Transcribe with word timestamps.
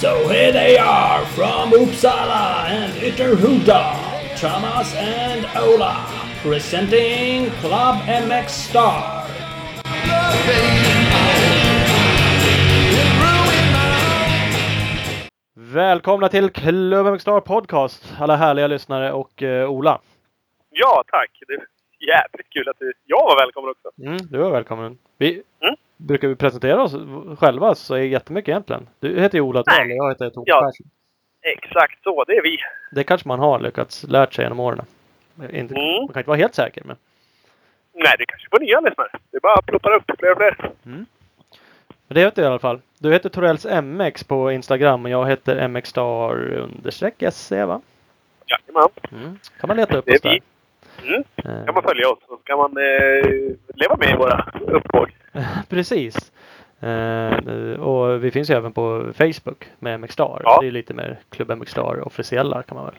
So 0.00 0.28
here 0.28 0.52
they 0.52 0.78
are 0.78 1.24
from 1.26 1.72
Uppsala 1.72 2.68
and 2.68 2.92
Ytterhuda, 3.02 4.38
Thomas 4.40 4.94
and 4.94 5.44
Ola, 5.56 6.06
presenting 6.42 7.50
Club 7.60 7.96
MX 8.06 8.48
Star. 8.48 9.26
Välkomna 15.54 16.28
till 16.28 16.50
Club 16.50 17.06
MX 17.06 17.18
Star 17.22 17.40
Podcast, 17.40 18.14
alla 18.18 18.36
härliga 18.36 18.66
lyssnare 18.66 19.12
och 19.12 19.42
eh, 19.42 19.70
Ola. 19.70 20.00
Ja, 20.80 21.04
tack. 21.10 21.30
Det 21.48 21.54
är 21.54 21.60
jävligt 22.08 22.50
kul 22.50 22.68
att 22.68 22.78
du, 22.78 22.92
jag 23.06 23.22
var 23.24 23.36
välkommen 23.44 23.70
också. 23.70 24.02
Mm, 24.02 24.16
du 24.30 24.46
är 24.46 24.50
välkommen. 24.50 24.98
Vi, 25.18 25.42
Mm. 25.60 25.74
Brukar 25.96 26.28
vi 26.28 26.36
presentera 26.36 26.82
oss 26.82 26.94
själva 27.38 27.74
så 27.74 27.94
är 27.94 27.98
det 27.98 28.06
jättemycket 28.06 28.48
egentligen. 28.48 28.88
Du 29.00 29.20
heter 29.20 29.38
ju 29.38 29.42
Ola 29.42 29.62
Dahl 29.62 29.90
och 29.90 29.96
jag 29.96 30.08
heter 30.08 30.30
Tove 30.30 30.44
Ja. 30.50 30.60
Persson. 30.60 30.86
Exakt 31.42 32.02
så, 32.02 32.24
det 32.24 32.32
är 32.32 32.42
vi. 32.42 32.58
Det 32.92 33.04
kanske 33.04 33.28
man 33.28 33.38
har 33.38 33.58
lyckats 33.60 34.02
lärt 34.08 34.34
sig 34.34 34.44
genom 34.44 34.60
åren. 34.60 34.84
Inte, 35.52 35.74
Mm. 35.74 35.94
Man 36.00 36.08
kan 36.08 36.20
inte 36.20 36.28
vara 36.28 36.36
helt 36.38 36.54
säker 36.54 36.82
men. 36.84 36.96
Nej, 37.92 38.14
det 38.18 38.26
kanske 38.26 38.48
får 38.50 38.60
nya 38.60 38.80
lyssnare. 38.80 39.08
Det 39.30 39.40
bara 39.42 39.62
ploppar 39.62 39.94
upp 39.94 40.04
fler 40.18 40.30
och 40.32 40.36
fler. 40.36 40.70
Men 40.82 41.06
det 42.08 42.20
heter 42.20 42.42
du 42.42 42.46
i 42.46 42.50
alla 42.50 42.58
fall. 42.58 42.80
Du 42.98 43.12
heter 43.12 43.28
Torells 43.28 43.66
MX 43.82 44.24
på 44.24 44.52
Instagram 44.52 45.04
och 45.04 45.10
jag 45.10 45.26
heter 45.28 45.68
MXstar 45.68 46.52
understreck 46.52 47.22
SC 47.32 47.50
va? 47.50 47.80
Jajamän. 48.46 48.88
Mm. 49.12 49.38
Kan 49.60 49.68
man 49.68 49.76
leta 49.76 49.96
upp 49.98 50.08
oss 50.08 50.20
där. 50.20 50.30
vi. 50.30 50.40
Mm. 51.02 51.24
Eh, 51.36 51.64
kan 51.64 51.74
man 51.74 51.82
följa 51.82 52.08
oss 52.08 52.18
så 52.28 52.36
kan 52.36 52.58
man 52.58 52.76
eh, 52.76 53.30
leva 53.74 53.96
med 53.96 54.10
i 54.10 54.16
våra 54.16 54.44
upptåg. 54.66 55.08
Precis. 55.68 56.32
Eh, 56.80 57.80
och 57.80 58.24
vi 58.24 58.30
finns 58.30 58.50
ju 58.50 58.54
även 58.54 58.72
på 58.72 59.12
Facebook 59.14 59.64
med 59.78 60.00
MXstar. 60.00 60.40
Ja. 60.44 60.58
Det 60.60 60.66
är 60.66 60.70
lite 60.70 60.94
mer 60.94 61.18
Klubb 61.30 61.50
MXstar 61.58 62.06
officiella 62.06 62.62
kan 62.62 62.76
man 62.76 62.84
väl. 62.86 62.94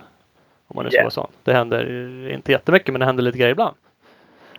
Om 0.67 0.75
man 0.75 0.85
nu 0.85 0.89
ska 0.91 0.95
Yeah. 0.97 1.05
vara 1.05 1.11
sån. 1.11 1.31
Det 1.43 1.53
händer 1.53 2.29
inte 2.31 2.51
jättemycket 2.51 2.93
men 2.93 2.99
det 2.99 3.05
händer 3.05 3.23
lite 3.23 3.37
grejer 3.37 3.51
ibland. 3.51 3.75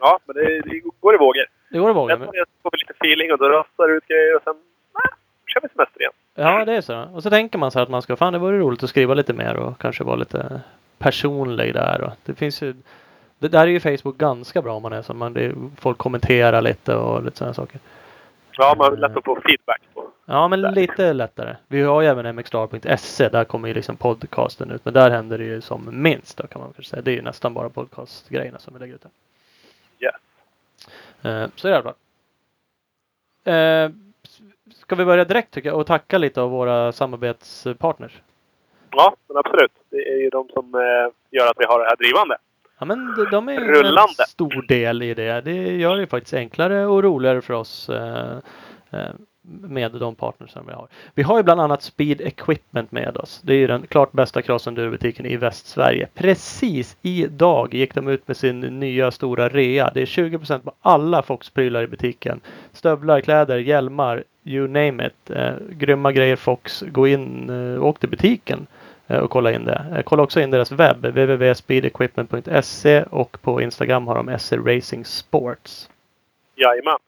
Ja, 0.01 0.19
men 0.25 0.37
det, 0.37 0.61
det 0.61 0.81
går 1.01 1.15
i 1.15 1.19
vågor. 1.19 1.45
Det 1.71 1.79
går 1.79 1.91
att 1.91 1.97
våga. 1.97 2.17
Sen 2.17 2.27
får 2.63 2.71
vi 2.73 2.79
lite 2.79 2.93
feeling 2.93 3.33
och 3.33 3.39
då 3.39 3.49
rastar 3.49 3.89
det 3.89 3.95
ut 3.95 4.07
grejer 4.07 4.37
och 4.37 4.43
sen 4.45 4.55
äh, 4.95 5.11
kör 5.47 5.61
vi 5.61 5.69
semester 5.69 6.01
igen. 6.01 6.13
Ja 6.35 6.65
det 6.65 6.73
är 6.73 6.81
så. 6.81 7.03
Och 7.15 7.23
så 7.23 7.31
tänker 7.31 7.59
man 7.59 7.71
så 7.71 7.79
här 7.79 7.83
att 7.85 7.91
man 7.91 8.03
ska, 8.03 8.17
fan 8.17 8.33
det 8.33 8.39
vore 8.39 8.59
roligt 8.59 8.83
att 8.83 8.91
skriva 8.91 9.15
lite 9.15 9.33
mer 9.33 9.57
och 9.57 9.79
kanske 9.79 10.05
vara 10.05 10.17
lite 10.17 10.61
personlig 10.99 11.75
där. 11.75 12.01
Och 12.03 12.13
det 12.25 12.35
finns 12.35 12.63
ju 12.63 12.75
det 13.41 13.49
där 13.49 13.61
är 13.61 13.67
ju 13.67 13.81
Facebook 13.81 14.19
ganska 14.19 14.63
bra 14.63 14.75
om 14.75 14.83
man 14.83 14.93
är 14.93 15.03
så. 15.03 15.15
Man, 15.15 15.33
det, 15.33 15.55
folk 15.77 15.99
kommenterar 15.99 16.63
lite 16.63 16.95
och 16.95 17.25
lite 17.25 17.37
sådana 17.37 17.55
saker. 17.55 17.81
Ja, 18.53 18.75
man 18.79 19.01
lätt 19.01 19.17
att 19.17 19.25
få 19.25 19.41
feedback 19.41 19.81
på. 19.95 20.11
Ja, 20.25 20.49
men 20.49 20.61
lite 20.61 21.13
lättare. 21.13 21.57
Vi 21.69 21.83
har 21.83 22.01
ju 22.03 22.09
även 22.09 22.37
mxstar.se. 22.37 23.29
Där 23.29 23.45
kommer 23.45 23.69
ju 23.69 23.75
liksom 23.75 23.97
podcasten 23.97 24.71
ut. 24.71 24.85
Men 24.85 24.95
där 24.95 25.11
händer 25.11 25.39
det 25.39 25.45
ju 25.45 25.61
som 25.61 26.03
minst 26.03 26.37
då 26.37 26.47
kan 26.47 26.61
man 26.61 26.73
kanske 26.73 26.91
säga. 26.91 27.03
Det 27.03 27.11
är 27.11 27.15
ju 27.15 27.23
nästan 27.23 27.55
bara 27.55 27.69
podcastgrejerna 27.69 28.59
som 28.59 28.75
vi 28.75 28.81
lägger 28.81 28.95
ut 28.95 29.03
där. 29.03 29.11
Yes. 30.01 30.15
Eh, 31.23 31.51
så 31.57 31.69
i 31.69 31.73
alla 31.73 31.83
fall. 31.83 31.95
Eh, 33.45 33.91
ska 34.75 34.95
vi 34.95 35.05
börja 35.05 35.25
direkt 35.25 35.51
tycker 35.51 35.69
jag 35.69 35.79
och 35.79 35.87
tacka 35.87 36.19
lite 36.19 36.41
av 36.41 36.51
våra 36.51 36.93
samarbetspartners. 36.93 38.21
Ja, 38.91 39.17
men 39.29 39.37
absolut. 39.37 39.73
Det 39.91 40.09
är 40.13 40.17
ju 40.17 40.31
de 40.31 40.49
som 40.49 40.75
eh, 40.75 41.13
gör 41.31 41.47
att 41.47 41.59
vi 41.59 41.65
har 41.65 41.79
det 41.79 41.89
här 41.89 41.97
drivande. 41.97 42.37
Ja 42.81 42.87
men 42.87 43.15
de- 43.17 43.31
de 43.31 43.49
är 43.49 43.53
ju 43.53 43.59
en 43.59 43.65
Rullande. 43.69 44.25
stor 44.29 44.65
del 44.69 45.03
i 45.03 45.15
det. 45.15 45.41
Det 45.41 45.77
gör 45.77 45.97
det 45.97 46.07
faktiskt 46.07 46.35
enklare 46.35 46.87
och 46.87 47.03
roligare 47.03 47.41
för 47.43 47.55
oss 47.55 47.89
eh, 47.89 48.37
eh, 48.91 49.09
med 49.63 49.93
de 49.93 50.15
partners 50.15 50.51
som 50.51 50.67
vi 50.67 50.73
har. 50.73 50.89
Vi 51.15 51.23
har 51.23 51.37
ju 51.37 51.43
bland 51.43 51.61
annat 51.61 51.83
Speed 51.83 52.21
Equipment 52.21 52.93
med 52.93 53.17
oss. 53.17 53.41
Det 53.45 53.53
är 53.53 53.57
ju 53.57 53.67
den 53.67 53.87
klart 53.87 54.13
bästa 54.13 54.43
cross-enduro-butiken 54.43 55.27
i 55.27 55.37
Västsverige. 55.37 56.09
Precis 56.15 56.97
idag 57.03 57.75
gick 57.75 57.95
de 57.95 58.09
ut 58.09 58.29
med 58.29 58.37
sin 58.37 58.61
nya 58.61 59.11
stora 59.11 59.49
rea. 59.49 59.91
Det 59.95 60.01
är 60.03 60.07
20% 60.07 60.59
på 60.65 60.73
alla 60.81 61.23
Fox-prylar 61.23 61.83
i 61.83 61.87
butiken. 61.87 62.41
Stövlar, 62.73 63.21
kläder, 63.21 63.59
hjälmar, 63.59 64.25
you 64.45 64.69
name 64.69 65.07
it. 65.07 65.31
Eh, 65.31 65.53
grymma 65.71 66.13
grejer 66.13 66.37
Fox. 66.37 66.85
Gå 66.89 67.07
in 67.09 67.51
eh, 67.51 67.81
och 67.81 67.89
åk 67.89 68.01
till 68.01 68.09
butiken 68.09 68.67
Eh, 69.11 69.19
och 69.19 69.31
kolla 69.31 69.53
in 69.53 69.65
det. 69.65 69.85
Eh, 69.97 70.03
kolla 70.03 70.23
också 70.23 70.41
in 70.41 70.51
deras 70.51 70.73
webb, 70.73 71.07
www.speedequipment.se 71.07 73.03
och 73.03 73.43
på 73.43 73.61
Instagram 73.61 74.07
har 74.07 74.15
de 74.15 74.39
SE 74.39 74.57
Racing 74.57 75.07
Sports. 75.07 75.91
Jajamän. 76.55 76.99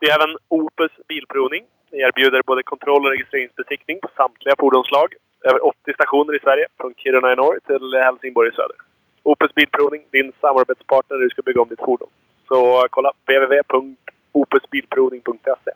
Det 0.00 0.06
är 0.06 0.14
även 0.14 0.36
Opus 0.48 0.90
Bilprovning. 1.08 1.64
Vi 1.90 2.00
erbjuder 2.00 2.42
både 2.46 2.62
kontroll 2.62 3.04
och 3.04 3.10
registreringsbesiktning 3.10 3.98
på 4.02 4.08
samtliga 4.16 4.54
fordonslag. 4.58 5.14
Över 5.44 5.66
80 5.66 5.92
stationer 5.94 6.36
i 6.36 6.38
Sverige, 6.38 6.66
från 6.80 6.94
Kiruna 6.96 7.32
i 7.32 7.36
norr 7.36 7.58
till 7.66 7.94
Helsingborg 8.02 8.48
i 8.48 8.52
söder. 8.52 8.76
Opus 9.22 9.54
Bilprovning, 9.54 10.02
din 10.10 10.32
samarbetspartner 10.40 11.16
när 11.16 11.24
du 11.24 11.30
ska 11.30 11.42
bygga 11.42 11.62
om 11.62 11.68
ditt 11.68 11.78
fordon. 11.78 12.08
Så 12.48 12.78
eh, 12.78 12.84
kolla 12.90 13.12
www.opusbilprovning.se. 13.26 15.70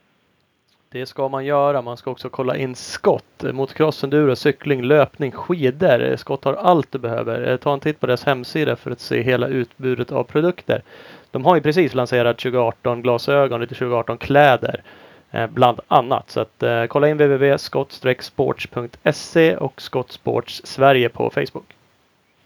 Det 0.96 1.06
ska 1.06 1.28
man 1.28 1.44
göra. 1.44 1.82
Man 1.82 1.96
ska 1.96 2.10
också 2.10 2.28
kolla 2.28 2.56
in 2.56 2.74
skott. 2.74 3.42
Motocross, 3.42 4.04
enduro, 4.04 4.36
cykling, 4.36 4.82
löpning, 4.82 5.32
skidor. 5.32 6.16
Skott 6.16 6.44
har 6.44 6.54
allt 6.54 6.92
du 6.92 6.98
behöver. 6.98 7.50
Eh, 7.50 7.56
ta 7.56 7.72
en 7.72 7.80
titt 7.80 8.00
på 8.00 8.06
deras 8.06 8.24
hemsida 8.24 8.76
för 8.76 8.90
att 8.90 9.00
se 9.00 9.22
hela 9.22 9.48
utbudet 9.48 10.12
av 10.12 10.24
produkter. 10.24 10.82
De 11.30 11.44
har 11.44 11.54
ju 11.54 11.60
precis 11.62 11.94
lanserat 11.94 12.38
2018 12.38 13.02
glasögon, 13.02 13.60
lite 13.60 13.74
2018 13.74 14.18
kläder. 14.18 14.82
Eh, 15.30 15.46
bland 15.46 15.80
annat. 15.88 16.30
Så 16.30 16.40
att 16.40 16.62
eh, 16.62 16.86
kolla 16.86 17.08
in 17.08 17.16
www.skott-sports.se 17.16 19.56
och 19.56 19.82
Skottsports 19.82 20.60
Sverige 20.64 21.08
på 21.08 21.30
Facebook. 21.30 21.76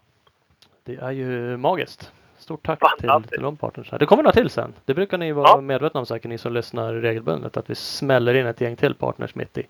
Det 0.83 0.95
är 0.95 1.11
ju 1.11 1.57
magiskt. 1.57 2.11
Stort 2.45 2.65
tack 2.65 2.80
till, 2.80 2.88
Fantastiskt. 3.09 3.33
till 3.33 3.42
de 3.44 3.57
partners. 3.57 3.89
Det 4.00 4.06
kommer 4.06 4.24
några 4.24 4.33
till 4.33 4.50
sen. 4.50 4.74
Det 4.86 4.94
brukar 4.94 5.18
ni 5.18 5.31
vara 5.31 5.47
Ja. 5.50 5.62
medvetna 5.62 6.00
om 6.00 6.06
säkert, 6.06 6.30
ni 6.30 6.38
som 6.38 6.53
lyssnar 6.53 6.94
regelbundet. 6.94 7.57
Att 7.57 7.69
vi 7.69 7.75
smäller 7.75 8.33
in 8.33 8.45
ett 8.45 8.62
gäng 8.62 8.75
till 8.75 8.95
partners 8.95 9.36
mitt 9.36 9.57
i. 9.57 9.68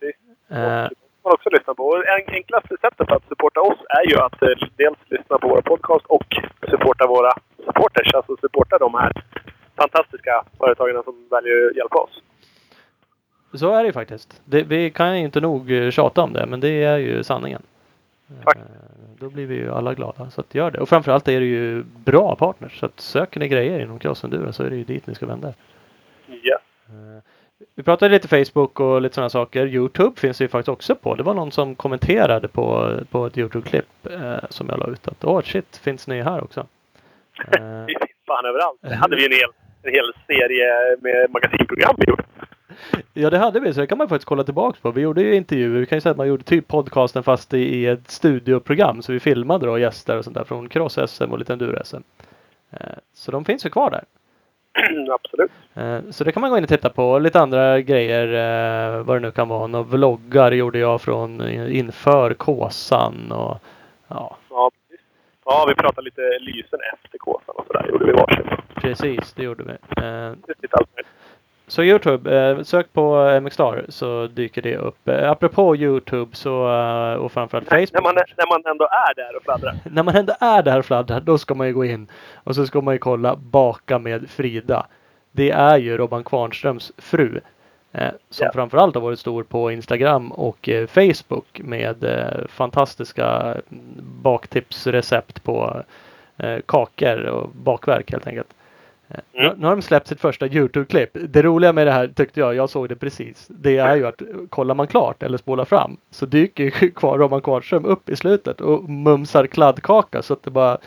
precis. 0.00 0.16
Eh, 0.50 0.88
man 1.22 1.32
också 1.34 1.50
lyssna 1.50 1.74
på. 1.74 1.82
Och 1.86 2.06
en- 2.06 2.34
enklaste 2.34 2.76
sättet 2.80 3.10
att 3.12 3.22
supporta 3.28 3.60
oss 3.60 3.78
är 3.88 4.10
ju 4.10 4.16
att 4.18 4.42
eh, 4.42 4.48
dels 4.76 4.98
lyssna 5.06 5.38
på 5.38 5.48
våra 5.48 5.62
podcast 5.62 6.06
och 6.06 6.36
supporta 6.70 7.06
våra 7.06 7.32
supporters. 7.66 8.14
Alltså 8.14 8.36
supporta 8.40 8.78
de 8.78 8.94
här 8.94 9.12
fantastiska 9.76 10.44
företagen 10.58 11.02
som 11.04 11.28
väljer 11.30 11.66
att 11.70 11.76
hjälpa 11.76 11.98
oss. 11.98 12.22
så 13.60 13.74
är 13.74 13.78
det 13.82 13.86
ju 13.86 13.92
faktiskt. 13.92 14.40
Det, 14.44 14.62
vi 14.62 14.90
kan 14.90 15.18
ju 15.18 15.24
inte 15.24 15.40
nog 15.40 15.72
eh, 15.72 15.90
tjata 15.90 16.22
om 16.22 16.32
det, 16.32 16.46
men 16.46 16.60
det 16.60 16.84
är 16.84 16.96
ju 16.98 17.22
sanningen. 17.24 17.62
Tack. 18.44 18.58
Då 19.20 19.30
blir 19.30 19.46
vi 19.46 19.54
ju 19.54 19.72
alla 19.72 19.94
glada. 19.94 20.30
Så 20.30 20.40
att 20.40 20.54
gör 20.54 20.70
det. 20.70 20.78
Och 20.78 20.88
framförallt 20.88 21.28
är 21.28 21.40
det 21.40 21.46
ju 21.46 21.82
bra 22.04 22.36
partners. 22.36 22.80
Så 22.80 22.86
att 22.86 23.00
söker 23.00 23.40
ni 23.40 23.48
grejer 23.48 23.80
inom 23.80 23.98
crossenduro 23.98 24.52
så 24.52 24.62
är 24.62 24.70
det 24.70 24.76
ju 24.76 24.84
dit 24.84 25.06
ni 25.06 25.14
ska 25.14 25.26
vända. 25.26 25.48
Yes. 26.28 26.60
Eh, 26.88 27.22
Vi 27.74 27.82
pratade 27.82 28.14
lite 28.14 28.28
Facebook 28.28 28.80
och 28.80 29.00
lite 29.00 29.14
sådana 29.14 29.30
saker. 29.30 29.66
Youtube 29.66 30.20
finns 30.20 30.38
det 30.38 30.44
ju 30.44 30.48
faktiskt 30.48 30.68
också 30.68 30.94
på. 30.94 31.14
Det 31.14 31.22
var 31.22 31.34
någon 31.34 31.52
som 31.52 31.74
kommenterade 31.74 32.48
på, 32.48 32.92
på 33.10 33.26
ett 33.26 33.38
Youtube-klipp 33.38 34.06
eh, 34.10 34.36
som 34.50 34.68
jag 34.68 34.78
la 34.78 34.86
ut 34.86 35.08
att 35.08 35.24
åh 35.24 35.42
shit, 35.42 35.76
finns 35.76 36.06
ni 36.06 36.22
här 36.22 36.44
också? 36.44 36.60
Eh, 36.60 37.60
Vi 37.86 37.94
finns 37.98 38.10
fan 38.26 38.46
överallt. 38.46 38.78
Det 38.80 38.94
hade 38.94 39.16
vi 39.16 39.26
en 39.26 39.32
hel, 39.32 39.50
en 39.82 39.92
hel 39.92 40.12
serie 40.26 40.96
med 41.00 41.30
magasinprogram 41.30 41.94
vi 41.98 42.04
gjorde. 42.08 42.24
Ja 43.14 43.30
det 43.30 43.38
hade 43.38 43.60
vi, 43.60 43.74
så 43.74 43.80
det 43.80 43.86
kan 43.86 43.98
man 43.98 44.08
faktiskt 44.08 44.28
kolla 44.28 44.44
tillbaks 44.44 44.80
på. 44.80 44.90
Vi 44.90 45.00
gjorde 45.00 45.22
ju 45.22 45.34
intervjuer, 45.34 45.80
vi 45.80 45.86
kan 45.86 45.96
ju 45.96 46.00
säga 46.00 46.10
att 46.10 46.16
man 46.16 46.28
gjorde 46.28 46.44
typ 46.44 46.68
podcasten 46.68 47.22
fast 47.22 47.54
i, 47.54 47.86
ett 47.86 48.10
studioprogram. 48.10 49.02
Så 49.02 49.12
vi 49.12 49.20
filmade 49.20 49.66
då 49.66 49.78
gäster 49.78 50.18
och 50.18 50.24
sånt 50.24 50.36
där 50.36 50.44
från 50.44 50.68
Cross-SM 50.68 51.30
och 51.30 51.38
lite 51.38 51.52
Enduro-SM. 51.52 52.02
Eh, 52.70 52.78
Så 53.14 53.30
de 53.32 53.44
finns 53.44 53.66
ju 53.66 53.70
kvar 53.70 53.90
där. 53.90 54.04
Absolut. 55.14 55.50
Eh, 55.74 55.98
Så 56.10 56.24
det 56.24 56.32
kan 56.32 56.40
man 56.40 56.50
gå 56.50 56.58
in 56.58 56.64
och 56.64 56.68
titta 56.70 56.88
på. 56.90 57.18
Lite 57.18 57.40
andra 57.40 57.80
grejer, 57.80 58.26
eh, 58.96 59.02
vad 59.02 59.16
det 59.16 59.20
nu 59.20 59.30
kan 59.30 59.48
vara. 59.48 59.66
Några 59.66 59.84
vloggar 59.84 60.52
gjorde 60.52 60.78
jag 60.78 61.00
från 61.00 61.48
inför 61.70 62.34
Kåsan 62.34 63.32
och 63.32 63.58
ja, 64.08 64.36
Ja, 65.48 65.64
vi 65.68 65.74
pratade 65.74 66.04
lite 66.04 66.22
lysen 66.40 66.78
efter 66.94 67.18
kåsan 67.18 67.54
och 67.56 67.66
sådär. 67.66 67.88
gjorde 67.90 68.04
vi 68.06 68.12
varsin. 68.12 68.46
precis 68.74 69.32
det 69.32 69.42
gjorde 69.42 69.64
vi. 69.64 70.02
Eh, 70.02 70.30
Lite 70.62 70.76
allt 70.76 70.88
möjligt. 70.94 71.12
Så 71.68 71.82
Youtube, 71.82 72.36
eh, 72.48 72.62
sök 72.62 72.92
på 72.92 73.30
MXstar 73.40 73.84
så 73.88 74.26
dyker 74.26 74.62
det 74.62 74.76
upp. 74.76 75.08
Eh, 75.08 75.30
apropå 75.30 75.76
Youtube 75.76 76.36
så, 76.36 76.68
eh, 76.72 77.14
och 77.14 77.32
framförallt 77.32 77.68
Facebook. 77.68 77.92
När 77.92 78.02
man, 78.02 78.14
när 78.14 78.48
man 78.48 78.62
ändå 78.72 78.84
är 78.84 79.14
där 79.14 79.36
och 79.36 79.42
fladdrar. 79.42 79.74
när 79.90 80.02
man 80.02 80.16
ändå 80.16 80.34
är 80.40 80.62
där 80.62 80.78
och 80.78 80.84
fladdrar, 80.86 81.20
då 81.20 81.38
ska 81.38 81.54
man 81.54 81.66
ju 81.66 81.72
gå 81.72 81.84
in 81.84 82.06
och 82.34 82.54
så 82.54 82.66
ska 82.66 82.80
man 82.80 82.94
ju 82.94 82.98
kolla 82.98 83.36
Baka 83.36 83.98
med 83.98 84.30
Frida. 84.30 84.86
Det 85.32 85.50
är 85.50 85.78
ju 85.78 85.96
Robban 85.96 86.24
Kvarnströms 86.24 86.92
fru. 86.98 87.40
Eh, 87.92 88.08
som 88.30 88.44
Ja. 88.46 88.52
framförallt 88.54 88.94
har 88.94 89.02
varit 89.02 89.18
stor 89.18 89.42
på 89.42 89.70
Instagram 89.70 90.32
och 90.32 90.68
eh, 90.68 90.86
Facebook 90.86 91.60
med 91.64 92.04
eh, 92.04 92.46
fantastiska 92.48 93.56
baktipsrecept 94.22 95.42
på 95.44 95.82
eh, 96.36 96.56
kakor 96.66 97.24
och 97.26 97.48
bakverk 97.50 98.10
helt 98.12 98.26
enkelt. 98.26 98.48
Mm. 99.08 99.58
Nu, 99.58 99.66
har 99.66 99.76
de 99.76 99.82
släppt 99.82 100.06
sitt 100.06 100.20
första 100.20 100.46
Youtube-klipp. 100.46 101.10
Det 101.12 101.42
roliga 101.42 101.72
med 101.72 101.86
det 101.86 101.90
här 101.90 102.08
tyckte 102.08 102.40
jag, 102.40 102.54
jag 102.54 102.70
såg 102.70 102.88
det 102.88 102.96
precis. 102.96 103.46
Det 103.48 103.78
är 103.78 103.96
ju 103.96 104.06
att 104.06 104.22
kollar 104.48 104.74
man 104.74 104.86
klart 104.86 105.22
eller 105.22 105.38
spolar 105.38 105.64
fram 105.64 105.96
så 106.10 106.26
dyker 106.26 106.64
ju 106.64 106.70
kvar 106.94 107.18
Robban 107.18 107.40
Kvarnström 107.40 107.84
upp 107.84 108.08
i 108.08 108.16
slutet 108.16 108.60
och 108.60 108.88
mumsar 108.88 109.46
kladdkaka 109.46 110.22
så 110.22 110.32
att 110.32 110.42
det 110.42 110.50
bara 110.50 110.78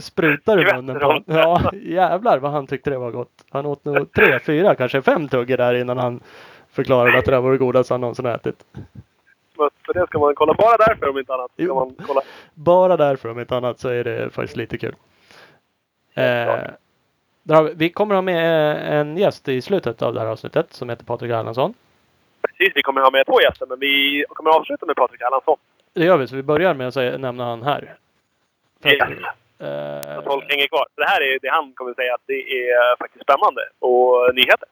sprutar 0.00 0.60
i 0.60 0.74
munnen 0.74 0.98
på 0.98 1.06
honom. 1.06 1.24
Ja, 1.26 1.72
jävlar 1.82 2.38
vad 2.38 2.50
han 2.50 2.66
tyckte 2.66 2.90
det 2.90 2.98
var 2.98 3.10
gott. 3.10 3.44
Han 3.50 3.66
åt 3.66 3.84
nog 3.84 4.12
tre, 4.12 4.38
fyra, 4.38 4.74
kanske 4.74 5.02
fem 5.02 5.28
tuggor 5.28 5.56
där 5.56 5.74
innan 5.74 5.98
han 5.98 6.20
förklarade 6.70 7.18
att 7.18 7.24
det 7.24 7.30
där 7.30 7.40
var 7.40 7.52
det 7.52 7.58
godaste 7.58 7.94
han 7.94 8.00
någonsin 8.00 8.26
ätit. 8.26 8.64
För 9.56 9.94
det 9.94 10.06
ska 10.06 10.18
man 10.18 10.34
kolla. 10.34 10.54
Bara 10.54 10.76
därför 10.76 11.08
om 11.08 11.18
inte 11.18 11.34
annat. 11.34 11.50
Ska 11.54 11.74
man 11.74 11.94
kolla. 12.06 12.20
Bara 12.54 12.96
därför 12.96 13.28
om 13.30 13.40
inte 13.40 13.56
annat 13.56 13.80
så 13.80 13.88
är 13.88 14.04
det 14.04 14.30
faktiskt 14.30 14.56
lite 14.56 14.78
kul. 14.78 14.94
Eh, 16.14 16.54
vi, 17.74 17.90
kommer 17.90 18.14
ha 18.14 18.22
med 18.22 18.70
eh, 18.76 18.92
en 18.98 19.16
gäst 19.16 19.48
i 19.48 19.62
slutet 19.62 20.02
av 20.02 20.14
det 20.14 20.20
här 20.20 20.26
avsnittet 20.26 20.72
som 20.72 20.88
heter 20.90 21.04
Patrik 21.04 21.30
Erlandsson. 21.30 21.74
Precis, 22.42 22.72
vi 22.76 22.82
kommer 22.82 23.00
ha 23.00 23.10
med 23.10 23.26
två 23.26 23.40
gäster. 23.40 23.66
Men 23.66 23.78
vi 23.78 24.24
kommer 24.28 24.50
avsluta 24.50 24.86
med 24.86 24.96
Patrik 24.96 25.20
Erlandsson. 25.20 25.56
Det 25.92 26.04
gör 26.04 26.16
vi, 26.16 26.26
så 26.26 26.36
vi 26.36 26.42
börjar 26.42 26.74
med 26.74 26.88
att 26.88 26.94
säga, 26.94 27.18
nämna 27.18 27.44
han 27.44 27.62
här. 27.62 27.94
Att, 28.84 28.92
Yes. 28.92 29.00
eh, 29.58 30.14
Så 30.16 30.22
folk 30.22 30.50
hänger 30.50 30.66
kvar. 30.66 30.86
Det 30.96 31.04
här 31.06 31.20
är 31.20 31.38
det 31.42 31.48
han 31.48 31.72
kommer 31.72 31.94
säga 31.94 32.14
att 32.14 32.20
det 32.26 32.34
är 32.34 32.96
faktiskt 32.98 33.22
spännande. 33.24 33.60
Och 33.78 34.34
nyheter. 34.34 34.68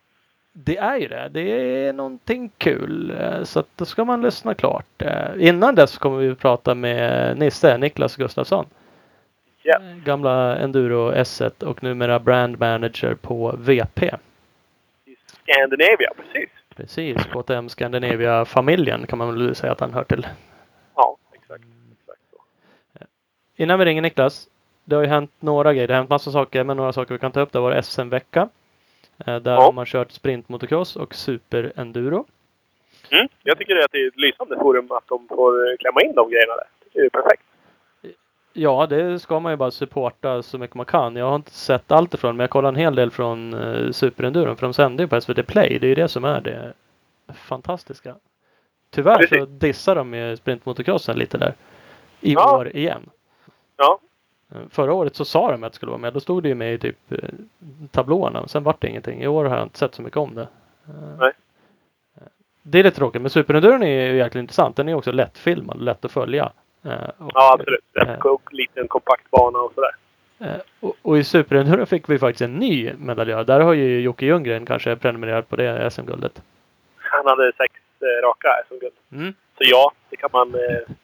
det 0.53 0.77
är 0.77 0.97
ju 0.97 1.09
det. 1.09 1.29
Det 1.33 1.41
är 1.87 1.93
någonting 1.93 2.51
kul. 2.59 3.11
eh, 3.21 3.43
Så 3.45 3.61
att 3.61 3.69
då 3.77 3.85
ska 3.85 4.05
man 4.05 4.23
lyssna 4.23 4.55
klart. 4.55 5.03
Eh, 5.03 5.31
Innan 5.49 5.75
dess 5.75 5.99
kommer 5.99 6.19
vi 6.19 6.35
prata 6.35 6.75
med 6.75 7.39
Nisse, 7.39 7.79
Niklas 7.79 8.17
Gustafsson. 8.17 8.67
Eh, 9.65 9.97
Gamla 10.05 10.57
Enduro 10.59 11.13
S1 11.13 11.65
och 11.65 11.83
numera 11.83 12.19
brand 12.19 12.59
manager 12.61 13.15
på 13.15 13.55
VP. 13.59 14.11
I 15.05 15.17
Scandinavia, 15.27 16.11
precis. 16.17 16.51
Precis, 16.77 17.17
KTM 17.33 17.69
Scandinavia-familjen 17.69 19.07
kan 19.07 19.19
man 19.19 19.35
väl 19.35 19.55
säga 19.55 19.73
att 19.73 19.81
han 19.81 19.93
hör 19.95 20.05
till. 20.05 20.27
Ja, 20.95 21.17
exakt. 21.33 21.65
exakt 22.01 22.21
så. 22.31 22.37
Innan 23.57 23.79
vi 23.79 23.85
ringer 23.85 24.03
Niklas. 24.03 24.49
Det 24.85 24.95
har 24.97 25.03
ju 25.03 25.09
hänt 25.09 25.31
några 25.41 25.73
grejer. 25.75 25.89
Det 25.89 25.95
har 25.95 25.99
hänt 25.99 26.11
massa 26.11 26.31
saker, 26.31 26.65
men 26.65 26.77
några 26.77 26.93
saker 26.93 27.15
vi 27.15 27.19
kan 27.19 27.33
ta 27.33 27.41
upp. 27.41 27.53
Det 27.53 27.61
var 27.61 27.83
SM-vecka. 27.83 28.49
Eh, 29.27 29.37
Där 29.37 29.53
Ja. 29.53 29.61
har 29.61 29.73
man 29.73 29.87
kört 29.87 30.11
sprint 30.13 30.49
motocross 30.49 30.97
och 30.97 31.15
super-enduro. 31.15 32.25
Mm. 33.11 33.29
Jag 33.43 33.59
tycker 33.59 33.75
det 33.75 33.81
är 33.81 34.09
ett 34.09 34.17
lysande 34.17 34.57
forum 34.57 34.91
att 34.93 35.07
de 35.09 35.29
får 35.29 35.77
klämma 35.77 36.03
in 36.03 36.15
de 36.15 36.31
grejerna 36.31 36.53
där. 36.57 36.67
Det 36.93 36.99
är 37.01 37.09
perfekt. 37.09 37.43
Ja, 38.53 38.87
det 38.87 39.19
ska 39.19 39.41
man 39.41 39.53
ju 39.53 39.57
bara 39.57 39.71
supporta 39.71 40.43
så 40.43 40.59
mycket 40.59 40.77
man 40.77 40.87
kan. 40.87 41.17
Jag 41.17 41.27
har 41.29 41.37
inte 41.37 41.51
sett 41.51 41.93
allt 41.93 42.15
ifrån, 42.15 42.37
men 42.37 42.45
jag 42.45 42.51
kollar 42.51 42.69
en 42.69 42.77
hel 42.77 42.95
del 42.95 43.11
från 43.11 43.55
uh, 43.55 43.93
Superenduron. 43.93 44.57
För 44.57 44.67
de 44.67 44.73
sänder 44.75 45.05
ju 45.05 45.09
på 45.09 45.21
SVT 45.21 45.47
Play. 45.47 45.79
Det 45.79 45.87
är 45.87 45.89
ju 45.89 45.95
det 45.95 46.09
som 46.09 46.25
är 46.25 46.41
det 46.41 46.73
fantastiska. 47.35 48.15
Tyvärr 48.91 49.27
så 49.27 49.45
dissar 49.45 49.95
de 49.95 50.15
ju 50.15 50.37
sprintmotocrossen 50.37 51.19
lite 51.19 51.39
där. 51.39 51.55
I 52.21 52.33
Ja. 52.33 52.57
år 52.59 52.77
igen. 52.77 53.11
Ja, 53.77 53.99
Eh, 54.55 54.61
Förra 54.71 54.93
året 54.95 55.17
så 55.17 55.25
sa 55.25 55.53
de 55.53 55.65
att 55.65 55.73
det 55.73 55.77
skulle 55.77 55.91
vara 55.91 56.01
med. 56.01 56.13
Då 56.15 56.21
stod 56.21 56.43
det 56.43 56.49
ju 56.49 56.55
med 56.55 56.75
i 56.75 56.79
typ 56.79 57.13
eh, 57.13 57.19
tablåerna. 57.91 58.49
Sen 58.49 58.63
vart 58.63 58.81
det 58.81 58.89
ingenting. 58.89 59.23
I 59.23 59.27
år 59.27 59.45
har 59.45 59.57
jag 59.57 59.65
inte 59.67 59.79
sett 59.79 59.95
så 59.95 60.03
mycket 60.03 60.17
om 60.17 60.35
det. 60.35 60.43
Eh, 60.89 60.95
Nej. 61.19 61.33
eh, 62.17 62.23
Det 62.63 62.79
är 62.79 62.85
lite 62.85 62.97
tråkigt. 62.97 63.23
Men 63.23 63.31
Superenduron 63.31 63.83
är 63.83 64.11
ju 64.11 64.17
jäkligt 64.17 64.41
intressant. 64.41 64.77
Den 64.77 64.89
är 64.89 64.95
också 64.95 65.13
lättfilmad. 65.13 65.81
Lätt 65.83 66.05
att 66.05 66.13
följa. 66.13 66.53
Eh, 66.85 67.09
och, 67.19 67.31
ja 67.35 67.55
absolut. 67.59 67.85
Rätt 67.93 68.25
eh, 68.25 68.37
liten 68.51 68.89
kompakt 68.89 69.31
bana 69.31 69.59
och 69.59 69.73
sådär. 69.75 69.95
Eh, 70.41 70.61
Och, 70.81 70.97
och 71.03 71.19
i 71.19 71.25
Superenduro 71.25 71.87
fick 71.87 72.09
vi 72.09 72.19
faktiskt 72.19 72.43
en 72.43 72.55
ny 72.55 72.93
medaljör. 72.99 73.45
Där 73.45 73.61
har 73.61 73.73
ju 73.73 74.01
Jocke 74.01 74.27
Ljunggren 74.27 74.67
kanske 74.67 74.97
prenumererat 74.97 75.49
på 75.49 75.57
det 75.57 75.91
SM-guldet. 75.91 76.43
Han 76.97 77.27
hade 77.27 77.53
sex 77.57 77.75
eh, 78.01 78.27
raka 78.27 78.49
SM-guld. 78.69 78.95
Mm. 79.13 79.35
Så 79.59 79.65
ja, 79.65 79.93
det 80.11 80.17
kan 80.17 80.31
man, 80.33 80.53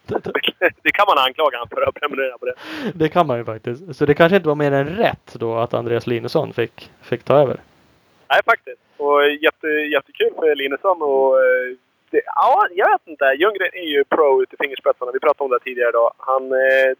det 0.83 0.93
kan 0.93 1.05
man 1.09 1.19
anklaga 1.19 1.59
honom 1.59 1.69
för 1.69 1.83
att 1.89 1.95
prenumerera 1.95 2.39
på 2.39 2.47
det. 2.47 2.55
Det 2.95 3.09
kan 3.09 3.27
man 3.27 3.39
ju 3.39 3.45
faktiskt. 3.45 3.97
Så 3.97 4.07
det 4.07 4.15
kanske 4.15 4.37
inte 4.37 4.49
var 4.49 4.55
mer 4.55 4.73
än 4.73 4.87
rätt 4.87 5.35
då 5.35 5.57
att 5.57 5.75
Andreas 5.75 6.07
Linusson 6.07 6.53
fick, 6.53 6.91
fick 7.03 7.23
ta 7.25 7.35
över. 7.35 7.57
Nej, 8.31 8.41
faktiskt. 8.45 8.81
Och 8.97 9.31
jätte, 9.31 9.67
jättekul 9.67 10.31
för 10.35 10.55
Linusson 10.55 11.03
och... 11.03 11.35
eh, 12.13 12.17
Det, 12.17 12.23
ja, 12.27 12.67
jag 12.75 12.89
vet 12.93 13.07
inte. 13.09 13.25
Ljunggren 13.25 13.71
är 13.73 13.89
ju 13.95 14.05
pro 14.05 14.43
ut 14.43 14.53
i 14.53 14.57
fingerspetsarna. 14.63 15.13
Vi 15.13 15.21
pratade 15.21 15.45
om 15.45 15.51
det 15.51 15.59
tidigare 15.65 15.89
idag. 15.89 16.11
Han 16.19 16.43
eh, 16.53 16.91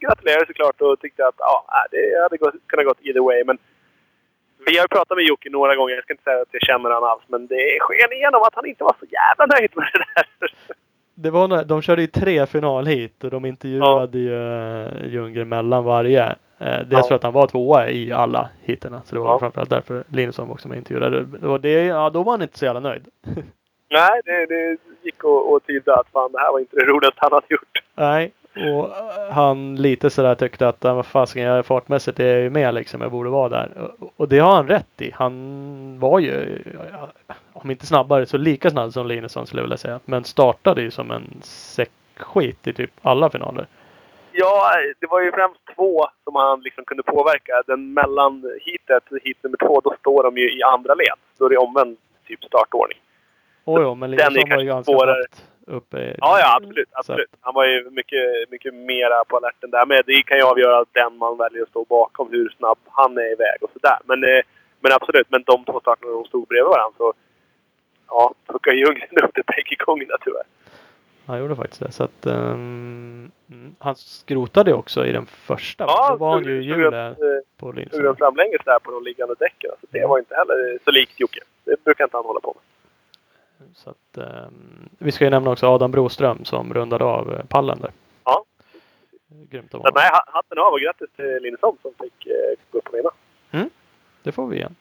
gratulerade 0.00 0.46
såklart 0.46 0.80
och 0.80 1.00
tyckte 1.00 1.26
att 1.26 1.34
ja, 1.38 1.64
nej, 1.74 1.86
det 1.90 2.22
hade 2.22 2.36
gått, 2.36 2.54
kunnat 2.66 2.86
gått 2.86 3.00
either 3.06 3.20
way. 3.20 3.44
Men 3.44 3.58
vi 4.66 4.76
har 4.76 4.84
ju 4.84 4.88
pratat 4.88 5.16
med 5.16 5.24
Jocke 5.26 5.50
några 5.50 5.76
gånger. 5.76 5.94
Jag 5.94 6.04
ska 6.04 6.12
inte 6.12 6.22
säga 6.24 6.42
att 6.42 6.48
jag 6.50 6.62
känner 6.62 6.90
honom 6.90 7.08
alls. 7.10 7.22
Men 7.26 7.46
det 7.46 7.78
sken 7.80 8.12
igenom 8.12 8.42
att 8.42 8.54
han 8.54 8.66
inte 8.66 8.84
var 8.84 8.96
så 9.00 9.06
jävla 9.18 9.46
nöjd 9.56 9.70
med 9.74 9.88
det 9.92 10.04
där. 10.14 10.54
Det 11.16 11.30
var, 11.30 11.48
när- 11.48 11.64
de 11.64 11.82
körde 11.82 12.02
ju 12.02 12.08
tre 12.08 12.46
finalhit 12.46 13.24
och 13.24 13.30
de 13.30 13.44
intervjuade 13.44 14.18
ju 14.18 14.30
uh, 14.34 15.06
Ljunggren 15.14 15.48
mellan 15.48 15.84
varje. 15.84 16.24
Eh, 16.58 16.78
dels 16.86 16.90
Ja. 16.90 17.08
för 17.08 17.14
att 17.14 17.22
han 17.22 17.32
var 17.32 17.46
tvåa 17.46 17.88
i 17.90 18.12
alla 18.12 18.48
hiterna. 18.62 19.02
Så 19.04 19.14
det 19.14 19.20
var 19.20 19.28
Ja. 19.28 19.38
framförallt 19.38 19.70
därför 19.70 20.04
Linusson 20.08 20.50
också 20.50 20.68
var 20.68 20.76
intervjuad. 20.76 21.12
Det 21.40 21.46
var 21.46 21.58
det, 21.58 21.84
ja, 21.84 22.10
då 22.10 22.22
var 22.22 22.32
han 22.32 22.42
inte 22.42 22.58
så 22.58 22.64
jävla 22.64 22.80
nöjd. 22.80 23.08
nej, 23.94 24.20
det, 24.24 24.46
det 24.46 24.76
gick 25.02 25.24
att, 25.24 25.66
tyda 25.66 25.94
att 25.94 26.08
fan, 26.12 26.32
det 26.32 26.38
här 26.38 26.52
var 26.52 26.58
inte 26.58 26.76
det 26.76 26.84
roligaste 26.84 27.18
han 27.20 27.32
hade 27.32 27.46
gjort. 27.48 27.82
Nej, 27.94 28.32
och 28.54 28.88
eh, 28.88 29.32
han 29.32 29.76
lite 29.76 30.10
sådär 30.10 30.34
tyckte 30.34 30.68
att 30.68 30.76
"Ja, 30.80 30.94
vad 30.94 31.06
fasiken, 31.06 31.42
jag 31.42 31.66
fartmässigt 31.66 32.20
är 32.20 32.26
jag 32.26 32.40
ju 32.42 32.50
med 32.50 32.74
liksom. 32.74 33.00
Jag 33.00 33.10
borde 33.10 33.30
vara 33.30 33.48
där. 33.48 33.70
Och, 34.16 34.28
det 34.28 34.38
har 34.38 34.54
han 34.56 34.68
rätt 34.68 35.00
i. 35.00 35.10
Han 35.14 35.98
var 36.00 36.18
ju, 36.18 36.62
om 37.52 37.70
inte 37.70 37.86
snabbare, 37.86 38.26
så 38.26 38.36
lika 38.36 38.70
snabb 38.70 38.92
som 38.92 39.06
Linusson 39.06 39.46
skulle 39.46 39.60
jag 39.60 39.64
vilja 39.64 39.76
säga. 39.76 40.00
Men 40.04 40.24
startade 40.24 40.82
ju 40.82 40.90
som 40.90 41.10
en 41.10 41.42
säckskit 41.42 42.66
i 42.66 42.72
typ 42.72 42.90
alla 43.02 43.30
finaler. 43.30 43.66
Ja, 44.32 44.70
det 45.00 45.06
var 45.06 45.20
ju 45.20 45.32
främst 45.32 45.60
två 45.76 46.06
som 46.24 46.34
han 46.34 46.60
liksom 46.60 46.84
kunde 46.84 47.02
påverka. 47.02 47.62
Den 47.66 47.92
mellan 47.92 48.44
heatet, 48.66 49.04
hit 49.22 49.38
nummer 49.42 49.56
två, 49.56 49.80
då 49.84 49.94
står 50.00 50.22
de 50.22 50.36
ju 50.36 50.58
i 50.58 50.62
andra 50.62 50.94
led. 50.94 51.18
Då 51.38 51.44
är 51.44 51.50
det 51.50 51.56
omvänd 51.56 51.96
typ 52.26 52.44
startordning. 52.44 52.98
Och 53.64 53.82
jo, 53.82 53.94
men 53.94 54.10
Den 54.10 54.20
är 54.20 54.30
Linusson 54.30 54.50
var 54.56 54.62
ju 54.62 54.66
ganska 54.66 54.92
svårare. 54.92 55.24
uppe. 55.66 55.98
i- 55.98 56.16
Ja, 56.18 56.38
ja, 56.40 56.56
absolut. 56.56 56.88
Så- 56.92 56.98
absolut. 56.98 57.30
Han 57.40 57.54
var 57.54 57.64
ju 57.64 57.90
mycket, 57.90 58.50
mycket 58.50 58.74
mera 58.74 59.24
på 59.24 59.36
alerten 59.36 59.70
där. 59.70 59.86
Men 59.86 60.02
det 60.06 60.22
kan 60.22 60.38
ju 60.38 60.44
avgöra 60.44 60.84
den 60.92 61.16
man 61.16 61.36
väljer 61.38 61.62
att 61.62 61.68
stå 61.68 61.84
bakom, 61.84 62.28
hur 62.30 62.48
snabb 62.58 62.78
han 62.90 63.18
är 63.18 63.32
iväg 63.32 63.58
och 63.62 63.70
sådär. 63.72 63.98
Men, 64.04 64.24
eh, 64.24 64.42
men 64.80 64.92
absolut, 64.92 65.26
men 65.30 65.42
de 65.46 65.64
två 65.64 65.80
starterna 65.80 66.12
de 66.12 66.24
stod 66.24 66.48
bredvid 66.48 66.68
varandra 66.68 66.94
så... 66.98 67.12
Ja, 68.08 68.34
fuckade 68.52 68.76
Ljunggren 68.76 69.24
upp 69.24 69.30
det 69.34 69.46
bägge 69.46 69.76
gångerna 69.78 70.14
tyvärr. 70.24 70.42
Han 71.26 71.38
gjorde 71.38 71.56
faktiskt 71.56 71.82
det. 71.82 71.92
Så 71.92 72.04
att, 72.04 72.26
mm, 72.26 73.30
han 73.78 73.94
skrotade 73.96 74.72
också 74.74 75.06
i 75.06 75.12
den 75.12 75.26
första. 75.26 75.84
Ja, 75.84 76.08
Då 76.10 76.16
var 76.16 76.30
han 76.32 76.44
ju 76.44 76.60
i 76.62 76.64
hjulet 76.64 76.94
eh, 76.94 77.14
på 77.56 77.72
linsen. 77.72 78.02
den 78.02 78.16
framlänges 78.16 78.60
där 78.64 78.78
på 78.78 78.90
de 78.90 79.04
liggande 79.04 79.34
däcken. 79.38 79.70
Så 79.80 79.86
det 79.90 80.06
var 80.06 80.18
inte 80.18 80.34
heller 80.34 80.78
så 80.84 80.90
likt 80.90 81.20
Jocke. 81.20 81.40
Det 81.64 81.84
brukar 81.84 82.04
inte 82.04 82.16
han 82.16 82.24
hålla 82.26 82.40
på 82.40 82.54
med. 82.56 82.62
Så 83.74 83.90
att, 83.90 84.18
ehm, 84.18 84.88
vi 84.98 85.12
ska 85.12 85.24
ju 85.24 85.30
nämna 85.30 85.50
också 85.50 85.66
Adam 85.66 85.90
Broström 85.90 86.44
som 86.44 86.74
rundade 86.74 87.04
av 87.04 87.32
eh, 87.32 87.44
pallen 87.44 87.78
där. 87.80 87.90
Ja. 88.24 88.44
Grymt 89.50 89.74
av 89.74 89.80
honom. 89.80 89.92
nej, 89.94 90.10
hatten 90.26 90.58
av 90.58 90.72
och 90.72 90.80
grattis 90.80 91.08
till 91.16 91.38
Linnesson 91.42 91.76
som 91.82 91.92
fick 92.00 92.26
eh, 92.26 92.32
gå 92.70 92.78
upp 92.78 92.88
och 92.88 92.94
vinna. 92.94 93.10
Det 94.22 94.32
får 94.32 94.46
vi 94.46 94.56
igen. 94.56 94.74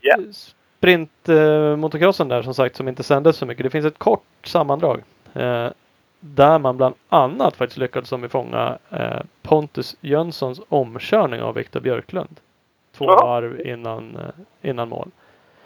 Ja. 0.00 0.16
Sprint 0.32 1.28
eh, 1.28 1.34
där 1.34 2.42
som 2.42 2.54
sagt 2.54 2.76
som 2.76 2.88
inte 2.88 3.02
sändes 3.02 3.36
så 3.36 3.46
mycket. 3.46 3.64
Det 3.64 3.70
finns 3.70 3.86
ett 3.86 3.98
kort 3.98 4.24
sammandrag. 4.42 5.02
Där 6.20 6.58
man 6.58 6.76
bland 6.76 6.94
annat 7.08 7.56
faktiskt 7.56 7.78
lyckades 7.78 8.08
som 8.08 8.22
vi 8.22 8.28
fånga 8.28 8.78
eh, 8.90 9.20
Pontus 9.42 9.96
Jönssons 10.00 10.60
omkörning 10.68 11.42
av 11.42 11.54
Viktor 11.54 11.80
Björklund. 11.80 12.40
Två 12.92 13.06
varv 13.06 13.66
innan, 13.66 14.18
innan 14.62 14.88
mål. 14.88 15.10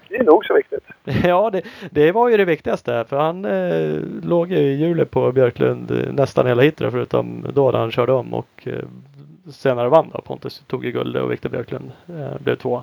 Det 0.09 0.17
är 0.17 0.25
nog 0.25 0.45
så 0.45 0.55
viktigt. 0.55 0.85
Ja, 1.25 1.51
det, 1.51 1.63
det 1.91 2.13
var 2.13 2.29
ju 2.29 2.37
det 2.37 2.45
viktigaste 2.45 3.05
för 3.09 3.17
han 3.17 3.45
eh, 3.45 4.01
låg 4.23 4.51
ju 4.51 4.57
i 4.59 4.75
hjulet 4.75 5.11
på 5.11 5.33
Björklund 5.33 5.91
eh, 5.91 6.13
nästan 6.13 6.47
hela 6.47 6.63
heatet 6.63 6.93
förutom 6.93 7.47
då 7.55 7.71
när 7.71 7.79
han 7.79 7.91
körde 7.91 8.13
om 8.13 8.35
och 8.35 8.49
eh, 8.69 8.85
senare 9.53 9.89
vann 9.89 10.11
då. 10.13 10.21
Pontus 10.21 10.63
tog 10.67 10.85
ju 10.85 10.93
guld 10.93 11.17
och 11.17 11.33
Viktor 11.33 11.49
Björklund 11.51 11.93
eh, 12.09 12.39
blev 12.39 12.57
två. 12.57 12.83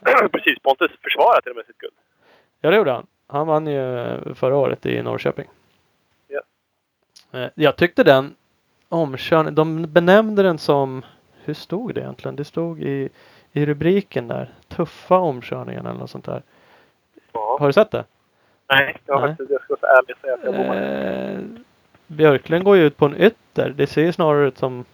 Precis, 0.32 0.58
Pontus 0.62 0.90
försvarar 1.02 1.40
till 1.40 1.50
och 1.50 1.56
med 1.56 1.66
sitt 1.66 1.78
guld. 1.78 1.92
Ja, 2.60 2.70
det 2.70 2.76
gjorde 2.76 2.92
han. 2.92 3.06
Han 3.26 3.46
vann 3.46 3.66
ju 3.66 3.98
eh, 3.98 4.34
förra 4.34 4.56
året 4.56 4.86
i 4.86 5.02
Norrköping. 5.02 5.46
Ja. 6.28 6.40
Eh, 7.40 7.48
Jag 7.54 7.76
tyckte 7.76 8.04
den 8.04 8.34
omkörningen, 8.88 9.54
de 9.54 9.82
benämnde 9.92 10.42
den 10.42 10.58
som, 10.58 11.02
hur 11.44 11.54
stod 11.54 11.94
det 11.94 12.00
egentligen? 12.00 12.36
Det 12.36 12.44
stod 12.44 12.82
i, 12.82 13.08
i 13.52 13.66
rubriken 13.66 14.28
där, 14.28 14.54
tuffa 14.68 15.18
omkörningen 15.18 15.86
eller 15.86 15.98
något 15.98 16.10
sånt 16.10 16.24
där. 16.24 16.42
Har 17.58 17.66
du 17.66 17.72
sett 17.72 17.90
det? 17.90 18.04
Nej, 18.70 18.96
jag, 19.06 19.20
Nej. 19.20 19.28
faktiskt, 19.30 19.50
jag 19.50 19.62
ska 19.62 19.76
vara 19.80 19.92
ärlig 19.98 20.14
och 20.16 20.20
säga 20.20 20.34
att 20.34 20.44
jag 20.44 20.54
bommade. 20.54 20.80
Eh, 20.80 21.38
Björklund 22.06 22.64
går 22.64 22.76
ju 22.76 22.82
ut 22.82 22.96
på 22.96 23.06
en 23.06 23.16
ytter. 23.20 23.70
Det 23.76 23.86
ser 23.86 24.02
ju 24.02 24.12
snarare 24.12 24.46
ut 24.48 24.58
som 24.58 24.84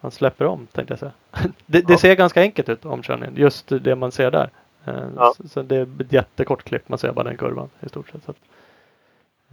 han 0.00 0.10
släpper 0.10 0.44
om 0.46 0.66
tänkte 0.72 0.92
jag 0.92 0.98
säga. 0.98 1.12
det, 1.66 1.80
det 1.86 1.92
Ja. 1.92 1.98
ser 1.98 2.14
ganska 2.14 2.40
enkelt 2.40 2.68
ut 2.68 2.84
omkörningen. 2.84 3.36
Just 3.36 3.68
det 3.80 3.96
man 3.96 4.12
ser 4.12 4.30
där. 4.30 4.50
Eh, 4.84 4.94
Ja. 5.16 5.34
så, 5.36 5.48
så 5.48 5.62
det 5.62 5.76
är 5.76 5.82
ett 6.00 6.12
jättekort 6.12 6.62
klipp. 6.64 6.88
Man 6.88 6.98
ser 6.98 7.12
bara 7.12 7.24
den 7.24 7.36
kurvan 7.36 7.70
i 7.80 7.88
stort 7.88 8.08
sett. 8.08 8.24
Så 8.24 8.30
att, 8.30 8.36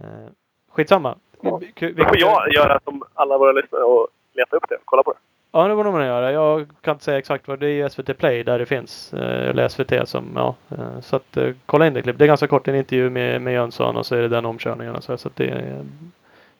eh, 0.00 0.26
skitsamma. 0.70 1.16
Ja. 1.40 1.60
Då 1.96 2.04
får 2.04 2.18
jag 2.18 2.52
göra 2.52 2.80
som 2.84 3.02
alla 3.14 3.38
våra 3.38 3.52
lyssnare 3.52 3.82
och 3.82 4.08
leta 4.32 4.56
upp 4.56 4.64
det 4.68 4.74
och 4.74 4.82
kolla 4.84 5.02
på 5.02 5.12
det. 5.12 5.18
Ja, 5.56 5.68
det 5.68 5.74
borde 5.74 5.90
man 5.90 6.06
göra. 6.06 6.32
Jag 6.32 6.66
kan 6.80 6.92
inte 6.94 7.04
säga 7.04 7.18
exakt 7.18 7.48
vad 7.48 7.58
det 7.58 7.66
är 7.68 7.86
i 7.86 7.90
SVT 7.90 8.18
Play 8.18 8.42
där 8.42 8.58
det 8.58 8.66
finns. 8.66 9.12
Eh, 9.14 9.48
eller 9.50 9.68
SVT 9.68 10.08
som, 10.08 10.32
ja. 10.36 10.54
Eh, 10.70 11.00
så 11.00 11.16
att 11.16 11.36
eh, 11.36 11.52
kolla 11.66 11.86
in 11.86 11.94
det 11.94 12.02
klippet. 12.02 12.18
Det 12.18 12.24
är 12.24 12.26
ganska 12.26 12.46
kort. 12.46 12.68
En 12.68 12.74
intervju 12.74 13.10
med, 13.10 13.42
med 13.42 13.52
Jönsson 13.54 13.96
och 13.96 14.06
så 14.06 14.14
är 14.14 14.20
det 14.22 14.28
den 14.28 14.44
omkörningen. 14.46 14.94
Och 14.96 15.04
så, 15.04 15.16
så 15.16 15.28
att 15.28 15.36
det 15.36 15.84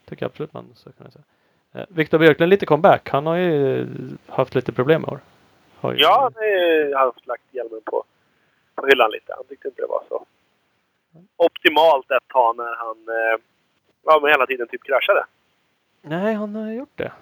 tycker 0.09 0.23
jag 0.25 0.31
absolut 0.31 0.53
man 0.53 0.65
ska 0.75 0.91
kunna 0.93 1.11
säga. 1.11 1.87
Viktor 1.89 2.19
Björklund 2.19 2.51
lite 2.51 2.67
comeback. 2.67 3.09
Han 3.11 3.27
har 3.27 3.37
ju 3.37 3.87
haft 4.27 4.55
lite 4.55 4.73
problem 4.73 5.05
i 5.09 5.13
år. 5.13 5.21
Har 5.81 5.93
ju- 5.93 5.99
Ja, 5.99 6.31
det 6.35 6.93
har 6.97 7.05
haft 7.07 7.27
lagt 7.27 7.43
hjälmen 7.51 7.81
på, 7.85 8.05
på 8.75 8.87
hyllan 8.87 9.11
lite. 9.11 9.33
Han 9.37 9.45
tyckte 9.49 9.69
inte 9.69 9.83
det 9.83 9.89
var 9.89 10.03
så 10.09 10.27
optimalt 11.37 12.11
ett 12.11 12.29
tag 12.29 12.57
när 12.57 12.75
han 12.77 12.97
ja, 14.05 14.19
men 14.23 14.31
hela 14.31 14.47
tiden 14.47 14.69
typ 14.69 14.83
kraschade. 14.85 15.25
Nej, 16.03 16.35
han 16.35 16.55
har 16.55 16.73
gjort 16.73 16.93
det. 16.95 17.13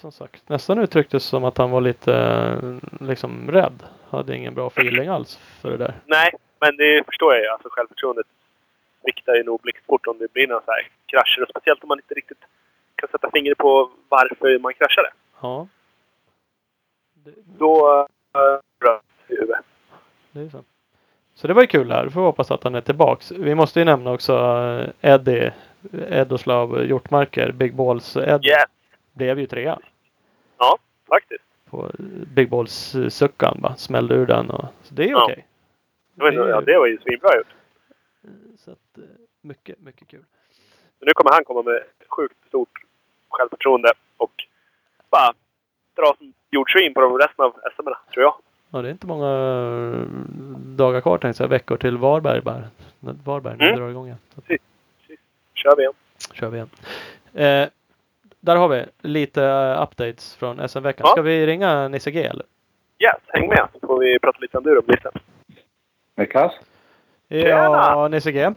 Som 0.00 0.12
sagt, 0.12 0.48
nästan 0.48 0.78
uttrycktes 0.78 1.24
som 1.24 1.44
att 1.44 1.58
han 1.58 1.70
var 1.70 1.80
lite 1.80 2.14
eh, 2.14 3.06
liksom 3.08 3.50
rädd. 3.50 3.82
Hade 4.10 4.36
ingen 4.36 4.54
bra 4.54 4.66
feeling 4.66 5.08
alls 5.08 5.36
för 5.36 5.70
det 5.70 5.76
där. 5.76 5.94
Nej, 6.06 6.32
men 6.60 6.76
det 6.76 7.04
förstår 7.06 7.34
jag 7.34 7.42
ju. 7.42 7.48
Alltså 7.48 7.68
självförtroendet 7.70 8.26
sviktar 9.02 9.34
ju 9.34 9.42
nog 9.44 9.60
blixtfort 9.60 10.06
om 10.06 10.18
det 10.18 10.32
blir 10.32 10.46
några 10.48 10.62
så 10.64 10.70
här 10.70 10.88
krascher. 11.06 11.42
Och 11.42 11.48
speciellt 11.48 11.82
om 11.82 11.88
man 11.88 11.98
inte 11.98 12.14
riktigt 12.14 12.38
kan 12.96 13.08
sätta 13.08 13.30
fingret 13.30 13.58
på 13.58 13.90
varför 14.08 14.58
man 14.58 14.74
kraschade. 14.74 15.10
Ja. 15.40 15.66
Det, 17.14 17.30
Då 17.58 18.06
äh, 18.34 18.60
bröt 18.80 19.02
i 19.28 19.34
huvudet. 19.34 19.64
Det 20.32 20.40
är 20.40 20.48
så. 20.48 20.64
Så 21.34 21.46
det 21.46 21.54
var 21.54 21.62
ju 21.62 21.68
kul 21.68 21.92
här. 21.92 22.08
Får 22.08 22.20
hoppas 22.20 22.50
att 22.50 22.64
han 22.64 22.74
är 22.74 22.80
tillbaks. 22.80 23.30
Vi 23.30 23.54
måste 23.54 23.78
ju 23.78 23.84
nämna 23.84 24.12
också 24.12 24.32
eh, 25.02 25.12
Eddie 25.12 25.52
Edoslav 26.08 26.86
Hjortmarker, 26.86 27.52
Big 27.52 27.74
Balls 27.74 28.16
Ed 28.16 28.44
Yes! 28.44 28.75
Blev 29.16 29.38
ju 29.38 29.46
trea 29.46 29.78
Ja, 30.58 30.78
faktiskt. 31.08 31.44
på 31.70 31.84
eh, 31.86 32.04
Big 32.34 32.50
Balls 32.50 32.94
eh, 32.94 33.52
va. 33.62 33.74
Smällde 33.76 34.14
ur 34.14 34.26
den 34.26 34.50
och 34.50 34.64
så 34.82 34.94
det 34.94 35.04
är 35.04 35.08
Ja. 35.10 35.24
okej. 35.24 35.46
Men, 36.14 36.34
Det 36.34 36.48
ja, 36.48 36.60
det 36.60 36.78
var 36.78 36.86
ju 36.86 36.98
svinbra 36.98 37.36
gjort. 37.36 37.54
Så 38.58 38.70
att, 38.70 38.98
eh, 38.98 39.04
mycket, 39.40 39.80
mycket 39.80 40.08
kul. 40.08 40.24
Men 40.98 41.06
nu 41.06 41.12
kommer 41.12 41.30
han 41.32 41.44
komma 41.44 41.62
med 41.62 41.82
sjukt 42.08 42.34
stort 42.48 42.78
självförtroende 43.28 43.92
och 44.16 44.32
bara 45.10 45.32
dra 45.96 46.14
som 46.18 46.32
jordsvin 46.50 46.94
på 46.94 47.00
de 47.00 47.18
resten 47.18 47.44
av 47.44 47.52
SM 47.76 47.82
tror 48.12 48.22
jag. 48.24 48.34
Ja, 48.70 48.82
det 48.82 48.88
är 48.88 48.92
inte 48.92 49.06
många 49.06 49.26
eh, 49.30 50.00
dagar 50.76 51.00
kvar 51.00 51.18
tänkte 51.18 51.42
jag. 51.42 51.48
Veckor 51.48 51.76
till 51.76 51.96
Varberg 51.96 52.40
bara. 52.40 52.62
Varberg 53.00 53.56
när 53.56 53.66
Mm. 53.66 53.78
drar 53.80 53.90
igång 53.90 54.06
igen. 54.06 54.18
Så 54.34 54.40
att, 54.40 54.60
Kör 55.54 55.76
vi 55.76 55.82
igen. 55.82 55.92
kör 56.34 56.50
vi 56.50 56.56
igen. 56.56 56.68
Eh, 57.34 57.68
där 58.46 58.56
har 58.56 58.68
vi 58.68 58.84
lite 59.02 59.44
eh, 59.44 59.82
updates 59.82 60.36
från 60.36 60.68
SM-veckan. 60.68 61.04
Ja. 61.08 61.12
Ska 61.12 61.22
vi 61.22 61.46
ringa 61.46 61.88
Nisse 61.88 62.10
G 62.10 62.24
eller? 62.24 62.44
Yes, 62.98 63.16
häng 63.28 63.48
med 63.48 63.68
så 63.80 63.86
får 63.86 63.98
vi 63.98 64.18
prata 64.18 64.38
lite 64.40 64.56
enduro 64.58 64.82
med 64.86 64.96
Nisse. 64.96 65.10
Niklas? 66.16 66.52
Ja, 67.28 67.40
Tjena! 67.42 68.08
Nisse 68.08 68.32
G. 68.32 68.50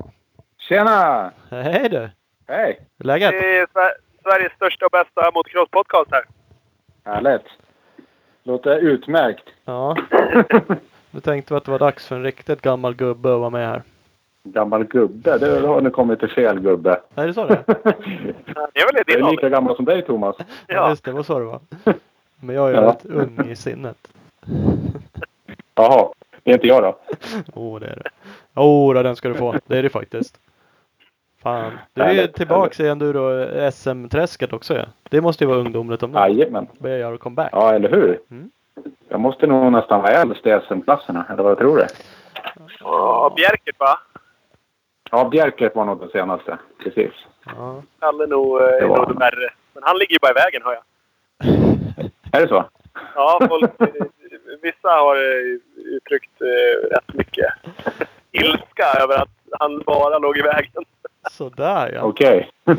Tjena! 0.57 1.31
Hej 1.49 1.89
du! 1.89 2.09
Hej! 2.47 2.79
Läget? 2.97 3.31
Det 3.31 3.57
är 3.59 3.65
Sver- 3.65 3.97
Sveriges 4.23 4.53
största 4.53 4.85
och 4.85 4.91
bästa 4.91 5.31
motocross-podcast 5.31 6.07
här. 6.11 6.23
Härligt! 7.05 7.45
Låter 8.43 8.77
utmärkt. 8.77 9.43
Ja. 9.65 9.97
Nu 11.11 11.19
tänkte 11.19 11.53
vi 11.53 11.57
att 11.57 11.65
det 11.65 11.71
var 11.71 11.79
dags 11.79 12.07
för 12.07 12.15
en 12.15 12.23
riktigt 12.23 12.61
gammal 12.61 12.95
gubbe 12.95 13.33
att 13.33 13.39
vara 13.39 13.49
med 13.49 13.67
här. 13.67 13.81
Gammal 14.43 14.83
gubbe. 14.83 15.37
Det 15.37 15.67
har 15.67 15.81
ni 15.81 15.89
kommit 15.91 16.19
till 16.19 16.29
fel 16.29 16.59
gubbe. 16.59 16.99
Är 17.15 17.27
det 17.27 17.33
så 17.33 17.45
det 17.45 17.53
är? 17.53 17.63
Det 18.73 18.79
är 18.81 18.85
väl 18.93 18.95
i 18.95 18.97
Jag 18.97 19.05
din 19.07 19.25
är 19.25 19.31
lika 19.31 19.49
gammal 19.49 19.75
som 19.75 19.85
dig 19.85 20.01
Thomas. 20.01 20.35
Ja, 20.39 20.45
Ja. 20.67 20.89
just 20.89 21.03
det. 21.03 21.11
Var 21.11 21.23
så 21.23 21.39
det 21.39 21.45
var. 21.45 21.59
Men 22.39 22.55
jag 22.55 22.69
är 22.69 22.73
Ja. 22.73 22.81
väldigt 22.81 23.05
ung 23.05 23.49
i 23.51 23.55
sinnet. 23.55 23.97
Jaha, 25.75 26.09
det 26.43 26.51
är 26.51 26.53
inte 26.53 26.67
jag 26.67 26.83
då. 26.83 26.97
Åh, 27.53 27.75
oh, 27.75 27.79
det 27.79 27.87
är 27.87 27.95
det. 27.95 28.09
Åh, 28.55 28.91
oh, 28.97 29.03
den 29.03 29.15
ska 29.15 29.27
du 29.29 29.35
få. 29.35 29.55
Det 29.67 29.77
är 29.77 29.83
det 29.83 29.89
faktiskt. 29.89 30.39
Fan. 31.43 31.71
Du 31.93 32.01
är 32.01 32.09
ju 32.11 32.15
Härligt, 32.15 32.35
tillbaks 32.35 32.79
i 32.79 32.87
enduro 32.87 33.45
SM-träsket 33.71 34.53
också 34.53 34.73
ja. 34.75 34.85
Det 35.09 35.21
måste 35.21 35.43
ju 35.43 35.47
vara 35.47 35.59
ungdomligt 35.59 36.03
om 36.03 36.11
något. 36.11 36.29
Jajamän. 36.29 36.67
Börjar 36.79 36.97
göra 36.97 37.17
comeback. 37.17 37.49
Ja, 37.51 37.73
eller 37.73 37.89
hur? 37.91 38.19
Mm. 38.31 38.49
Jag 39.09 39.19
måste 39.19 39.47
nog 39.47 39.71
nästan 39.71 40.01
vara 40.01 40.11
äldst 40.11 40.45
i 40.45 40.59
SM-klasserna, 40.67 41.25
eller 41.29 41.43
vad 41.43 41.57
tror 41.57 41.77
du? 41.77 41.85
Ja, 42.79 43.33
Bjerkert 43.35 43.79
va? 43.79 43.99
Ja, 45.11 45.29
Bjerkert 45.29 45.75
var 45.75 45.85
nog 45.85 45.99
den 45.99 46.09
senaste. 46.09 46.57
Precis. 46.83 47.11
Ja. 47.45 47.83
Kalle 47.99 48.23
är 48.23 48.27
nog, 48.27 48.61
eh, 48.61 48.67
är 48.67 48.87
nog 48.87 49.07
det 49.13 49.19
värre. 49.19 49.49
Men 49.73 49.83
han 49.83 49.97
ligger 49.97 50.13
ju 50.13 50.17
bara 50.21 50.31
i 50.31 50.33
vägen 50.33 50.61
hör 50.65 50.73
jag. 50.73 50.83
Är 52.31 52.41
det 52.41 52.47
så? 52.47 52.65
Ja, 53.15 53.39
folk, 53.49 53.71
eh, 53.81 53.87
vissa 54.61 54.89
har 54.89 55.15
eh, 55.15 55.57
uttryckt 55.95 56.41
eh, 56.41 56.87
rätt 56.89 57.13
mycket 57.13 57.53
ilska 58.31 58.85
över 59.03 59.15
att 59.21 59.29
han 59.59 59.79
bara 59.85 60.17
låg 60.19 60.37
i 60.37 60.41
vägen. 60.41 60.83
Sådär 61.31 61.91
ja. 61.93 62.01
Okej. 62.01 62.49
ja, 62.65 62.75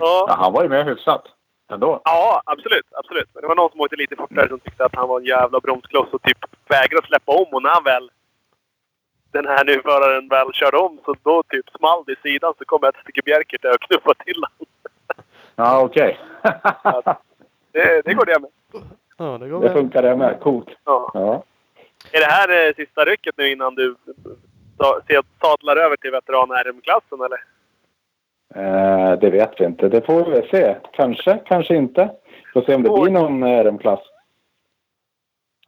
Ja. 0.00 0.36
han 0.38 0.52
var 0.52 0.62
ju 0.62 0.68
med 0.68 0.84
hyfsat. 0.84 1.24
Ändå. 1.72 2.00
Ja, 2.04 2.42
absolut. 2.44 2.86
absolut. 2.92 3.28
Men 3.34 3.42
det 3.42 3.48
var 3.48 3.54
någon 3.56 3.70
som 3.70 3.80
åkte 3.80 3.96
lite 3.96 4.16
fortare 4.16 4.48
som 4.48 4.60
tyckte 4.60 4.84
att 4.84 4.94
han 4.94 5.08
var 5.08 5.20
en 5.20 5.26
jävla 5.26 5.60
bromskloss 5.60 6.08
och 6.12 6.22
typ 6.22 6.38
vägrade 6.68 7.06
släppa 7.06 7.32
om. 7.32 7.46
Och 7.54 7.62
när 7.62 7.70
han 7.70 7.84
väl, 7.84 8.10
den 9.32 9.46
här 9.46 9.64
nu 9.64 9.80
föraren 9.82 10.28
väl 10.28 10.52
körde 10.52 10.76
om 10.76 10.98
så 11.04 11.14
då 11.22 11.42
typ 11.42 11.70
small 11.78 12.04
det 12.06 12.12
i 12.12 12.16
sidan 12.22 12.54
så 12.58 12.64
kom 12.64 12.84
ett 12.84 12.96
stycke 13.02 13.22
Bjerkert 13.24 13.62
där 13.62 13.74
och 13.74 13.80
knuffade 13.80 14.24
till 14.24 14.34
honom. 14.44 14.66
Ja, 15.56 15.80
okej. 15.84 16.18
Det, 17.72 18.02
det 18.04 18.14
går 18.14 18.24
det 18.24 18.38
med. 18.40 18.50
Ja, 19.16 19.38
det 19.38 19.48
går 19.48 19.60
det 19.62 19.72
funkar 19.72 20.02
det 20.02 20.16
med. 20.16 20.40
Coolt. 20.40 20.68
Ja. 20.84 21.10
Ja. 21.14 21.42
Är 22.12 22.20
det 22.20 22.26
här 22.26 22.68
eh, 22.68 22.74
sista 22.74 23.04
rycket 23.04 23.34
nu 23.36 23.50
innan 23.52 23.74
du 23.74 23.94
se- 25.08 25.20
sadlar 25.40 25.76
över 25.76 25.96
till 25.96 26.10
veteran-RM-klassen 26.10 27.18
eller? 27.20 27.38
Eh, 28.54 29.18
det 29.18 29.30
vet 29.30 29.60
vi 29.60 29.64
inte. 29.64 29.88
Det 29.88 30.06
får 30.06 30.24
vi 30.30 30.48
se. 30.48 30.76
Kanske, 30.92 31.40
kanske 31.46 31.74
inte. 31.76 32.10
Får 32.52 32.62
se 32.62 32.74
om 32.74 32.82
det 32.82 32.90
blir 32.90 33.10
någon 33.12 33.42
eh, 33.42 33.64
RM-klass. 33.64 34.00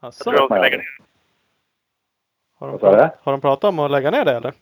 Jag 0.01 0.13
tror 0.13 0.33
de 0.33 0.45
ska 0.45 0.57
lägga 0.61 0.77
ner. 0.77 0.97
Har, 2.65 2.71
de 2.71 2.79
pratat, 2.79 3.19
har 3.23 3.31
de 3.31 3.41
pratat 3.41 3.69
om 3.69 3.79
att 3.79 3.91
lägga 3.91 4.11
ner 4.11 4.25
det 4.25 4.31
eller? 4.31 4.53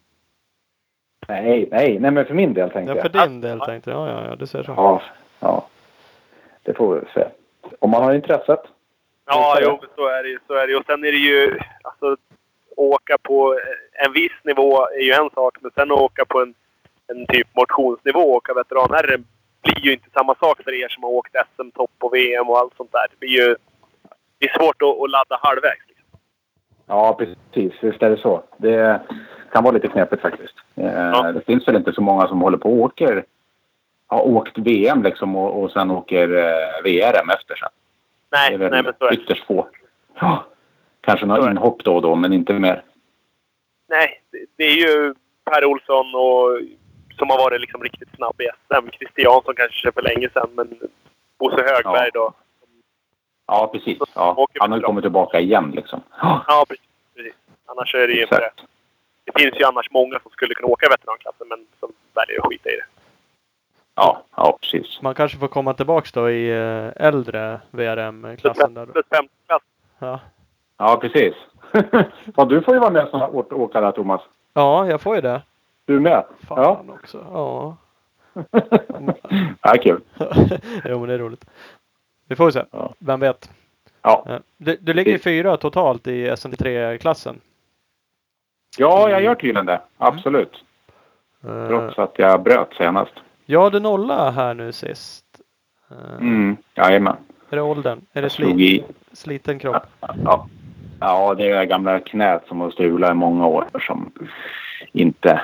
Nej, 1.28 1.68
nej, 1.72 2.00
nej 2.00 2.12
men 2.12 2.26
för 2.26 2.34
min 2.34 2.54
del 2.54 2.70
tänkte 2.70 2.94
Ja, 2.96 3.02
för 3.02 3.12
jag. 3.14 3.30
din 3.30 3.42
del 3.42 3.60
tänkte 3.60 3.90
jag. 3.90 4.10
Ja, 4.10 4.12
ja, 4.22 4.28
ja, 4.30 4.36
du 4.36 4.48
ser 4.48 4.64
så. 4.64 4.74
Ja, 4.78 5.02
ja. 5.40 5.68
Det 6.64 6.74
får 6.74 6.96
vi 6.96 7.06
se. 7.14 7.28
Om 7.80 7.90
man 7.90 8.04
har 8.04 8.14
intresset. 8.14 8.62
Ja, 9.26 9.58
jo, 9.62 9.80
så 9.96 10.08
är 10.08 10.24
det 10.24 10.30
ju. 10.30 10.40
Så 10.48 10.54
är 10.54 10.68
det. 10.68 10.76
Och 10.76 10.86
sen 10.86 11.04
är 11.06 11.12
det 11.12 11.18
ju... 11.18 11.60
Alltså, 11.82 12.18
åka 12.78 13.18
på 13.18 13.60
en 14.06 14.14
viss 14.14 14.44
nivå 14.44 14.88
är 14.88 15.04
ju 15.04 15.12
en 15.12 15.30
sak, 15.30 15.58
men 15.62 15.72
sen 15.76 15.92
att 15.92 16.00
åka 16.00 16.26
på 16.26 16.42
en, 16.42 16.54
en 17.08 17.26
typ 17.28 17.48
motionsnivå 17.56 18.20
och 18.20 18.36
åka 18.36 18.54
veteran 18.54 19.26
blir 19.64 19.86
ju 19.86 19.94
inte 19.94 20.10
samma 20.14 20.36
sak 20.36 20.64
för 20.64 20.74
er 20.74 20.88
som 20.88 21.04
har 21.04 21.10
åkt 21.10 21.36
SM-topp 21.56 21.92
och 22.00 22.14
VM 22.14 22.50
och 22.50 22.58
allt 22.58 22.74
sånt 22.78 22.92
där. 22.92 23.06
Det 23.12 23.20
blir 23.20 23.30
ju... 23.30 23.56
Det 24.38 24.50
är 24.50 24.60
svårt 24.60 24.82
att, 24.82 25.02
att 25.02 25.10
ladda 25.10 25.40
halvvägs. 25.42 25.86
Ja, 26.88 27.16
precis. 27.20 27.74
Visst 27.82 28.04
är 28.04 28.10
det 28.10 28.18
så. 28.18 28.44
Det 28.58 29.02
kan 29.52 29.64
vara 29.64 29.74
lite 29.74 29.88
knepigt 29.88 30.22
faktiskt. 30.22 30.56
Eh, 30.76 31.32
Det 31.32 31.46
finns 31.46 31.68
väl 31.68 31.76
inte 31.76 31.94
så 31.94 32.02
många 32.02 32.28
som 32.28 32.42
håller 32.42 32.58
på 32.58 32.70
och 32.74 32.80
åker... 32.80 33.26
Har 34.08 34.22
åkt 34.28 34.58
VM 34.58 35.04
liksom 35.04 35.36
och, 35.36 35.64
och 35.64 35.72
sen 35.72 35.92
åker 35.92 36.38
eh, 36.38 36.84
VRM 36.84 37.30
efter 37.30 37.56
sen. 37.56 37.70
Nej, 38.32 38.58
det 38.58 38.66
är 38.66 38.70
nej 38.70 38.84
men 38.84 38.94
så 39.00 39.06
är 39.06 39.10
det. 39.10 39.16
ytterst 39.16 39.46
få. 39.46 39.68
Ja. 40.20 40.46
Kanske 41.02 41.26
några 41.26 41.52
inhopp 41.52 41.84
då 41.84 41.96
och 41.96 42.02
då, 42.02 42.16
men 42.16 42.34
inte 42.34 42.54
mer. 42.54 42.84
Nej, 43.90 44.22
det, 44.58 44.64
är 44.64 44.76
ju 44.76 45.14
Per 45.46 45.66
Olsson 45.66 46.16
och, 46.16 46.60
som 47.18 47.30
har 47.30 47.38
varit 47.38 47.62
liksom 47.62 47.84
riktigt 47.84 48.16
snabb 48.16 48.42
i 48.42 48.48
SM. 48.68 48.90
Christiansson 48.92 49.54
kanske 49.56 49.92
för 49.92 50.02
länge 50.02 50.30
sedan, 50.34 50.50
men 50.54 50.80
Bosse 51.40 51.62
Högberg 51.62 52.10
då. 52.14 52.34
Ja, 53.48 53.70
precis. 53.74 53.98
Ja. 54.16 54.48
Han 54.60 54.72
har 54.72 54.78
ju 54.78 54.84
kommit 54.84 55.04
tillbaka 55.04 55.40
igen 55.40 55.72
liksom. 55.76 56.02
Ja, 56.22 56.66
precis. 56.70 56.86
precis. 57.16 57.34
Annars 57.66 57.96
är 57.96 58.08
det 58.08 58.14
ju 58.14 58.22
inte 58.22 58.36
det. 58.40 58.52
Det 59.26 59.40
finns 59.42 59.60
ju 59.60 59.64
annars 59.66 59.92
många 59.92 60.20
som 60.20 60.32
skulle 60.32 60.54
kunna 60.56 60.68
åka 60.68 60.90
veteranklassen, 60.90 61.48
men 61.48 61.66
som 61.80 61.92
väljer 62.14 62.40
att 62.42 62.48
skita 62.48 62.70
i 62.70 62.76
det. 62.76 62.86
Ja, 63.96 64.24
ja, 64.36 64.58
precis. 64.62 65.02
Man 65.02 65.16
kanske 65.16 65.38
får 65.38 65.48
komma 65.48 65.74
tillbaks 65.74 66.12
då 66.12 66.30
i 66.30 66.50
eh, 66.52 67.06
äldre 67.08 67.60
VRM-klassen. 67.72 68.74
Plus 68.94 69.06
femteklass. 69.10 69.62
Ja. 70.00 70.20
Ja, 70.78 70.98
precis. 71.02 71.34
ja, 72.36 72.46
du 72.46 72.62
får 72.62 72.74
ju 72.74 72.80
vara 72.80 72.92
med 72.92 73.08
som 73.10 73.22
åkare, 73.52 73.92
Thomas. 73.92 74.22
ja, 74.54 74.88
jag 74.88 75.02
får 75.02 75.16
ju 75.16 75.22
det. 75.22 75.42
Du 75.86 76.00
med? 76.00 76.24
Fan 76.48 76.64
Ja. 76.64 76.84
också. 76.94 77.26
Ja. 77.34 77.78
ja, 79.62 79.74
kul. 79.84 80.02
jo, 80.86 81.00
men 81.00 81.08
det 81.08 81.14
är 81.14 81.20
roligt. 81.20 81.46
Vi 82.28 82.36
får 82.36 82.52
se. 82.52 82.64
Ja. 82.72 82.94
Vem 83.00 83.20
vet. 83.20 83.50
Ja. 84.02 84.26
Eh, 84.30 84.38
Du, 84.58 84.78
du 84.82 84.94
ligger 84.94 85.18
fyra 85.18 85.58
totalt 85.58 86.08
i 86.08 86.30
SM3-klassen. 86.30 87.40
ja, 88.78 89.10
jag 89.10 89.24
gör 89.24 89.36
tydligen 89.36 89.66
det. 89.66 89.82
Absolut. 89.98 90.64
Eh, 91.44 91.68
Trots 91.68 92.00
att 92.00 92.14
jag 92.20 92.44
bröt 92.44 92.74
senast. 92.78 93.14
Ja, 93.46 93.70
du 93.70 93.80
nolla 93.80 94.32
här 94.32 94.54
nu 94.54 94.72
sist. 94.72 95.26
Eh, 95.92 96.16
Mm, 96.20 96.58
jajamän. 96.76 97.16
Är 97.50 97.56
det 97.56 97.62
åldern? 97.62 98.02
Är 98.14 98.22
det 98.22 98.30
slit, 98.30 98.60
i. 98.60 98.84
sliten 99.12 99.60
kropp? 99.60 99.84
Ja. 100.00 100.48
ja, 101.00 101.34
det 101.36 101.50
är 101.50 101.60
det 101.60 101.66
gamla 101.66 102.00
knät 102.00 102.44
som 102.48 102.62
har 102.62 102.72
strulat 102.72 103.12
i 103.12 103.14
många 103.14 103.48
år 103.48 103.66
som 103.88 104.12
inte 104.92 105.42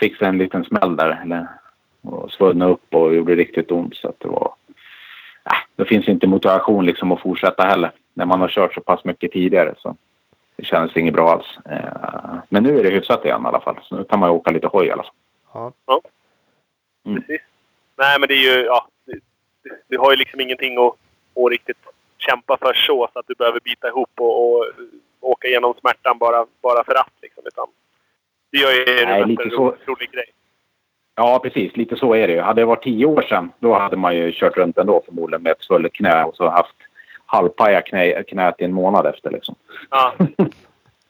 fick 0.00 0.16
sig 0.16 0.28
en 0.28 0.38
liten 0.38 0.64
smäll 0.64 0.96
där. 0.96 1.20
Eller, 1.22 1.46
och 2.02 2.30
svullnade 2.32 2.72
upp 2.72 2.94
och 2.94 3.14
gjorde 3.14 3.34
riktigt 3.34 3.70
ont. 3.70 3.96
Så 3.96 4.12
det 4.18 4.28
var... 4.28 4.54
Äh, 5.46 5.56
det 5.76 5.84
finns 5.84 6.08
inte 6.08 6.26
motivation 6.26 6.86
liksom 6.86 7.12
att 7.12 7.20
fortsätta 7.20 7.62
heller. 7.62 7.90
När 8.14 8.26
man 8.26 8.40
har 8.40 8.48
kört 8.48 8.74
så 8.74 8.80
pass 8.80 9.04
mycket 9.04 9.32
tidigare 9.32 9.74
så 9.78 9.96
det 10.56 10.64
kändes 10.64 10.96
inget 10.96 11.14
bra 11.14 11.30
alls. 11.30 11.58
Eh, 11.70 12.36
Men 12.48 12.62
nu 12.62 12.78
är 12.78 12.82
det 12.82 12.90
hyfsat 12.90 13.24
igen 13.24 13.42
i 13.44 13.48
alla 13.48 13.60
fall. 13.60 13.78
Så 13.82 13.96
nu 13.96 14.04
kan 14.04 14.18
man 14.20 14.28
ju 14.30 14.34
åka 14.34 14.50
lite 14.50 14.66
hoj 14.66 14.86
i 14.86 14.90
alla 14.90 15.02
fall. 15.02 15.12
Ja. 15.86 16.00
Mm. 17.06 17.22
Precis. 17.22 17.40
Nej, 17.96 18.20
men 18.20 18.28
det 18.28 18.34
är 18.34 18.56
ju... 18.56 18.64
Ja, 18.64 18.88
du, 19.88 19.98
har 19.98 20.10
ju 20.10 20.16
liksom 20.16 20.40
ingenting 20.40 20.78
att, 20.78 20.92
att 21.44 21.50
riktigt 21.50 21.76
kämpa 22.18 22.56
för 22.56 22.72
så, 22.74 23.08
så 23.12 23.18
att 23.18 23.26
du 23.28 23.34
behöver 23.34 23.60
bita 23.60 23.88
ihop 23.88 24.10
och, 24.16 24.56
och 24.58 24.66
åka 25.20 25.48
igenom 25.48 25.74
smärtan 25.80 26.18
bara, 26.18 26.46
bara 26.62 26.84
för 26.84 26.94
att. 26.94 27.12
Liksom, 27.22 27.42
utan 27.46 27.66
du 28.50 28.58
gör 28.60 28.72
ju 28.72 28.84
det 28.84 29.04
Nej, 29.06 29.18
mest 29.18 29.28
lite 29.28 29.42
en 29.42 29.50
så. 29.50 29.76
rolig 29.86 30.10
grej. 30.10 30.30
Ja, 31.18 31.38
precis. 31.42 31.76
Lite 31.76 31.96
så 31.96 32.14
är 32.14 32.26
det 32.26 32.32
ju. 32.32 32.40
Hade 32.40 32.60
det 32.60 32.64
varit 32.66 32.82
tio 32.82 33.06
år 33.06 33.22
sedan, 33.22 33.52
då 33.58 33.74
hade 33.74 33.96
man 33.96 34.16
ju 34.16 34.32
kört 34.32 34.56
runt 34.56 34.78
ändå 34.78 35.02
förmodligen 35.06 35.42
med 35.42 35.52
ett 35.52 35.62
svullet 35.62 35.92
knä 35.92 36.24
och 36.24 36.36
så 36.36 36.48
haft 36.48 36.76
halvpaja 37.26 37.82
knä, 37.82 38.22
knät 38.22 38.54
i 38.60 38.64
en 38.64 38.72
månad 38.72 39.06
efter 39.06 39.30
liksom. 39.30 39.54
Ja. 39.90 40.14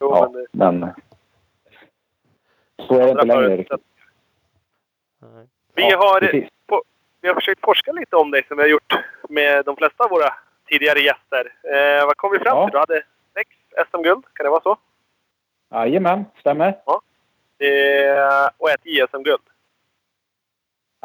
Jo, 0.01 0.11
Ja, 0.11 0.33
men. 0.53 0.87
Så 2.89 2.95
är 2.99 3.05
det 3.05 3.11
inte 3.11 3.25
längre. 3.27 3.65
Vi, 5.75 5.91
Ja, 5.91 5.97
har, 5.99 6.21
precis. 6.21 6.49
vi 7.21 7.29
har 7.29 7.35
försökt 7.35 7.61
forska 7.65 7.93
lite 7.93 8.17
om 8.17 8.31
dig 8.31 8.45
som 8.49 8.57
vi 8.57 8.63
har 8.63 8.71
gjort 8.71 8.93
med 9.29 9.65
de 9.65 9.77
flesta 9.77 10.05
av 10.05 10.11
våra 10.11 10.35
tidigare 10.69 10.99
gäster. 10.99 11.53
Eh, 11.75 12.07
vad 12.07 12.17
kom 12.17 12.33
vi 12.33 12.39
fram 12.39 12.57
Ja. 12.57 12.65
till? 12.67 12.73
Du 12.73 12.79
hade 12.79 13.03
sex 13.35 13.51
SM-guld, 13.91 14.25
kan 14.33 14.45
det 14.45 14.51
vara 14.51 14.61
så? 14.63 14.77
Jajamän, 15.71 16.25
stämmer. 16.41 16.69
Eh, 17.59 18.49
och 18.59 18.71
ett 18.71 18.81
JSM-guld. 18.87 19.43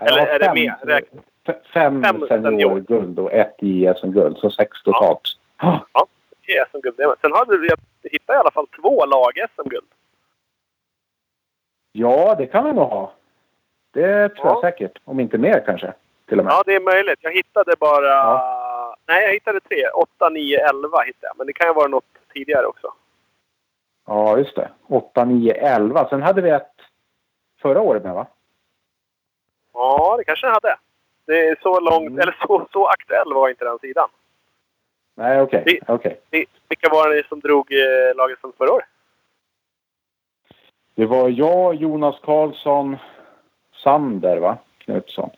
Jag 0.04 0.08
Eller 0.20 0.28
är 0.28 0.40
det 0.40 0.54
mer? 0.54 0.76
Räk- 0.84 1.22
f- 1.48 1.56
fem, 1.74 2.04
Fem 2.04 2.26
seniorguld 2.28 3.20
och 3.20 3.32
ett 3.34 3.56
JSM-guld, 3.60 4.38
så 4.38 4.50
sex 4.52 4.84
totalt. 4.84 5.22
Ja. 5.62 6.08
SM-guld. 6.72 6.96
det 6.98 7.08
med. 7.08 7.16
Sen 7.22 7.32
hade 7.34 7.58
vi 7.58 7.70
hittat 8.04 8.36
i 8.36 8.38
alla 8.40 8.52
fall 8.52 8.68
två 8.68 9.06
lag-SM-guld. 9.06 9.86
ja, 11.92 12.36
det 12.38 12.46
kan 12.46 12.64
vi 12.66 12.74
nog 12.74 12.90
ha. 12.90 13.12
Det 13.94 14.30
tror 14.30 14.48
jag 14.48 14.56
Ja. 14.58 14.62
säkert. 14.62 15.00
Om 15.06 15.20
inte 15.20 15.38
mer 15.38 15.64
kanske. 15.66 15.94
Till 16.28 16.40
och 16.40 16.46
med. 16.46 16.52
Ja, 16.52 16.64
det 16.66 16.76
är 16.76 16.80
möjligt. 16.80 17.20
Jag 17.22 17.32
hittade 17.34 17.76
bara... 17.80 18.08
Ja. 18.08 18.96
Nej, 19.08 19.24
jag 19.24 19.34
hittade 19.34 19.60
tre. 19.60 19.88
8, 19.88 20.30
9, 20.30 20.60
11 20.70 21.02
hittade 21.02 21.28
jag. 21.28 21.38
Men 21.38 21.48
det 21.48 21.54
kan 21.54 21.68
ju 21.68 21.74
vara 21.74 21.88
något 21.88 22.06
tidigare 22.34 22.66
också. 22.66 22.94
Ja, 24.08 24.38
just 24.38 24.56
det. 24.56 24.70
8, 24.88 25.26
9, 25.26 25.54
11. 25.54 26.10
Sen 26.10 26.22
hade 26.22 26.42
vi 26.42 26.50
ett 26.50 26.72
förra 27.62 27.82
året 27.82 28.04
med 28.04 28.14
va? 28.14 28.28
Ja, 29.74 30.16
det 30.18 30.24
kanske 30.24 30.48
jag 30.48 30.54
hade. 30.54 30.78
Det 31.26 31.48
är 31.48 31.58
så 31.62 31.80
långt... 31.80 32.08
Mm. 32.10 32.20
Eller 32.20 32.38
så, 32.48 32.68
så 32.72 32.88
aktuell 32.88 33.34
var 33.34 33.50
inte 33.50 33.66
den 33.66 33.80
sidan. 33.80 34.10
Nej, 35.16 35.42
okej. 35.42 35.64
Vi- 35.66 35.80
okej. 35.88 36.20
Vil- 36.32 36.46
Vilka 36.70 36.90
var 36.90 37.10
det 37.10 37.28
som 37.28 37.40
drog 37.40 37.72
eh, 37.74 38.16
laget 38.16 38.40
som 38.40 38.54
förra 38.58 38.72
året? 38.74 38.86
Det 40.96 41.06
var 41.06 41.30
jag, 41.30 41.76
Jonas 41.76 42.20
Karlsson, 42.24 42.98
Sander 43.84 44.38
va? 44.38 44.58
Knutsson. 44.78 45.30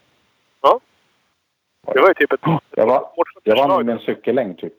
Det 1.93 1.99
var 2.01 2.07
ju 2.07 2.13
typ 2.13 2.31
ett... 2.33 2.39
Jag, 2.75 2.85
var, 2.87 3.09
jag 3.43 3.67
vann 3.67 3.85
med 3.85 3.93
en 3.93 3.99
cykellängd 3.99 4.57
typ. 4.57 4.73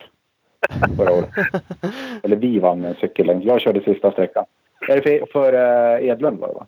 Förra 0.97 1.13
året. 1.13 1.31
Eller 2.23 2.37
vi 2.37 2.59
vann 2.59 2.81
med 2.81 2.91
en 2.91 2.97
cykellängd. 2.97 3.45
Jag 3.45 3.61
körde 3.61 3.81
sista 3.81 4.13
sträckan. 4.13 4.45
Är 4.89 5.01
det 5.01 5.03
för, 5.03 5.27
för 5.33 5.53
eh, 5.53 6.09
Edlund 6.09 6.39
var 6.41 6.49
det 6.49 6.55
va? 6.55 6.67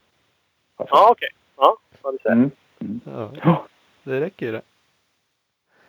Ja, 0.76 1.08
okej. 1.10 1.28
Ja, 1.56 1.76
vad 2.02 2.14
du 2.14 2.18
säger. 2.22 2.36
Mm. 2.36 2.50
Ja, 3.04 3.30
Ja. 3.44 3.66
det 4.04 4.20
räcker 4.20 4.46
ju 4.46 4.52
det. 4.52 4.62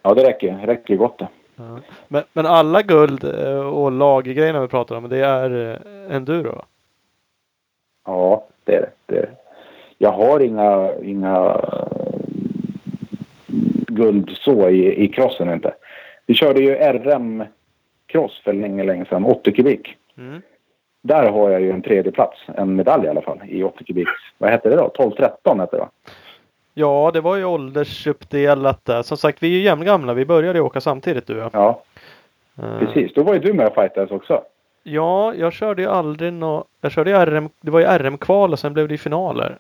Ja, 0.02 0.14
det 0.14 0.24
räcker. 0.24 0.58
Det 0.62 0.68
räcker 0.68 0.96
gott 0.96 1.20
det. 1.20 1.28
Ja. 1.56 1.80
Men, 2.08 2.24
men 2.34 2.46
alla 2.46 2.82
guld 2.82 3.24
eh, 3.24 3.60
och 3.60 3.92
laggrejerna 3.92 4.62
vi 4.62 4.68
pratar 4.68 4.96
om, 4.96 5.10
det 5.10 5.18
är 5.26 5.72
eh, 6.10 6.16
enduro? 6.16 6.52
va? 6.56 6.66
Ja, 8.06 8.46
det 8.64 8.76
är 8.76 8.82
det. 8.82 8.90
det, 9.06 9.18
är 9.18 9.22
det. 9.22 9.32
Jag 9.98 10.12
har 10.12 10.40
inga, 10.40 10.94
inga 11.04 11.36
eh, 11.74 12.20
guld 13.88 14.30
så 14.38 14.70
i, 14.70 15.04
i 15.04 15.08
crossen 15.08 15.54
inte. 15.54 15.74
Vi 16.26 16.34
körde 16.34 16.62
ju 16.62 16.76
RM-cross 16.76 18.42
för 18.44 18.54
länge, 18.54 18.84
länge 18.84 19.06
sedan. 19.06 19.26
80 19.26 19.52
kubik. 19.52 19.96
Mm. 20.18 20.42
Där 21.02 21.30
har 21.32 21.50
jag 21.50 21.62
ju 21.62 21.72
en 21.72 21.82
tredje 21.82 22.12
plats, 22.12 22.38
en 22.58 22.76
medalj 22.76 23.06
i 23.06 23.10
alla 23.10 23.22
fall, 23.22 23.40
i 23.48 23.64
80 23.64 23.84
kubik. 23.84 24.08
Vad 24.38 24.50
hette 24.50 24.70
det 24.70 24.76
då? 24.76 24.92
12-13 24.98 25.60
hette 25.60 25.76
det 25.76 25.80
va? 25.80 25.90
Ja, 26.80 27.12
det 27.14 27.22
var 27.22 27.36
ju 27.36 27.46
åldersuppdelat 27.46 28.86
där. 28.86 29.02
Som 29.02 29.18
sagt, 29.18 29.44
vi 29.44 29.48
är 29.48 29.52
ju 29.52 29.62
jämngamla. 29.62 30.14
Vi 30.14 30.26
började 30.26 30.62
åka 30.62 30.82
samtidigt 30.82 31.28
du 31.28 31.34
och 31.36 31.42
jag. 31.44 31.50
Ja, 31.54 31.82
Eh, 32.62 32.80
precis. 32.80 33.14
Då 33.14 33.24
var 33.24 33.34
ju 33.34 33.40
du 33.40 33.54
med 33.54 33.68
och 33.68 33.74
fightades 33.76 34.12
också. 34.12 34.44
Ja, 34.84 35.34
jag 35.34 35.54
körde 35.54 35.82
ju 35.82 35.88
aldrig 35.88 36.34
nå... 36.34 36.66
Jag 36.82 36.92
körde 36.92 37.10
ju 37.10 37.16
RM... 37.26 37.50
Det 37.62 37.72
var 37.72 37.80
ju 37.80 37.86
RM-kval 37.86 38.52
och 38.52 38.60
sen 38.60 38.74
blev 38.74 38.88
det 38.88 38.94
ju 38.94 38.98
finaler. 38.98 39.58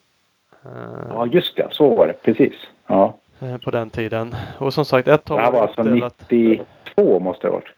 Eh, 0.66 0.72
Ja, 1.10 1.26
just 1.26 1.56
det. 1.58 1.68
Så 1.72 1.96
var 1.96 2.08
det. 2.08 2.14
Precis. 2.14 2.54
Ja. 2.88 3.14
eh, 3.40 3.58
På 3.58 3.72
den 3.72 3.90
tiden. 3.90 4.36
Och 4.58 4.74
som 4.74 4.86
sagt, 4.86 5.08
ett 5.08 5.26
Det 5.26 5.34
här 5.40 5.52
var 5.52 5.62
alltså 5.62 5.82
uppdelat. 5.82 6.16
92 6.30 7.20
måste 7.20 7.48
det 7.48 7.52
ha 7.52 7.56
varit. 7.58 7.72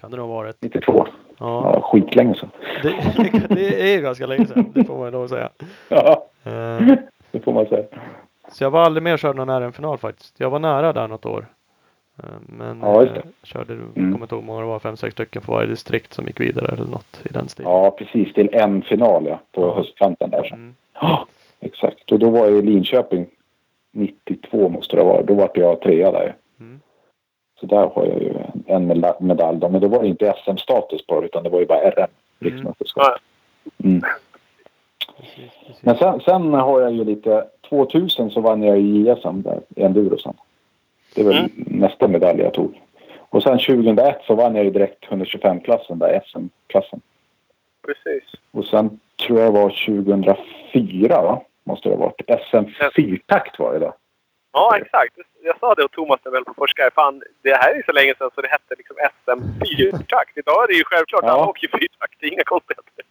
Kan 0.00 0.10
det 0.10 0.16
nog 0.16 0.28
ha 0.28 0.34
varit. 0.34 0.56
92. 0.60 1.06
Ja, 1.38 1.72
Ja, 1.74 1.80
skitlänge 1.80 2.34
sedan. 2.34 2.50
det, 2.82 2.94
det 3.54 3.82
är 3.92 3.96
ju 3.96 4.02
ganska 4.02 4.26
länge 4.26 4.46
sedan. 4.46 4.72
Det 4.74 4.84
får 4.84 4.96
man 4.96 5.04
ju 5.06 5.10
lov 5.10 5.24
att 5.24 5.30
säga. 5.30 5.48
Ja, 5.88 6.26
det 7.32 7.40
får 7.44 7.52
man 7.52 7.66
säga. 7.66 7.84
Så 8.52 8.64
jag 8.64 8.70
var 8.70 8.80
aldrig 8.82 9.02
med 9.02 9.12
och 9.12 9.18
körde 9.18 9.44
någon 9.44 9.60
RM-final 9.62 9.98
faktiskt. 9.98 10.40
Jag 10.40 10.50
var 10.50 10.58
nära 10.58 10.92
där 10.92 11.08
något 11.08 11.26
år. 11.26 11.46
Eh, 12.18 12.24
Men 12.46 12.80
Ja, 12.82 13.02
eh, 13.02 13.22
körde, 13.42 13.72
Mm. 13.72 13.92
kommer 13.94 14.24
inte 14.24 14.34
ihåg 14.34 14.44
många 14.44 14.60
det 14.60 14.66
var, 14.66 14.78
fem, 14.78 14.96
sex 14.96 15.12
stycken 15.12 15.42
för 15.42 15.52
varje 15.52 15.68
distrikt 15.68 16.14
som 16.14 16.26
gick 16.26 16.40
vidare 16.40 16.72
eller 16.72 16.84
något 16.86 17.20
i 17.24 17.28
den 17.32 17.48
stilen. 17.48 17.72
Ja, 17.72 17.90
precis. 17.90 18.32
Till 18.34 18.48
en 18.54 18.82
final 18.82 19.26
ja, 19.26 19.40
på 19.52 19.62
Ja. 19.62 19.74
höstkanten 19.74 20.30
där. 20.30 20.44
Så. 20.44 20.54
Mm. 20.54 20.74
Ja, 21.00 21.26
exakt. 21.60 22.12
Och 22.12 22.18
då 22.18 22.30
var 22.30 22.38
jag 22.46 22.58
i 22.58 22.62
Linköping 22.62 23.26
92 23.92 24.68
måste 24.68 24.96
det 24.96 25.02
vara. 25.04 25.22
Då 25.22 25.34
var 25.34 25.50
jag 25.54 25.80
trea 25.80 26.10
där. 26.12 26.34
Mm. 26.60 26.80
Så 27.60 27.66
där 27.66 27.86
har 27.94 28.06
jag 28.06 28.22
ju 28.22 28.34
en 28.66 28.86
meda- 28.86 29.16
medalj 29.20 29.58
då. 29.58 29.68
Men 29.68 29.80
då 29.80 29.88
var 29.88 30.02
det 30.02 30.08
inte 30.08 30.34
SM-status 30.44 31.06
på 31.06 31.20
det 31.20 31.26
utan 31.26 31.42
det 31.42 31.50
var 31.50 31.60
ju 31.60 31.66
bara 31.66 31.90
RM. 31.90 32.06
Riksmästerskap. 32.38 33.04
Ja. 33.04 33.18
Mm. 33.84 34.02
Precis, 35.22 35.50
precis. 35.66 35.82
Men 35.82 35.96
sen, 35.96 36.20
sen 36.20 36.54
har 36.54 36.80
jag 36.80 36.92
ju 36.92 37.04
lite... 37.04 37.46
2000 37.68 38.30
så 38.30 38.40
vann 38.40 38.62
jag 38.62 38.78
i 38.80 39.08
JSM 39.08 39.42
där, 39.42 39.60
i 39.76 39.82
enduro 39.82 40.18
sen. 40.18 40.34
Det 41.14 41.22
väl 41.22 41.38
Mm. 41.38 41.50
nästa 41.56 42.08
medalj 42.08 42.40
jag 42.42 42.54
tog. 42.54 42.80
Och 43.18 43.42
sen 43.42 43.58
2001 43.58 44.20
så 44.26 44.34
vann 44.34 44.54
jag 44.56 44.64
ju 44.64 44.70
direkt 44.70 45.04
125-klassen 45.04 45.98
där, 45.98 46.20
SM-klassen. 46.26 47.00
Precis. 47.86 48.24
Och 48.50 48.64
sen 48.64 49.00
tror 49.26 49.40
jag 49.40 49.48
det 49.54 49.60
var 49.60 49.70
2004 49.70 51.22
va? 51.22 51.42
Måste 51.64 51.88
det 51.88 51.94
ha 51.94 52.00
varit. 52.04 52.42
SM 52.50 52.64
fyrtakt 52.96 53.58
var 53.58 53.72
det 53.72 53.78
då. 53.78 53.94
Ja, 54.52 54.76
exakt. 54.76 55.16
Jag 55.42 55.58
sa 55.58 55.74
det 55.74 55.84
åt 55.84 55.92
Thomas 55.92 56.20
höll 56.24 56.44
på 56.44 56.54
forskare. 56.54 56.90
Fan, 56.94 57.22
det 57.42 57.54
här 57.54 57.70
är 57.72 57.76
ju 57.76 57.82
så 57.82 57.92
länge 57.92 58.14
sedan 58.18 58.30
så 58.34 58.40
det 58.40 58.48
hette 58.48 58.74
liksom 58.78 58.96
SM 59.12 59.40
fyrtakt. 59.76 60.38
Idag 60.38 60.62
är 60.64 60.66
det 60.66 60.74
ju 60.74 60.84
självklart. 60.84 61.24
Ja. 61.24 61.30
Alla 61.30 61.46
åker 61.46 61.62
ju 61.62 61.68
fyrtakt. 61.78 62.14
Det 62.20 62.26
är 62.26 62.32
inga 62.32 62.44
konstigheter. 62.44 63.04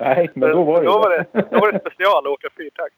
Nej, 0.00 0.30
men 0.34 0.50
då 0.50 0.62
var 0.62 0.80
det 0.80 0.86
då 0.86 0.98
var 0.98 1.10
det, 1.10 1.24
då 1.50 1.60
var 1.60 1.72
det 1.72 1.80
special 1.80 2.18
att 2.26 2.32
åka 2.32 2.48
fyrtakt. 2.56 2.94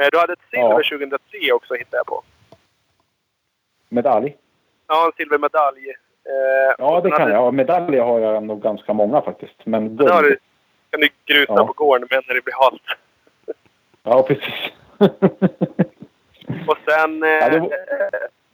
Eh, 0.00 0.06
Du 0.12 0.18
hade 0.18 0.32
ett 0.32 0.38
silver 0.50 0.68
Ja. 0.70 0.98
2003 0.98 1.52
också 1.52 1.74
hittade 1.74 1.96
jag 1.96 2.06
på. 2.06 2.22
Medalj? 3.88 4.36
Ja, 4.86 5.06
en 5.06 5.12
silvermedalj. 5.16 5.88
Eh, 5.88 6.74
Ja, 6.78 7.00
det 7.00 7.10
kan 7.10 7.20
hade- 7.20 7.32
jag. 7.34 7.42
Ja, 7.46 7.50
medaljer 7.50 8.02
har 8.02 8.20
jag 8.20 8.42
nog 8.42 8.62
ganska 8.62 8.92
många 8.92 9.20
faktiskt. 9.22 9.66
Men 9.66 9.98
Sen 9.98 10.08
har 10.10 10.22
du, 10.22 10.28
guld. 10.28 10.38
kan 10.90 11.00
du 11.00 11.08
grusa 11.24 11.52
Ja. 11.56 11.66
på 11.66 11.72
gården 11.72 12.08
med 12.10 12.24
när 12.28 12.34
det 12.34 12.44
blir 12.44 12.54
halt. 12.54 12.82
Ja, 14.02 14.22
precis. 14.22 14.72
Och 16.68 16.76
sen 16.88 17.22
eh, 17.22 17.28
Ja, 17.40 17.48
det 17.48 17.60
var- 17.60 17.70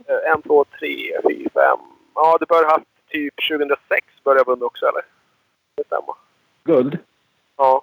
eh, 0.06 0.32
en, 0.32 0.42
två, 0.42 0.64
tre, 0.78 1.12
fyra, 1.28 1.50
fem. 1.54 1.78
Ja, 2.14 2.36
du 2.40 2.46
bör 2.46 2.64
ha 2.64 2.70
haft 2.70 2.86
typ 3.08 3.34
2006 3.48 4.06
började 4.24 4.50
jag 4.50 4.62
också, 4.62 4.86
eller? 4.86 5.02
Det 5.76 5.84
stämmer. 5.86 6.14
guld? 6.64 6.98
Ja. 7.56 7.82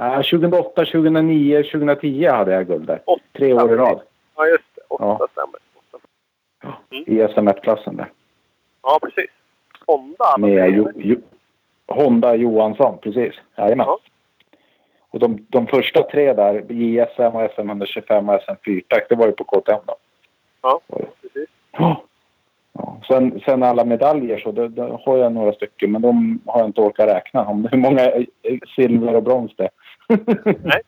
Ja, 0.00 0.22
2008, 0.22 0.84
2009, 0.84 1.62
2010 1.62 2.26
hade 2.26 2.52
jag 2.52 2.66
guld 2.66 2.86
där. 2.86 3.00
Åtta. 3.06 3.22
Tre 3.32 3.52
år 3.54 3.72
i 3.72 3.76
rad. 3.76 4.00
Ja, 4.36 4.46
just 4.46 4.64
det. 4.74 4.80
Åtta 4.88 5.04
Ja. 5.20 5.28
stämmer. 5.32 5.58
Åtta. 5.74 7.06
I 7.06 7.22
SM1-klassen 7.22 7.96
där. 7.96 8.12
Ja, 8.82 8.98
precis. 9.02 9.30
Honda. 9.86 10.36
Med 10.38 10.70
jo, 10.74 10.90
jo, 10.96 11.16
Honda 11.88 12.34
Johansson, 12.34 12.98
precis. 12.98 13.34
Jajamän. 13.56 13.86
Ja. 13.86 13.98
Och 15.10 15.18
de, 15.18 15.46
de 15.48 15.66
första 15.66 16.02
tre 16.02 16.32
där, 16.32 16.72
JSM 16.72 17.22
och 17.36 17.50
SM 17.54 17.68
125 17.68 18.28
och 18.28 18.40
SM 18.42 18.54
fyrtakt, 18.64 19.08
det 19.08 19.14
var 19.14 19.26
ju 19.26 19.32
på 19.32 19.44
KTM 19.44 19.80
då. 19.86 19.94
Ja, 20.62 20.80
precis. 21.22 21.48
Ja. 21.72 22.02
Ja. 22.72 23.00
Sen, 23.08 23.40
sen 23.44 23.62
alla 23.62 23.84
medaljer 23.84 24.38
så 24.38 24.52
det, 24.52 24.68
det 24.68 24.98
har 25.04 25.16
jag 25.18 25.32
några 25.32 25.52
stycken 25.52 25.92
men 25.92 26.02
de 26.02 26.40
har 26.46 26.60
jag 26.60 26.68
inte 26.68 26.80
orkat 26.80 27.08
räkna 27.08 27.44
om 27.46 27.68
hur 27.70 27.78
många 27.78 28.00
eh, 28.10 28.24
silver 28.76 29.14
och 29.16 29.22
brons 29.22 29.52
det 29.56 29.64
är. 29.64 29.70
Nej. 30.62 30.80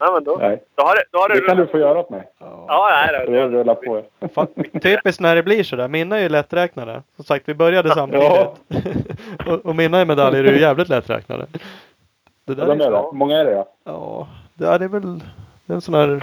Nej, 0.00 0.12
men 0.12 0.24
då, 0.24 0.36
Nej. 0.40 0.62
då 0.74 0.82
har 0.82 0.94
det... 0.94 1.02
Då 1.10 1.18
har 1.18 1.28
det, 1.28 1.34
Det 1.34 1.46
kan 1.46 1.56
du 1.56 1.66
få 1.66 1.78
göra 1.78 1.98
åt 1.98 2.10
mig. 2.10 2.28
Ja. 2.38 2.64
Ja, 2.68 3.10
nej, 3.12 3.26
Då 3.26 3.32
rullar 3.32 3.74
på. 3.74 4.02
Fa- 4.20 4.80
Typiskt 4.80 5.20
när 5.20 5.36
det 5.36 5.42
blir 5.42 5.62
sådär. 5.64 5.88
Mina 5.88 6.16
är 6.18 6.22
ju 6.22 6.28
lätträknade. 6.28 7.02
Som 7.16 7.24
sagt, 7.24 7.48
vi 7.48 7.54
började 7.54 7.90
samtidigt. 7.94 8.24
Ja. 8.24 8.54
och, 9.46 9.66
och 9.66 9.76
mina 9.76 10.04
medaljer 10.04 10.44
är 10.44 10.52
ju 10.52 10.60
jävligt 10.60 10.88
lätträknade. 10.88 11.46
Det 12.44 12.52
Ja, 12.58 12.64
de 12.64 12.80
är 12.80 12.90
det. 12.90 13.02
många 13.12 13.36
är 13.38 13.44
det 13.44 13.54
då? 13.54 13.68
Ja, 13.84 14.28
det 14.54 14.66
är 14.66 14.80
är 14.80 14.88
väl 14.88 15.18
det 15.66 15.72
är 15.72 15.74
en 15.74 15.80
sån 15.80 15.94
här, 15.94 16.22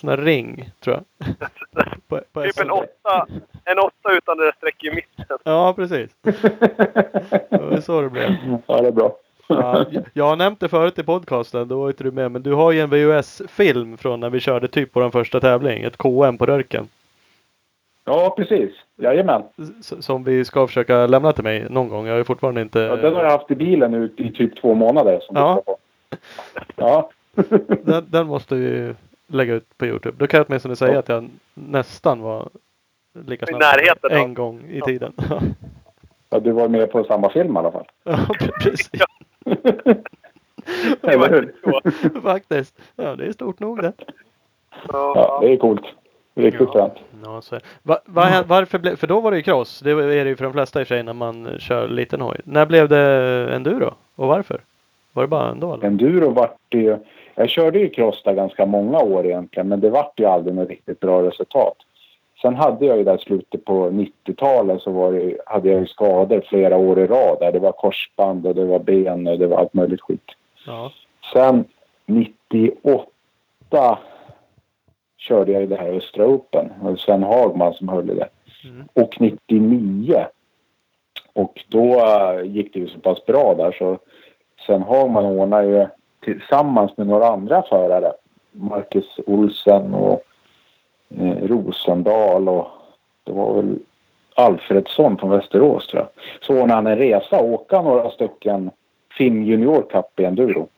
sån 0.00 0.08
här 0.08 0.16
ring, 0.16 0.70
tror 0.80 0.96
jag. 0.96 1.26
på, 2.08 2.20
på 2.32 2.42
Typ 2.42 2.60
en 2.60 2.70
åtta, 2.70 3.26
en 3.64 3.78
åtta 3.78 4.12
utan 4.12 4.36
det 4.38 4.44
där 4.44 4.52
streck 4.52 4.84
i 4.84 4.90
mitten. 4.90 5.38
Ja, 5.44 5.72
precis. 5.76 6.10
Det 6.22 7.58
var 7.70 7.80
så 7.80 8.00
det 8.00 8.10
blev. 8.10 8.30
Ja, 8.66 8.80
det 8.80 8.88
är 8.88 8.92
bra. 8.92 9.16
Ja, 9.60 9.84
jag- 10.12 10.24
har 10.24 10.36
nämnt 10.36 10.60
det 10.60 10.68
förut 10.68 10.98
i 10.98 11.02
podcasten, 11.02 11.68
då 11.68 11.80
var 11.80 11.88
inte 11.88 12.04
du 12.04 12.10
med. 12.10 12.30
Men 12.32 12.42
du 12.42 12.52
har 12.52 12.72
ju 12.72 12.80
en 12.80 12.90
VHS-film 12.90 13.96
från 13.96 14.20
när 14.20 14.30
vi 14.30 14.40
körde 14.40 14.68
typ 14.68 14.92
på 14.92 15.00
den 15.00 15.10
första 15.10 15.40
tävling. 15.40 15.82
Ett 15.82 15.96
KM 15.96 16.38
på 16.38 16.46
Rörken. 16.46 16.88
Ja, 18.04 18.34
precis. 18.36 18.70
Jajamän. 18.96 19.42
Som 19.80 20.24
vi 20.24 20.44
ska 20.44 20.66
försöka 20.66 21.06
lämna 21.06 21.32
till 21.32 21.44
mig 21.44 21.66
någon 21.70 21.88
gång. 21.88 22.06
Jag 22.06 22.12
har 22.12 22.18
ju 22.18 22.24
fortfarande 22.24 22.62
inte... 22.62 22.78
Ja, 22.80 22.96
den 22.96 23.14
har 23.14 23.24
jag 23.24 23.30
haft 23.30 23.50
i 23.50 23.54
bilen 23.54 23.90
nu 23.90 24.12
i 24.16 24.30
typ 24.32 24.60
två 24.60 24.74
månader. 24.74 25.20
Som 25.22 25.36
Ja. 25.36 25.62
Ja. 26.76 27.10
den, 27.84 28.04
den 28.08 28.26
måste 28.26 28.54
vi 28.54 28.94
lägga 29.26 29.54
ut 29.54 29.78
på 29.78 29.86
Youtube. 29.86 30.16
Då 30.18 30.26
kan 30.26 30.38
jag 30.38 30.46
åtminstone 30.48 30.76
säga 30.76 30.92
Ja. 30.92 30.98
att 30.98 31.08
jag 31.08 31.28
nästan 31.54 32.20
var 32.20 32.48
lika 33.26 33.46
I 33.46 33.48
snabb 33.48 33.60
närheten 33.60 34.10
då. 34.10 34.16
en 34.16 34.34
gång 34.34 34.60
i 34.70 34.80
tiden. 34.80 35.12
ja, 36.30 36.38
du 36.40 36.52
var 36.52 36.68
med 36.68 36.90
på 36.92 37.04
samma 37.04 37.30
film 37.30 37.56
i 37.56 37.58
alla 37.58 37.70
fall. 37.72 37.86
ja, 38.04 38.18
precis. 38.60 38.90
Eller 41.02 41.28
hur? 41.28 41.54
Faktiskt. 42.22 42.78
Ja, 42.96 43.16
det 43.16 43.24
är 43.26 43.32
stort 43.32 43.60
nog 43.60 43.82
det. 43.82 43.92
Ja, 44.88 45.38
det 45.42 45.52
är 45.52 45.56
coolt. 45.56 45.82
Riktigt 46.34 46.60
Ja. 46.60 46.72
fränt. 46.72 46.94
Ja, 47.24 47.40
så 47.42 47.58
va, 47.82 47.98
va, 48.04 48.22
hä- 48.24 48.44
varför 48.46 48.78
blev, 48.78 48.96
för 48.96 49.06
då 49.06 49.20
var 49.20 49.30
det 49.30 49.36
ju 49.36 49.42
cross. 49.42 49.80
Det 49.80 49.90
är 49.90 49.96
det 50.24 50.28
ju 50.30 50.36
för 50.36 50.44
de 50.44 50.52
flesta 50.52 50.80
i 50.80 50.82
och 50.82 50.88
för 50.88 50.94
sig 50.94 51.02
när 51.02 51.12
man 51.12 51.48
kör 51.58 51.88
liten 51.88 52.20
hoj. 52.20 52.36
När 52.44 52.66
blev 52.66 52.88
det 52.88 53.00
enduro? 53.54 53.94
Och 54.16 54.28
varför? 54.28 54.60
Var 55.12 55.22
det 55.22 55.26
bara 55.28 55.50
ändå 55.50 55.74
eller? 55.74 55.86
Enduro 55.86 56.30
vart 56.30 56.56
det 56.68 56.78
ju... 56.78 56.96
Jag 57.34 57.48
körde 57.48 57.78
ju 57.78 57.88
cross 57.88 58.22
där 58.24 58.32
ganska 58.34 58.66
många 58.66 58.98
år 58.98 59.26
egentligen 59.26 59.68
men 59.68 59.80
det 59.80 59.90
vart 59.90 60.20
ju 60.20 60.24
aldrig 60.24 60.54
något 60.54 60.68
riktigt 60.68 61.00
bra 61.00 61.22
resultat. 61.22 61.76
Sen 62.42 62.54
hade 62.54 62.86
jag 62.86 62.98
ju 62.98 63.04
där 63.04 63.18
slutet 63.18 63.64
på 63.64 63.90
90-talet 63.90 64.82
så 64.82 64.90
var 64.90 65.12
det, 65.12 65.36
hade 65.46 65.70
jag 65.70 65.80
ju 65.80 65.86
skador 65.86 66.40
flera 66.48 66.76
år 66.76 66.98
i 66.98 67.06
rad. 67.06 67.36
Där. 67.40 67.52
Det 67.52 67.58
var 67.58 67.72
korsband 67.72 68.46
och 68.46 68.54
det 68.54 68.64
var 68.64 68.78
ben 68.78 69.26
och 69.26 69.38
det 69.38 69.46
var 69.46 69.56
allt 69.56 69.74
möjligt 69.74 70.00
skit. 70.00 70.30
Ja. 70.66 70.92
Sen 71.32 71.64
98 72.06 73.98
körde 75.18 75.52
jag 75.52 75.62
i 75.62 75.66
det 75.66 75.76
här 75.76 75.92
Östra 75.92 76.26
Open. 76.26 76.72
Det 76.78 76.84
var 76.84 76.96
Sven 76.96 77.22
Hagman 77.22 77.74
som 77.74 77.88
höll 77.88 78.10
i 78.10 78.14
det. 78.14 78.28
Mm. 78.64 78.88
Och 78.92 79.20
99. 79.20 80.26
Och 81.32 81.64
då 81.68 82.06
äh, 82.06 82.42
gick 82.44 82.74
det 82.74 82.80
ju 82.80 82.88
så 82.88 82.98
pass 82.98 83.26
bra 83.26 83.54
där 83.54 83.72
så 83.72 83.98
Sven 84.66 84.82
Hagman 84.82 85.24
ordnade 85.24 85.66
ju 85.66 85.86
tillsammans 86.24 86.96
med 86.96 87.06
några 87.06 87.26
andra 87.28 87.62
förare. 87.62 88.12
Marcus 88.50 89.18
Olsen 89.26 89.94
och 89.94 90.12
eh, 90.12 90.18
Rosendal 91.42 92.48
och 92.48 92.68
det 93.24 93.32
var 93.32 93.54
väl 93.54 93.78
Alfredsson 94.34 95.18
från 95.18 95.30
Västerås 95.30 95.86
tror 95.86 96.02
jag. 96.02 96.08
Så 96.40 96.52
ordnade 96.52 96.72
han 96.72 96.86
en 96.86 96.98
resa 96.98 97.40
och 97.40 97.52
åka 97.52 97.82
några 97.82 98.10
stycken 98.10 98.70
FIM 99.18 99.42
Junior 99.42 99.82
Cup 99.90 100.20
i 100.20 100.24
enduro. 100.24 100.68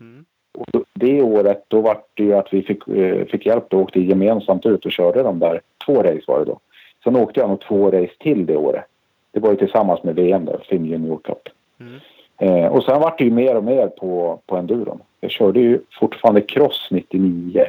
Mm. 0.00 0.24
Och 0.58 0.84
det 0.94 1.22
året 1.22 1.64
då 1.68 1.80
var 1.80 1.98
det 2.14 2.22
ju 2.22 2.34
att 2.34 2.52
vi 2.52 2.62
fick, 2.62 2.88
eh, 2.88 3.24
fick 3.24 3.46
hjälp 3.46 3.74
och 3.74 3.80
åkte 3.80 4.00
gemensamt 4.00 4.66
ut 4.66 4.86
och 4.86 4.92
körde 4.92 5.22
de 5.22 5.38
där. 5.38 5.60
Två 5.86 6.02
race 6.02 6.24
var 6.26 6.38
det 6.38 6.44
då. 6.44 6.58
Sen 7.04 7.16
åkte 7.16 7.40
jag 7.40 7.48
nog 7.48 7.60
två 7.60 7.90
race 7.90 8.14
till 8.18 8.46
det 8.46 8.56
året. 8.56 8.84
Det 9.32 9.40
var 9.40 9.50
ju 9.50 9.56
tillsammans 9.56 10.02
med 10.02 10.14
VM 10.14 10.44
där, 10.44 10.58
FIM 10.68 10.86
Junior 10.86 11.18
Cup. 11.24 11.48
Mm. 11.80 12.00
Eh, 12.38 12.72
och 12.72 12.84
sen 12.84 13.00
var 13.00 13.14
det 13.18 13.24
ju 13.24 13.30
mer 13.30 13.56
och 13.56 13.64
mer 13.64 13.86
på, 13.86 14.40
på 14.46 14.56
enduron. 14.56 15.00
Jag 15.20 15.30
körde 15.30 15.60
ju 15.60 15.80
fortfarande 16.00 16.40
cross 16.40 16.88
99. 16.90 17.64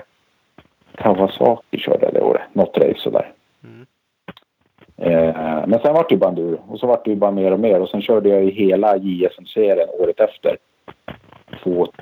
Kawasaki 0.98 1.78
körde 1.78 2.12
det 2.12 2.22
året. 2.22 2.42
Något 2.54 2.78
race 2.78 3.00
sådär. 3.00 3.32
Mm. 3.64 3.86
Eh, 4.98 5.68
men 5.68 5.80
sen 5.80 5.94
var 5.94 6.06
det 6.10 6.14
ju 6.16 6.18
bara 6.18 6.30
enduro. 6.30 6.60
Och 6.68 6.80
så 6.80 6.88
var 6.88 7.02
det 7.04 7.10
ju 7.10 7.16
bara 7.16 7.32
mer 7.32 7.52
och 7.52 7.60
mer. 7.60 7.82
Och 7.82 7.90
sen 7.90 8.02
körde 8.02 8.30
jag 8.30 8.44
i 8.44 8.52
hela 8.52 8.98
JSM-serien 8.98 9.90
året 10.00 10.20
efter. 10.20 10.58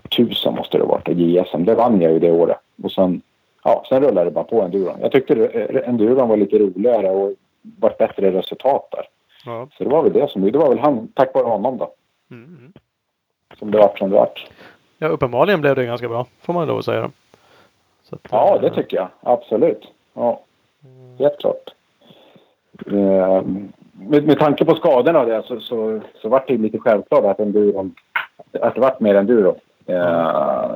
2000 0.10 0.56
måste 0.56 0.77
det 0.77 0.84
ha 0.84 0.91
varit, 0.91 1.08
JSM. 1.08 1.65
Det 1.65 1.75
vann 1.75 2.01
jag 2.01 2.12
ju 2.12 2.19
det 2.19 2.32
året. 2.32 2.58
Och 2.84 2.91
sen, 2.91 3.21
ja, 3.63 3.86
sen 3.89 4.03
rullade 4.03 4.29
det 4.29 4.32
bara 4.32 4.43
på 4.43 4.62
enduron. 4.62 4.97
Jag 5.01 5.12
tyckte 5.12 5.34
eh, 5.34 5.89
enduron 5.89 6.29
var 6.29 6.38
lite 6.38 6.60
roligare 6.60 7.10
och 7.10 7.34
var 7.62 7.95
bättre 7.99 8.32
resultat 8.32 8.88
där. 8.91 9.06
Ja. 9.45 9.67
Så 9.77 9.84
det 9.84 9.89
var 9.89 10.03
väl 10.03 10.13
det 10.13 10.29
som, 10.29 10.51
det 10.51 10.58
var 10.58 10.69
väl 10.69 10.79
han, 10.79 11.08
tack 11.08 11.34
vare 11.34 11.45
honom 11.45 11.77
då. 11.77 11.93
Mm. 12.32 12.43
mm. 12.43 12.73
Som 13.60 13.71
det 13.71 13.77
vart 13.77 13.97
som 13.97 14.10
det 14.10 14.15
vart. 14.15 14.47
ja, 14.97 15.08
uppenbarligen 15.08 15.62
blev 15.62 15.75
det 15.75 15.86
ganska 15.86 16.10
bra. 16.10 16.25
Får 16.41 16.53
man 16.53 16.67
lov 16.67 16.77
att 16.77 16.86
säga. 16.86 17.12
Så 18.04 18.16
att, 18.16 18.22
Ja, 18.32 18.56
eh, 18.56 18.62
det 18.62 18.70
tycker 18.70 18.98
jag. 18.98 19.08
Absolut. 19.22 19.88
Ja, 20.13 20.39
helt 21.20 21.39
klart. 21.39 21.70
Eh, 22.88 23.42
med, 23.94 24.28
med 24.28 24.39
tanke 24.39 24.66
på 24.66 24.76
skadorna 24.76 25.20
och 25.20 25.26
det 25.26 25.44
så, 25.46 25.60
så, 25.60 26.02
så 26.22 26.30
vart 26.30 26.48
det 26.48 26.58
lite 26.58 26.80
självklart 26.80 27.26
att, 27.26 27.39
enduron, 27.39 27.96
att 28.62 28.76
det 28.76 28.82
vart 28.82 29.00
mer 29.00 29.16
enduro. 29.16 29.56
Eh, 29.86 30.76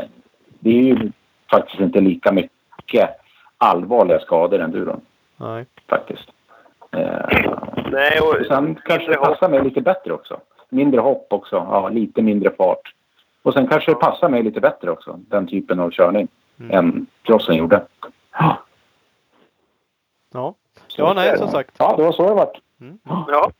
det 0.59 0.69
är 0.69 0.83
ju 0.83 1.11
faktiskt 1.51 1.79
inte 1.79 2.01
lika 2.01 2.31
mycket 2.31 3.09
allvarliga 3.57 4.19
skador 4.19 4.59
enduron 4.59 5.01
Nej. 5.37 5.65
faktiskt. 5.87 6.29
Eh, 6.91 7.25
Nej, 7.91 8.19
och 8.21 8.45
sen 8.47 8.79
kanske 8.85 9.11
det 9.11 9.17
passar 9.17 9.49
mig 9.49 9.63
lite 9.63 9.81
bättre 9.81 10.13
också. 10.13 10.39
Mindre 10.69 11.01
hopp 11.01 11.27
också. 11.29 11.55
Ja, 11.55 11.89
lite 11.89 12.21
mindre 12.21 12.49
fart. 12.57 12.93
Och 13.43 13.53
sen 13.53 13.67
kanske 13.67 13.91
det 13.91 13.95
passar 13.95 14.29
mig 14.29 14.43
lite 14.43 14.59
bättre 14.59 14.91
också, 14.91 15.19
den 15.29 15.47
typen 15.47 15.79
av 15.79 15.91
körning. 15.91 16.27
Mm. 16.59 16.71
än 16.71 17.05
crossen 17.23 17.55
gjorde. 17.55 17.85
Ja, 18.39 18.57
Ja. 20.33 20.53
så 20.87 21.01
Ja, 21.01 21.13
nej, 21.13 21.37
som 21.37 21.47
sagt. 21.47 21.75
Ja, 21.79 21.95
det 21.97 22.03
var 22.03 22.11
så 22.11 22.27
det 22.27 22.33
var. 22.33 22.59
Ja. 23.27 23.51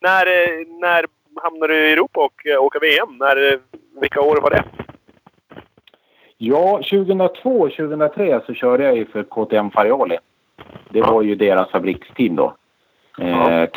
När, 0.00 0.26
eh, 0.26 0.66
när 0.80 1.04
hamnade 1.42 1.72
du 1.74 1.88
i 1.88 1.92
Europa 1.92 2.20
och 2.24 2.46
eh, 2.46 2.62
åka 2.62 2.78
VM? 2.78 3.16
När, 3.18 3.52
eh, 3.52 3.58
vilka 4.00 4.20
år 4.20 4.36
var 4.42 4.50
det? 4.50 4.64
Ja, 6.36 6.76
2002 6.82 7.60
och 7.60 7.70
2003 7.72 8.40
så 8.46 8.54
körde 8.54 8.84
jag 8.84 8.96
ju 8.96 9.06
för 9.06 9.22
KTM 9.22 9.70
Farioli. 9.70 10.18
Det 10.88 10.98
Ja. 10.98 11.10
var 11.12 11.22
ju 11.22 11.34
deras 11.34 11.70
fabriksteam 11.70 12.36
då. 12.36 12.56
Ja. 13.18 13.50
Eh, 13.50 13.68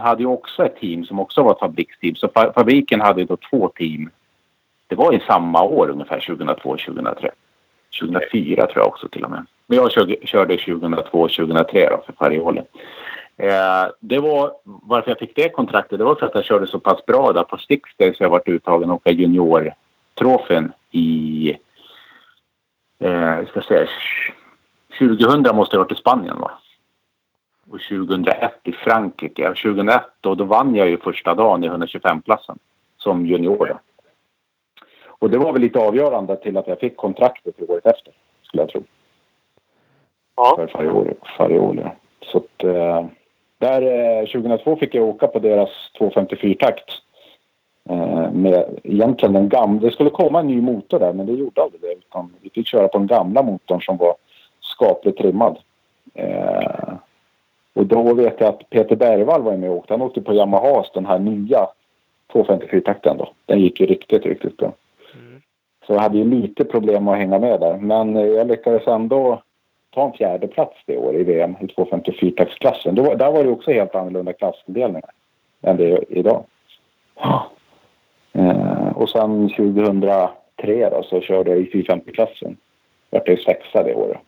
hade 0.00 0.22
ju 0.22 0.26
också 0.28 0.66
ett 0.66 0.76
team 0.76 1.04
som 1.04 1.20
också 1.20 1.42
var 1.42 1.52
ett 1.52 1.58
fabriksteam. 1.58 2.14
Så 2.14 2.26
fa- 2.26 2.52
fabriken 2.54 3.00
hade 3.00 3.20
ju 3.20 3.26
då 3.26 3.36
två 3.36 3.68
team. 3.68 4.10
Det 4.86 4.94
var 4.94 5.12
i 5.14 5.20
samma 5.26 5.62
år 5.62 5.88
ungefär, 5.90 6.20
2002 6.20 6.70
och 6.70 6.78
2003. 6.78 7.30
2004 8.00 8.66
tror 8.66 8.78
jag 8.78 8.86
också 8.86 9.08
till 9.08 9.24
och 9.24 9.30
med. 9.30 9.46
Men 9.66 9.78
jag 9.78 9.92
körde, 10.22 10.56
2002 10.56 11.20
och 11.20 11.30
2003 11.32 11.88
då 11.90 12.02
för 12.06 12.12
Farioli. 12.12 12.62
Eh, 13.36 13.86
det 14.00 14.18
var, 14.18 14.52
varför 14.64 15.10
jag 15.10 15.18
fick 15.18 15.36
det 15.36 15.48
kontraktet, 15.48 15.98
det 15.98 16.04
var 16.04 16.14
för 16.14 16.26
att 16.26 16.34
jag 16.34 16.44
körde 16.44 16.66
så 16.66 16.80
pass 16.80 17.06
bra 17.06 17.32
där 17.32 17.42
på 17.42 17.56
Stickstay 17.56 18.14
så 18.14 18.22
jag 18.22 18.30
varit 18.30 18.48
uttagen 18.48 18.90
och 18.90 18.96
åka 18.96 19.10
Juniortrofen 19.10 20.72
i 20.90 21.56
eh, 22.98 23.46
ska 23.46 23.62
säga, 23.62 23.86
2000 24.98 25.56
måste 25.56 25.76
jag 25.76 25.80
ha 25.80 25.84
varit 25.84 25.92
i 25.92 26.00
Spanien 26.00 26.40
va? 26.40 26.50
Och 27.70 27.80
2001 27.80 28.60
i 28.62 28.72
Frankrike. 28.72 29.48
2001 29.48 30.02
då, 30.20 30.34
då 30.34 30.44
vann 30.44 30.74
jag 30.74 30.88
ju 30.88 30.98
första 30.98 31.34
dagen 31.34 31.64
i 31.64 31.68
125-klassen 31.68 32.58
som 32.96 33.26
junior. 33.26 33.66
Då. 33.66 33.78
Och 35.18 35.30
det 35.30 35.38
var 35.38 35.52
väl 35.52 35.62
lite 35.62 35.78
avgörande 35.78 36.36
till 36.36 36.56
att 36.56 36.66
jag 36.66 36.80
fick 36.80 36.96
kontraktet 36.96 37.56
för 37.56 37.70
året 37.70 37.86
efter, 37.86 38.12
skulle 38.42 38.62
jag 38.62 38.70
tro. 38.70 38.82
Ja. 40.36 40.54
För 40.56 40.66
Farioli. 40.66 41.14
Farioli. 41.38 41.82
Så 42.20 42.38
att, 42.38 42.64
eh, 42.64 43.06
där 43.58 43.82
eh, 43.82 44.26
2002 44.26 44.76
fick 44.76 44.94
jag 44.94 45.08
åka 45.08 45.26
på 45.26 45.38
deras 45.38 45.70
254-takt. 45.98 46.90
Eh, 47.88 48.32
med 48.32 48.80
egentligen 48.82 49.32
den 49.32 49.48
gamla. 49.48 49.80
Det 49.80 49.90
skulle 49.90 50.10
komma 50.10 50.40
en 50.40 50.46
ny 50.46 50.60
motor 50.60 50.98
där 50.98 51.12
men 51.12 51.26
det 51.26 51.32
gjorde 51.32 51.62
aldrig 51.62 51.80
det. 51.80 51.92
Utan 51.92 52.34
vi 52.40 52.50
fick 52.50 52.66
köra 52.66 52.88
på 52.88 52.98
den 52.98 53.06
gamla 53.06 53.42
motorn 53.42 53.80
som 53.80 53.96
var 53.96 54.14
skapligt 54.60 55.18
trimmad. 55.18 55.58
Eh, 56.14 56.94
och 57.74 57.86
då 57.86 58.14
vet 58.14 58.40
jag 58.40 58.48
att 58.48 58.70
Peter 58.70 58.96
Bergvall 58.96 59.42
var 59.42 59.56
med 59.56 59.70
och 59.70 59.76
åkte. 59.76 59.92
Han 59.92 60.02
åkte 60.02 60.20
på 60.20 60.34
Yamahas 60.34 60.90
den 60.94 61.06
här 61.06 61.18
nya 61.18 61.68
254-takten 62.32 63.16
då. 63.16 63.32
Den 63.46 63.60
gick 63.60 63.80
ju 63.80 63.86
riktigt, 63.86 64.26
riktigt 64.26 64.56
bra. 64.56 64.72
Så 65.86 65.92
jag 65.92 66.00
hade 66.00 66.18
ju 66.18 66.24
lite 66.24 66.64
problem 66.64 67.08
att 67.08 67.18
hänga 67.18 67.38
med 67.38 67.60
där. 67.60 67.76
Men 67.76 68.16
eh, 68.16 68.26
jag 68.26 68.48
lyckades 68.48 68.86
ändå 68.86 69.42
ta 69.90 70.06
en 70.06 70.12
fjärde 70.12 70.46
plats 70.46 70.76
det 70.86 70.96
år 70.96 71.16
i 71.16 71.24
VM 71.24 71.56
i 71.60 71.64
254-taktsklassen. 71.64 72.94
Då, 72.94 73.14
där 73.14 73.32
var 73.32 73.44
det 73.44 73.50
också 73.50 73.70
helt 73.70 73.94
annorlunda 73.94 74.32
klassindelningar 74.32 75.10
än 75.62 75.76
det 75.76 75.90
är 75.90 76.04
idag. 76.08 76.44
Ja. 77.20 77.46
Eh, 78.32 78.88
och 78.96 79.10
sen 79.10 79.48
2003 79.48 80.30
då 80.90 81.02
så 81.02 81.20
körde 81.20 81.50
jag 81.50 81.60
i 81.60 81.70
450-klassen. 81.70 82.56
Vart 83.10 83.28
jag 83.28 83.38
sexa 83.38 83.82
det 83.82 83.94
året. 83.94 84.18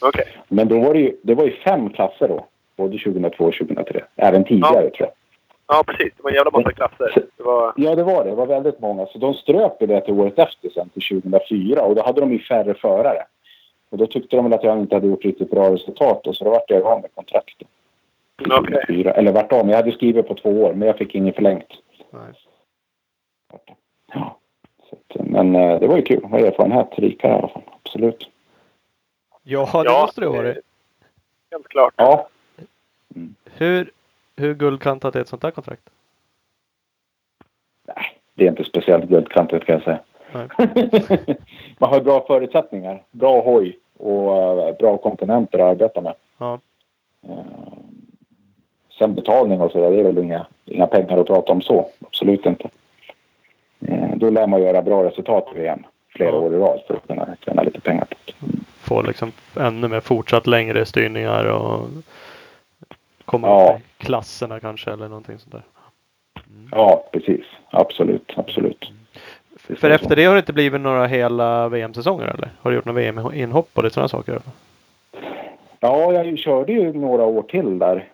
Okej. 0.00 0.24
Men 0.48 0.68
då 0.68 0.80
var 0.80 0.94
det 0.94 1.00
ju, 1.00 1.16
det 1.22 1.34
var 1.34 1.44
ju 1.44 1.50
fem 1.50 1.90
klasser 1.90 2.28
då. 2.28 2.46
Både 2.76 2.98
2002 2.98 3.44
och 3.44 3.54
2003. 3.54 4.04
Även 4.16 4.44
tidigare 4.44 4.90
tror 4.90 5.08
jag. 5.08 5.10
Ja, 5.68 5.84
precis. 5.86 6.12
Det 6.16 6.22
var 6.22 6.30
en 6.30 6.36
jävla 6.36 6.50
massa 6.50 6.72
klasser. 6.72 7.26
Det 7.36 7.42
var... 7.42 7.72
Ja, 7.76 7.94
det 7.94 8.02
var 8.02 8.24
det. 8.24 8.30
Det 8.30 8.36
var 8.36 8.46
väldigt 8.46 8.80
många. 8.80 9.06
Så 9.06 9.18
de 9.18 9.34
ströp 9.34 9.78
det 9.78 10.00
till 10.00 10.14
året 10.14 10.38
efter 10.38 10.70
sen, 10.70 10.88
till 10.88 11.22
2004. 11.22 11.82
Och 11.82 11.94
då 11.94 12.02
hade 12.02 12.20
de 12.20 12.32
ju 12.32 12.38
färre 12.38 12.74
förare. 12.74 13.22
Och 13.90 13.98
då 13.98 14.06
tyckte 14.06 14.36
de 14.36 14.44
väl 14.44 14.52
att 14.54 14.64
jag 14.64 14.78
inte 14.78 14.96
hade 14.96 15.06
gjort 15.06 15.24
riktigt 15.24 15.50
bra 15.50 15.74
resultat. 15.74 16.26
Och 16.26 16.36
så 16.36 16.44
då 16.44 16.50
vart 16.50 16.70
jag 16.70 16.82
av 16.82 17.00
med 17.00 17.14
kontraktet. 17.14 17.68
2004. 18.48 19.12
Eller 19.12 19.32
vart 19.32 19.52
om. 19.52 19.68
Jag 19.68 19.76
hade 19.76 19.92
skrivit 19.92 20.28
på 20.28 20.34
två 20.34 20.50
år, 20.50 20.74
men 20.74 20.88
jag 20.88 20.98
fick 20.98 21.14
inget 21.14 21.34
förlängt. 21.34 21.68
Nej. 22.10 22.32
Ja. 24.12 24.38
Att, 24.90 25.26
men 25.26 25.56
eh, 25.56 25.80
det 25.80 25.86
var 25.86 25.96
ju 25.96 26.02
kul. 26.02 26.20
Det 26.22 26.28
var 26.28 26.38
erfarenhet 26.38 26.98
rikare 26.98 27.32
i 27.32 27.34
alla 27.34 27.48
fall. 27.48 27.62
Absolut. 27.82 28.28
Ja, 29.42 29.82
det 29.84 29.90
måste 29.90 30.20
det 30.20 30.26
ha 30.26 30.36
varit. 30.36 30.58
Helt 31.50 31.68
klart. 31.68 31.94
Ja. 31.96 32.28
Hur, 33.44 33.90
hur 34.38 34.54
guldkantat 34.54 35.16
är 35.16 35.20
ett 35.20 35.28
sånt 35.28 35.42
där 35.42 35.50
kontrakt? 35.50 35.82
Nej, 37.86 38.06
det 38.34 38.44
är 38.44 38.48
inte 38.48 38.64
speciellt 38.64 39.04
guldkantigt 39.04 39.66
kan 39.66 39.74
jag 39.74 39.82
säga. 39.84 39.98
Man 41.78 41.90
har 41.90 42.00
bra 42.00 42.24
förutsättningar. 42.26 43.02
Bra 43.10 43.40
hoj 43.42 43.78
och 43.96 44.36
eh, 44.68 44.76
bra 44.78 44.96
komponenter 44.96 45.58
att 45.58 45.64
arbeta 45.70 46.00
med. 46.00 46.14
Ja. 46.38 46.58
Eh, 47.28 47.38
Sen 48.98 49.14
betalning 49.14 49.60
och 49.60 49.70
sådär, 49.72 49.90
det 49.90 50.00
är 50.00 50.04
väl 50.04 50.18
inga, 50.18 50.46
inga 50.64 50.86
pengar 50.86 51.18
att 51.18 51.26
prata 51.26 51.52
om 51.52 51.62
så. 51.62 51.88
Absolut 52.06 52.46
inte. 52.46 52.68
Eh, 53.88 54.16
Då 54.16 54.30
lär 54.30 54.46
man 54.46 54.62
göra 54.62 54.82
bra 54.82 55.04
resultat 55.04 55.48
i 55.54 55.58
VM 55.58 55.82
flera 56.08 56.36
år 56.36 56.54
i 56.54 56.58
rad 56.58 56.80
för 56.86 56.94
att 56.94 57.06
kunna 57.06 57.36
tjäna 57.44 57.62
lite 57.62 57.80
pengar. 57.80 58.04
på 58.04 58.14
det. 58.24 58.32
Få 58.80 59.02
liksom 59.02 59.32
ännu 59.60 59.88
mer 59.88 60.00
fortsatt 60.00 60.46
längre 60.46 60.86
styrningar 60.86 61.44
och 61.44 61.80
komma 63.28 63.48
Ja. 63.48 63.72
upp 63.74 64.02
i 64.02 64.04
klasserna 64.04 64.60
kanske 64.60 64.90
eller 64.90 65.08
någonting 65.08 65.38
sånt 65.38 65.52
där. 65.52 65.62
Ja, 66.70 67.04
precis. 67.12 67.44
Absolut, 67.70 68.32
absolut. 68.36 68.92
Är 69.68 69.74
För 69.74 69.88
så. 69.88 69.94
efter 69.94 70.16
det 70.16 70.24
har 70.24 70.34
det 70.34 70.38
inte 70.38 70.52
blivit 70.52 70.80
några 70.80 71.06
hela 71.06 71.68
VM-säsonger 71.68 72.26
eller? 72.26 72.48
Har 72.60 72.70
du 72.70 72.76
gjort 72.76 72.84
några 72.84 73.00
VM-inhopp 73.00 73.68
och 73.74 73.84
lite 73.84 73.94
sådana 73.94 74.08
saker? 74.08 74.32
eller? 74.32 74.42
Ja, 75.80 76.12
jag 76.12 76.38
körde 76.38 76.72
ju 76.72 76.92
några 76.92 77.24
år 77.24 77.42
till 77.42 77.78
där 77.78 78.04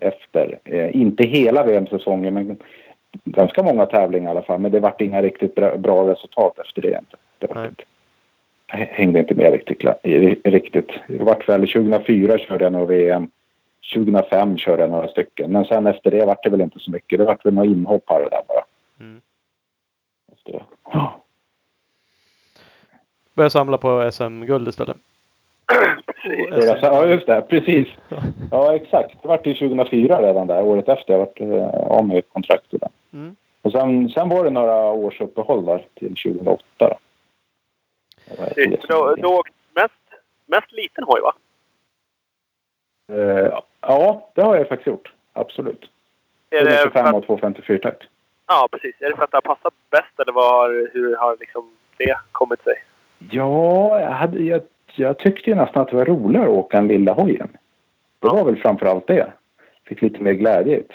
efter. 0.00 0.58
Eh, 0.64 0.96
inte 0.96 1.24
hela 1.24 1.64
VM-säsongen, 1.64 2.34
men 2.34 2.56
ganska 3.24 3.62
många 3.62 3.86
tävlingar 3.86 4.28
i 4.28 4.30
alla 4.30 4.42
fall. 4.42 4.60
Men 4.60 4.72
det 4.72 4.80
vart 4.80 5.00
inga 5.00 5.22
riktigt 5.22 5.54
bra, 5.54 5.76
bra 5.76 6.12
resultat 6.12 6.58
efter 6.58 6.82
det. 6.82 6.98
Inte. 6.98 7.16
Det 7.38 7.54
Nej. 7.54 7.68
inte. 7.68 7.84
Hängde 8.66 9.18
inte 9.18 9.34
med 9.34 9.52
riktigt. 9.52 9.84
Riktigt. 10.44 10.90
Det 11.08 11.24
vart 11.24 11.48
väl 11.48 11.60
2004 11.60 12.38
körde 12.38 12.64
jag 12.64 12.72
några 12.72 12.86
VM. 12.86 13.30
2005 13.92 14.58
körde 14.58 14.82
jag 14.82 14.90
några 14.90 15.08
stycken. 15.08 15.52
Men 15.52 15.64
sen 15.64 15.86
efter 15.86 16.10
det 16.10 16.26
vart 16.26 16.42
det 16.42 16.50
väl 16.50 16.60
inte 16.60 16.78
så 16.78 16.90
mycket. 16.90 17.18
Det 17.18 17.24
vart 17.24 17.46
väl 17.46 17.54
några 17.54 17.68
inhopp 17.68 18.04
här 18.06 18.24
och 18.24 18.30
där 18.30 18.42
bara. 18.48 18.64
Mm. 19.00 19.20
Efter 20.32 20.52
det. 20.52 20.62
Ja. 20.92 21.20
Börja 23.34 23.50
samla 23.50 23.78
på 23.78 24.10
SM-guld 24.12 24.68
istället. 24.68 24.96
SM 25.66 26.78
Ja, 26.82 27.06
just 27.06 27.26
det. 27.26 27.42
Precis. 27.42 27.88
Ja, 28.50 28.74
exakt. 28.74 29.22
Det 29.22 29.28
vart 29.28 29.46
ju 29.46 29.54
2004 29.54 30.22
redan 30.22 30.46
där. 30.46 30.62
Året 30.62 30.88
efter. 30.88 31.12
Jag 31.12 31.18
vart 31.18 31.40
eh, 31.40 31.68
av 31.74 32.08
med 32.08 32.28
kontraktet. 32.28 32.82
Mm. 33.12 33.36
Och 33.62 33.72
sen, 33.72 34.08
sen 34.08 34.28
var 34.28 34.44
det 34.44 34.50
några 34.50 34.92
års 34.92 35.20
uppehåll 35.20 35.64
där 35.64 35.86
till 35.94 36.14
2008. 36.14 36.62
Då. 36.76 36.98
Var 38.38 38.46
Precis. 38.46 38.86
Då, 38.88 39.14
då 39.18 39.42
mest, 39.74 40.22
mest 40.46 40.72
liten 40.72 41.04
hoj, 41.04 41.20
va? 41.20 41.34
Eh, 43.12 43.48
ja, 43.50 43.62
det 44.34 44.42
har 44.42 44.56
jag 44.56 44.68
faktiskt 44.68 44.86
gjort. 44.86 45.12
Absolut. 45.32 45.90
Är 46.50 46.64
det 46.64 46.70
för 46.70 46.76
125 46.76 47.06
att, 47.06 47.14
och 47.14 47.26
254 47.26 47.78
takt. 47.82 48.02
ja, 48.48 48.68
precis. 48.72 48.94
Är 49.00 49.10
det 49.10 49.16
för 49.16 49.24
att 49.24 49.30
det 49.30 49.36
har 49.36 49.54
passat 49.54 49.74
bäst 49.90 50.20
eller 50.20 50.32
vad 50.32 50.44
har, 50.52 50.90
hur 50.92 51.16
har 51.16 51.36
liksom 51.40 51.70
det 51.96 52.16
kommit 52.32 52.62
sig? 52.62 52.74
Ja, 53.30 54.00
jag, 54.00 54.10
hade, 54.10 54.38
jag, 54.42 54.62
jag 54.96 55.18
tyckte 55.18 55.50
ju 55.50 55.56
nästan 55.56 55.82
att 55.82 55.88
det 55.90 55.96
var 55.96 56.04
roligare 56.04 56.44
att 56.44 56.50
åka 56.50 56.78
en 56.78 56.88
lilla 56.88 57.12
hojen. 57.12 57.48
Det 58.20 58.26
Ja. 58.28 58.34
var 58.34 58.44
väl 58.44 58.56
framför 58.56 58.86
allt 58.86 59.06
det. 59.06 59.32
Fick 59.84 60.02
lite 60.02 60.22
mer 60.22 60.32
glädje 60.32 60.76
ut. 60.76 60.90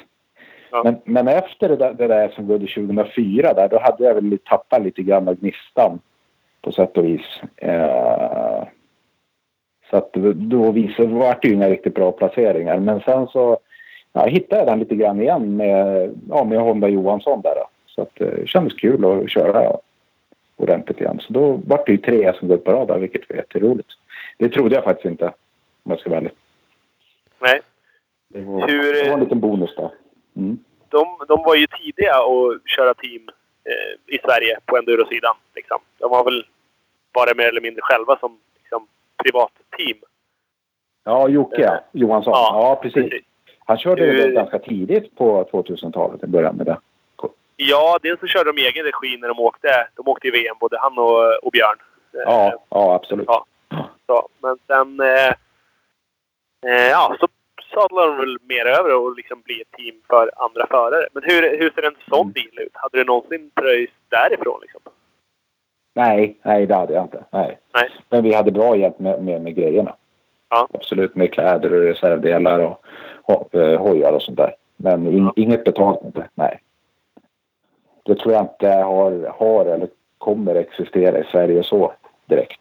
Ja. 0.71 0.82
Men, 0.84 1.02
men 1.04 1.28
efter 1.28 1.69
det 1.69 1.75
där, 1.75 1.93
det 1.93 2.08
där 2.08 2.30
som 2.30 2.47
guld 2.47 2.69
2004 2.75 3.54
där, 3.54 3.69
då 3.69 3.80
hade 3.80 4.04
jag 4.04 4.13
väl 4.13 4.38
tappat 4.45 4.82
lite 4.82 5.02
grann 5.02 5.28
av 5.28 5.36
gnistan. 5.36 5.99
På 6.62 6.71
sätt 6.71 6.97
och 6.97 7.06
vis. 7.06 7.41
Eh, 7.58 8.63
så 9.89 9.97
att 9.97 10.13
då 10.36 10.71
visade, 10.71 11.08
vart 11.08 11.41
det 11.41 11.47
ju 11.47 11.54
inga 11.54 11.69
riktigt 11.69 11.95
bra 11.95 12.12
placeringar. 12.12 12.80
Men 12.80 13.02
sen 13.02 13.28
så 13.28 13.60
ja, 14.13 14.25
hittade 14.25 14.62
jag 14.62 14.67
den 14.67 14.80
lite 14.80 14.95
grann 14.95 15.21
igen 15.21 15.58
med, 15.58 16.12
ja, 16.30 16.43
med 16.43 16.60
Honda 16.60 16.88
Johansson 16.88 17.41
där. 17.41 17.56
Så 17.88 18.02
att, 18.02 18.21
eh, 18.21 18.28
det 18.28 18.47
kändes 18.47 18.73
kul 18.73 19.06
att 19.06 19.30
köra 19.30 19.78
ordentligt 20.58 21.02
igen. 21.02 21.19
Så 21.19 21.34
då 21.34 21.60
vart 21.67 21.86
det 21.86 21.91
ju 21.91 21.97
tre 21.97 22.34
som 22.34 22.47
guld 22.47 22.63
på 22.63 22.71
rad 22.71 22.88
där, 22.88 22.99
vilket 22.99 23.30
var 23.30 23.36
jätteroligt. 23.36 23.89
Det 24.38 24.49
trodde 24.49 24.75
jag 24.75 24.84
faktiskt 24.84 25.06
inte, 25.06 25.25
om 25.84 25.91
jag 25.91 25.99
ska 25.99 26.10
vara 26.10 26.19
ärlig. 26.19 26.32
Nej. 27.39 27.62
Det 28.28 28.41
var, 28.41 28.67
Hur, 28.67 28.93
det 28.93 29.04
var 29.04 29.13
en 29.13 29.13
eh, 29.13 29.19
liten 29.19 29.39
bonus 29.39 29.75
där. 29.75 29.91
Mm. 30.36 30.58
De, 30.89 31.17
de 31.28 31.43
var 31.43 31.56
ju 31.56 31.67
tidiga 31.67 32.15
att 32.15 32.69
köra 32.69 32.93
team 32.93 33.30
eh, 33.63 34.15
i 34.15 34.17
Sverige 34.23 34.58
på 34.65 34.78
endurosidan. 34.78 35.36
Liksom. 35.56 35.78
De 35.97 36.12
har 36.12 36.23
väl 36.23 36.45
varit 37.13 37.38
mer 37.38 37.47
eller 37.47 37.62
mindre 37.62 37.82
själva 37.82 38.17
som 38.19 38.38
liksom, 39.23 39.47
privatteam. 39.77 39.97
Ja, 41.03 41.27
Jocke 41.29 41.63
Eh, 41.65 41.79
Johansson. 41.91 42.32
Ja, 42.34 42.79
precis. 42.82 43.13
Han 43.65 43.77
körde 43.77 44.03
Hur- 44.05 44.21
väl 44.21 44.32
ganska 44.32 44.60
tidigt 44.60 45.15
på 45.15 45.43
2000-talet 45.51 46.23
i 46.23 46.27
början 46.27 46.55
med 46.55 46.65
det. 46.65 46.77
Ja, 47.55 47.99
dels 48.01 48.19
så 48.19 48.27
körde 48.27 48.51
de 48.51 48.62
i 48.62 48.65
egen 48.65 48.86
regi 48.86 49.17
när 49.17 49.27
de 49.27 49.39
åkte. 49.39 49.88
De 49.95 50.08
åkte 50.08 50.27
i 50.27 50.32
VM, 50.32 50.55
både 50.60 50.77
han 50.79 50.97
och, 50.97 51.43
och 51.45 51.51
Björn. 51.51 51.77
Ja, 52.12 52.63
ja 52.69 52.95
absolut. 52.95 53.25
Ja. 53.27 53.45
Så, 54.05 54.27
men 54.41 54.58
sen... 54.67 54.99
Eh, 54.99 55.34
eh, 56.67 56.88
ja, 56.89 57.15
så 57.19 57.27
sadlar 57.73 58.08
de 58.08 58.17
väl 58.17 58.38
mer 58.41 58.65
över 58.65 58.95
och 58.95 59.15
liksom 59.15 59.41
blir 59.41 59.62
ett 59.62 59.71
team 59.71 59.95
för 60.10 60.32
andra 60.36 60.67
förare. 60.67 61.08
Men 61.13 61.23
hur, 61.23 61.58
hur 61.58 61.69
ser 61.71 61.84
en 61.84 61.95
sån 62.10 62.32
bil 62.32 62.60
ut? 62.60 62.71
Hade 62.73 62.97
du 62.97 63.03
någonsin 63.03 63.51
pröjs 63.55 63.89
därifrån 64.10 64.60
liksom? 64.62 64.82
Nej, 65.93 66.38
nej 66.43 66.65
det 66.65 66.75
hade 66.75 66.93
jag 66.93 67.04
inte. 67.04 67.23
Nej. 67.32 67.60
Nej. 67.73 67.89
Men 68.10 68.23
vi 68.23 68.34
hade 68.34 68.52
bra 68.52 68.75
hjälp 68.75 68.99
med, 68.99 69.23
med, 69.23 69.41
med 69.41 69.56
grejerna. 69.56 69.95
Ja. 70.49 70.67
Absolut 70.73 71.15
med 71.15 71.34
kläder 71.34 71.73
och 71.73 71.82
reservdelar 71.84 72.60
och, 72.60 72.84
och 73.23 73.56
eh, 73.56 73.80
hojar 73.82 74.12
och 74.13 74.21
sånt 74.21 74.38
där. 74.38 74.56
Men 74.78 75.08
in, 75.08 75.23
Ja. 75.25 75.34
inget 75.36 75.63
betalt 75.63 76.04
inte. 76.06 76.30
Nej. 76.34 76.60
Det 78.04 78.15
tror 78.15 78.34
jag 78.34 78.43
inte 78.43 78.67
har, 78.69 79.34
har 79.39 79.65
eller 79.65 79.88
kommer 80.17 80.56
existera 80.56 81.19
i 81.19 81.23
Sverige 81.23 81.63
så 81.63 81.93
direkt. 82.25 82.60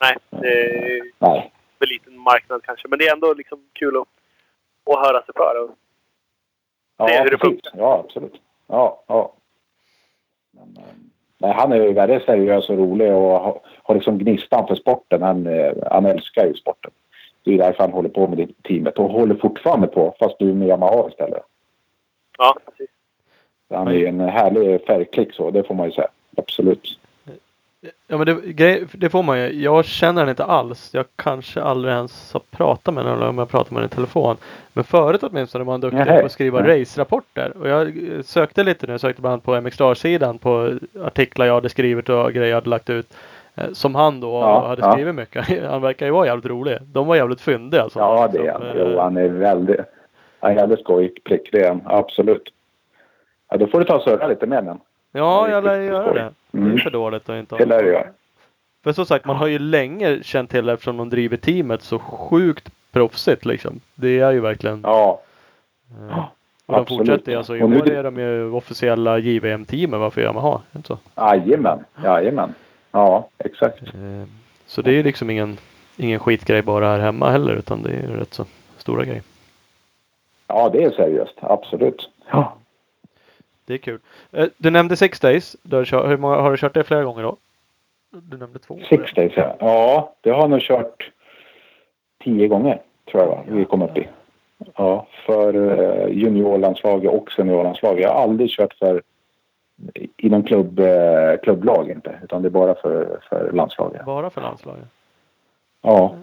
Nej, 0.00 0.16
det 0.30 0.48
är 0.62 1.02
Nej. 1.18 1.52
väl 1.78 1.88
liten 1.88 2.18
marknad 2.18 2.62
kanske. 2.62 2.88
Men 2.88 2.98
det 2.98 3.08
är 3.08 3.12
ändå 3.12 3.34
liksom 3.34 3.64
kul 3.72 3.96
att, 3.96 4.08
att 4.94 5.06
höra 5.06 5.22
sig 5.22 5.34
för. 5.36 5.64
Och, 5.64 5.70
Ja, 7.00 7.08
Se 7.08 7.22
hur 7.22 7.30
det 7.30 7.38
funkar. 7.38 7.72
Ja, 7.76 8.02
absolut. 8.04 8.40
Ja, 8.66 9.02
ja. 9.06 9.32
Men, 10.50 10.76
eh, 10.76 10.84
nej, 11.38 11.52
han 11.52 11.72
är 11.72 11.76
ju 11.76 11.92
väldigt 11.92 12.22
seriös 12.22 12.70
och 12.70 12.78
rolig 12.78 13.12
och 13.12 13.60
har, 13.82 13.94
liksom 13.94 14.18
gnistan 14.18 14.66
för 14.66 14.74
sporten. 14.74 15.22
Han, 15.22 15.46
eh, 15.46 15.72
han 15.90 16.06
älskar 16.06 16.46
ju 16.46 16.54
sporten. 16.54 16.90
Det 17.44 17.54
är 17.54 17.58
därför 17.58 17.82
han 17.82 17.92
håller 17.92 18.08
på 18.08 18.28
med 18.28 18.38
det 18.38 18.62
teamet 18.62 18.98
och 18.98 19.10
håller 19.10 19.34
fortfarande 19.34 19.86
på 19.86 20.14
fast 20.18 20.40
nu 20.40 20.54
med 20.54 20.68
Yamaha 20.68 21.08
istället. 21.08 21.42
ja, 22.38 22.56
precis. 22.66 22.90
Han 23.70 23.88
är 23.88 24.06
en 24.06 24.20
härlig 24.20 24.86
färgklick 24.86 25.34
så, 25.34 25.50
det 25.50 25.64
får 25.64 25.74
man 25.74 25.86
ju 25.86 25.92
säga. 25.92 26.08
Absolut. 26.36 26.98
Ja 28.08 28.16
men 28.16 28.26
det, 28.26 28.34
grej, 28.52 28.84
det 28.92 29.08
får 29.10 29.22
man 29.22 29.38
ju. 29.40 29.62
Jag 29.62 29.84
känner 29.84 30.20
den 30.22 30.28
inte 30.28 30.44
alls. 30.44 30.90
Jag 30.94 31.04
kanske 31.16 31.62
aldrig 31.62 31.94
ens 31.94 32.32
har 32.32 32.42
pratat 32.50 32.94
med 32.94 33.06
eller 33.06 33.28
om 33.28 33.38
jag 33.38 33.48
pratat 33.48 33.70
med 33.70 33.82
den 33.82 33.86
i 33.86 33.94
telefon. 33.94 34.36
Men 34.72 34.84
förut 34.84 35.22
åtminstone 35.22 35.64
var 35.64 35.72
han 35.72 35.80
duktig 35.80 36.04
på 36.06 36.12
att 36.26 36.32
skriva 36.32 36.60
Nej. 36.60 36.80
race-rapporter. 36.80 37.52
Och 37.60 37.68
jag 37.68 37.86
eh, 37.88 38.22
sökte 38.22 38.64
lite 38.64 38.86
nu. 38.86 38.92
Jag 38.92 39.00
sökte 39.00 39.20
bland 39.22 39.32
annat 39.32 39.44
på 39.44 39.60
MXstar-sidan 39.60 40.38
på 40.38 40.78
artiklar 41.04 41.46
jag 41.46 41.54
hade 41.54 41.68
skrivit 41.68 42.08
och 42.08 42.32
grejer 42.32 42.48
jag 42.48 42.56
hade 42.56 42.70
lagt 42.70 42.90
ut. 42.90 43.14
eh, 43.54 43.64
Som 43.72 43.94
han 43.94 44.20
då 44.20 44.30
Ja, 44.30 44.66
hade 44.68 44.82
ja. 44.82 44.92
skrivit 44.92 45.14
mycket. 45.14 45.62
Han 45.70 45.82
verkar 45.82 46.06
ju 46.06 46.12
vara 46.12 46.26
jävligt 46.26 46.46
rolig. 46.46 46.78
De 46.82 47.06
var 47.06 47.16
jävligt 47.16 47.40
fyndiga 47.40 47.82
alltså. 47.82 47.98
Ja, 47.98 48.28
det 48.32 48.46
är 48.46 48.52
han. 48.52 48.62
eh, 48.62 48.72
Jo, 48.76 48.98
han 49.00 49.16
är 49.16 49.28
väldigt... 49.28 49.80
Han 50.40 50.50
är 50.50 50.56
jävligt 50.56 50.80
skojig, 50.80 51.24
prickren. 51.24 51.80
Absolut. 51.84 52.42
Ja, 53.50 53.56
då 53.56 53.66
får 53.66 53.78
du 53.78 53.84
ta 53.84 53.96
och 53.96 54.02
surra 54.02 54.26
lite 54.26 54.46
med 54.46 54.64
den. 54.64 54.80
Ja, 55.18 55.48
Ja, 55.48 55.50
jag 55.50 55.64
lär 55.64 55.80
göra 55.80 56.12
det. 56.12 56.32
Det 56.50 56.58
är 56.58 56.62
Mm. 56.62 56.78
för 56.78 56.90
dåligt 56.90 57.28
att 57.28 57.36
inte 57.36 57.54
ha 57.54 57.58
Det 57.58 57.64
lär 57.66 57.84
göra. 57.84 58.06
För 58.84 58.92
som 58.92 59.06
sagt, 59.06 59.24
man 59.24 59.36
har 59.36 59.46
ju 59.46 59.58
länge 59.58 60.22
känt 60.22 60.50
till 60.50 60.68
eftersom 60.68 60.96
de 60.96 61.10
driver 61.10 61.36
teamet 61.36 61.82
så 61.82 61.98
sjukt 61.98 62.68
proffsigt 62.92 63.44
liksom. 63.44 63.80
Det 63.94 64.20
är 64.20 64.32
ju 64.32 64.40
verkligen. 64.40 64.80
Ja, 64.82 65.20
eh, 66.10 66.18
och 66.18 66.24
de 66.66 66.74
absolut. 66.80 66.88
fortsätter. 67.08 67.36
Alltså, 67.36 67.56
I 67.56 67.62
Och 67.62 67.70
nu- 67.70 67.78
år 67.80 67.90
är 67.90 68.02
de 68.02 68.18
ju 68.18 68.50
officiella 68.50 69.18
JVM-teamet. 69.18 70.00
Varför 70.00 70.20
Yamaha? 70.20 70.60
Inte 70.76 70.88
så? 70.88 70.98
jajamän. 71.16 71.84
Jajamän. 72.04 72.54
Ja, 72.92 73.28
exakt. 73.38 73.82
Eh, 73.82 74.24
Så 74.66 74.82
det 74.82 74.90
är 74.90 74.94
ju 74.94 75.02
liksom 75.02 75.30
ingen, 75.30 75.58
ingen 75.96 76.20
skitgrej 76.20 76.62
bara 76.62 76.88
här 76.88 76.98
hemma 76.98 77.30
heller. 77.30 77.54
Utan 77.54 77.82
det 77.82 77.90
är 77.90 78.02
ju 78.02 78.16
rätt 78.16 78.34
så 78.34 78.44
stora 78.76 79.04
grejer. 79.04 79.22
Ja, 80.46 80.68
det 80.68 80.84
är 80.84 80.90
seriöst. 80.90 81.34
Absolut. 81.40 82.08
Ja. 82.30 82.57
Det 83.68 83.74
är 83.74 83.78
kul. 83.78 84.00
Eh, 84.32 84.46
Du 84.56 84.70
nämnde 84.70 84.96
Six 84.96 85.20
Days. 85.20 85.56
Du 85.62 85.76
har, 85.76 85.84
kört, 85.84 86.08
hur 86.08 86.16
många, 86.16 86.36
har 86.36 86.50
du 86.50 86.56
kört 86.56 86.74
det 86.74 86.84
flera 86.84 87.04
gånger 87.04 87.22
då? 87.22 87.36
Du 88.10 88.36
nämnde 88.36 88.58
två. 88.58 88.78
Six 88.88 89.12
days, 89.14 89.32
ja. 89.36 89.56
Ja, 89.60 90.14
det 90.20 90.30
har 90.30 90.38
jag 90.40 90.50
nog 90.50 90.60
kört 90.60 91.10
tio 92.24 92.48
gånger, 92.48 92.82
tror 93.10 93.22
jag 93.22 93.28
va? 93.30 93.44
vi 93.48 93.64
kom 93.64 93.82
upp 93.82 93.96
i. 93.98 94.08
Ja, 94.76 95.06
för 95.26 95.54
eh, 95.54 96.08
juniorlandslaget 96.18 97.10
och 97.10 97.32
seniorlandslaget. 97.32 98.02
Jag 98.02 98.12
har 98.14 98.22
aldrig 98.22 98.50
kört 98.50 98.74
för 98.74 99.02
inom 100.16 100.42
klubb, 100.42 100.78
eh, 100.78 101.36
klubblag 101.42 101.90
inte, 101.90 102.20
utan 102.24 102.42
det 102.42 102.48
är 102.48 102.50
bara 102.50 102.74
för, 102.74 103.20
för 103.28 103.52
landslaget. 103.52 104.04
Bara 104.04 104.30
för 104.30 104.40
landslaget. 104.40 104.84
Ja, 105.82 106.14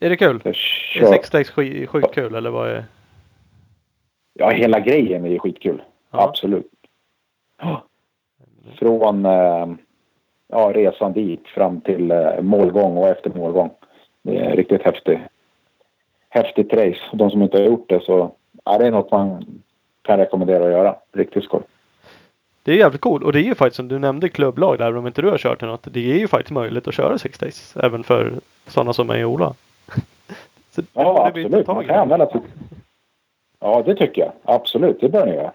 Är 0.00 0.10
det 0.10 0.16
kul? 0.16 0.40
Är 0.44 0.52
kör. 0.52 1.12
Six 1.12 1.30
Days 1.30 1.52
sk- 1.52 1.86
sjukt 1.86 2.14
kul 2.14 2.34
eller 2.34 2.50
vad 2.50 2.68
är? 2.70 2.84
Ja, 4.34 4.50
hela 4.50 4.80
grejen 4.80 5.24
är 5.24 5.28
ju 5.28 5.38
skitkul. 5.38 5.82
Ja. 6.10 6.28
Absolut. 6.28 6.70
Från 8.78 9.26
eh, 9.26 9.66
ja, 10.48 10.72
resan 10.74 11.12
dit 11.12 11.46
fram 11.46 11.80
till 11.80 12.10
eh, 12.10 12.40
målgång 12.40 12.96
och 12.96 13.08
efter 13.08 13.30
målgång. 13.30 13.70
Det 14.22 14.36
är 14.36 14.56
riktigt 14.56 14.82
häftigt. 14.82 15.18
Häftigt 16.28 16.72
race. 16.72 17.00
De 17.12 17.30
som 17.30 17.42
inte 17.42 17.56
har 17.56 17.64
gjort 17.64 17.88
det 17.88 18.00
så 18.00 18.34
ja, 18.64 18.78
det 18.78 18.86
är 18.86 18.90
något 18.90 19.10
man 19.10 19.60
kan 20.02 20.18
rekommendera 20.18 20.64
att 20.64 20.70
göra. 20.70 20.96
Riktigt 21.12 21.44
skoj. 21.44 21.62
Det 22.62 22.72
är 22.72 22.76
jävligt 22.76 23.00
cool 23.00 23.22
och 23.22 23.32
det 23.32 23.38
är 23.38 23.42
ju 23.42 23.54
faktiskt 23.54 23.76
som 23.76 23.88
du 23.88 23.98
nämnde 23.98 24.28
klubblag 24.28 24.78
där 24.78 24.96
om 24.96 25.06
inte 25.06 25.22
du 25.22 25.30
har 25.30 25.38
kört 25.38 25.60
något. 25.60 25.86
Det 25.92 26.12
är 26.12 26.18
ju 26.18 26.28
faktiskt 26.28 26.50
möjligt 26.50 26.88
att 26.88 26.94
köra 26.94 27.18
Six 27.18 27.38
Days 27.38 27.76
även 27.76 28.04
för 28.04 28.32
sådana 28.66 28.92
som 28.92 29.06
mig 29.06 29.24
och 29.24 29.32
Ola. 29.32 29.54
Så 30.70 30.82
Ja, 30.92 31.26
absolut. 31.26 31.66
Man 31.66 31.84
kan 31.84 31.98
använda 31.98 32.26
sig. 32.26 32.40
Ja, 33.64 33.82
det 33.86 33.94
tycker 33.94 34.22
jag. 34.22 34.32
Absolut, 34.44 35.00
det 35.00 35.08
bör 35.08 35.26
ni 35.26 35.34
göra. 35.34 35.52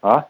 Ja. 0.00 0.28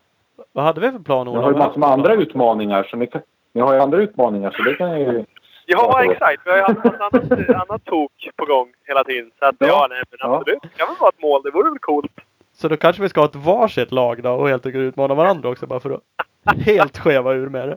Vad 0.52 0.64
hade 0.64 0.80
vi 0.80 0.90
för 0.92 0.98
plan 0.98 1.26
Ni 1.26 1.32
Ola? 1.32 1.40
har 1.42 1.52
ju 1.52 1.58
massor 1.58 1.78
med 1.80 1.88
andra 1.88 2.14
utmaningar. 2.14 2.82
Så 2.90 2.96
ni, 2.96 3.06
kan, 3.06 3.20
ni 3.52 3.60
har 3.60 3.74
ju 3.74 3.80
andra 3.80 3.98
utmaningar 3.98 4.50
så 4.50 4.62
det 4.62 4.74
kan 4.74 5.00
ju... 5.00 5.24
Ja, 5.66 5.90
Ja, 6.04 6.12
exakt. 6.12 6.42
Vi 6.44 6.50
har 6.50 6.56
ju 6.56 6.62
haft 6.62 6.84
något 6.84 6.94
annat, 7.00 7.50
annat 7.70 7.84
tok 7.84 8.12
på 8.36 8.44
gång 8.44 8.68
hela 8.84 9.04
tiden. 9.04 9.30
Så 9.38 9.44
att, 9.46 9.54
ja, 9.58 9.66
Ja. 9.66 9.86
nej, 9.90 10.02
men 10.10 10.18
Ja. 10.30 10.36
absolut. 10.36 10.62
Det 10.62 10.68
kan 10.78 10.86
väl 10.86 10.96
vara 11.00 11.08
ett 11.08 11.22
mål. 11.22 11.42
Det 11.44 11.50
vore 11.50 11.70
väl 11.70 11.78
coolt. 11.78 12.12
Så 12.52 12.68
då 12.68 12.76
kanske 12.76 13.02
vi 13.02 13.08
ska 13.08 13.20
ha 13.20 13.26
ett 13.28 13.36
varsitt 13.36 13.92
lag 13.92 14.22
då 14.22 14.30
och 14.30 14.48
helt 14.48 14.66
enkelt 14.66 14.82
utmana 14.82 15.14
varandra 15.14 15.48
också 15.48 15.66
bara 15.66 15.80
för 15.80 15.90
att 15.90 16.58
helt 16.64 16.98
skeva 16.98 17.32
ur 17.34 17.48
med 17.48 17.68
det. 17.68 17.76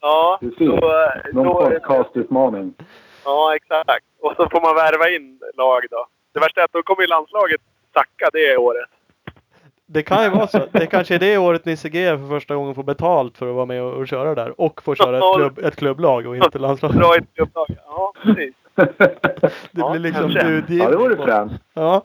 Ja, 0.00 0.38
Precis. 0.40 0.58
då, 0.58 0.92
Någon 1.32 1.44
då, 1.46 1.54
podcastutmaning. 1.70 2.74
ja, 3.24 3.54
exakt. 3.56 4.04
Och 4.20 4.32
så 4.36 4.48
får 4.48 4.60
man 4.60 4.74
värva 4.74 5.08
in 5.16 5.40
lag 5.56 5.80
då. 5.90 6.06
Det 6.34 6.40
värsta 6.40 6.60
är 6.60 6.64
att 6.64 6.72
då 6.72 6.82
kommer 6.82 7.02
ju 7.02 7.06
landslaget 7.08 7.60
sacka 7.94 8.30
det 8.32 8.56
året. 8.56 8.88
Det 9.86 10.02
kan 10.02 10.24
ju 10.24 10.30
vara 10.30 10.46
så. 10.46 10.66
Det 10.72 10.86
kanske 10.86 11.14
är 11.14 11.18
det 11.18 11.38
året 11.38 11.64
Nisse 11.64 11.88
G 11.88 12.08
för 12.18 12.28
första 12.28 12.54
gången 12.54 12.74
får 12.74 12.82
betalt 12.82 13.38
för 13.38 13.48
att 13.48 13.54
vara 13.54 13.66
med 13.66 13.82
och, 13.82 13.92
och 13.92 14.08
köra 14.08 14.34
där. 14.34 14.60
Och 14.60 14.82
får 14.82 14.94
köra 14.94 15.18
ett, 15.18 15.36
klubb, 15.36 15.58
ett 15.58 15.76
klubblag 15.76 16.26
och 16.26 16.36
inte 16.36 16.58
landslag. 16.58 16.92
Dra 16.94 17.16
ett 17.16 17.34
klubblag. 17.34 17.66
Ja, 17.86 18.12
precis. 18.22 18.54
Det 18.74 19.50
Ja, 19.70 19.90
blir 19.90 20.00
liksom 20.00 20.22
kanske. 20.22 20.44
budgivning. 20.44 20.78
Ja, 20.78 20.90
det 20.90 20.96
vore 20.96 21.16
fränt. 21.16 21.52
Ja. 21.74 22.02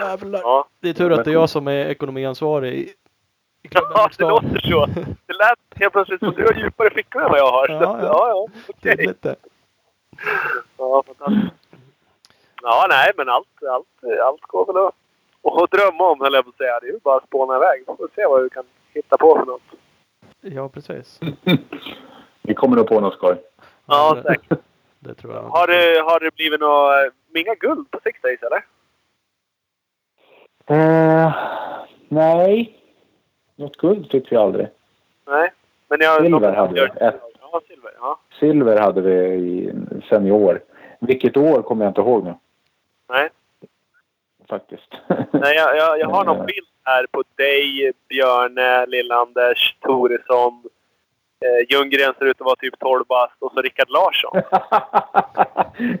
Jävlar. 0.00 0.40
Ja, 0.40 0.68
Det 0.80 0.88
är 0.88 0.92
tur 0.92 1.12
att 1.12 1.24
det 1.24 1.30
är 1.30 1.32
jag 1.32 1.50
som 1.50 1.68
är 1.68 1.86
ekonomiansvarig 1.86 2.74
i, 2.74 2.92
i 3.62 3.68
klubben 3.68 3.90
ja 3.94 4.08
det 4.18 4.24
låter 4.24 4.60
så. 4.60 4.86
Det 5.26 5.32
lät 5.32 5.58
helt 5.80 5.92
plötsligt 5.92 6.20
som 6.20 6.34
du 6.36 6.44
har 6.44 6.52
djupare 6.54 6.90
fickor 6.90 7.22
än 7.22 7.30
vad 7.30 7.38
jag 7.38 7.50
har. 7.50 7.68
Ja, 7.68 7.80
ja. 7.82 7.98
ja, 8.02 8.28
ja. 8.28 8.46
Det. 9.22 9.36
Ja, 10.78 11.02
fantastiskt. 11.06 11.54
Ja, 12.68 12.86
nej, 12.88 13.12
men 13.16 13.28
allt, 13.28 13.62
allt, 13.70 14.20
allt 14.22 14.42
går 14.42 14.66
väl 14.66 14.76
att, 14.86 14.94
att 15.62 15.70
drömma 15.70 16.10
om, 16.10 16.20
höll 16.20 16.34
jag 16.34 16.44
på 16.44 16.50
att 16.50 16.56
säga. 16.56 16.80
Det 16.80 16.86
är 16.86 16.92
ju 16.92 16.98
bara 16.98 17.16
att 17.16 17.26
spåna 17.26 17.56
iväg. 17.56 17.84
Vi 17.86 17.96
får 17.96 18.08
se 18.14 18.26
vad 18.26 18.42
vi 18.42 18.48
kan 18.50 18.64
hitta 18.94 19.16
på 19.16 19.36
för 19.38 19.46
något. 19.46 19.62
Ja, 20.40 20.68
precis. 20.68 21.20
Vi 22.42 22.54
kommer 22.54 22.76
nog 22.76 22.88
på 22.88 23.00
något 23.00 23.14
skoj. 23.14 23.36
Ja, 23.86 24.22
säkert. 24.26 24.58
Det 24.98 25.14
tror 25.14 25.34
jag. 25.34 25.42
Har 25.42 25.66
det, 25.66 26.00
har 26.00 26.20
det 26.20 26.34
blivit 26.34 26.60
något... 26.60 27.12
Inga 27.34 27.54
guld 27.54 27.90
på 27.90 28.00
Six 28.04 28.20
Days, 28.20 28.40
eller? 28.42 28.64
Eh, 30.66 31.34
nej. 32.08 32.78
Något 33.56 33.76
guld 33.76 34.10
fick 34.10 34.32
vi 34.32 34.36
aldrig. 34.36 34.68
Nej. 35.26 35.52
Men 35.88 36.00
jag 36.00 36.22
Silver 36.22 36.52
hade 36.52 36.74
vi. 36.74 36.80
Ett. 36.80 37.20
Ja, 37.40 37.60
silver. 37.68 37.90
Ja. 38.00 38.18
Silver 38.40 38.80
hade 38.80 39.00
vi 39.00 39.14
i 39.14 39.72
senior. 40.08 40.60
Vilket 41.00 41.36
år 41.36 41.62
kommer 41.62 41.84
jag 41.84 41.90
inte 41.90 42.00
ihåg 42.00 42.24
nu. 42.24 42.34
Nej. 43.08 43.28
Faktiskt. 44.48 44.88
Nej, 45.30 45.54
jag, 45.56 45.76
jag, 45.76 45.98
jag 46.00 46.08
har 46.08 46.20
Eh. 46.24 46.26
någon 46.26 46.46
bild 46.46 46.66
här 46.84 47.06
på 47.10 47.22
dig, 47.36 47.92
Björne, 48.08 48.86
Lillanders, 48.86 49.76
Toresson. 49.80 50.62
Eh, 51.40 51.72
Ljunggren 51.74 52.14
ser 52.18 52.24
ut 52.26 52.40
att 52.40 52.44
vara 52.44 52.56
typ 52.56 52.78
12 52.78 53.04
bast 53.08 53.34
och 53.38 53.52
så 53.52 53.60
Rickard 53.62 53.88
Larsson. 53.90 54.42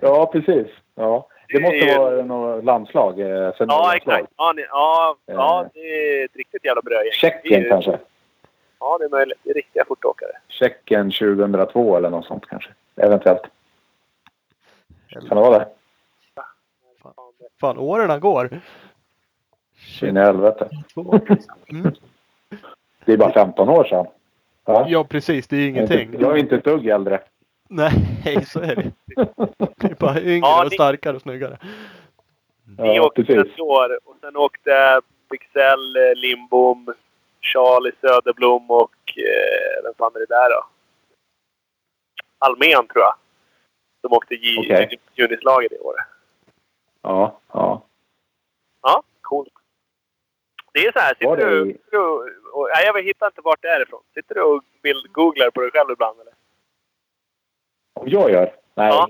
ja, 0.00 0.26
precis. 0.32 0.66
Ja. 0.94 1.28
Det 1.48 1.54
Det 1.58 1.62
måste 1.62 1.76
är 1.76 1.92
ju- 1.92 1.98
vara 1.98 2.22
något 2.24 2.64
landslag. 2.64 3.20
Eh, 3.20 3.52
Ja, 3.58 3.96
exakt. 3.96 4.28
Ja, 4.36 4.52
ni, 4.56 4.62
ja, 4.70 5.16
ja, 5.26 5.62
Eh. 5.62 5.68
det 5.74 5.80
är 5.80 6.24
ett 6.24 6.36
riktigt 6.36 6.64
jävla 6.64 6.82
brödgäng. 6.82 7.10
Det 7.10 7.16
Tjeckien 7.16 7.62
ju- 7.62 7.68
kanske. 7.68 7.98
Ja, 8.80 8.98
det 8.98 9.04
är 9.04 9.08
möjligt. 9.08 9.38
Det 9.42 9.50
är 9.50 9.54
riktiga 9.54 9.84
fortåkare. 9.84 10.30
Tjeckien 10.48 11.10
2002 11.10 11.96
eller 11.96 12.10
något 12.10 12.26
sånt 12.26 12.46
kanske. 12.48 12.70
Eventuellt. 12.96 13.42
Kan 15.08 15.28
det 15.28 15.34
vara 15.34 15.58
det? 15.58 15.68
Fan, 17.60 17.78
åren 17.78 18.20
går. 18.20 18.60
In 20.02 20.16
i 20.16 20.20
helvete. 20.20 20.68
Mm. 21.70 21.92
Det 23.04 23.12
är 23.12 23.16
bara 23.16 23.32
15 23.32 23.68
år 23.68 23.84
sedan. 23.84 24.06
Ja. 24.64 24.86
Ja, 24.88 25.04
precis. 25.04 25.48
Det 25.48 25.56
är 25.56 25.68
ingenting. 25.68 26.16
Jag 26.20 26.32
är 26.32 26.36
inte 26.36 26.56
ett 26.56 26.64
dugg 26.64 26.86
äldre. 26.86 27.20
Nej, 27.68 28.44
så 28.46 28.60
är 28.60 28.76
det. 28.76 28.92
Det 29.76 29.90
är 29.90 29.94
bara 29.94 30.20
yngre 30.20 30.38
Ja, 30.48 30.64
och 30.66 30.72
starkare 30.72 31.16
och 31.16 31.22
snyggare. 31.22 31.58
Ni 32.78 32.96
Ja, 32.96 33.02
åkte 33.06 33.22
ett 33.22 33.60
år 33.60 33.98
och 34.04 34.16
sen 34.20 34.36
åkte 34.36 35.00
Bixell, 35.30 35.96
eh, 35.96 36.14
Lindbom, 36.16 36.94
Charlie 37.40 37.92
Söderblom 38.00 38.70
och 38.70 38.94
eh, 39.16 39.82
vem 39.84 39.94
fan 39.98 40.10
är 40.14 40.18
det 40.18 40.26
där 40.28 40.50
då? 40.50 40.66
Almen 42.38 42.86
tror 42.88 43.02
jag. 43.04 43.14
De 44.02 44.12
åkte 44.12 44.34
J- 44.34 44.58
Okej. 44.58 44.98
Junislaget 45.14 45.72
i 45.72 45.78
år. 45.78 45.94
Ja, 47.06 47.38
ja. 47.52 47.82
Ja, 48.82 49.02
coolt. 49.20 49.52
Det 50.72 50.86
är 50.86 50.92
så 50.92 50.98
här, 50.98 51.14
sitter 51.14 51.36
det 51.36 51.64
du 51.64 51.78
du 51.90 51.98
och, 52.52 52.68
nej, 52.74 52.86
jag 52.86 53.02
hittar 53.02 53.26
inte 53.26 53.40
vart 53.44 53.62
det 53.62 53.68
är 53.68 53.82
ifrån. 53.82 54.00
Sitter 54.14 54.34
du 54.34 54.42
och 54.42 54.62
vill 54.82 55.06
googlar 55.12 55.50
på 55.50 55.60
dig 55.60 55.70
själv 55.70 55.90
ibland 55.90 56.20
eller? 56.20 56.32
Om 57.94 58.08
jag 58.08 58.30
gör? 58.30 58.54
Nej, 58.74 58.88
Ja. 58.88 59.08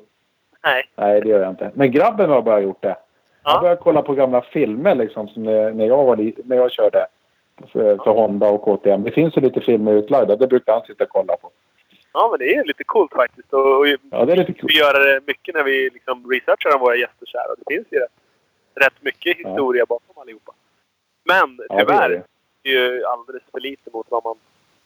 Nej. 0.62 0.90
nej 0.96 1.20
det 1.20 1.28
gör 1.28 1.40
jag 1.40 1.50
inte. 1.50 1.70
Men 1.74 1.90
grabben 1.90 2.30
har 2.30 2.42
bara 2.42 2.60
gjort 2.60 2.82
det. 2.82 2.96
Ja. 3.44 3.60
började 3.60 3.82
kolla 3.82 4.02
på 4.02 4.14
gamla 4.14 4.42
filmer 4.42 4.94
liksom 4.94 5.28
som 5.28 5.42
när, 5.42 5.70
när, 5.70 5.86
jag, 5.86 6.04
var, 6.04 6.32
när 6.44 6.56
jag 6.56 6.72
körde 6.72 7.06
för, 7.72 7.96
för 7.96 8.10
Honda 8.10 8.50
och 8.50 8.62
KTM. 8.62 9.02
Det 9.02 9.10
finns 9.10 9.36
ju 9.36 9.40
lite 9.40 9.60
filmer 9.60 9.92
utlagda. 9.92 10.36
Det 10.36 10.46
brukar 10.46 10.72
han 10.72 10.82
sitta 10.82 11.04
och 11.04 11.10
kolla 11.10 11.36
på. 11.36 11.50
Ja, 12.12 12.28
men 12.30 12.38
det 12.38 12.54
är 12.54 12.64
lite 12.64 12.84
coolt 12.84 13.12
faktiskt. 13.12 13.52
Och, 13.52 13.78
och 13.78 13.86
Ja, 14.10 14.24
det 14.24 14.32
är 14.32 14.36
lite 14.36 14.52
kul. 14.52 14.68
vi 14.72 14.78
gör 14.78 15.04
det 15.04 15.20
mycket 15.26 15.54
när 15.54 15.62
vi 15.62 15.90
liksom 15.90 16.30
researchar 16.30 16.74
om 16.74 16.80
våra 16.80 16.96
gäster 16.96 17.26
så 17.26 17.38
här. 17.38 17.50
Och 17.50 17.56
det 17.66 17.74
finns 17.74 17.86
ju 17.90 17.98
rätt, 17.98 18.10
rätt 18.74 19.02
mycket 19.02 19.36
Ja. 19.38 19.48
historia 19.48 19.84
bakom 19.88 20.18
allihopa. 20.22 20.52
Men 21.24 21.56
Ja, 21.68 21.74
det 21.74 21.74
är 21.74 21.78
tyvärr 21.86 22.08
det. 22.62 22.70
är 22.70 22.72
ju 22.72 23.04
alldeles 23.04 23.42
för 23.52 23.60
lite 23.60 23.90
mot 23.92 24.06
vad 24.10 24.24
man 24.24 24.36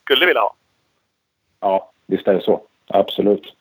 skulle 0.03 0.25
vilja 0.25 0.41
ha. 0.41 0.53
Ja, 1.59 1.91
visst 2.07 2.27
är 2.27 2.33
det 2.33 2.41
så. 2.41 2.61
Absolut. 2.87 3.55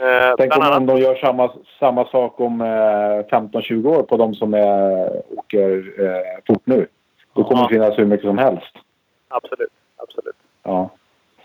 Eh, 0.00 0.34
Tänk 0.38 0.56
om, 0.56 0.62
annat, 0.62 0.86
de 0.86 0.98
gör 0.98 1.14
samma, 1.14 1.52
samma 1.78 2.04
sak 2.08 2.40
om 2.40 2.60
eh, 2.60 2.66
15-20 2.66 3.86
år 3.98 4.02
på 4.02 4.16
de 4.16 4.34
som 4.34 4.54
är, 4.54 5.08
åker 5.38 5.92
eh, 6.04 6.44
fort 6.46 6.62
nu. 6.66 6.86
Då 7.32 7.44
kommer 7.44 7.62
Ja. 7.62 7.68
det 7.68 7.74
finnas 7.74 7.98
hur 7.98 8.04
mycket 8.04 8.26
som 8.26 8.38
helst. 8.38 8.76
absolut. 9.28 9.72
absolut. 9.96 10.36
Ja, 10.62 10.90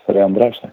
så 0.06 0.12
det 0.12 0.20
ändrar 0.22 0.52
sig. 0.52 0.70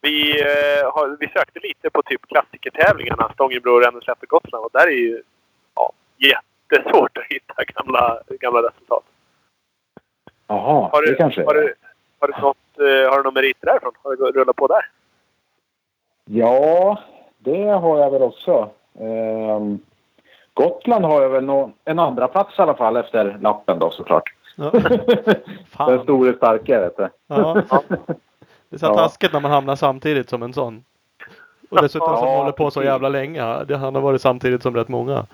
Vi, 0.00 0.40
eh, 0.40 0.92
har, 0.92 1.16
vi 1.20 1.28
sökte 1.28 1.60
lite 1.62 1.90
på 1.90 2.02
typ 2.02 2.26
klassikertävlingarna, 2.28 3.30
Stångebro, 3.34 3.80
Ränneslätt 3.80 4.22
och 4.22 4.28
Gotland. 4.28 4.64
Och 4.64 4.70
där 4.72 4.86
är 4.86 4.90
ju 4.90 5.22
ja, 5.74 5.92
jättesvårt 6.16 7.18
att 7.18 7.24
hitta 7.24 7.64
gamla, 7.64 8.20
gamla 8.40 8.62
resultat. 8.62 9.04
Jaha, 10.46 10.88
Har 10.92 11.02
det 11.02 11.08
du, 11.08 11.16
kanske 11.16 11.44
har 11.44 11.54
du, 11.54 11.74
har 12.18 12.28
du, 12.28 12.40
något, 12.40 12.78
eh, 12.78 13.10
har 13.10 13.16
du 13.16 13.22
någon 13.22 13.34
meriter 13.34 13.66
därifrån? 13.66 13.92
Har 14.02 14.16
du 14.16 14.40
rullat 14.40 14.56
på 14.56 14.66
där? 14.66 14.86
Ja, 16.24 16.98
det 17.38 17.64
har 17.64 17.98
jag 17.98 18.10
väl 18.10 18.22
också. 18.22 18.70
Ehm, 19.00 19.78
Gotland 20.54 21.04
har 21.04 21.22
jag 21.22 21.28
väl 21.28 21.44
nå 21.44 21.70
en 21.84 21.98
andra 21.98 22.28
plats 22.28 22.58
i 22.58 22.62
alla 22.62 22.74
fall 22.74 22.96
efter 22.96 23.38
lappen 23.40 23.78
då 23.78 23.90
såklart. 23.90 24.34
Ja. 24.56 24.70
Den 25.86 26.02
store 26.02 26.32
starka 26.36 26.80
vet 26.80 26.96
du. 26.96 27.08
Ja. 27.26 27.62
Det 28.70 28.76
är 28.76 28.78
så 28.78 28.86
Ja. 28.86 28.94
taskigt 28.94 29.32
när 29.32 29.40
man 29.40 29.50
hamnar 29.50 29.76
samtidigt 29.76 30.28
som 30.28 30.42
en 30.42 30.52
sån. 30.52 30.84
Och 31.70 31.82
dessutom 31.82 32.16
som 32.16 32.26
håller 32.28 32.52
på 32.52 32.70
så 32.70 32.82
jävla 32.82 33.08
länge. 33.08 33.64
Det, 33.64 33.76
han 33.76 33.94
har 33.94 34.02
varit 34.02 34.20
samtidigt 34.20 34.62
som 34.62 34.74
rätt 34.76 34.88
många. 34.88 35.26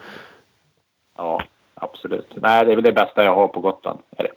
Ja, 1.16 1.42
absolut. 1.74 2.28
Nej, 2.34 2.64
det 2.64 2.72
är 2.72 2.76
väl 2.76 2.84
det 2.84 2.92
bästa 2.92 3.24
jag 3.24 3.34
har 3.34 3.48
på 3.48 3.60
Gotland. 3.60 3.98
Är 4.16 4.22
det. 4.24 4.30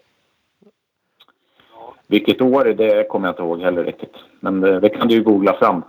Vilket 2.07 2.41
år 2.41 2.65
det 2.65 3.09
kommer 3.09 3.27
jag 3.27 3.33
inte 3.33 3.41
ihåg 3.43 3.61
heller 3.61 3.83
riktigt. 3.83 4.15
Men 4.39 4.61
det, 4.61 4.79
det 4.79 4.89
kan 4.89 5.07
du 5.07 5.15
ju 5.15 5.23
googla 5.23 5.53
fram. 5.53 5.83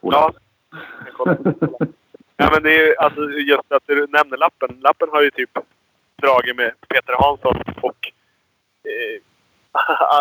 Ola. 0.00 0.16
Ja. 0.16 0.32
Ja, 2.36 2.50
men 2.52 2.62
det 2.62 2.70
är 2.78 2.86
ju 2.86 2.96
alltså 2.96 3.20
just 3.30 3.72
att 3.72 3.82
du 3.86 4.06
nämner 4.06 4.36
lappen. 4.36 4.78
Lappen 4.80 5.08
har 5.12 5.22
ju 5.22 5.30
typ 5.30 5.50
dragit 6.22 6.56
med 6.56 6.72
Peter 6.88 7.14
Hansson 7.18 7.62
och 7.82 8.12
eh, 8.84 9.20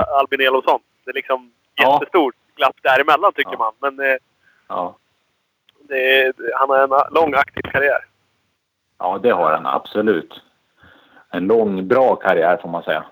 Albin 0.20 0.42
Elofsson. 0.42 0.80
Det 1.06 1.12
är 1.12 1.16
liksom 1.16 1.52
Ja. 1.84 1.94
jättestort 1.94 2.36
glapp 2.56 2.76
däremellan 2.84 3.34
tycker 3.34 3.52
Ja. 3.52 3.58
man. 3.58 3.74
Men 3.96 4.10
eh, 4.12 4.18
Ja. 4.68 4.96
det 5.80 6.22
är, 6.22 6.34
han 6.56 6.70
har 6.70 6.80
en 7.08 7.14
lång 7.14 7.34
aktiv 7.34 7.62
karriär. 7.62 8.06
ja, 8.98 9.18
det 9.24 9.30
har 9.30 9.52
han 9.52 9.66
absolut. 9.66 10.42
En 11.32 11.48
lång, 11.48 11.88
bra 11.88 12.16
karriär 12.16 12.58
får 12.58 12.70
man 12.70 12.84
säga. 12.84 13.06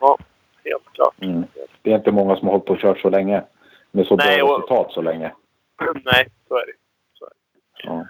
Ja, 0.00 0.18
helt 0.64 0.92
klart. 0.92 1.14
Mm. 1.20 1.44
Det 1.82 1.92
är 1.92 1.96
inte 1.96 2.12
många 2.12 2.36
som 2.36 2.48
har 2.48 2.52
hållit 2.52 2.66
på 2.66 2.72
och 2.72 2.78
kört 2.78 2.98
så 2.98 3.10
länge. 3.10 3.42
Med 3.90 4.06
så 4.06 4.16
Nej, 4.16 4.38
bra 4.38 4.46
och- 4.48 4.58
resultat 4.60 4.92
så 4.92 5.02
länge. 5.02 5.32
Nej, 6.04 6.26
så 6.48 6.56
är 6.56 6.66
det. 6.66 6.72
Ja. 7.82 8.06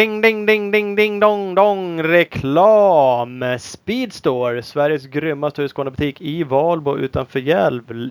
Ding, 0.00 0.20
ding, 0.20 0.46
ding, 0.46 0.70
ding, 0.70 0.96
ding, 0.96 1.20
dong, 1.20 1.54
dong. 1.54 2.02
Reklam! 2.02 3.58
Speedstore, 3.58 4.62
Sveriges 4.62 5.06
grymmaste 5.06 5.62
Husqvarna-butik 5.62 6.20
i 6.20 6.44
Valbo 6.44 6.98
utanför 6.98 7.40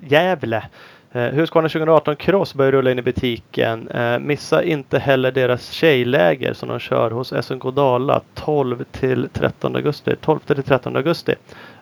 Gävle. 0.09 0.63
Eh, 1.11 1.23
husqvarna 1.23 1.69
2018 1.69 2.15
Cross 2.15 2.53
börjar 2.53 2.71
rulla 2.71 2.91
in 2.91 2.99
i 2.99 3.01
butiken. 3.01 3.87
Eh, 3.87 4.19
missa 4.19 4.63
inte 4.63 4.99
heller 4.99 5.31
deras 5.31 5.71
tjejläger 5.71 6.53
som 6.53 6.69
de 6.69 6.79
kör 6.79 7.11
hos 7.11 7.33
SNK 7.45 7.71
Dala 7.71 8.21
12 8.33 8.83
till 8.91 9.29
13 9.33 9.75
augusti. 9.75 10.15
12 10.21 10.39
till 10.39 10.63
13 10.63 10.95
augusti. 10.95 11.35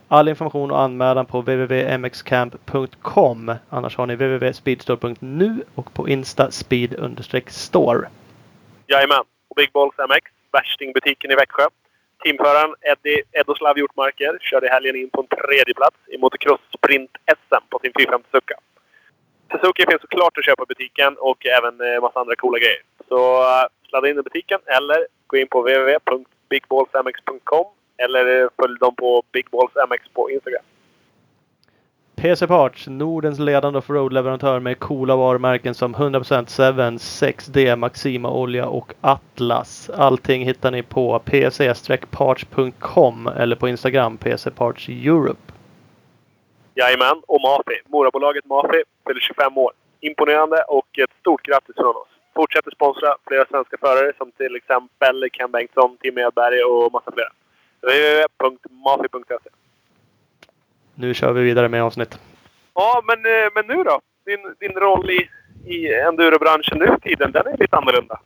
All 0.08 0.28
information 0.28 0.72
och 0.72 0.82
anmälan 0.82 1.26
på 1.26 1.42
www.mxcamp.com. 1.42 3.54
Annars 3.70 3.98
har 3.98 4.08
ni 4.08 4.16
www.speedstore.nu 4.16 5.64
och 5.76 5.94
på 5.94 6.10
Insta 6.10 6.52
speed-store. 6.52 8.08
Jajamän. 8.88 9.24
Big 9.58 9.72
Balls 9.72 9.96
MX, 10.10 10.24
värstingbutiken 10.52 11.32
i 11.32 11.36
Växjö. 11.36 11.68
Teamföraren 12.24 12.76
Eddie 12.82 13.24
Edoslav 13.32 13.78
Hjortmarker 13.78 14.38
körde 14.42 14.68
i 14.68 14.70
helgen 14.70 14.96
in 14.96 15.10
på 15.10 15.22
en 15.22 15.28
tredjeplats 15.28 15.98
i 16.08 16.18
motocross 16.18 16.62
sprint 16.78 17.12
SM 17.40 17.64
på 17.70 17.80
sin 17.80 17.92
450 18.00 18.28
Suzuka. 18.32 18.56
Suzuki 19.52 19.84
finns 19.90 20.02
såklart 20.02 20.38
att 20.38 20.46
köpa 20.46 20.64
i 20.64 20.66
butiken 20.66 21.18
och 21.18 21.46
även 21.46 21.82
eh, 21.82 22.02
massa 22.02 22.20
andra 22.20 22.36
coola 22.36 22.60
grejer. 22.60 22.82
Så 23.10 23.42
eh, 23.42 23.66
sladda 23.90 24.10
in 24.10 24.20
i 24.20 24.22
butiken 24.22 24.60
eller 24.66 25.08
gå 25.28 25.38
in 25.38 25.48
på 25.48 25.62
www.bigballsmx.com 25.62 27.66
eller 27.98 28.42
eh, 28.42 28.48
följ 28.58 28.80
dem 28.80 28.96
på 28.96 29.24
Big 29.32 29.50
Balls 29.50 29.72
MX 29.90 30.02
på 30.14 30.32
Instagram. 30.32 30.64
PC 32.22 32.48
Parts, 32.48 32.88
Nordens 32.88 33.40
ledande 33.40 33.80
offroad-leverantör 33.80 34.60
med 34.60 34.80
coola 34.80 35.16
varumärken 35.16 35.76
som 35.76 35.96
100% 35.96 36.46
Seven, 36.46 36.98
6D, 36.98 37.76
Maxima 37.76 38.32
Olja 38.32 38.68
och 38.68 38.94
Atlas. 39.02 39.90
Allting 39.90 40.46
hittar 40.46 40.72
ni 40.72 40.84
på 40.84 41.20
pc-parts.com 41.20 43.28
eller 43.28 43.56
på 43.56 43.68
Instagram 43.68 44.18
PC 44.18 44.52
Parts 44.52 44.90
Europe. 44.90 45.54
Jajamän, 46.76 47.22
och 47.28 47.42
Mafi. 47.42 47.82
Morabolaget 47.86 48.46
Mafi 48.46 48.84
fyller 49.08 49.20
25 49.20 49.58
år. 49.58 49.72
Imponerande 50.00 50.64
och 50.68 51.00
ett 51.00 51.12
stort 51.20 51.44
grattis 51.44 51.76
från 51.76 51.96
oss. 51.96 52.08
Fortsätter 52.36 52.72
sponsra 52.72 53.16
flera 53.28 53.46
svenska 53.46 53.78
förare 53.78 54.14
som 54.18 54.32
till 54.32 54.56
exempel 54.56 55.30
Ken 55.34 55.52
Bengtsson, 55.52 55.98
Tim 55.98 56.18
Edberg 56.18 56.64
och 56.64 56.92
massa 56.92 57.12
fler. 57.12 57.30
www.mafi.se 57.82 59.50
nu 61.00 61.14
kör 61.14 61.34
vi 61.34 61.44
vidare 61.44 61.70
med 61.70 61.84
avsnitt. 61.84 62.20
Ja, 62.74 63.04
men, 63.08 63.18
eh, 63.26 63.50
men 63.56 63.78
nu 63.78 63.84
då? 63.84 64.02
Din, 64.26 64.56
din 64.60 64.72
roll 64.80 65.10
i, 65.12 65.30
i 65.66 65.94
endurobranschen 65.94 66.78
nu 66.80 66.98
tiden, 67.02 67.32
den 67.32 67.48
är 67.48 67.58
lite 67.58 67.78
annorlunda. 67.78 68.20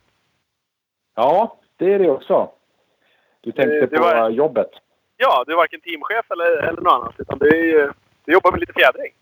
ja, 1.14 1.58
det 1.76 1.92
är 1.94 1.98
det 1.98 2.10
också. 2.10 2.50
Du 3.40 3.52
tänkte 3.52 3.76
Eh, 3.78 3.80
det 3.88 3.96
på 3.96 4.02
var- 4.02 4.30
jobbet. 4.30 4.70
Ja, 5.16 5.44
du 5.46 5.52
är 5.52 5.56
varken 5.56 5.80
teamchef 5.80 6.30
eller, 6.30 6.62
eller 6.68 6.82
något 6.82 6.92
annat. 6.92 7.14
Utan 7.18 7.38
du, 7.38 7.48
du 8.24 8.32
jobbar 8.32 8.50
med 8.50 8.60
lite 8.60 8.72
fjädring. 8.72 9.12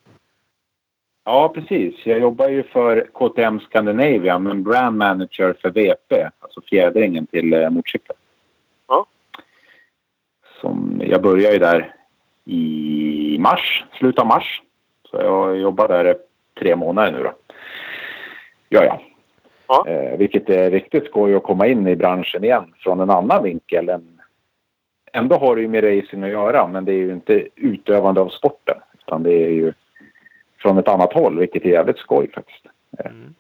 Ja, 1.24 1.48
precis. 1.54 2.06
Jag 2.06 2.18
jobbar 2.20 2.48
ju 2.48 2.62
för 2.62 3.06
KTM 3.12 3.60
Scandinavia, 3.60 4.38
men 4.38 4.62
brand 4.62 4.96
manager 4.98 5.54
för 5.62 5.70
VP, 5.70 6.28
alltså 6.38 6.60
fjädringen 6.60 7.26
till 7.26 7.52
eh, 7.52 7.70
motorcyklar. 7.70 8.16
Ja. 8.88 9.06
Som, 10.60 11.02
jag 11.04 11.22
började 11.22 11.52
ju 11.52 11.58
där 11.58 11.94
i 12.50 13.38
mars, 13.38 13.84
slutet 13.98 14.20
av 14.20 14.26
mars. 14.26 14.62
Så 15.10 15.16
jag 15.16 15.56
jobbar 15.56 15.88
där 15.88 16.16
tre 16.58 16.76
månader 16.76 17.12
nu 17.12 17.22
då. 17.22 17.32
Ja, 18.68 18.84
ja. 18.84 19.00
Ja. 19.68 19.86
Eh, 19.88 20.18
vilket 20.18 20.48
är 20.48 20.70
riktigt 20.70 21.06
skoj 21.06 21.34
att 21.34 21.42
komma 21.42 21.66
in 21.66 21.86
i 21.86 21.96
branschen 21.96 22.44
igen 22.44 22.74
från 22.78 23.00
en 23.00 23.10
annan 23.10 23.42
vinkel. 23.42 23.88
Än, 23.88 24.20
ändå 25.12 25.36
har 25.36 25.56
det 25.56 25.62
ju 25.62 25.68
med 25.68 25.84
racing 25.84 26.24
att 26.24 26.30
göra, 26.30 26.66
men 26.66 26.84
det 26.84 26.92
är 26.92 26.98
ju 26.98 27.12
inte 27.12 27.48
utövande 27.56 28.20
av 28.20 28.28
sporten. 28.28 28.76
Utan 28.98 29.22
det 29.22 29.32
är 29.32 29.50
ju 29.50 29.72
från 30.58 30.78
ett 30.78 30.88
annat 30.88 31.12
håll, 31.12 31.38
vilket 31.38 31.64
är 31.64 31.70
jävligt 31.70 31.98
skoj 31.98 32.30
faktiskt. 32.32 32.66
Mm. 33.04 33.34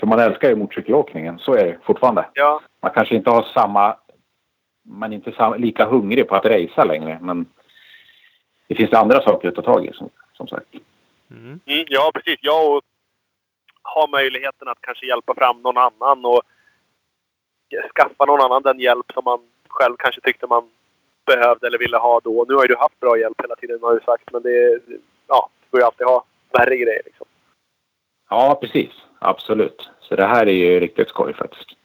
För 0.00 0.06
man 0.06 0.18
älskar 0.18 0.48
ju 0.48 0.56
motorcykelåkningen, 0.56 1.38
så 1.38 1.54
är 1.54 1.64
det 1.64 1.78
fortfarande. 1.82 2.26
Ja, 2.34 2.60
Man 2.82 2.92
kanske 2.94 3.14
inte 3.14 3.30
har 3.30 3.42
samma... 3.42 3.96
Man 4.82 5.12
är 5.12 5.16
inte 5.16 5.54
lika 5.58 5.84
hungrig 5.84 6.28
på 6.28 6.34
att 6.34 6.44
racea 6.44 6.84
längre, 6.84 7.18
men 7.20 7.46
det 8.68 8.74
finns 8.74 8.92
andra 8.92 9.22
saker 9.22 9.48
att 9.48 9.54
ta 9.54 9.62
tag 9.62 9.86
i 9.86 9.92
som, 9.92 10.10
som 10.36 10.48
sagt. 10.48 10.66
Mm. 11.30 11.60
Mm, 11.66 11.84
ja, 11.88 12.10
precis. 12.14 12.38
Ja, 12.42 12.76
och 12.76 12.82
ha 13.94 14.06
möjligheten 14.06 14.68
att 14.68 14.80
kanske 14.80 15.06
hjälpa 15.06 15.34
fram 15.34 15.62
någon 15.62 15.76
annan 15.78 16.24
och 16.24 16.42
skaffa 17.94 18.24
någon 18.24 18.40
annan 18.40 18.62
den 18.62 18.80
hjälp 18.80 19.06
som 19.14 19.24
man 19.24 19.40
själv 19.68 19.96
kanske 19.98 20.20
tyckte 20.20 20.46
man 20.46 20.70
behövde 21.26 21.66
eller 21.66 21.78
ville 21.78 21.96
ha 21.96 22.20
då. 22.24 22.44
Nu 22.48 22.54
har 22.54 22.62
ju 22.62 22.68
du 22.68 22.76
haft 22.76 23.00
bra 23.00 23.18
hjälp 23.18 23.42
hela 23.42 23.56
tiden 23.56 23.78
har 23.82 23.94
du 23.94 24.00
sagt, 24.00 24.32
men 24.32 24.42
det, 24.42 24.80
ja, 25.26 25.48
du 25.60 25.70
får 25.70 25.80
ju 25.80 25.86
alltid 25.86 26.06
ha 26.06 26.24
värre 26.52 26.76
grejer. 26.76 27.02
Liksom. 27.04 27.26
Ja, 28.30 28.58
precis. 28.60 28.90
Absolut. 29.18 29.90
Så 30.00 30.16
det 30.16 30.26
här 30.26 30.46
är 30.46 30.52
ju 30.52 30.80
riktigt 30.80 31.08
skoj 31.08 31.34
faktiskt. 31.34 31.77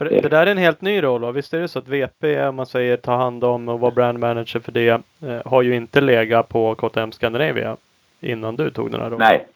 För 0.00 0.08
det 0.08 0.28
där 0.28 0.46
är 0.46 0.50
en 0.50 0.58
helt 0.58 0.80
ny 0.80 1.02
roll 1.02 1.20
va? 1.20 1.32
Visst 1.32 1.54
är 1.54 1.60
det 1.60 1.68
så 1.68 1.78
att 1.78 1.88
VP, 1.88 2.40
om 2.40 2.56
man 2.56 2.66
säger 2.66 2.96
ta 2.96 3.16
hand 3.16 3.44
om 3.44 3.68
och 3.68 3.80
vara 3.80 3.90
brand 3.90 4.18
manager 4.18 4.60
för 4.60 4.72
det, 4.72 4.88
eh, 4.88 5.00
har 5.44 5.62
ju 5.62 5.76
inte 5.76 6.00
legat 6.00 6.48
på 6.48 6.74
KTM 6.74 7.12
Scandinavia 7.12 7.76
innan 8.20 8.56
du 8.56 8.70
tog 8.70 8.90
den 8.90 9.00
här 9.00 9.10
rollen? 9.10 9.28
Nej. 9.28 9.46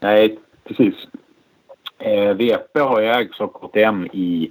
Nej, 0.00 0.38
precis. 0.64 0.94
Eh, 1.98 2.34
VP 2.34 2.80
har 2.80 3.00
ju 3.00 3.06
ägts 3.06 3.40
av 3.40 3.46
KTM 3.46 4.06
i, 4.06 4.50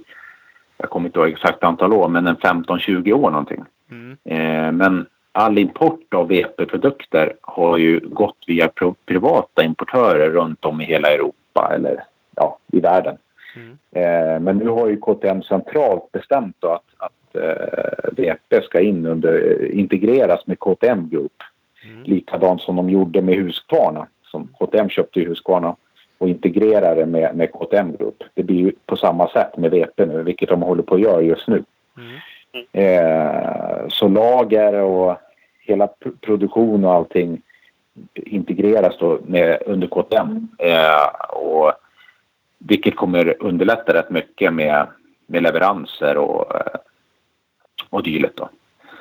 jag 0.76 0.90
kommer 0.90 1.08
inte 1.08 1.18
ihåg 1.18 1.28
exakt 1.28 1.64
antal 1.64 1.92
år, 1.92 2.08
men 2.08 2.26
en 2.26 2.36
15-20 2.36 3.12
år 3.12 3.30
någonting. 3.30 3.64
Mm. 3.90 4.16
Eh, 4.24 4.72
men 4.72 5.06
all 5.32 5.58
import 5.58 6.14
av 6.14 6.28
VP-produkter 6.28 7.32
har 7.40 7.78
ju 7.78 8.00
gått 8.00 8.38
via 8.46 8.70
privata 9.06 9.62
importörer 9.62 10.30
runt 10.30 10.64
om 10.64 10.80
i 10.80 10.84
hela 10.84 11.08
Europa 11.08 11.72
eller 11.74 12.04
ja, 12.36 12.58
i 12.72 12.80
världen. 12.80 13.16
Mm. 13.56 13.78
Eh, 13.90 14.40
men 14.40 14.56
nu 14.56 14.68
har 14.68 14.88
ju 14.88 14.96
KTM 14.96 15.42
centralt 15.42 16.12
bestämt 16.12 16.56
då 16.58 16.68
att, 16.68 16.84
att 16.96 17.36
eh, 17.36 18.10
VP 18.12 18.62
ska 18.62 18.80
in 18.80 19.06
under, 19.06 19.64
integreras 19.72 20.46
med 20.46 20.58
KTM 20.58 21.08
Group. 21.08 21.32
Mm. 21.84 22.02
Likadant 22.02 22.60
som 22.60 22.76
de 22.76 22.90
gjorde 22.90 23.22
med 23.22 23.34
Husqvarna. 23.34 24.06
Som 24.22 24.48
KTM 24.58 24.88
köpte 24.88 25.20
Husqvarna 25.20 25.76
och 26.18 26.28
integrerade 26.28 27.06
med, 27.06 27.36
med 27.36 27.52
KTM 27.52 27.96
Group. 27.96 28.24
Det 28.34 28.42
blir 28.42 28.56
ju 28.56 28.72
på 28.86 28.96
samma 28.96 29.28
sätt 29.28 29.56
med 29.56 29.70
VP 29.70 30.06
nu, 30.06 30.22
vilket 30.22 30.48
de 30.48 30.62
håller 30.62 30.82
på 30.82 30.94
att 30.94 31.00
göra 31.00 31.22
just 31.22 31.48
nu. 31.48 31.64
Mm. 31.96 32.18
Eh, 32.72 33.88
så 33.88 34.08
lager 34.08 34.74
och 34.74 35.16
hela 35.66 35.86
pr- 35.86 36.16
produktion 36.20 36.84
och 36.84 36.92
allting 36.92 37.42
integreras 38.14 38.98
då 38.98 39.18
med, 39.26 39.62
under 39.66 39.86
KTM. 39.86 40.48
Eh, 40.58 41.06
och, 41.28 41.72
vilket 42.68 42.96
kommer 42.96 43.34
underlätta 43.40 43.94
rätt 43.94 44.10
mycket 44.10 44.52
med, 44.52 44.86
med 45.26 45.42
leveranser 45.42 46.16
och, 46.16 46.54
eh, 46.54 46.80
och 47.90 48.02
dylikt. 48.02 48.36
Då. 48.36 48.48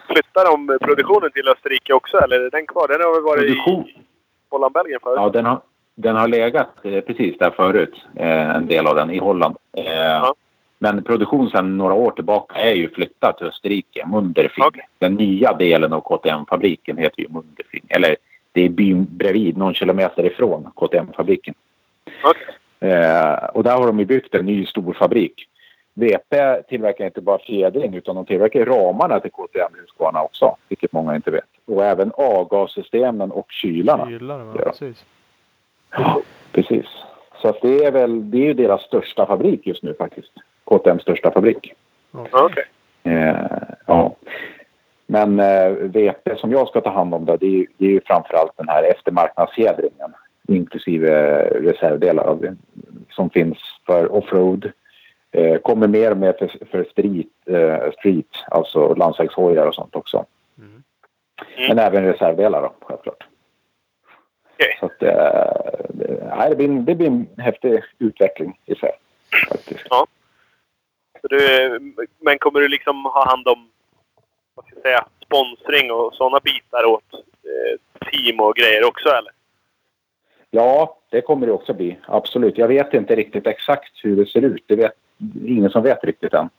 Flyttar 0.07 0.45
de 0.45 0.77
produktionen 0.81 1.31
till 1.31 1.47
Österrike 1.47 1.93
också, 1.93 2.17
eller 2.17 2.39
är 2.39 2.49
den 2.49 2.67
kvar? 2.67 2.87
Den 2.87 3.01
har 3.01 3.13
väl 3.13 3.23
varit 3.23 3.47
Produktion? 3.47 3.87
i 3.87 3.97
Holland, 4.49 4.73
Belgien 4.73 4.99
förut? 5.03 5.17
Ja, 5.17 5.29
den 5.29 5.45
har, 5.45 5.61
den 5.95 6.15
har 6.15 6.27
legat 6.27 6.69
eh, 6.83 7.01
precis 7.01 7.37
där 7.37 7.51
förut, 7.51 8.05
eh, 8.15 8.55
en 8.55 8.67
del 8.67 8.87
av 8.87 8.95
den 8.95 9.11
i 9.11 9.19
Holland. 9.19 9.55
Eh, 9.77 10.31
Men 10.79 11.03
produktion 11.03 11.49
sedan 11.49 11.77
några 11.77 11.93
år 11.93 12.11
tillbaka 12.11 12.59
är 12.59 12.73
ju 12.73 12.89
flyttad 12.89 13.37
till 13.37 13.47
Österrike, 13.47 14.05
Munderfing. 14.07 14.63
Okej. 14.65 14.87
Den 14.99 15.15
nya 15.15 15.53
delen 15.53 15.93
av 15.93 16.01
KTM-fabriken 16.01 16.97
heter 16.97 17.21
ju 17.21 17.27
Munderfing. 17.29 17.83
Eller 17.89 18.15
det 18.51 18.65
är 18.65 18.69
byn 18.69 19.07
bredvid, 19.09 19.57
någon 19.57 19.73
kilometer 19.73 20.25
ifrån 20.25 20.71
KTM-fabriken. 20.75 21.53
Okej. 22.23 22.55
Eh, 22.81 23.33
och 23.53 23.63
där 23.63 23.77
har 23.77 23.87
de 23.87 23.99
ju 23.99 24.05
byggt 24.05 24.35
en 24.35 24.45
ny 24.45 24.65
stor 24.65 24.93
fabrik. 24.93 25.47
VP 25.93 26.61
tillverkar 26.69 27.05
inte 27.05 27.21
bara 27.21 27.39
fjädring 27.39 27.93
utan 27.95 28.15
de 28.15 28.25
tillverkar 28.25 28.65
ramarna 28.65 29.19
till 29.19 29.31
KTM 29.31 29.71
Husqvarna 29.81 30.21
också, 30.23 30.55
vilket 30.69 30.91
många 30.91 31.15
inte 31.15 31.31
vet. 31.31 31.43
Och 31.67 31.85
även 31.85 32.11
avgassystemen 32.17 33.31
och 33.31 33.45
kylarna. 33.51 34.07
Kylare, 34.07 34.43
va? 34.43 34.53
Ja. 34.57 34.63
Precis. 34.71 35.05
Ja, 35.91 36.21
precis. 36.51 36.85
Så 37.41 37.47
att 37.47 37.61
det 37.61 37.83
är 37.85 37.91
väl 37.91 38.31
det 38.31 38.37
är 38.37 38.45
ju 38.45 38.53
deras 38.53 38.81
största 38.81 39.25
fabrik 39.25 39.67
just 39.67 39.83
nu 39.83 39.93
faktiskt. 39.93 40.31
KTMs 40.63 41.01
största 41.01 41.31
fabrik. 41.31 41.73
Okej. 42.11 42.63
Eh, 43.03 43.35
ja. 43.85 44.15
Men 45.05 45.39
eh, 45.39 45.71
VP 45.71 46.35
som 46.37 46.51
jag 46.51 46.67
ska 46.67 46.81
ta 46.81 46.89
hand 46.89 47.13
om 47.13 47.25
då, 47.25 47.37
det 47.37 47.45
är, 47.45 47.49
ju- 47.49 47.67
det 47.77 47.85
är 47.85 47.89
ju 47.89 48.01
framförallt 48.05 48.57
den 48.57 48.67
här 48.69 48.83
eftermarknadsfjädringen 48.83 50.13
inklusive 50.47 51.43
reservdelar 51.43 52.23
av 52.23 52.45
som 53.09 53.29
finns 53.29 53.57
för 53.85 54.11
offroad. 54.11 54.71
Eh, 55.31 55.57
kommer 55.57 55.87
mer 55.87 56.15
med 56.15 56.35
för, 56.37 56.65
för 56.71 56.83
street, 56.91 57.27
eh, 57.45 57.91
street, 57.99 58.25
alltså 58.51 58.93
landsvägshojar 58.95 59.65
och 59.67 59.75
sånt 59.75 59.95
också. 59.95 60.25
Mm. 60.57 60.83
Men 61.67 61.79
även 61.79 62.03
reservdelar 62.05 62.61
då, 62.61 62.73
självklart. 62.81 63.23
Okej. 64.53 64.77
Så 64.79 64.85
att, 64.85 65.03
eh, 65.03 65.85
det, 65.89 66.49
det, 66.49 66.55
blir, 66.55 66.67
en- 66.69 66.85
det 66.85 66.95
blir 66.95 67.07
en 67.07 67.27
häftig 67.37 67.83
utveckling 67.99 68.59
i 68.65 68.75
sig. 68.75 68.91
Faktiskt. 69.49 69.87
Så 71.21 71.27
du, 71.29 71.79
men 72.19 72.37
kommer 72.39 72.59
du 72.59 72.67
liksom 72.67 73.05
ha 73.05 73.29
hand 73.29 73.47
om 73.47 73.69
vad 74.55 74.65
ska 74.65 74.75
jag 74.75 74.81
säga, 74.81 75.05
sponsring 75.25 75.91
och 75.91 76.13
sådana 76.13 76.39
bitar 76.39 76.85
åt 76.85 77.13
eh, 77.13 78.07
team 78.11 78.39
och 78.39 78.55
grejer 78.55 78.87
också 78.87 79.09
eller? 79.09 79.31
Ja, 80.51 80.97
det 81.09 81.21
kommer 81.21 81.47
det 81.47 81.53
också 81.53 81.73
bli. 81.73 81.97
Absolut. 82.05 82.57
Jag 82.57 82.67
vet 82.67 82.93
inte 82.93 83.15
riktigt 83.15 83.47
exakt 83.47 83.91
hur 84.03 84.15
det 84.15 84.25
ser 84.25 84.41
ut. 84.41 84.63
Det 84.67 84.75
vet 84.75 84.91
ingen 85.45 85.69
som 85.69 85.83
vet 85.83 86.03
riktigt 86.03 86.33
än. 86.33 86.49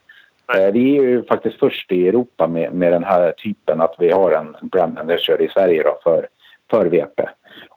Nej. 0.55 0.65
Eh, 0.65 0.73
Vi 0.73 0.99
är 0.99 1.03
ju 1.03 1.23
faktiskt 1.25 1.59
först 1.59 1.93
i 1.93 2.09
Europa 2.09 2.47
med, 2.47 2.73
med 2.73 2.93
den 2.93 3.05
här 3.05 3.33
typen 3.33 3.81
att 3.81 3.95
vi 3.99 4.11
har 4.11 4.33
en 4.33 4.57
brand 4.63 4.95
manager 4.95 5.41
i 5.43 5.49
Sverige 5.49 5.83
då 5.83 5.99
för, 6.03 6.27
för 6.71 6.87
VP. 6.87 7.23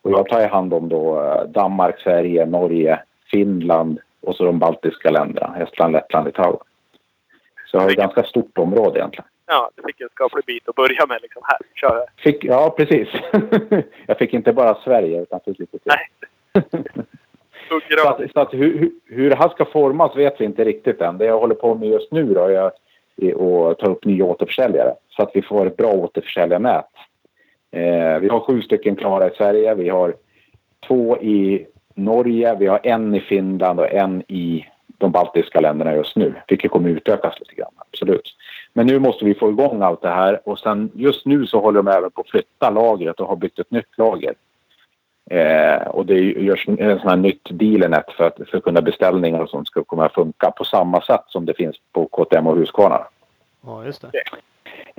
Och 0.02 0.12
jag 0.12 0.28
tar 0.28 0.42
i 0.42 0.46
hand 0.48 0.74
om 0.74 0.90
då 0.90 1.22
eh, 1.22 1.44
Danmark, 1.44 2.00
Sverige, 2.00 2.46
Norge, 2.46 3.00
Finland 3.32 4.00
och 4.22 4.36
så 4.36 4.46
de 4.46 4.60
baltiska 4.60 5.12
länderna. 5.12 5.56
Estland, 5.60 5.94
Lettland, 5.94 6.26
Litauen. 6.26 6.60
Så 7.66 7.78
jag 7.78 7.82
har 7.82 7.90
ett 7.90 7.98
ganska 7.98 8.24
stort 8.24 8.58
område 8.58 9.00
egentligen. 9.00 9.28
Ja, 9.48 9.72
du 9.76 9.84
fick 9.84 10.02
en 10.02 10.10
skaplig 10.10 10.46
bit 10.46 10.70
att 10.70 10.76
börja 10.76 11.06
med 11.06 11.20
liksom. 11.22 11.42
Här, 11.46 11.58
kör 11.76 11.96
här. 11.96 12.06
Fick, 12.18 12.44
ja, 12.44 12.76
precis. 12.78 13.08
jag 14.08 14.18
fick 14.18 14.34
inte 14.34 14.54
bara 14.54 14.76
Sverige 14.76 15.22
utan 15.22 15.40
fick 15.46 15.60
lite 15.60 15.78
till. 15.80 15.92
Nej. 16.54 16.64
Så 17.70 18.08
att, 18.10 18.32
så 18.34 18.40
att 18.40 18.54
hur, 18.54 18.92
hur- 19.06 19.30
det 19.30 19.36
här 19.36 19.50
ska 19.50 19.66
formas 19.66 20.16
vet 20.16 20.42
vi 20.42 20.46
inte 20.46 20.64
riktigt 20.64 21.02
än. 21.02 21.18
Det 21.18 21.26
jag 21.26 21.40
håller 21.40 21.56
på 21.56 21.76
med 21.76 21.90
just 21.90 22.12
nu 22.12 22.34
då 22.34 22.42
är 22.42 22.62
att 22.66 23.80
ta 23.80 23.86
upp 23.88 24.06
nya 24.06 24.26
återförsäljare 24.26 24.94
så 25.10 25.24
att 25.24 25.32
vi 25.34 25.42
får 25.42 25.66
ett 25.66 25.78
bra 25.78 25.92
återförsäljarnät. 25.92 26.86
Eh, 27.72 28.20
vi 28.20 28.28
har 28.28 28.40
sju 28.40 28.62
stycken 28.62 28.96
klara 28.96 29.28
i 29.28 29.36
Sverige. 29.36 29.76
Vi 29.76 29.90
har 29.90 30.16
två 30.88 31.18
i 31.18 31.68
Norge, 31.96 32.56
vi 32.60 32.68
har 32.68 32.80
en 32.84 33.16
i 33.16 33.20
Finland 33.20 33.80
och 33.80 33.92
en 33.92 34.24
i 34.28 34.66
de 34.98 35.12
baltiska 35.12 35.60
länderna 35.60 35.96
just 35.96 36.16
nu. 36.16 36.34
Vilket 36.48 36.72
kommer 36.72 36.90
utökas 36.90 37.40
lite 37.40 37.56
grann, 37.56 37.74
absolut. 37.78 38.36
Men 38.78 38.88
nu 38.88 39.00
måste 39.00 39.26
vi 39.26 39.34
få 39.34 39.50
igång 39.50 39.82
allt 39.82 40.02
det 40.02 40.10
här 40.10 40.42
och 40.44 40.60
sen 40.60 40.92
just 40.94 41.26
nu 41.26 41.48
så 41.48 41.60
håller 41.60 41.84
de 41.84 41.92
även 41.92 42.12
på 42.12 42.22
att 42.22 42.30
flytta 42.30 42.70
lagret 42.70 43.20
och 43.20 43.28
har 43.28 43.36
byggt 43.36 43.60
ett 43.60 43.72
nytt 43.72 43.98
lager. 43.98 44.34
Eh, 45.30 45.88
och 45.88 46.06
det 46.06 46.20
görs 46.20 46.68
en 46.68 47.00
sån 47.00 47.10
här 47.10 47.16
nytt 47.16 47.48
dealernet 47.50 48.12
för 48.18 48.24
att, 48.24 48.50
för 48.50 48.58
att 48.58 48.64
kunna 48.64 48.82
beställningar 48.82 49.40
och 49.40 49.50
sånt 49.50 49.68
ska 49.68 49.84
kunna 49.84 50.10
funka 50.10 50.52
på 50.52 50.64
samma 50.64 51.02
sätt 51.02 51.24
som 51.28 51.46
det 51.46 51.54
finns 51.54 51.76
på 51.92 52.06
KTM 52.06 52.48
och 52.48 52.58
Husqvarna. 52.58 53.08
Ja, 53.66 53.86
just 53.86 54.02
det. 54.02 54.12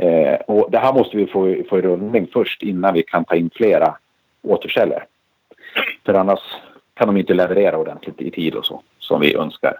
Eh, 0.04 0.40
och 0.40 0.70
det 0.70 0.78
här 0.78 0.92
måste 0.92 1.16
vi 1.16 1.26
få, 1.26 1.56
få 1.68 1.78
i 1.78 1.82
rullning 1.82 2.28
först 2.32 2.62
innan 2.62 2.94
vi 2.94 3.02
kan 3.02 3.24
ta 3.24 3.34
in 3.34 3.50
flera 3.54 3.96
återförsäljare. 4.42 5.04
För 6.06 6.14
annars 6.14 6.40
kan 6.94 7.06
de 7.06 7.16
inte 7.16 7.34
leverera 7.34 7.78
ordentligt 7.78 8.20
i 8.20 8.30
tid 8.30 8.54
och 8.54 8.66
så, 8.66 8.82
som 8.98 9.20
vi 9.20 9.34
önskar. 9.34 9.76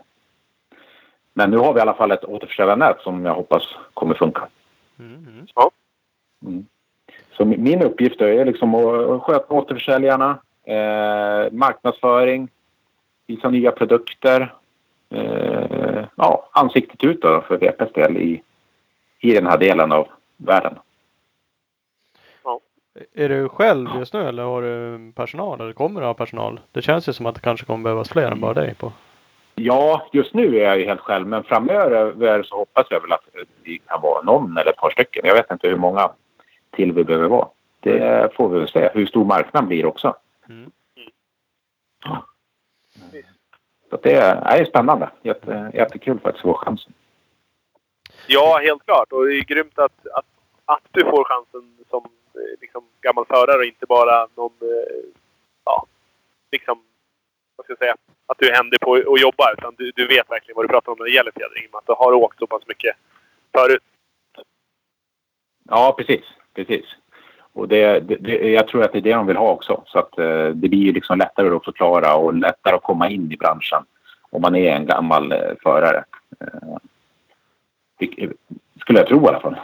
Men 1.39 1.51
nu 1.51 1.57
har 1.57 1.73
vi 1.73 1.79
i 1.79 1.83
alla 1.83 1.95
fall 1.95 2.11
ett 2.11 2.25
återförsäljarnät 2.25 3.01
som 3.01 3.25
jag 3.25 3.35
hoppas 3.35 3.63
kommer 3.95 4.15
funka. 4.15 4.49
Mm, 4.99 5.15
mm. 5.15 5.47
Mm. 6.47 6.67
Så 7.37 7.45
mi- 7.45 7.59
min 7.59 7.83
uppgift 7.83 8.21
är 8.21 8.45
liksom 8.45 8.75
att 8.75 9.23
sköta 9.23 9.55
återförsäljarna, 9.55 10.39
eh, 10.65 11.53
marknadsföring, 11.53 12.49
visa 13.27 13.51
nya 13.51 13.71
produkter. 13.73 14.55
Eh, 15.11 16.05
ja, 16.17 16.49
ansiktet 16.53 17.05
ut 17.05 17.23
då 17.23 17.41
för 17.41 17.57
VPs 17.57 17.93
del 17.93 18.17
i, 18.17 18.43
i 19.21 19.33
den 19.33 19.47
här 19.47 19.59
delen 19.59 19.93
av 19.93 20.09
världen. 20.37 20.75
Är 23.15 23.29
du 23.29 23.49
själv 23.49 23.89
just 23.99 24.13
nu 24.15 24.29
eller 24.29 24.43
har 24.43 24.63
du 24.63 25.13
personal? 25.13 25.61
Eller 25.61 25.73
kommer 25.73 26.01
du 26.01 26.07
ha 26.07 26.15
personal? 26.15 26.61
Det 26.73 26.83
känns 26.83 27.09
ju 27.09 27.13
som 27.13 27.27
att 27.27 27.35
det 27.35 27.41
kanske 27.41 27.67
kommer 27.67 27.85
behövas 27.85 28.09
fler 28.09 28.31
än 28.31 28.41
bara 28.41 28.55
dig 28.55 28.75
på. 28.75 28.93
Ja, 29.59 30.09
just 30.13 30.35
nu 30.35 30.57
är 30.57 30.65
jag 30.65 30.79
ju 30.79 30.85
helt 30.85 31.01
själv, 31.01 31.27
men 31.27 31.45
framöver 31.45 32.43
så 32.43 32.57
hoppas 32.57 32.87
jag 32.91 33.01
väl 33.01 33.13
att 33.13 33.25
vi 33.63 33.79
kan 33.79 34.01
vara 34.01 34.23
någon 34.23 34.57
eller 34.57 34.71
ett 34.71 34.77
par 34.77 34.91
stycken. 34.91 35.27
Jag 35.27 35.35
vet 35.35 35.51
inte 35.51 35.69
hur 35.69 35.77
många 35.77 36.11
till 36.71 36.93
vi 36.93 37.05
behöver 37.05 37.29
vara. 37.29 37.49
Det 37.81 38.35
får 38.35 38.49
vi 38.49 38.59
väl 38.59 38.69
se. 38.69 38.91
Hur 38.95 39.07
stor 39.07 39.25
marknaden 39.25 39.69
blir 39.69 39.87
också. 39.87 40.17
Mm. 40.49 40.71
Så 43.91 43.97
det 44.03 44.13
är, 44.13 44.61
är 44.61 44.65
spännande. 44.65 45.11
Jätte, 45.23 45.71
jättekul 45.75 46.19
faktiskt 46.19 46.45
att 46.45 46.51
få 46.51 46.55
chansen. 46.55 46.93
Ja, 48.27 48.61
helt 48.63 48.85
klart. 48.85 49.13
Och 49.13 49.27
det 49.27 49.35
är 49.35 49.45
grymt 49.45 49.79
att, 49.79 50.07
att, 50.07 50.27
att 50.65 50.83
du 50.91 51.01
får 51.01 51.25
chansen 51.25 51.77
som 51.91 52.05
eh, 52.35 52.61
liksom, 52.61 52.85
gammal 53.01 53.27
förare 53.27 53.59
och 53.59 53.65
inte 53.65 53.87
bara 53.87 54.29
någon 54.35 54.53
eh, 54.61 55.11
ja, 55.65 55.87
liksom, 56.51 56.83
vad 57.57 57.65
ska 57.65 57.73
jag 57.73 57.79
säga, 57.79 57.97
att 58.27 58.39
du 58.39 58.49
är 58.49 58.55
händig 58.55 58.81
på 58.81 58.95
att 58.95 59.21
jobba. 59.21 59.53
Utan 59.59 59.75
du, 59.79 59.93
du 59.95 60.07
vet 60.07 60.31
verkligen 60.31 60.57
vad 60.57 60.65
du 60.65 60.69
pratar 60.69 60.93
om 60.93 60.99
när 60.99 61.05
det 61.05 61.13
gäller 61.13 61.33
fjädring. 61.33 61.65
i 61.65 61.67
och 61.67 61.73
med 61.73 61.79
Att 61.79 61.87
du 61.87 61.93
har 61.93 62.13
åkt 62.13 62.39
så 62.39 62.47
pass 62.47 62.63
mycket 62.67 62.97
förut. 63.53 63.83
Ja, 65.69 65.95
precis. 65.99 66.25
precis. 66.55 66.85
Och 67.53 67.69
det, 67.69 68.01
det, 68.01 68.51
jag 68.51 68.69
tror 68.69 68.83
att 68.83 68.93
det 68.93 68.99
är 68.99 69.03
det 69.03 69.15
de 69.15 69.27
vill 69.27 69.37
ha 69.37 69.51
också. 69.51 69.83
Så 69.87 69.99
att 69.99 70.19
eh, 70.19 70.49
det 70.49 70.69
blir 70.69 70.93
liksom 70.93 71.19
lättare 71.19 71.57
att 71.57 71.65
förklara 71.65 72.15
och 72.15 72.35
lättare 72.35 72.75
att 72.75 72.83
komma 72.83 73.11
in 73.11 73.33
i 73.33 73.37
branschen 73.37 73.85
om 74.31 74.43
man 74.43 74.57
är 74.57 74.77
en 74.77 74.87
gammal 74.87 75.33
eh, 75.33 75.39
förare. 75.63 76.05
Eh, 76.41 78.31
skulle 78.81 78.99
jag 78.99 79.09
tro 79.09 79.25
i 79.25 79.29
alla 79.29 79.41
fall. 79.41 79.57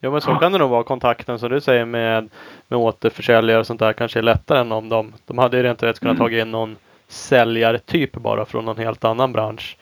Jo 0.00 0.10
men 0.10 0.20
så 0.20 0.34
kan 0.34 0.52
det 0.52 0.58
nog 0.58 0.70
vara. 0.70 0.82
Kontakten 0.82 1.38
som 1.38 1.48
du 1.50 1.60
säger 1.60 1.84
med, 1.84 2.28
med 2.68 2.78
återförsäljare 2.78 3.58
och 3.60 3.66
sånt 3.66 3.80
där 3.80 3.92
kanske 3.92 4.18
är 4.18 4.22
lättare 4.22 4.58
än 4.60 4.72
om 4.72 4.88
de, 4.88 5.12
de 5.26 5.38
hade 5.38 5.56
ju 5.56 5.62
rent 5.62 5.82
rätt 5.82 6.00
kunnat 6.00 6.16
Mm. 6.16 6.24
tagit 6.24 6.42
in 6.42 6.50
någon 6.50 6.76
säljartyp 7.08 8.12
bara 8.12 8.44
från 8.44 8.64
någon 8.64 8.76
helt 8.78 9.04
annan 9.04 9.32
bransch. 9.32 9.76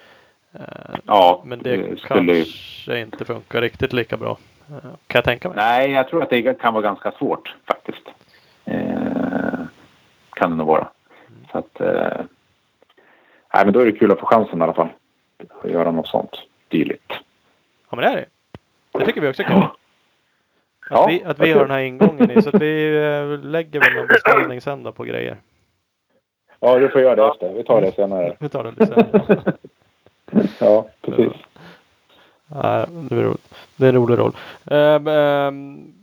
Eh, 0.55 0.61
Ja, 1.07 1.43
Men 1.47 1.59
det 1.63 1.77
det 1.77 1.99
skulle 2.01 2.45
kanske 2.45 2.99
inte 3.01 3.25
funkar 3.25 3.61
riktigt 3.61 3.93
lika 3.93 4.17
bra. 4.17 4.39
eh, 4.71 4.75
Kan 4.83 5.19
jag 5.19 5.25
tänka 5.25 5.49
mig. 5.49 5.57
Nej, 5.57 5.91
jag 5.91 6.09
tror 6.09 6.23
att 6.23 6.31
det 6.31 6.61
kan 6.61 6.75
vara 6.75 6.83
ganska 6.83 7.13
svårt 7.13 7.55
faktiskt. 7.67 8.03
Eh, 8.65 8.79
kan 10.31 10.51
det 10.51 10.57
nog 10.57 10.67
vara. 10.67 10.89
Så 11.53 11.59
att, 11.59 11.81
eh, 11.81 12.21
nej, 13.55 13.65
men 13.65 13.73
då 13.73 13.81
är 13.81 13.85
det 13.87 13.93
kul 13.93 14.13
att 14.13 14.21
få 14.21 14.27
chansen 14.27 14.59
i 14.61 14.63
alla 14.63 14.75
fall. 14.75 14.89
Att 15.65 15.71
göra 15.71 15.91
något 15.91 16.09
sånt 16.09 16.31
dylikt. 16.69 17.13
Ja 17.91 17.97
men 17.97 17.99
det 18.05 18.11
är 18.11 18.17
det. 18.17 18.27
Det 18.99 19.05
tycker 19.05 19.21
vi 19.21 19.29
också 19.31 19.43
är 19.43 19.47
kul. 19.47 19.63
Att 20.91 20.91
Ja, 20.91 21.07
vi, 21.07 21.25
att 21.25 21.39
vi 21.39 21.53
har 21.53 21.61
den 21.61 21.71
här 21.71 21.81
ingången 21.81 22.31
i. 22.31 22.43
Så 22.43 22.49
att 22.49 22.63
vi 22.63 22.97
eh, 22.97 23.45
lägger 23.45 23.81
väl 23.81 23.97
en 23.97 24.07
beställning 24.07 24.61
sen 24.61 24.83
då 24.83 24.93
på 24.93 25.05
grejer. 25.05 25.37
Ja, 26.61 26.79
du 26.79 26.89
får 26.89 27.01
göra 27.01 27.17
det 27.17 27.27
efter. 27.27 27.53
Vi 27.53 27.65
tar 27.65 27.81
det 27.81 27.93
senare. 27.93 28.37
Vi 28.41 28.49
tar 28.49 28.65
det 28.65 28.71
lite 28.71 28.87
sen. 28.87 29.41
Ja, 30.61 30.89
precis. 31.03 31.33
Ja, 32.49 32.87
det 32.89 33.15
är 33.15 33.23
roligt. 33.23 33.55
Det 33.77 33.85
är 33.85 33.89
en 33.89 33.95
rolig 33.95 34.19
roll. 34.19 34.37
Um, 34.65 35.07
um, 35.07 35.95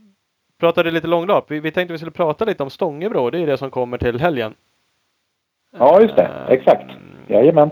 pratade 0.60 0.92
lite 0.92 1.08
långlopp. 1.08 1.52
Vi, 1.52 1.60
vi 1.60 1.72
tänkte 1.72 1.92
vi 1.92 1.98
skulle 1.98 2.12
prata 2.12 2.46
lite 2.46 2.64
om 2.64 2.70
Stångebro. 2.70 3.30
Det 3.30 3.40
är 3.40 3.48
det 3.48 3.58
som 3.58 3.72
kommer 3.72 3.98
till 3.98 4.20
helgen. 4.20 4.54
Ja, 5.78 6.02
just 6.02 6.16
det. 6.16 6.24
Ehm, 6.24 6.48
Exakt. 6.48 6.92
Jajamän. 7.28 7.70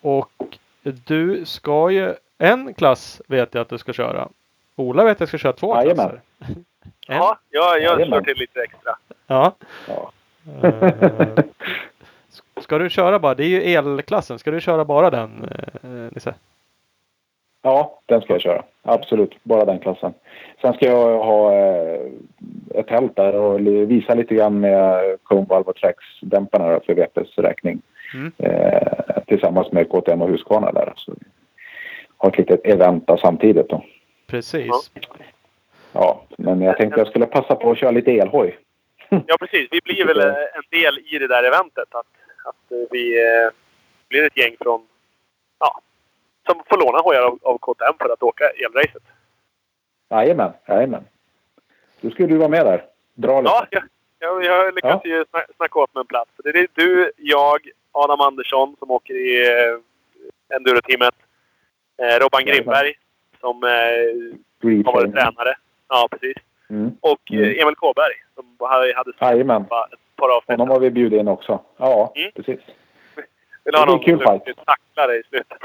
Och 0.00 0.58
du 0.82 1.44
ska 1.44 1.90
ju, 1.90 2.14
en 2.38 2.74
klass 2.74 3.22
vet 3.26 3.54
jag 3.54 3.62
att 3.62 3.68
du 3.68 3.78
ska 3.78 3.92
köra. 3.92 4.28
Ola 4.76 5.04
vet 5.04 5.20
jag 5.20 5.28
ska 5.28 5.38
köra 5.38 5.52
två 5.52 5.74
Jajamän. 5.76 5.94
klasser. 5.94 6.20
En? 6.48 6.64
Ja, 7.08 7.38
jag, 7.50 7.64
jag 7.74 7.82
Jajamän. 7.82 8.06
slår 8.06 8.20
till 8.20 8.36
lite 8.36 8.60
extra. 8.60 8.92
Ja. 9.26 9.52
Ja. 9.88 10.12
Eh, 10.62 11.44
ska 12.60 12.78
du 12.78 12.90
köra 12.90 13.18
bara, 13.18 13.34
det 13.34 13.44
är 13.44 13.48
ju 13.48 13.62
elklassen. 13.74 14.38
Ska 14.38 14.50
du 14.50 14.60
köra 14.60 14.84
bara 14.84 15.10
den 15.10 15.44
eh, 15.82 15.88
Nisse? 16.14 16.34
ja, 17.62 18.00
den 18.06 18.20
ska 18.20 18.32
jag 18.32 18.42
köra. 18.42 18.62
Absolut. 18.82 19.34
Bara 19.42 19.64
den 19.64 19.78
klassen. 19.78 20.14
Sen 20.60 20.74
ska 20.74 20.86
jag 20.86 21.18
ha 21.24 21.52
eh, 21.54 22.00
ett 22.74 22.86
tält 22.88 23.16
där 23.16 23.34
och 23.34 23.60
visa 23.66 24.14
lite 24.14 24.34
grann 24.34 24.60
med 24.60 25.00
och 25.68 25.76
Trax-dämparna 25.76 26.68
då 26.72 26.80
för 26.80 26.94
VPs 26.94 27.38
räkning. 27.38 27.82
Mm. 28.14 28.32
Eh, 28.38 28.88
tillsammans 29.26 29.72
med 29.72 29.88
KTM 29.88 30.22
och 30.22 30.28
Husqvarna 30.28 30.72
där. 30.72 30.92
Så 30.96 31.14
har 32.16 32.28
ett 32.28 32.38
litet 32.38 32.60
event 32.66 33.10
samtidigt 33.20 33.68
då. 33.68 33.84
Precis. 34.26 34.90
Ja, 35.92 36.24
men 36.38 36.62
jag 36.62 36.76
tänkte 36.76 37.00
jag 37.00 37.08
skulle 37.08 37.26
passa 37.26 37.54
på 37.54 37.70
att 37.70 37.78
köra 37.78 37.90
lite 37.90 38.10
elhoj. 38.10 38.58
Ja, 39.08 39.36
precis. 39.40 39.68
Vi 39.70 39.80
blir 39.84 40.06
väl 40.06 40.20
eh, 40.20 40.34
en 40.54 40.62
del 40.70 40.98
i 40.98 41.18
det 41.18 41.26
där 41.26 41.42
eventet. 41.42 41.94
Att, 41.94 42.06
att 42.44 42.72
eh, 42.72 42.78
vi 42.90 43.26
eh, 43.26 43.50
blir 44.08 44.26
ett 44.26 44.36
gäng 44.36 44.56
från... 44.60 44.86
Ja, 45.58 45.80
som 46.46 46.62
får 46.66 46.78
låna 46.78 46.98
hojar 46.98 47.22
av, 47.22 47.38
av 47.42 47.58
KTM 47.58 47.94
för 47.98 48.12
att 48.12 48.22
åka 48.22 48.44
elracet. 48.44 49.02
Jajamän, 50.10 50.52
jajamän. 50.68 51.04
Då 52.00 52.10
skulle 52.10 52.28
du 52.28 52.36
vara 52.36 52.48
med 52.48 52.66
där. 52.66 52.84
Dra 53.14 53.40
lite. 53.40 53.52
Ja, 53.52 53.66
jag, 53.70 53.82
jag, 54.18 54.44
jag 54.44 54.74
lyckas 54.74 55.00
ju 55.04 55.24
sna- 55.24 55.56
snacka 55.56 55.78
åt 55.78 55.94
mig 55.94 56.00
en 56.00 56.06
plats. 56.06 56.30
Det 56.44 56.48
är 56.48 56.68
du, 56.74 57.12
jag, 57.16 57.68
Adam 57.92 58.20
Andersson 58.20 58.76
som 58.78 58.90
åker 58.90 59.14
i 59.14 59.46
eh, 59.46 60.56
Enduro-teamet. 60.56 61.14
Eh, 62.02 62.20
Robban 62.20 62.40
Jajamän. 62.46 62.54
Grimberg 62.56 62.94
som 63.40 63.64
eh, 63.64 64.84
har 64.86 64.92
varit 64.92 65.12
tränare. 65.12 65.54
Ja, 65.88 66.08
precis. 66.10 66.36
Mm. 66.70 66.92
Och 67.00 67.30
Mm. 67.32 67.44
eh, 67.44 67.62
Emil 67.62 67.74
Kåberg 67.76 68.12
som 68.34 68.44
hade, 68.68 69.12
Jajamän. 69.20 69.62
ett 69.62 69.68
par 70.16 70.28
avsnitt. 70.36 70.58
Honom 70.58 70.70
har 70.70 70.80
vi 70.80 70.90
bjudit 70.90 71.20
in 71.20 71.28
också. 71.28 71.60
Ja, 71.76 72.12
Mm. 72.16 72.30
precis. 72.36 72.60
Vill 73.64 73.74
ha 73.74 73.80
det 73.80 73.86
blir 73.86 73.94
någon 73.94 74.04
kul 74.04 74.18
som 74.26 74.40
fight. 74.40 74.56
tacklar 74.66 75.14
i 75.20 75.22
slutet. 75.28 75.58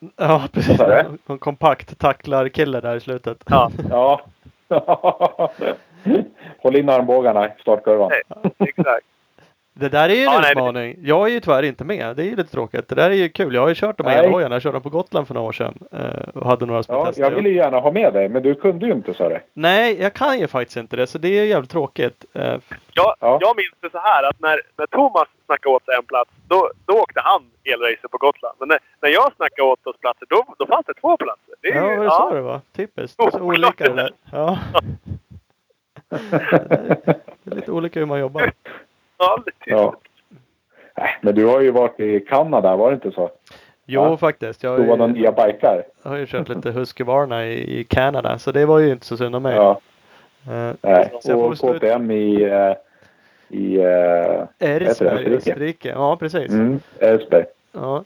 Ja, 0.16 0.48
precis. 0.52 0.80
En 1.26 1.38
kompakt 1.38 1.98
tacklar-kille 1.98 2.80
där 2.80 2.96
i 2.96 3.00
slutet. 3.00 3.44
Ja, 3.50 3.70
Ja. 3.90 4.20
Håll 6.58 6.76
in 6.76 6.88
armbågarna 6.88 7.46
i 7.46 7.50
startkurvan. 7.60 8.10
Nej. 8.10 8.52
exakt. 8.58 9.06
Det 9.80 9.88
där 9.88 10.08
är 10.08 10.14
ju 10.14 10.18
en 10.18 10.24
Ja, 10.24 10.40
nej, 10.40 10.50
utmaning. 10.52 10.96
Jag 11.02 11.28
är 11.28 11.32
ju 11.32 11.40
tyvärr 11.40 11.62
inte 11.62 11.84
med. 11.84 12.16
Det 12.16 12.22
är 12.22 12.26
ju 12.26 12.36
lite 12.36 12.50
tråkigt. 12.50 12.88
Det 12.88 12.94
där 12.94 13.10
är 13.10 13.14
ju 13.14 13.28
kul. 13.28 13.54
Jag 13.54 13.60
har 13.62 13.68
ju 13.68 13.74
kört 13.74 13.96
de 13.98 14.06
här 14.06 14.16
Nej. 14.16 14.24
elhojarna. 14.26 14.54
Jag 14.54 14.62
körde 14.62 14.72
dem 14.74 14.82
på 14.82 14.88
Gotland 14.88 15.26
för 15.26 15.34
några 15.34 15.48
år 15.48 15.52
sedan. 15.52 15.78
eh, 15.92 16.28
Och 16.34 16.46
hade 16.46 16.66
några 16.66 16.82
små 16.82 16.94
Ja, 16.94 17.06
tester. 17.06 17.22
jag 17.22 17.30
ville 17.30 17.48
ju 17.48 17.54
gärna 17.56 17.78
ha 17.80 17.92
med 17.92 18.12
dig, 18.12 18.28
men 18.28 18.42
du 18.42 18.54
kunde 18.54 18.86
ju 18.86 18.92
inte 18.92 19.14
sa 19.14 19.28
du. 19.28 19.38
Nej, 19.54 20.00
jag 20.02 20.14
kan 20.14 20.38
ju 20.38 20.46
faktiskt 20.46 20.76
inte 20.76 20.96
det. 20.96 21.06
Så 21.06 21.18
det 21.18 21.28
är 21.38 21.44
jävligt 21.44 21.70
tråkigt. 21.70 22.24
Eh, 22.34 22.42
Jag, 22.92 23.14
Ja. 23.20 23.38
jag 23.40 23.56
minns 23.56 23.74
det 23.80 23.90
så 23.90 23.98
här 23.98 24.22
att 24.28 24.40
när, 24.40 24.60
när 24.76 24.86
Thomas 24.86 25.28
snackade 25.46 25.74
åt 25.74 25.84
sig 25.84 25.94
en 25.98 26.04
plats, 26.04 26.30
då, 26.48 26.70
då 26.86 26.92
åkte 26.92 27.20
han 27.24 27.42
elracer 27.64 28.08
på 28.08 28.18
Gotland. 28.18 28.56
Men 28.58 28.68
när, 28.68 28.78
när 29.02 29.08
jag 29.10 29.32
snackade 29.36 29.68
åt 29.68 29.86
oss 29.86 29.96
platser, 30.00 30.26
då, 30.30 30.44
då 30.58 30.66
fanns 30.66 30.86
det 30.86 30.94
två 30.94 31.16
platser. 31.16 31.54
Det 31.60 31.68
är 31.68 31.76
Ja, 31.76 31.90
ju- 31.92 32.04
det 32.04 32.10
så 32.10 32.30
det 32.34 32.40
var? 32.40 32.60
Typiskt. 32.76 33.18
Det 33.18 33.24
är 33.24 33.30
så 33.30 33.38
Oh, 33.38 33.44
olika 33.46 33.84
det 33.84 33.94
där. 33.94 34.10
Ja. 34.32 34.58
Det 37.44 37.50
är 37.50 37.54
lite 37.54 37.72
olika 37.72 38.00
hur 38.00 38.06
man 38.06 38.20
jobbar. 38.20 38.52
Ja, 39.18 39.42
lite. 39.46 39.58
Ja. 39.70 39.96
Men 41.20 41.34
du 41.34 41.44
har 41.44 41.60
ju 41.60 41.70
varit 41.70 42.00
i 42.00 42.20
Kanada, 42.20 42.76
var 42.76 42.90
det 42.90 42.94
inte 42.94 43.10
så? 43.10 43.30
Jo, 43.86 44.02
Ja. 44.02 44.16
faktiskt. 44.16 44.62
Jag 44.62 44.70
har 44.70 44.78
några 44.78 45.06
ju, 45.06 45.12
nya 45.12 45.32
bikar. 45.32 45.84
jag 46.02 46.10
har 46.10 46.16
ju 46.16 46.26
kört 46.26 46.48
lite 46.48 46.70
Husqvarna 46.70 47.46
i, 47.46 47.80
i 47.80 47.84
Kanada. 47.84 48.38
Så 48.38 48.52
det 48.52 48.66
var 48.66 48.78
ju 48.78 48.90
inte 48.92 49.06
så 49.06 49.16
synd 49.16 49.36
om 49.36 49.42
mig. 49.42 49.54
Ja, 49.56 49.80
Eh, 50.50 50.72
nej. 50.82 51.12
Så 51.22 51.30
jag 51.30 51.58
får 51.58 51.70
Och 51.70 51.76
KTM 51.76 52.10
i... 52.10 52.42
eh, 52.42 52.72
i 53.58 53.76
eh, 53.76 54.44
Erzberg, 54.68 55.34
Österrike. 55.36 55.88
Ja, 55.88 56.16
precis. 56.16 56.50
mm, 56.52 56.80
Älvsberg. 57.00 57.44
Ja. 57.72 58.04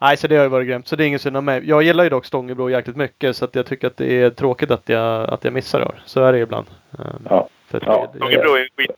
Nej, 0.00 0.16
så 0.16 0.26
det 0.28 0.36
har 0.36 0.42
ju 0.42 0.48
varit 0.48 0.66
grymt. 0.68 0.88
Så 0.88 0.96
det 0.96 1.04
är 1.04 1.06
ingen 1.06 1.18
synd 1.18 1.36
om 1.36 1.44
mig. 1.44 1.68
Jag 1.68 1.82
gillar 1.82 2.04
ju 2.04 2.10
dock 2.10 2.24
Stångebro 2.26 2.70
jäkligt 2.70 2.96
mycket 2.96 3.36
så 3.36 3.44
att 3.44 3.54
jag 3.54 3.66
tycker 3.66 3.86
att 3.86 3.96
det 3.96 4.22
är 4.22 4.30
tråkigt 4.30 4.70
att 4.70 4.88
jag, 4.88 5.30
att 5.30 5.44
jag 5.44 5.52
missar 5.52 5.80
det. 5.80 5.90
Så 6.04 6.22
är 6.24 6.32
det 6.32 6.38
ju 6.38 6.44
ibland. 6.44 6.66
Um, 6.98 7.26
Ja. 7.30 7.48
För 7.66 7.82
Ja. 7.86 8.08
Stångebro 8.16 8.54
är 8.54 8.60
en 8.60 8.68
skit, 8.76 8.90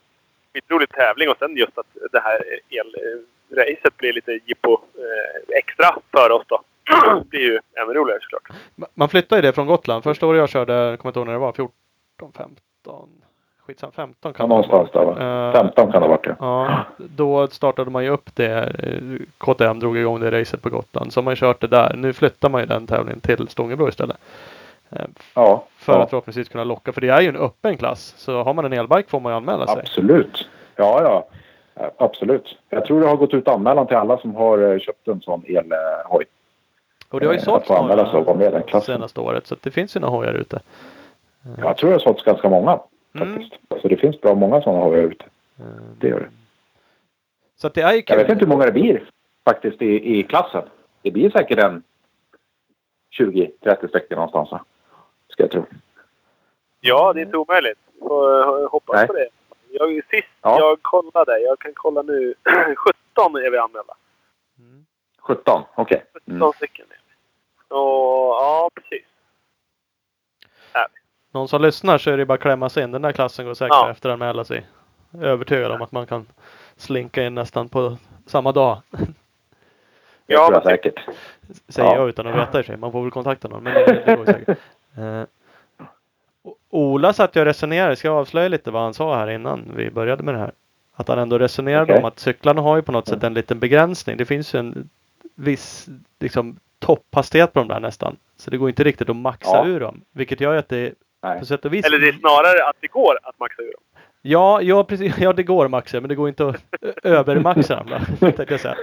skitrolig 0.57 0.89
tävling 0.89 1.29
och 1.29 1.37
sen 1.39 1.57
just 1.57 1.79
att 1.79 1.87
det 2.13 2.21
här 2.21 2.39
elracet 3.51 3.97
blir 3.97 4.13
lite 4.13 4.33
jippo 4.33 4.73
eh, 4.73 5.59
extra 5.59 5.87
för 6.13 6.31
oss 6.31 6.43
då. 6.49 6.61
Det 7.21 7.25
blir 7.31 7.41
ju 7.41 7.59
ännu 7.83 7.93
roligare 7.95 8.21
såklart. 8.23 8.59
man 8.95 9.09
flyttar 9.09 9.37
ju 9.37 9.43
det 9.43 9.53
från 9.53 9.67
Gotland. 9.67 10.05
Första 10.05 10.27
året 10.27 10.39
jag 10.39 10.49
körde, 10.49 10.73
jag 10.73 10.99
kommer 10.99 11.11
inte 11.11 11.19
ihåg 11.19 11.27
när 11.27 11.33
det 11.33 11.39
var, 11.39 11.53
14, 11.53 11.73
15, 12.37 13.09
skitsamma, 13.67 13.93
15 13.93 14.17
Ja, 14.23 14.33
kan 14.33 14.49
det 14.49 14.55
någonstans 14.55 14.91
där 14.93 15.05
vara. 15.05 15.15
va? 15.15 15.49
Eh, 15.49 15.53
15 15.65 15.93
kan 15.93 16.03
det 16.03 16.09
ha 16.09 16.17
varit. 16.17 16.37
Ja, 16.41 16.85
då 16.99 17.47
startade 17.49 17.91
man 17.91 18.05
ju 18.05 18.11
upp 18.11 18.31
det. 18.37 18.63
eh, 18.79 19.27
KTM 19.39 19.79
drog 19.81 19.99
igång 19.99 20.21
det 20.21 20.41
racet 20.41 20.63
på 20.63 20.71
Gotland. 20.71 21.13
Så 21.13 21.21
har 21.21 21.25
man 21.25 21.37
kört 21.37 21.61
det 21.61 21.67
där. 21.67 21.95
Nu 21.97 22.13
flyttar 22.13 22.49
man 22.49 22.61
ju 22.61 22.67
den 22.67 22.87
tävlingen 22.87 23.21
till 23.21 23.49
Stångebro 23.49 23.89
istället. 23.89 24.17
Eh, 24.91 25.07
Ja, 25.35 25.65
För 25.77 25.93
ja. 25.93 26.03
att 26.03 26.11
förhoppningsvis 26.11 26.49
kunna 26.49 26.65
locka. 26.65 26.93
För 26.93 27.01
det 27.01 27.09
är 27.09 27.21
ju 27.21 27.29
en 27.29 27.37
öppen 27.37 27.77
klass. 27.77 28.15
Så 28.17 28.43
har 28.43 28.55
man 28.55 28.65
en 28.65 28.73
elbike 28.73 29.09
får 29.11 29.21
man 29.21 29.33
ju 29.33 29.37
anmäla 29.37 29.67
sig. 29.67 29.79
Absolut. 29.79 30.49
Ja, 30.77 31.03
ja. 31.03 31.29
Ja, 31.75 31.91
Absolut. 31.99 32.59
Jag 32.69 32.85
tror 32.87 33.01
det 33.01 33.07
har 33.07 33.17
gått 33.17 33.35
ut 33.35 33.49
anmälan 33.49 33.87
till 33.87 33.97
alla 33.97 34.19
som 34.19 34.35
har 34.37 34.73
eh, 34.73 34.79
köpt 34.79 35.09
en 35.09 35.21
sån 35.21 35.43
elhoj. 35.47 36.25
Och 37.09 37.21
det 37.21 37.27
har 37.27 37.33
ju 37.33 37.39
Eh, 37.39 37.45
sålts 37.45 37.71
anmäla 37.71 38.11
sig 38.11 38.21
och 38.21 38.37
med 38.37 38.47
den 38.47 38.53
några 38.53 38.67
klassen. 38.67 38.95
senaste 38.95 39.21
året. 39.21 39.47
Så 39.47 39.57
det 39.63 39.71
finns 39.71 39.97
ju 39.97 40.01
några 40.01 40.17
hojar 40.17 40.33
ute. 40.33 40.61
Jag 41.59 41.77
tror 41.77 41.91
det 41.91 41.95
har 41.95 42.01
sålts 42.01 42.23
ganska 42.25 42.49
många 42.49 42.81
Mm. 43.15 43.33
faktiskt. 43.35 43.83
Så 43.83 43.89
det 43.89 43.97
finns 43.97 44.21
bra 44.21 44.35
många 44.35 44.61
sådana 44.63 44.85
hojar 44.85 45.03
ute. 45.03 45.25
Eh, 45.59 45.65
Det 45.99 46.09
gör 46.09 46.21
det. 46.21 46.29
Så 47.57 47.69
det 47.69 47.81
är 47.81 47.93
ju 47.93 48.03
Jag 48.07 48.17
vet 48.17 48.29
inte 48.29 48.45
hur 48.45 48.51
många 48.53 48.67
det 48.67 48.73
blir 48.73 49.05
faktiskt 49.45 49.83
i, 49.83 50.19
i 50.19 50.23
klassen. 50.23 50.63
Det 51.03 51.11
blir 51.11 51.31
säkert 51.31 51.59
en 51.59 51.83
20-30 53.19 53.89
stycken 53.89 54.17
någonstans. 54.19 54.63
Ska 55.37 55.43
jag 55.43 55.51
tro. 55.51 55.67
Ja, 56.81 57.13
det 57.13 57.21
är 57.21 57.25
inte 57.25 57.37
omöjligt. 57.37 57.79
Får 57.99 58.41
eh, 58.63 58.69
hoppas 58.71 58.97
Nej. 58.97 59.07
på 59.07 59.13
det. 59.13 59.29
Jag, 59.71 59.89
sist 60.11 60.29
Ja. 60.43 60.59
jag 60.59 60.83
kollade, 60.83 61.39
jag 61.39 61.59
kan 61.59 61.73
kolla 61.75 62.03
nu, 62.03 62.35
17 63.15 63.37
är 63.37 63.51
vi 63.51 63.59
anmälda. 63.59 63.95
Mm. 64.59 64.87
17, 65.21 65.63
okej. 65.75 66.05
17 66.13 66.35
Mm. 66.37 66.53
stycken 66.53 66.87
är 66.91 66.95
vi. 66.95 67.15
Och 67.75 68.35
ja, 68.37 68.71
precis. 68.75 69.05
Någon 71.33 71.49
som 71.49 71.63
lyssnar 71.63 71.99
så 71.99 72.11
är 72.11 72.17
det 72.17 72.27
bara 72.27 72.35
att 72.35 72.41
klämma 72.41 72.69
sig 72.69 72.83
in. 72.85 72.93
Den 72.93 73.03
där 73.03 73.13
klassen 73.13 73.47
går 73.47 73.55
säkert 73.55 73.71
Ja. 73.75 73.85
att 73.87 73.97
efteranmäla 73.97 74.45
sig. 74.45 74.67
övertygad 75.21 75.73
om 75.73 75.83
att 75.83 75.93
man 75.93 76.07
kan 76.07 76.27
slinka 76.77 77.23
in 77.23 77.35
nästan 77.35 77.69
på 77.69 77.97
samma 78.27 78.53
dag. 78.53 78.83
Det 78.91 79.07
Ja, 80.27 80.47
tror 80.47 80.55
jag 80.55 80.63
säkert. 80.63 81.01
Säger 81.69 81.89
Ja. 81.89 81.97
jag 81.97 82.09
utan 82.09 82.27
att 82.27 82.37
veta 82.39 82.61
i 82.61 82.65
sig. 82.65 82.77
Man 82.77 82.93
får 82.93 83.03
väl 83.03 83.11
kontakta 83.11 83.49
någon. 83.49 83.63
Men 83.63 83.75
det, 83.75 84.03
det 84.07 84.17
går 84.17 84.25
säkert. 84.25 84.59
Eh, 84.99 85.23
Ola 86.71 87.13
satt 87.13 87.37
ju 87.37 87.41
och 87.41 87.47
resonerade. 87.47 87.97
Ska 87.97 88.09
jag 88.09 88.17
avslöja 88.17 88.49
lite 88.49 88.71
vad 88.71 88.83
han 88.83 88.95
sa 88.95 89.17
här 89.19 89.31
innan 89.31 89.73
vi 89.77 89.91
började 89.91 90.23
med 90.23 90.35
det 90.35 90.39
här? 90.41 90.53
Att 90.95 91.09
han 91.09 91.19
ändå 91.19 91.39
resonerade 91.39 91.83
Okej. 91.93 91.99
om 91.99 92.05
att 92.05 92.19
cyklarna 92.19 92.63
har 92.63 92.77
ju 92.77 92.83
på 92.83 92.93
något 92.93 93.09
sätt 93.09 93.23
en 93.23 93.35
liten 93.35 93.59
begränsning. 93.59 94.17
Det 94.17 94.25
finns 94.25 94.55
ju 94.55 94.59
en 94.59 94.89
viss 95.35 95.89
liksom, 96.21 96.57
topphastighet 96.79 97.53
på 97.53 97.59
de 97.59 97.69
där 97.69 97.81
nästan. 97.81 98.17
Så 98.37 98.51
det 98.51 98.57
går 98.57 98.69
inte 98.69 98.85
riktigt 98.85 99.11
att 99.11 99.17
maxa 99.17 99.51
Ja. 99.57 99.67
ur 99.67 99.81
dem. 99.81 100.01
Vilket 100.13 100.41
gör 100.41 100.57
att 100.57 100.69
det 100.69 100.95
Nej. 101.23 101.39
på 101.39 101.47
sätt 101.47 101.65
och 101.65 101.75
vis 101.75 101.85
Eller 101.87 101.99
det 101.99 102.09
är 102.09 102.13
snarare 102.13 102.69
att 102.69 102.77
det 102.81 102.87
går 102.89 103.19
att 103.23 103.39
maxa 103.41 103.63
ur 103.63 103.73
dem. 103.73 103.83
Ja, 104.29 104.63
ja, 104.63 104.85
precis. 104.85 105.19
Ja, 105.19 105.33
det 105.33 105.43
går 105.43 105.65
att 105.65 105.71
maxa, 105.71 106.01
men 106.01 106.09
det 106.09 106.15
går 106.15 106.29
inte 106.29 106.47
att 106.49 106.57
övermaxa 107.03 107.85
jag 108.51 108.61
säga. 108.61 108.77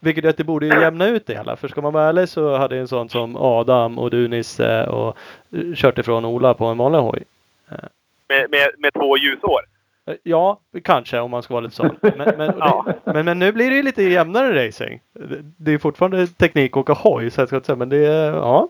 Vilket 0.00 0.24
gör 0.24 0.30
att 0.30 0.36
det 0.36 0.44
borde 0.44 0.66
ju 0.66 0.80
jämna 0.80 1.06
ut 1.06 1.26
det 1.26 1.34
hela. 1.34 1.56
För 1.56 1.68
ska 1.68 1.80
man 1.80 1.92
vara 1.92 2.04
ärlig 2.08 2.28
så 2.28 2.56
hade 2.56 2.76
en 2.78 2.88
sån 2.88 3.08
som 3.08 3.36
Adam 3.36 3.98
och 3.98 4.10
du 4.10 4.28
Nisse 4.28 4.86
och 4.86 5.16
eh, 5.52 5.74
kört 5.74 5.98
ifrån 5.98 6.24
Ola 6.24 6.54
på 6.54 6.64
en 6.66 6.78
vanlig 6.78 6.98
hoj. 6.98 7.22
Med, 8.28 8.50
med, 8.50 8.70
med 8.78 8.92
två 8.94 9.16
ljusår. 9.16 9.60
Eh, 10.06 10.14
Ja, 10.22 10.58
kanske 10.84 11.18
om 11.20 11.30
man 11.30 11.42
ska 11.42 11.54
vara 11.54 11.64
lite 11.64 11.74
sån. 11.76 11.96
Men, 12.02 12.34
men, 12.36 12.52
Ja. 12.58 12.86
men, 13.04 13.24
men 13.24 13.38
nu 13.38 13.52
blir 13.52 13.70
det 13.70 13.76
ju 13.76 13.82
lite 13.82 14.02
jämnare 14.02 14.66
racing. 14.66 15.00
Det- 15.12 15.72
är 15.74 15.78
fortfarande 15.78 16.26
teknik 16.26 16.70
att 16.72 16.76
åka 16.76 16.92
hoj, 16.92 17.30
så 17.30 17.40
jag 17.40 17.48
ska 17.48 17.56
inte 17.56 17.66
säga, 17.66 17.76
men 17.76 17.88
det 17.88 18.06
är, 18.06 18.32
ja. 18.32 18.68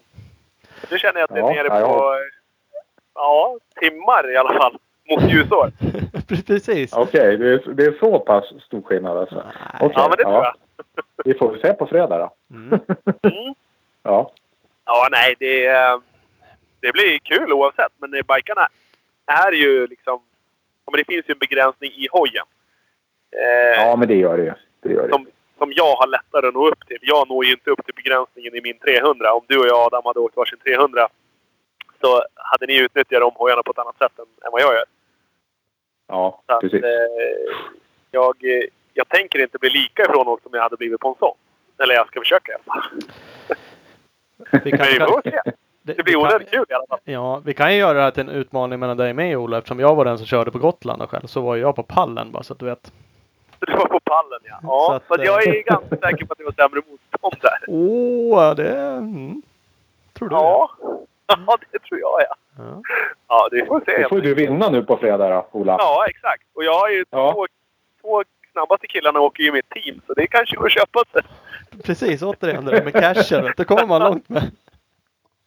Nu 0.90 0.98
känner 0.98 1.20
jag 1.20 1.24
att 1.24 1.34
det 1.34 1.40
är 1.40 1.54
nere 1.64 1.68
på 1.86 2.16
ja, 3.14 3.56
timmar 3.80 4.32
i 4.32 4.36
alla 4.36 4.52
fall. 4.54 4.78
Mot 5.10 5.22
ljusår. 5.32 5.72
Precis. 6.46 6.92
Okej, 6.92 7.36
det, 7.36 7.52
är, 7.52 7.74
det 7.74 7.84
är 7.84 7.98
så 8.00 8.18
pass 8.18 8.44
stor 8.66 8.82
skillnad 8.82 9.16
alltså. 9.16 9.44
Okej, 9.80 9.92
Ja, 9.96 10.08
men 10.08 10.16
det 10.18 10.24
tror 10.24 10.44
jag. 10.44 10.54
Vi 11.24 11.34
får 11.34 11.50
väl 11.50 11.60
se 11.60 11.72
på 11.72 11.86
fredag 11.86 12.18
då. 12.18 12.34
Mm. 12.56 12.80
Mm. 13.22 13.54
Ja. 14.06 14.32
Ja, 14.84 15.08
nej, 15.10 15.34
det, 15.38 15.66
eh, 15.66 15.98
det 16.80 16.92
blir 16.92 17.18
kul 17.18 17.52
oavsett. 17.52 17.92
Men 17.98 18.10
bikarna 18.10 18.68
är 19.26 19.52
ju 19.52 19.86
liksom... 19.86 20.20
Men 20.90 20.98
det 20.98 21.04
finns 21.04 21.28
ju 21.28 21.32
en 21.32 21.38
begränsning 21.38 21.90
i 21.90 22.08
hojen. 22.12 22.46
Eh, 23.36 23.82
ja, 23.84 23.96
men 23.96 24.08
det 24.08 24.14
gör 24.14 24.36
det 24.36 24.44
ju. 24.44 24.52
Det 24.82 24.92
gör 24.92 25.02
det. 25.02 25.12
som, 25.12 25.26
som 25.58 25.72
jag 25.76 25.96
har 25.96 26.06
lättare 26.06 26.48
att 26.48 26.54
nå 26.54 26.68
upp 26.68 26.86
till. 26.86 26.98
Jag 27.00 27.28
når 27.28 27.44
ju 27.44 27.52
inte 27.52 27.70
upp 27.70 27.84
till 27.84 27.94
begränsningen 27.94 28.54
i 28.54 28.60
min 28.60 28.78
300. 28.78 29.32
Om 29.32 29.44
du 29.48 29.58
och 29.58 29.66
jag 29.66 29.86
Adam 29.86 30.02
hade 30.04 30.20
åkt 30.20 30.36
varsin 30.36 30.58
300 30.58 31.08
så 32.00 32.22
hade 32.34 32.66
ni 32.66 32.76
utnyttjat 32.78 33.20
de 33.20 33.32
hojarna 33.34 33.62
på 33.62 33.70
ett 33.70 33.78
annat 33.78 33.98
sätt 33.98 34.18
än, 34.18 34.24
än 34.46 34.52
vad 34.52 34.62
jag 34.62 34.74
gör. 34.74 34.84
Ja, 36.06 36.40
Så 36.46 36.52
att, 36.54 36.60
precis. 36.60 36.82
eh, 36.84 36.90
jag, 38.10 38.34
eh, 38.44 38.64
jag 38.94 39.08
tänker 39.08 39.38
inte 39.42 39.58
bli 39.58 39.70
lika 39.70 40.02
ifrån 40.02 40.28
åkt 40.28 40.42
som 40.42 40.50
jag 40.54 40.62
hade 40.62 40.76
blivit 40.76 41.00
på 41.00 41.08
en 41.08 41.14
sån. 41.18 41.36
Eller 41.82 41.94
jag 41.94 42.06
ska 42.06 42.20
försöka 42.20 42.52
i 42.52 42.54
alla 42.54 42.64
fall. 42.64 42.82
Vi 44.64 44.72
Men 44.72 44.86
vi 44.92 44.98
får 44.98 45.22
se. 45.22 45.40
det, 45.82 45.92
Det 45.92 46.02
blir 46.02 46.16
onödigt 46.16 46.50
kul 46.50 46.64
i 46.68 46.72
alla 46.72 46.86
fall. 46.88 46.98
Ja, 47.04 47.42
vi 47.44 47.54
kan 47.54 47.72
ju 47.72 47.78
göra 47.78 47.92
det 47.98 48.00
här 48.04 48.10
till 48.10 48.22
en 48.22 48.28
utmaning 48.28 48.78
mellan 48.80 48.96
dig 48.96 49.10
och 49.10 49.16
mig 49.16 49.36
Ola. 49.36 49.58
Eftersom 49.58 49.80
jag 49.80 49.94
var 49.94 50.04
den 50.04 50.18
som 50.18 50.26
körde 50.26 50.50
på 50.50 50.58
Gotland 50.58 51.02
och 51.02 51.10
själv 51.10 51.26
så 51.26 51.40
var 51.40 51.56
jag 51.56 51.76
på 51.76 51.82
pallen 51.82 52.32
bara 52.32 52.42
så 52.42 52.52
att 52.52 52.58
du 52.58 52.66
vet. 52.66 52.92
Så 53.58 53.64
du 53.66 53.72
var 53.72 53.86
på 53.86 54.00
pallen 54.00 54.40
ja. 54.44 54.58
Så 54.60 54.66
Ja, 54.66 54.94
att, 54.96 55.06
så 55.06 55.14
att 55.14 55.24
jag 55.24 55.48
eh, 55.48 55.54
är 55.54 55.62
ganska 55.62 55.96
säker 55.96 56.26
på 56.26 56.32
att 56.32 56.38
det 56.38 56.44
var 56.44 56.52
sämre 56.52 56.80
motstånd 56.90 57.36
där. 57.42 57.58
Åh, 57.68 58.54
det... 58.54 58.76
Mm. 58.78 59.42
Tror 60.12 60.28
du? 60.28 60.34
Ja. 60.34 60.70
Ja, 61.46 61.58
det 61.72 61.78
tror 61.78 62.00
jag 62.00 62.20
ja. 62.28 62.34
Ja. 62.58 62.82
Ja, 63.28 63.48
det 63.50 63.66
får 63.66 63.80
vi 63.80 63.84
se. 63.92 64.02
Då 64.02 64.08
får 64.08 64.20
du 64.20 64.34
vinna 64.34 64.70
nu 64.70 64.82
på 64.82 64.96
fredag 64.96 65.28
då, 65.28 65.46
Ola. 65.58 65.76
Ja, 65.78 66.04
exakt. 66.08 66.42
Och 66.54 66.64
jag 66.64 66.78
har 66.78 66.88
ju 66.88 67.04
Ja. 67.10 67.32
två, 67.32 67.46
två 68.00 68.22
snabbaste 68.52 68.86
killarna 68.86 69.20
åker 69.20 69.42
ju 69.42 69.48
i 69.48 69.52
mitt 69.52 69.70
team. 69.70 70.00
Så 70.06 70.14
det 70.14 70.26
kanske 70.26 70.56
går 70.56 70.66
att 70.66 70.72
köpa 70.72 71.02
sig. 71.12 71.22
Precis, 71.84 72.22
återigen 72.22 72.64
det 72.64 72.70
där 72.70 72.84
med 72.84 72.92
cashen. 72.92 73.52
Det 73.56 73.64
kommer 73.64 73.86
man 73.86 74.00
långt 74.02 74.28
med. 74.28 74.42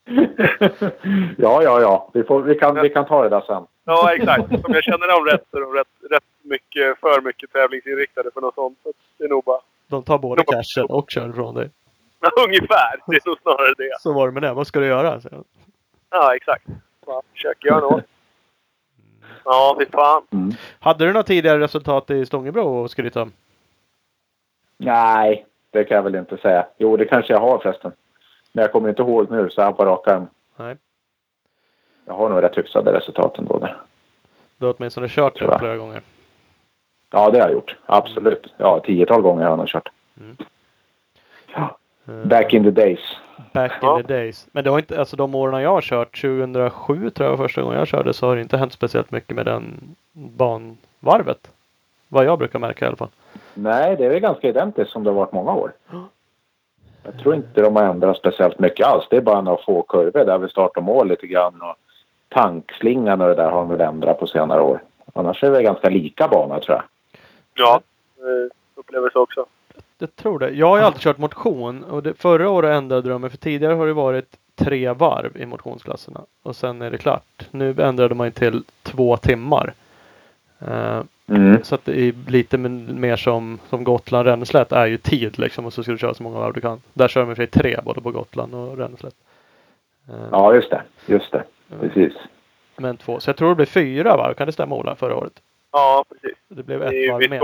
ja, 1.37 1.63
ja, 1.63 1.81
ja. 1.81 2.09
Vi, 2.13 2.23
får, 2.23 2.41
vi, 2.41 2.55
kan, 2.55 2.81
vi 2.81 2.89
kan 2.89 3.05
ta 3.05 3.23
det 3.23 3.29
där 3.29 3.41
sen. 3.47 3.63
Ja, 3.85 4.13
exakt. 4.15 4.41
Om 4.65 4.73
jag 4.73 4.83
känner 4.83 5.07
dem 5.07 5.25
rätt 5.25 5.45
så 5.51 5.57
är 5.57 5.61
de 5.61 5.73
rätt, 5.73 5.87
rätt 6.11 6.23
mycket, 6.41 6.99
för 6.99 7.21
mycket 7.21 7.51
tävlingsinriktade 7.51 8.29
för 8.33 8.41
något 8.41 8.55
sånt. 8.55 8.77
Så 8.83 8.91
det 9.17 9.23
är 9.23 9.29
nog 9.29 9.43
bara... 9.43 9.59
De 9.87 10.03
tar 10.03 10.17
både 10.17 10.43
cashen 10.43 10.85
och 10.85 11.11
kör 11.11 11.29
ifrån 11.29 11.55
dig. 11.55 11.69
Ja, 12.19 12.29
ungefär. 12.45 12.95
Det 13.07 13.15
är 13.15 13.27
nog 13.29 13.37
snarare 13.41 13.73
det. 13.77 13.97
Så 13.99 14.13
var 14.13 14.27
det 14.27 14.33
med 14.33 14.43
det. 14.43 14.53
Vad 14.53 14.67
ska 14.67 14.79
du 14.79 14.85
göra? 14.85 15.21
Så, 15.21 15.29
Ja, 16.19 16.35
exakt. 16.35 16.65
Bara 17.05 17.21
försöker 17.33 17.67
göra 17.67 17.79
något. 17.79 18.03
Ja, 19.45 19.75
fy 19.79 19.85
fan. 19.85 20.23
Mm. 20.31 20.51
Hade 20.79 21.05
du 21.05 21.13
några 21.13 21.23
tidigare 21.23 21.59
resultat 21.59 22.09
i 22.09 22.25
Stångebro 22.25 22.83
att 22.85 22.91
skryta 22.91 23.21
om? 23.21 23.31
Nej, 24.77 25.45
det 25.71 25.83
kan 25.83 25.95
jag 25.95 26.03
väl 26.03 26.15
inte 26.15 26.37
säga. 26.37 26.67
Jo, 26.77 26.97
det 26.97 27.05
kanske 27.05 27.33
jag 27.33 27.39
har 27.39 27.59
förresten. 27.59 27.91
Men 28.51 28.61
jag 28.61 28.71
kommer 28.71 28.89
inte 28.89 29.01
ihåg 29.01 29.31
nu 29.31 29.49
så 29.49 29.61
här 29.61 29.71
på 29.71 29.85
rak 29.85 30.07
arm. 30.07 30.27
Nej. 30.55 30.77
Jag 32.05 32.13
har 32.13 32.29
nog 32.29 32.43
rätt 32.43 32.57
hyfsade 32.57 32.93
resultat 32.93 33.37
ändå 33.37 33.59
där. 33.59 33.77
Du 34.57 34.65
har 34.65 34.75
åtminstone 34.77 35.07
kört 35.09 35.39
det 35.39 35.59
flera 35.59 35.77
gånger. 35.77 36.01
Ja, 37.09 37.29
det 37.29 37.39
har 37.39 37.47
jag 37.47 37.53
gjort. 37.53 37.75
Absolut. 37.85 38.53
Ja, 38.57 38.79
tiotal 38.79 39.21
gånger 39.21 39.43
har 39.43 39.49
jag 39.49 39.57
nog 39.57 39.67
kört. 39.67 39.89
Mm. 40.19 40.37
Ja. 41.53 41.77
Eh, 42.07 42.13
Back 42.27 42.53
in 42.53 42.63
the 42.63 42.71
days. 42.71 42.99
Back 43.53 43.71
Ja. 43.81 43.99
in 43.99 44.05
the 44.05 44.13
days. 44.13 44.47
Men 44.51 44.63
det 44.63 44.69
har 44.69 44.79
inte, 44.79 44.99
alltså 44.99 45.15
de 45.15 45.35
åren 45.35 45.61
jag 45.61 45.69
har 45.69 45.81
kört, 45.81 46.21
2007 46.21 47.09
tror 47.09 47.29
jag 47.29 47.37
första 47.37 47.61
gången 47.61 47.77
jag 47.77 47.87
körde, 47.87 48.13
så 48.13 48.27
har 48.27 48.35
det 48.35 48.41
inte 48.41 48.57
hänt 48.57 48.73
speciellt 48.73 49.11
mycket 49.11 49.35
med 49.35 49.45
den 49.45 49.95
banvarvet. 50.13 51.51
Vad 52.07 52.25
jag 52.25 52.39
brukar 52.39 52.59
märka 52.59 52.85
i 52.85 52.87
alla 52.87 52.97
fall. 52.97 53.09
Nej, 53.53 53.95
det 53.95 54.05
är 54.05 54.09
väl 54.09 54.19
ganska 54.19 54.47
identiskt 54.49 54.91
som 54.91 55.03
det 55.03 55.09
har 55.09 55.15
varit 55.15 55.31
många 55.31 55.53
år. 55.53 55.71
Ja. 55.91 56.03
Jag 57.03 57.19
tror 57.19 57.35
inte 57.35 57.61
de 57.61 57.75
har 57.75 57.83
ändrat 57.83 58.17
speciellt 58.17 58.59
mycket 58.59 58.87
alls. 58.87 59.07
Det 59.09 59.17
är 59.17 59.21
bara 59.21 59.41
några 59.41 59.63
få 59.63 59.81
kurvor 59.81 60.25
där 60.25 60.37
vid 60.37 60.49
start 60.49 60.77
och 60.77 60.83
mål 60.83 61.07
lite 61.07 61.27
grann. 61.27 61.61
Och 61.61 61.75
tankslingan 62.29 63.21
och 63.21 63.27
det 63.27 63.35
där 63.35 63.49
har 63.49 63.59
de 63.59 63.69
väl 63.69 63.81
ändrat 63.81 64.19
på 64.19 64.27
senare 64.27 64.61
år. 64.61 64.83
Annars 65.13 65.43
är 65.43 65.51
det 65.51 65.63
ganska 65.63 65.89
lika 65.89 66.27
bana 66.27 66.59
tror 66.59 66.75
jag. 66.77 66.83
Ja, 67.53 67.81
eh, 68.17 68.51
upplever 68.75 69.09
så 69.09 69.19
också. 69.21 69.45
Jag 69.99 70.15
tror 70.15 70.39
det. 70.39 70.49
Jag 70.49 70.67
har 70.67 70.77
ju 70.77 70.83
alltid 70.83 71.01
kört 71.01 71.17
motion 71.17 71.83
och 71.83 72.03
det, 72.03 72.13
förra 72.13 72.49
året 72.49 72.75
ändrade 72.77 73.09
de 73.09 73.21
mig 73.21 73.29
för 73.29 73.37
tidigare 73.37 73.73
har 73.73 73.87
det 73.87 73.93
varit 73.93 74.37
tre 74.55 74.93
varv 74.93 75.37
i 75.37 75.45
motionsklasserna 75.45 76.21
och 76.43 76.55
sen 76.55 76.81
är 76.81 76.91
det 76.91 76.97
klart. 76.97 77.47
Nu 77.51 77.75
ändrade 77.81 78.15
man 78.15 78.27
ju 78.27 78.31
till 78.31 78.63
två 78.83 79.17
timmar. 79.17 79.73
Eh, 80.59 81.01
Mm. 81.29 81.63
så 81.63 81.75
att 81.75 81.85
det 81.85 81.99
är 81.99 82.13
lite 82.27 82.57
mer 82.57 83.15
som, 83.15 83.59
som 83.69 83.83
Gotland 83.83 84.27
Ränneslätt 84.27 84.71
är 84.71 84.85
ju 84.85 84.97
tid 84.97 85.39
liksom 85.39 85.65
och 85.65 85.73
så 85.73 85.83
ska 85.83 85.91
du 85.91 85.97
köra 85.97 86.13
så 86.13 86.23
många 86.23 86.39
varv 86.39 86.53
du 86.53 86.61
kan. 86.61 86.81
Där 86.93 87.07
kör 87.07 87.21
de 87.21 87.31
i 87.31 87.35
sig 87.35 87.47
tre 87.47 87.79
både 87.83 88.01
på 88.01 88.11
Gotland 88.11 88.55
och 88.55 88.77
Ränneslätt. 88.77 89.15
Eh, 90.09 90.15
Ja, 90.31 90.53
just 90.55 90.69
det. 90.69 90.81
Just 91.05 91.31
det. 91.31 91.43
Precis. 91.79 92.13
Men 92.77 92.97
två. 92.97 93.19
Så 93.19 93.29
jag 93.29 93.37
tror 93.37 93.49
det 93.49 93.55
blev 93.55 93.65
fyra 93.65 94.17
varv. 94.17 94.33
Kan 94.33 94.47
det 94.47 94.53
stämma 94.53 94.75
Ola? 94.75 94.95
Förra 94.95 95.15
året? 95.15 95.33
Ja, 95.71 96.05
precis. 96.09 96.37
Det 96.47 96.63
blev 96.63 96.83
ett 96.83 97.11
varv 97.11 97.19
vi 97.19 97.29
mer. 97.29 97.41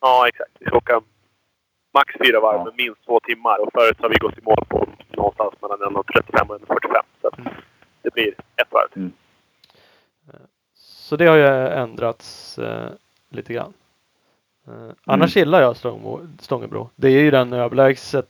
Ja, 0.00 0.28
exakt. 0.28 0.50
Vi 0.58 0.66
ska 0.66 0.76
åka 0.76 1.00
max 1.94 2.14
fyra 2.24 2.40
varv 2.40 2.56
Ja. 2.58 2.64
med 2.64 2.72
minst 2.76 3.04
två 3.06 3.20
timmar. 3.20 3.58
Och 3.62 3.68
förut 3.74 3.96
har 4.00 4.08
vi 4.08 4.16
gått 4.16 4.38
i 4.38 4.42
mål 4.42 4.64
på 4.68 4.88
någonstans 5.16 5.54
mellan 5.62 5.78
1.35 5.78 6.50
och 6.50 6.60
1.45. 6.60 7.02
Så 7.22 7.30
Mm. 7.38 7.52
det 8.02 8.12
blir 8.14 8.28
ett 8.56 8.68
varv 8.72 8.88
till. 8.92 9.10
Så 10.74 11.16
det 11.16 11.26
har 11.26 11.36
ju 11.36 11.46
ändrats 11.68 12.58
eh, 12.58 12.88
lite 13.30 13.52
grann. 13.52 13.72
Eh, 14.66 14.90
annars 15.04 15.36
gillar 15.36 15.62
jag 15.62 15.76
Stångbo, 15.76 16.20
Stångebro. 16.40 16.90
Det 16.96 17.08
är 17.08 17.20
ju 17.22 17.30
den 17.30 17.52
överlägset, 17.52 18.28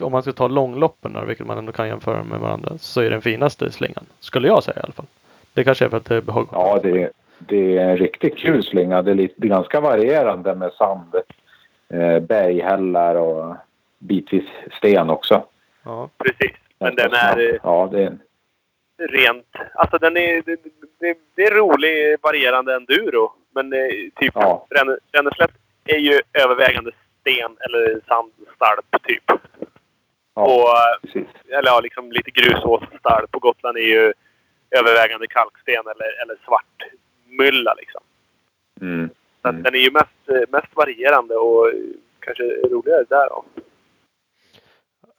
om 0.00 0.12
man 0.12 0.22
ska 0.22 0.32
ta 0.32 0.48
långloppen 0.48 1.12
där, 1.12 1.24
vilket 1.24 1.46
man 1.46 1.58
ändå 1.58 1.72
kan 1.72 1.88
jämföra 1.88 2.22
med 2.24 2.40
varandra, 2.40 2.78
så 2.78 3.00
är 3.00 3.10
den 3.10 3.22
finaste 3.22 3.70
slingan. 3.72 4.04
Skulle 4.20 4.48
jag 4.48 4.64
säga 4.64 4.76
i 4.76 4.80
alla 4.82 4.92
fall. 4.92 5.06
Det 5.54 5.64
kanske 5.64 5.84
är 5.84 5.88
för 5.88 5.96
att 5.96 6.04
det 6.04 6.16
är 6.16 6.20
behagligt. 6.20 6.52
Ja, 6.52 6.80
det 6.82 7.02
är, 7.02 7.10
det 7.38 7.78
är 7.78 7.88
en 7.90 7.96
riktigt 7.96 8.38
kul 8.38 8.62
slinga. 8.64 9.02
Det 9.02 9.10
är, 9.10 9.14
lite, 9.14 9.34
det 9.36 9.46
är 9.46 9.48
ganska 9.48 9.80
varierande 9.80 10.54
med 10.54 10.72
sand, 10.72 11.14
eh, 11.88 12.18
berghällar 12.20 13.14
och 13.14 13.56
bitvis 13.98 14.44
sten 14.78 15.10
också. 15.10 15.44
Ja. 15.84 16.10
Precis. 16.18 16.56
Men 16.78 16.94
den 16.94 17.12
är 17.12 17.38
eh, 17.38 17.60
Ja, 17.62 17.88
det 17.92 18.02
är, 18.02 18.16
rent... 19.08 19.46
Alltså 19.74 19.98
den 19.98 20.16
är... 20.16 20.42
Det, 20.46 20.56
det, 21.00 21.18
det 21.34 21.42
är 21.46 21.54
rolig 21.54 22.16
varierande 22.22 22.74
enduro. 22.74 23.32
Men 23.54 23.72
eh, 23.72 23.88
typ 24.16 24.32
Ja. 24.34 24.66
Ränneslätt 25.12 25.52
är 25.84 25.98
ju 25.98 26.20
övervägande 26.32 26.90
sten 27.20 27.56
eller 27.60 28.00
sandstalp 28.08 29.02
typ. 29.02 29.22
ja, 30.34 30.42
Och, 30.42 31.02
precis. 31.02 31.28
eller 31.48 31.70
ja, 31.70 31.80
liksom 31.80 32.12
lite 32.12 32.30
grusåsstalp. 32.30 33.30
På 33.30 33.38
Gotland 33.38 33.76
är 33.76 33.80
ju 33.82 34.12
övervägande 34.70 35.26
kalksten 35.26 35.84
eller, 35.86 36.22
eller 36.22 36.36
svart 36.44 36.82
mylla 37.28 37.74
liksom. 37.74 38.00
Mm. 38.80 39.10
Så 39.46 39.50
Mm. 39.50 39.62
den 39.62 39.74
är 39.74 39.78
ju 39.78 39.90
mest, 39.90 40.28
eh, 40.28 40.48
mest 40.48 40.76
varierande 40.76 41.34
och 41.34 41.70
kanske 42.20 42.42
roligare 42.44 43.04
där 43.08 43.28
då. 43.28 43.44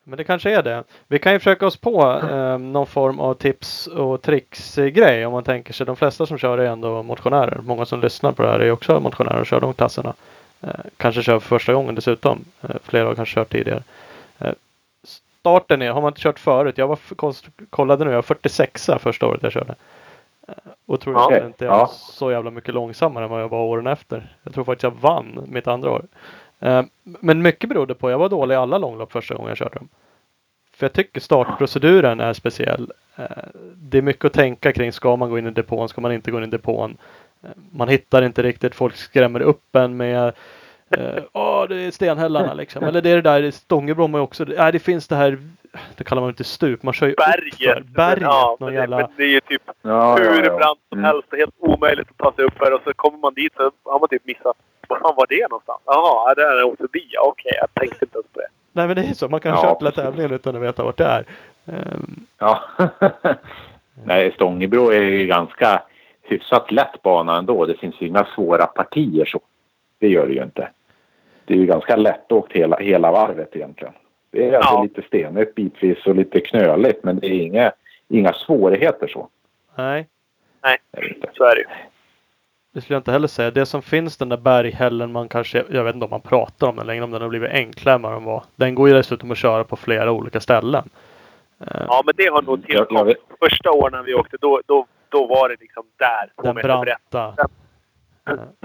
Men 0.03 0.17
det 0.17 0.23
kanske 0.23 0.51
är 0.51 0.63
det. 0.63 0.83
Vi 1.07 1.19
kan 1.19 1.33
ju 1.33 1.39
försöka 1.39 1.65
oss 1.67 1.77
på 1.77 2.21
eh, 2.31 2.57
någon 2.57 2.87
form 2.87 3.19
av 3.19 3.33
tips 3.33 3.87
och 3.87 4.21
tricks-grej 4.21 5.25
om 5.25 5.33
man 5.33 5.43
tänker 5.43 5.73
sig. 5.73 5.85
De 5.85 5.95
flesta 5.95 6.25
som 6.25 6.37
kör 6.37 6.57
är 6.57 6.65
ändå 6.65 7.03
motionärer. 7.03 7.59
Många 7.63 7.85
som 7.85 8.01
lyssnar 8.01 8.31
på 8.31 8.43
det 8.43 8.49
här 8.49 8.59
är 8.59 8.71
också 8.71 8.99
motionärer 8.99 9.39
och 9.39 9.45
kör 9.45 9.59
de 9.59 9.73
klasserna. 9.73 10.13
Eh, 10.61 10.69
kanske 10.97 11.21
kör 11.23 11.39
för 11.39 11.47
första 11.47 11.73
gången 11.73 11.95
dessutom. 11.95 12.45
Eh, 12.61 12.75
flera 12.83 13.07
har 13.07 13.15
kanske 13.15 13.35
kört 13.35 13.51
tidigare. 13.51 13.83
Eh, 14.39 14.53
starten 15.03 15.81
är, 15.81 15.91
har 15.91 16.01
man 16.01 16.09
inte 16.11 16.21
kört 16.21 16.39
förut. 16.39 16.77
Jag 16.77 16.87
var 16.87 16.99
kollade 17.69 18.05
nu, 18.05 18.11
jag 18.11 18.17
var 18.17 18.21
46 18.21 18.89
första 18.99 19.27
året 19.27 19.43
jag 19.43 19.51
körde. 19.51 19.75
Och 20.85 20.99
tror 21.01 21.15
Ja. 21.15 21.45
inte 21.45 21.65
jag 21.65 21.71
var 21.71 21.77
Ja. 21.79 21.87
så 21.87 22.31
jävla 22.31 22.51
mycket 22.51 22.73
långsammare 22.73 23.23
än 23.23 23.29
vad 23.29 23.41
jag 23.41 23.49
var 23.49 23.63
åren 23.63 23.87
efter. 23.87 24.35
Jag 24.43 24.53
tror 24.53 24.63
faktiskt 24.63 24.83
jag 24.83 24.91
vann 25.01 25.43
mitt 25.47 25.67
andra 25.67 25.91
år. 25.91 26.05
Eh, 26.59 26.83
Men 27.03 27.41
mycket 27.41 27.69
berodde 27.69 27.93
på, 27.95 28.11
jag 28.11 28.19
var 28.19 28.29
dålig 28.29 28.55
i 28.55 28.57
alla 28.57 28.77
långlopp 28.77 29.11
första 29.11 29.35
gången 29.35 29.49
jag 29.49 29.57
körde 29.57 29.75
dem. 29.75 29.89
För 30.73 30.85
jag 30.85 30.93
tycker 30.93 31.21
startproceduren 31.21 32.19
är 32.19 32.33
speciell. 32.33 32.91
Eh, 33.15 33.25
Det 33.75 33.97
är 33.97 34.01
mycket 34.01 34.25
att 34.25 34.33
tänka 34.33 34.71
kring. 34.73 34.91
Ska 34.91 35.15
man 35.15 35.29
gå 35.29 35.37
in 35.39 35.47
i 35.47 35.51
depån? 35.51 35.89
Ska 35.89 36.01
man 36.01 36.11
inte 36.11 36.31
gå 36.31 36.37
in 36.37 36.43
i 36.43 36.47
depån? 36.47 36.97
Eh, 37.43 37.49
Man 37.71 37.87
hittar 37.89 38.21
inte 38.21 38.43
riktigt. 38.43 38.75
Folk 38.75 38.95
skrämmer 38.95 39.39
upp 39.41 39.75
en 39.75 39.97
med 39.97 40.33
eh, 40.89 41.23
Åh, 41.33 41.67
det 41.67 41.75
är 41.75 41.91
stenhällarna 41.91 42.53
liksom. 42.53 42.83
Eller 42.83 43.01
det 43.01 43.09
är 43.09 43.15
det 43.15 43.21
där 43.21 43.43
i 43.43 43.51
Stångebrom 43.51 44.15
är 44.15 44.19
också. 44.19 44.43
Nej, 44.57 44.71
det 44.71 44.79
finns 44.79 45.07
det 45.07 45.15
här. 45.15 45.37
Det 45.97 46.03
kallar 46.03 46.21
man 46.21 46.29
inte 46.29 46.43
stup. 46.43 46.83
Man 46.83 46.93
kör 46.93 47.07
ju 47.07 47.13
Berget. 47.15 47.85
Berget. 47.85 48.21
ja, 48.23 48.57
någon 48.59 48.69
det, 48.73 48.75
jävla... 48.79 48.97
men 48.97 49.07
det 49.17 49.23
är 49.23 49.27
ju 49.27 49.39
typ 49.39 49.61
Ja, 49.81 50.15
hur 50.15 50.25
ja, 50.25 50.45
ja. 50.45 50.57
brant 50.57 50.79
som 50.89 50.97
Mm. 50.99 51.05
helst 51.05 51.27
och 51.31 51.37
helt 51.37 51.55
omöjligt 51.59 52.07
att 52.09 52.17
ta 52.17 52.31
sig 52.35 52.45
upp 52.45 52.53
här. 52.59 52.73
Och 52.73 52.81
så 52.83 52.93
kommer 52.93 53.17
man 53.17 53.33
dit 53.33 53.53
så 53.55 53.71
har 53.83 53.99
man 53.99 54.09
typ 54.09 54.25
missat. 54.25 54.57
Var 54.87 54.99
fan 54.99 55.13
var 55.17 55.25
det 55.29 55.47
någonstans? 55.49 55.79
Jaha, 55.85 56.33
där 56.33 56.57
är 56.57 56.63
åkt 56.63 56.77
förbi. 56.77 57.07
Ja, 57.11 57.21
Okej, 57.21 57.51
jag 57.61 57.73
tänkte 57.73 58.05
inte 58.05 58.17
ens 58.17 58.27
på 58.33 58.39
det. 58.39 58.47
Nej 58.71 58.87
men 58.87 58.95
det 58.95 59.01
är 59.03 59.13
så. 59.13 59.29
Man 59.29 59.39
kan 59.39 59.51
Ja, 59.51 59.61
köra 59.61 59.75
hela 59.79 59.91
tävlingen 59.91 60.31
utan 60.31 60.55
att 60.55 60.61
veta 60.61 60.83
vart 60.83 60.97
det 60.97 61.05
är. 61.05 61.25
Ehm, 61.65 62.25
Ja. 62.39 62.59
Nej, 64.05 64.31
Stångebro 64.31 64.89
är 64.91 65.01
ju 65.01 65.25
ganska 65.27 65.81
hyfsat 66.23 66.71
lätt 66.71 67.01
bana 67.01 67.37
ändå. 67.37 67.65
Det 67.65 67.75
finns 67.77 67.95
ju 68.01 68.07
inga 68.07 68.25
svåra 68.35 68.65
partier 68.65 69.25
så. 69.25 69.39
Det 69.99 70.07
gör 70.07 70.27
det 70.27 70.33
ju 70.33 70.43
inte. 70.43 70.69
Det 71.47 71.53
är 71.53 71.57
ju 71.57 71.65
ganska 71.65 71.95
lättåkt 71.95 72.53
hela, 72.53 72.77
hela 72.77 73.11
varvet 73.11 73.55
egentligen. 73.55 73.93
Det 74.31 74.47
är 74.49 74.53
alltså 74.53 74.73
Ja. 74.73 74.83
lite 74.83 75.01
stenigt 75.01 75.55
bitvis 75.55 76.05
och 76.07 76.15
lite 76.15 76.39
knöligt 76.39 77.03
men 77.03 77.19
det 77.19 77.27
är 77.27 77.41
inga, 77.41 77.71
inga 78.09 78.33
svårigheter 78.33 79.07
så. 79.07 79.27
nej. 79.75 80.07
Inte. 81.09 81.29
Så 81.33 81.43
är 81.43 81.55
det 81.55 81.61
ju. 81.61 81.67
Det 82.73 82.81
skulle 82.81 82.95
jag 82.95 82.99
inte 82.99 83.11
heller 83.11 83.27
säga. 83.27 83.51
Det 83.51 83.65
som 83.65 83.81
finns 83.81 84.17
den 84.17 84.29
där 84.29 84.37
berghällen 84.37 85.11
man 85.11 85.29
kanske, 85.29 85.63
jag 85.69 85.83
vet 85.83 85.93
inte 85.95 86.03
om 86.05 86.09
man 86.09 86.21
pratar 86.21 86.67
om 86.67 86.75
den 86.75 86.87
längre, 86.87 87.03
om 87.03 87.11
den 87.11 87.21
har 87.21 87.29
blivit 87.29 87.51
enklare 87.51 87.95
än 87.95 88.01
vad 88.01 88.11
den 88.11 88.23
var. 88.23 88.43
Den 88.55 88.75
går 88.75 88.87
ju 88.89 88.93
dessutom 88.93 89.31
att 89.31 89.37
köra 89.37 89.63
på 89.63 89.75
flera 89.75 90.11
olika 90.11 90.39
ställen. 90.39 90.89
Ehm, 91.59 91.67
Ja, 91.87 92.01
men 92.05 92.13
det 92.17 92.27
har 92.27 92.41
nog 92.41 92.65
tillkommit. 92.65 93.17
Första 93.39 93.71
åren 93.71 93.91
när 93.93 94.03
vi 94.03 94.13
åkte, 94.13 94.37
då, 94.41 94.61
då, 94.65 94.85
då 95.09 95.27
var 95.27 95.49
det 95.49 95.55
liksom 95.59 95.83
där. 95.97 96.43
Den 96.43 96.55
branta. 96.55 97.33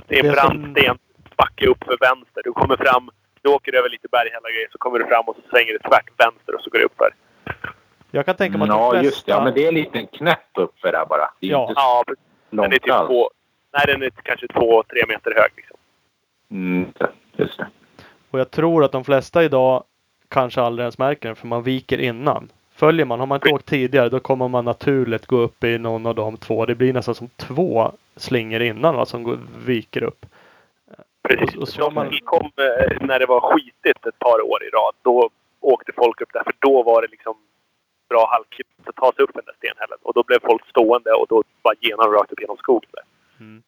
Det 0.06 0.18
är 0.18 0.22
Det 0.22 0.30
brant 0.32 0.52
som- 0.64 0.70
sten. 0.74 0.98
Backe 1.42 1.66
upp 1.66 1.84
för 1.84 1.96
vänster. 2.08 2.40
Du 2.44 2.52
kommer 2.52 2.76
fram. 2.76 3.10
Du 3.42 3.48
åker 3.50 3.74
över 3.78 3.88
lite 3.88 4.08
berghällar 4.12 4.48
och 4.50 4.54
grejer. 4.56 4.68
Så 4.72 4.78
kommer 4.78 4.98
du 4.98 5.06
fram 5.06 5.24
och 5.28 5.36
så 5.36 5.42
svänger 5.50 5.72
du 5.72 5.78
tvärt 5.78 6.08
vänster 6.18 6.54
och 6.54 6.60
så 6.60 6.70
går 6.70 6.78
du 6.78 6.84
upp 6.84 6.98
här. 7.04 7.14
Jag 8.10 8.26
kan 8.26 8.36
tänka 8.36 8.58
mig 8.58 8.64
att 8.64 8.70
de 8.70 8.78
Ja, 8.80 8.90
flesta... 8.90 9.04
just 9.04 9.26
det. 9.26 9.32
Ja, 9.32 9.44
men 9.44 9.54
det 9.54 9.64
är 9.64 9.68
en 9.68 9.74
liten 9.74 10.06
knäpp 10.06 10.48
uppför 10.54 10.92
där 10.92 11.06
bara. 11.06 11.30
Det 11.40 11.46
är 11.46 11.50
Ja. 11.50 11.62
inte 11.68 11.72
Ja, 11.80 12.04
den 12.06 12.58
är 12.58 12.68
långt 12.68 12.82
typ 12.82 12.92
alls. 12.92 13.08
två... 13.08 13.30
Nej, 13.74 13.84
den 13.86 14.02
är 14.02 14.10
kanske 14.22 14.48
två, 14.48 14.82
tre 14.82 15.02
meter 15.08 15.34
hög. 15.36 15.50
Liksom. 15.56 15.76
Mm, 16.50 16.92
just 17.36 17.58
det. 17.58 17.66
Och 18.30 18.40
jag 18.40 18.50
tror 18.50 18.84
att 18.84 18.92
de 18.92 19.04
flesta 19.04 19.44
idag 19.44 19.84
kanske 20.28 20.60
aldrig 20.62 20.82
ens 20.84 20.98
märker 20.98 21.28
den 21.28 21.36
för 21.36 21.46
man 21.46 21.62
viker 21.62 21.98
innan. 21.98 22.48
Följer 22.74 23.06
man, 23.06 23.18
har 23.20 23.26
man 23.26 23.36
inte 23.36 23.50
åkt 23.54 23.66
tidigare 23.66 24.08
då 24.08 24.20
kommer 24.20 24.48
man 24.48 24.64
naturligt 24.64 25.26
gå 25.26 25.36
upp 25.36 25.64
i 25.64 25.78
någon 25.78 26.06
av 26.06 26.14
de 26.14 26.36
två. 26.36 26.66
Det 26.66 26.74
blir 26.74 26.92
nästan 26.92 27.14
som 27.14 27.28
två 27.36 27.92
slingor 28.16 28.62
innan 28.62 28.94
va, 28.96 29.06
som 29.06 29.22
går, 29.22 29.38
viker 29.66 30.02
upp. 30.02 30.26
Precis. 31.28 31.56
Och- 31.56 31.62
och 31.62 31.68
så 31.68 31.90
man- 31.90 32.08
tillkom 32.10 32.50
eh, 32.56 32.96
när 33.06 33.18
det 33.18 33.26
var 33.26 33.40
skitigt 33.40 34.06
ett 34.06 34.18
par 34.18 34.40
år 34.50 34.64
i 34.64 34.68
rad. 34.68 34.94
Då 35.02 35.30
åkte 35.60 35.92
folk 35.96 36.20
upp 36.20 36.32
där. 36.32 36.42
För 36.44 36.54
då 36.58 36.82
var 36.82 37.02
det 37.02 37.08
liksom 37.08 37.34
bra 38.08 38.26
halkigt 38.30 38.68
att 38.86 38.96
ta 38.96 39.12
sig 39.12 39.24
upp 39.24 39.34
den 39.34 39.42
där 39.46 39.54
stenhällen. 39.58 39.98
Och 40.02 40.14
då 40.14 40.22
blev 40.22 40.38
folk 40.40 40.66
stående 40.68 41.12
och 41.12 41.26
då 41.28 41.42
bara 41.62 41.74
genom 41.80 42.12
rakt 42.12 42.32
upp 42.32 42.40
genom 42.40 42.56
skogen. 42.56 42.90
Där. 42.92 43.04
Mm. 43.44 43.62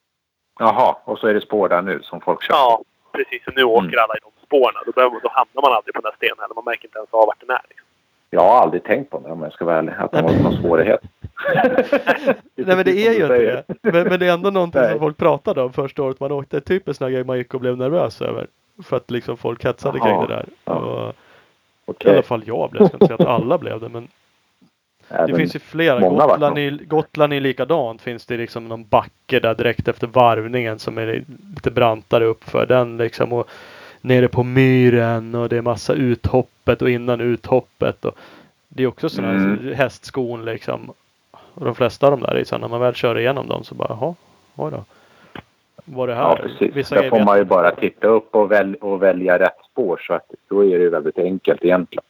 Jaha, 0.58 0.96
och 1.04 1.18
så 1.18 1.26
är 1.26 1.34
det 1.34 1.40
spår 1.40 1.68
där 1.68 1.82
nu 1.82 2.02
som 2.02 2.20
folk 2.20 2.42
kör. 2.42 2.54
Ja, 2.54 2.82
precis. 3.12 3.46
Och 3.46 3.52
nu 3.56 3.64
åker 3.64 3.88
Mm. 3.88 4.00
alla 4.04 4.14
i 4.16 4.20
de 4.22 4.46
spåren. 4.46 4.82
Då, 4.86 4.92
behöver- 4.92 5.20
då 5.22 5.28
hamnar 5.28 5.62
man 5.62 5.72
aldrig 5.72 5.94
på 5.94 6.00
den 6.00 6.10
där 6.10 6.16
stenhällen. 6.26 6.52
Man 6.54 6.64
märker 6.64 6.84
inte 6.84 6.98
ens 6.98 7.10
av 7.10 7.26
vart 7.26 7.40
den 7.40 7.50
är. 7.50 7.60
Liksom. 7.68 7.86
Jag 8.30 8.40
har 8.40 8.60
aldrig 8.62 8.84
tänkt 8.84 9.10
på 9.10 9.18
det 9.18 9.30
om 9.32 9.42
jag 9.42 9.52
ska 9.52 9.64
vara 9.64 9.76
ärlig. 9.78 9.92
Att 9.98 10.12
det 10.12 10.22
var 10.22 10.32
någon 10.32 10.56
svårighet. 10.62 11.00
Nej 12.54 12.76
men 12.76 12.84
det 12.84 13.06
är 13.06 13.12
ju 13.12 13.22
inte 13.22 13.38
det. 13.38 13.64
Men, 13.92 14.08
men 14.08 14.20
det 14.20 14.26
är 14.26 14.32
ändå 14.32 14.50
någonting 14.50 14.80
Nej. 14.80 14.90
som 14.90 14.98
folk 15.00 15.16
pratade 15.16 15.62
om 15.62 15.72
första 15.72 16.02
året 16.02 16.20
man 16.20 16.32
åkte. 16.32 16.60
Typ 16.60 16.88
en 16.88 16.94
sån 16.94 17.12
grej 17.12 17.24
man 17.24 17.38
gick 17.38 17.54
och 17.54 17.60
blev 17.60 17.76
nervös 17.76 18.22
över. 18.22 18.46
För 18.82 18.96
att 18.96 19.10
liksom 19.10 19.36
folk 19.36 19.64
hetsade 19.64 20.00
kring 20.00 20.20
det 20.20 20.26
där. 20.26 20.46
ja. 20.64 20.74
Och, 20.74 21.10
I 21.10 21.14
Okej. 21.90 22.12
alla 22.12 22.22
fall 22.22 22.42
jag 22.46 22.70
blev. 22.70 22.82
Jag 22.82 22.88
ska 22.88 22.96
inte 22.96 23.06
säga 23.06 23.28
att 23.28 23.40
alla 23.40 23.58
blev 23.58 23.80
det. 23.80 23.88
Men 23.88 24.08
det 25.08 25.14
Även- 25.14 25.36
finns 25.36 25.56
ju 25.56 25.58
flera. 25.58 26.00
Gotland 26.00 26.58
är, 26.58 26.70
Gotland 26.70 27.32
är 27.32 27.40
likadant. 27.40 28.02
Finns 28.02 28.26
det 28.26 28.36
liksom 28.36 28.68
någon 28.68 28.84
backe 28.86 29.40
där 29.40 29.54
direkt 29.54 29.88
efter 29.88 30.06
varvningen 30.06 30.78
som 30.78 30.98
är 30.98 31.24
lite 31.54 31.70
brantare 31.70 32.24
uppför 32.24 32.66
den 32.66 32.96
liksom. 32.96 33.32
Och 33.32 33.48
nere 34.00 34.28
på 34.28 34.42
myren 34.42 35.34
och 35.34 35.48
det 35.48 35.56
är 35.56 35.62
massa 35.62 35.92
uthoppet 35.92 36.82
och 36.82 36.90
innan 36.90 37.20
uthoppet. 37.20 38.04
Och 38.04 38.18
det 38.68 38.82
är 38.82 38.86
också 38.86 39.08
sådana 39.08 39.32
mm. 39.32 39.74
hästskon 39.74 40.44
liksom. 40.44 40.92
Och 41.54 41.64
de 41.64 41.74
flesta 41.74 42.06
av 42.06 42.10
dem 42.12 42.20
där 42.20 42.34
är 42.34 42.44
så 42.44 42.58
när 42.58 42.68
man 42.68 42.80
väl 42.80 42.94
kör 42.94 43.18
igenom 43.18 43.48
dem 43.48 43.64
så 43.64 43.74
bara 43.74 43.88
jaha, 44.00 44.14
oj 44.56 44.70
då. 44.70 44.84
Var 45.84 46.06
det 46.06 46.14
här? 46.14 46.22
Ja, 46.22 46.36
precis. 46.42 46.76
Vissa 46.76 46.94
Där 46.94 47.10
får 47.10 47.20
man 47.24 47.38
ju 47.38 47.44
bara 47.44 47.70
titta 47.70 48.06
upp 48.06 48.34
och, 48.34 48.50
väl, 48.52 48.74
och 48.74 49.02
välja 49.02 49.38
rätt 49.38 49.58
spår. 49.72 50.00
Så 50.06 50.14
att 50.14 50.30
då 50.48 50.64
är 50.64 50.78
det 50.78 50.84
ju 50.84 50.90
väldigt 50.90 51.18
enkelt 51.18 51.64
egentligen. 51.64 52.04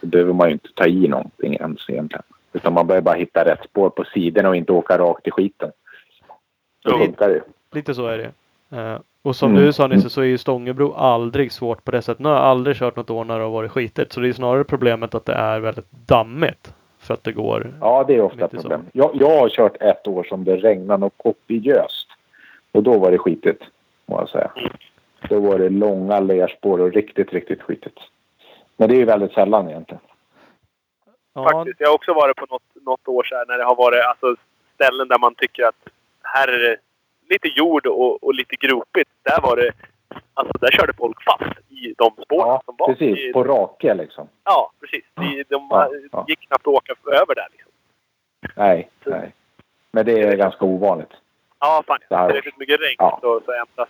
Då 0.00 0.06
behöver 0.08 0.32
man 0.32 0.46
ju 0.48 0.52
inte 0.52 0.68
ta 0.74 0.86
i 0.86 1.08
någonting 1.08 1.54
ens 1.54 1.90
egentligen. 1.90 2.22
Utan 2.52 2.72
man 2.72 2.86
behöver 2.86 3.04
bara 3.04 3.14
hitta 3.14 3.44
rätt 3.44 3.64
spår 3.70 3.90
på 3.90 4.04
sidorna 4.04 4.48
och 4.48 4.56
inte 4.56 4.72
åka 4.72 4.98
rakt 4.98 5.26
i 5.26 5.30
skiten. 5.30 5.70
Så 6.82 6.90
Jo. 6.90 6.98
funkar 6.98 7.28
det. 7.28 7.42
Lite 7.72 7.94
så 7.94 8.06
är 8.06 8.18
det. 8.18 8.30
Eh, 8.78 8.98
och 9.22 9.36
som 9.36 9.50
Mm. 9.50 9.62
du 9.64 9.72
sa 9.72 9.86
Nisse 9.86 10.10
så 10.10 10.20
är 10.20 10.24
ju 10.24 10.38
Stångebro 10.38 10.92
aldrig 10.92 11.52
svårt 11.52 11.84
på 11.84 11.90
det 11.90 12.02
sättet. 12.02 12.18
Nu 12.20 12.28
har 12.28 12.36
jag 12.36 12.44
aldrig 12.44 12.76
kört 12.76 12.96
något 12.96 13.10
år 13.10 13.24
när 13.24 13.38
det 13.38 13.44
har 13.44 13.50
varit 13.50 13.70
skitigt. 13.70 14.12
Så 14.12 14.20
det 14.20 14.28
är 14.28 14.32
snarare 14.32 14.64
problemet 14.64 15.14
att 15.14 15.24
det 15.26 15.32
är 15.34 15.60
väldigt 15.60 15.90
dammigt. 16.06 16.74
För 17.10 17.14
att 17.14 17.24
det 17.24 17.32
går. 17.32 17.72
Ja, 17.80 18.04
det 18.08 18.14
är 18.14 18.20
ofta 18.20 18.44
i 18.46 18.48
problem. 18.48 18.86
Jag, 18.92 19.10
jag 19.14 19.38
har 19.40 19.48
kört 19.48 19.76
ett 19.80 20.06
år 20.06 20.24
som 20.24 20.44
det 20.44 20.56
regnade 20.56 21.06
och 21.06 21.16
kopiöst. 21.16 22.08
Och 22.72 22.82
då 22.82 22.98
var 22.98 23.10
det 23.10 23.18
skitigt, 23.18 23.62
må 24.06 24.18
jag 24.20 24.28
säga. 24.28 24.50
Då 25.28 25.40
var 25.40 25.58
det 25.58 25.68
långa 25.68 26.20
lerspår 26.20 26.80
och 26.80 26.92
riktigt, 26.92 27.32
riktigt 27.32 27.62
skitigt. 27.62 27.98
Men 28.76 28.88
det 28.88 28.94
är 28.94 28.98
ju 28.98 29.04
väldigt 29.04 29.32
sällan 29.32 29.68
egentligen. 29.68 30.00
Ja, 31.34 31.50
Faktiskt. 31.50 31.80
Jag 31.80 31.88
har 31.88 31.94
också 31.94 32.14
varit 32.14 32.36
på 32.36 32.46
något, 32.50 32.84
något 32.86 33.08
år 33.08 33.22
så 33.24 33.34
här 33.34 33.46
när 33.46 33.58
det 33.58 33.64
har 33.64 33.76
varit 33.76 34.04
alltså, 34.04 34.42
ställen 34.74 35.08
där 35.08 35.18
man 35.18 35.34
tycker 35.34 35.64
att 35.64 35.88
här 36.22 36.48
är 36.48 36.58
det 36.58 36.76
lite 37.30 37.48
jord 37.48 37.86
och, 37.86 38.24
och 38.24 38.34
lite 38.34 38.56
gropigt. 38.56 39.10
Där 39.22 39.40
var 39.42 39.56
det... 39.56 39.72
Alltså 40.34 40.58
där 40.60 40.70
körde 40.70 40.92
folk 40.92 41.24
fast 41.24 41.58
i 41.68 41.94
de 41.98 42.10
spåren 42.24 42.48
Ja, 42.48 42.62
som 42.64 42.74
var. 42.78 42.86
precis. 42.94 43.18
I, 43.18 43.32
På 43.32 43.44
rake 43.44 43.94
liksom. 43.94 44.28
ja, 44.44 44.72
precis. 44.80 45.04
I, 45.04 45.44
de 45.48 45.66
Ja, 45.70 45.90
ja. 46.12 46.24
gick 46.28 46.40
knappt 46.40 46.66
att 46.66 46.74
åka 46.74 46.94
över 47.06 47.34
där. 47.34 47.46
Liksom. 47.52 47.72
Nej, 48.56 48.90
nej. 49.04 49.34
Men 49.92 50.06
det 50.06 50.20
är 50.22 50.36
ganska 50.36 50.64
ovanligt. 50.64 51.12
Ja, 51.58 51.82
fan. 51.86 51.98
Det 52.08 52.16
här- 52.16 52.26
Tillräckligt 52.28 52.58
mycket 52.58 52.80
regn 52.80 52.96
Ja. 52.98 53.18
så, 53.22 53.40
så 53.44 53.52
ändras 53.52 53.88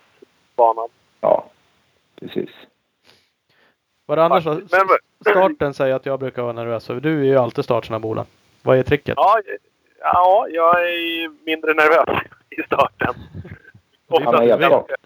banan. 0.56 0.88
Ja, 1.20 1.44
precis. 2.20 2.50
Vad 4.06 4.18
det 4.18 4.24
annars 4.24 4.44
var, 4.44 4.54
Men, 4.54 4.64
starten 5.32 5.74
säger 5.74 5.94
att 5.94 6.06
jag 6.06 6.18
brukar 6.20 6.42
vara 6.42 6.52
nervös. 6.52 6.86
För 6.86 7.00
du 7.00 7.20
är 7.20 7.24
ju 7.24 7.36
alltid 7.36 7.64
startsnabb 7.64 8.04
Vad 8.62 8.78
är 8.78 8.82
tricket? 8.82 9.14
ja, 9.16 9.40
ja, 10.00 10.46
jag 10.50 10.80
är 10.88 11.28
mindre 11.44 11.74
nervös 11.74 12.22
i 12.50 12.62
starten. 12.62 13.14
Det 14.08 14.16
är 14.16 14.96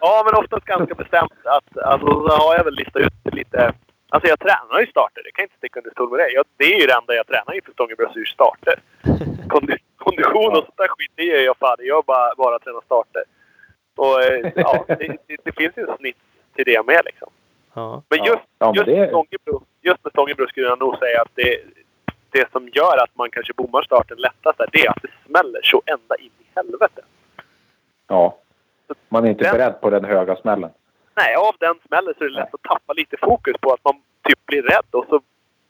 Ja, 0.00 0.22
men 0.26 0.34
oftast 0.44 0.64
ganska 0.64 0.94
bestämt. 0.94 1.32
Att, 1.44 1.78
alltså, 1.78 2.06
så 2.06 2.28
har 2.28 2.56
jag 2.56 2.64
väl 2.64 2.74
listat 2.74 3.02
ut 3.02 3.34
lite... 3.34 3.72
Alltså 4.10 4.28
jag 4.28 4.38
tränar 4.40 4.80
ju 4.80 4.86
starter. 4.86 5.22
Det 5.24 5.32
kan 5.32 5.42
jag 5.42 5.46
inte 5.46 5.56
sticka 5.56 5.80
under 5.80 5.90
stol 5.90 6.10
med 6.10 6.18
det. 6.20 6.30
Jag, 6.32 6.44
det 6.56 6.64
är 6.74 6.80
ju 6.80 6.86
det 6.86 6.92
enda 6.94 7.14
jag 7.14 7.26
tränar 7.26 7.52
inför 7.54 7.72
Stångebros 7.72 8.14
är 8.16 8.20
ju 8.20 8.26
starter. 8.26 8.76
Kondi, 9.48 9.76
kondition 9.96 10.48
och 10.56 10.64
sånt 10.64 10.76
där 10.76 10.88
skit, 10.88 11.12
det 11.14 11.22
gör 11.24 11.40
jag 11.40 11.56
fan. 11.56 11.76
Jag 11.78 12.04
bara, 12.04 12.34
bara 12.34 12.58
tränar 12.58 12.80
starter. 12.84 13.22
Och 13.96 14.22
eh, 14.22 14.52
ja, 14.56 14.84
det, 14.88 15.16
det, 15.26 15.36
det 15.44 15.52
finns 15.56 15.72
ju 15.76 15.82
ett 15.82 15.96
snitt 15.98 16.16
till 16.54 16.64
det 16.64 16.86
med 16.86 17.00
liksom. 17.04 17.30
Ja. 17.74 18.02
Men 18.08 18.18
Ja. 18.18 18.26
just, 18.26 18.42
Ja, 18.58 18.66
men 18.66 18.74
just, 18.74 18.86
det- 18.86 18.96
med 19.00 19.08
Stångebro, 19.08 19.62
just 19.82 20.04
med 20.04 20.12
Stångebro 20.12 20.46
skulle 20.48 20.66
jag 20.66 20.78
nog 20.80 20.98
säga 20.98 21.22
att 21.22 21.30
det, 21.34 21.60
det 22.30 22.52
som 22.52 22.68
gör 22.68 22.96
att 23.02 23.16
man 23.16 23.30
kanske 23.30 23.52
bommar 23.52 23.82
starten 23.82 24.16
lättast 24.18 24.58
där, 24.58 24.68
det 24.72 24.86
är 24.86 24.90
att 24.90 25.02
det 25.02 25.10
smäller 25.26 25.60
så 25.62 25.82
ända 25.86 26.16
in 26.16 26.30
i 26.38 26.44
helvete. 26.56 27.02
Ja. 28.08 28.38
Man 29.08 29.24
är 29.24 29.28
inte 29.30 29.44
Den- 29.44 29.56
beredd 29.56 29.80
på 29.80 29.90
den 29.90 30.04
höga 30.04 30.36
smällen. 30.36 30.70
Nej, 31.16 31.34
av 31.36 31.54
den 31.58 31.74
smällen 31.86 32.14
så 32.18 32.24
är 32.24 32.28
det 32.28 32.34
lätt 32.34 32.54
att 32.54 32.62
tappa 32.62 32.92
lite 32.92 33.16
fokus 33.22 33.56
på 33.60 33.72
att 33.72 33.84
man 33.84 33.94
typ 34.28 34.46
blir 34.46 34.62
rädd 34.62 34.90
och 34.90 35.06
så, 35.08 35.20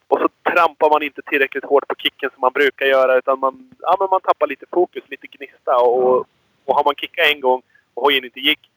och 0.08 0.18
så 0.18 0.28
trampar 0.52 0.90
man 0.90 1.02
inte 1.02 1.22
tillräckligt 1.22 1.64
hårt 1.64 1.88
på 1.88 1.94
kicken 1.98 2.30
som 2.34 2.40
man 2.40 2.52
brukar 2.52 2.86
göra 2.86 3.18
utan 3.18 3.38
man, 3.38 3.70
ja, 3.80 3.96
men 3.98 4.08
man 4.10 4.20
tappar 4.20 4.46
lite 4.46 4.66
fokus, 4.72 5.02
lite 5.06 5.26
gnista 5.26 5.76
och, 5.76 6.16
och 6.64 6.74
har 6.76 6.84
man 6.84 6.94
kickat 6.94 7.26
en 7.34 7.40
gång 7.40 7.62
och 7.94 8.02
hojen 8.02 8.24
inte 8.24 8.40
gick 8.40 8.70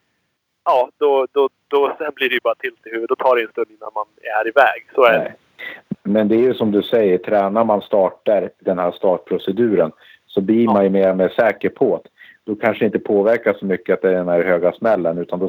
ja, 0.64 0.88
då, 0.98 1.26
då, 1.32 1.48
då 1.68 1.94
sen 1.98 2.12
blir 2.14 2.28
det 2.28 2.34
ju 2.34 2.40
bara 2.44 2.54
tilt 2.54 2.86
i 2.86 2.90
huvudet. 2.90 3.08
Då 3.08 3.24
tar 3.24 3.36
det 3.36 3.42
en 3.42 3.48
stund 3.48 3.70
innan 3.70 3.90
man 3.94 4.06
är 4.22 4.48
iväg. 4.48 4.86
Så 4.94 5.04
är 5.04 5.12
det. 5.12 5.34
Men 6.02 6.28
det 6.28 6.34
är 6.34 6.40
ju 6.40 6.54
som 6.54 6.70
du 6.70 6.82
säger, 6.82 7.18
tränar 7.18 7.64
man 7.64 7.82
startar 7.82 8.50
den 8.58 8.78
här 8.78 8.92
startproceduren 8.92 9.92
så 10.26 10.40
blir 10.40 10.66
man 10.66 10.84
ju 10.84 10.90
mer 10.90 11.10
och 11.10 11.16
mer 11.16 11.28
säker 11.28 11.68
på 11.68 11.96
att 11.96 12.06
då 12.44 12.54
kanske 12.54 12.84
inte 12.84 12.98
påverkar 12.98 13.54
så 13.54 13.66
mycket 13.66 13.94
att 13.94 14.02
det 14.02 14.08
är 14.08 14.14
den 14.14 14.28
här 14.28 14.44
höga 14.44 14.72
smällen 14.72 15.18
utan 15.18 15.38
då 15.38 15.48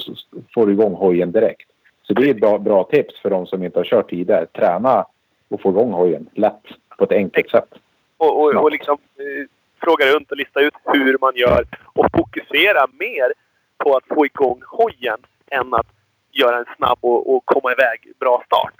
får 0.53 0.65
du 0.67 0.73
igång 0.73 0.93
hojen 0.93 1.31
direkt. 1.31 1.69
Så 2.03 2.13
det 2.13 2.25
är 2.27 2.31
ett 2.31 2.39
bra, 2.41 2.57
bra 2.57 2.83
tips 2.83 3.21
för 3.21 3.29
de 3.29 3.45
som 3.47 3.63
inte 3.63 3.79
har 3.79 3.83
kört 3.85 4.09
tidigare. 4.09 4.45
Träna 4.45 5.05
och 5.49 5.61
få 5.61 5.69
igång 5.69 5.91
hojen 5.91 6.29
lätt 6.33 6.63
på 6.97 7.03
ett 7.03 7.11
enkelt 7.11 7.49
sätt. 7.49 7.69
Och, 8.17 8.37
och, 8.39 8.45
och 8.45 8.51
Snabbt. 8.51 8.71
liksom 8.71 8.97
eh, 9.17 9.47
fråga 9.83 10.05
runt 10.15 10.31
och 10.31 10.37
lista 10.37 10.61
ut 10.61 10.73
hur 10.85 11.17
man 11.21 11.35
gör 11.35 11.65
och 11.85 12.05
fokusera 12.17 12.87
mer 12.99 13.33
på 13.77 13.95
att 13.97 14.03
få 14.07 14.25
igång 14.25 14.61
hojen 14.67 15.17
än 15.51 15.73
att 15.73 15.87
göra 16.31 16.57
en 16.57 16.65
snabb 16.77 16.97
och, 17.01 17.35
och 17.35 17.45
komma 17.45 17.71
iväg 17.71 18.13
bra 18.19 18.43
start. 18.45 18.73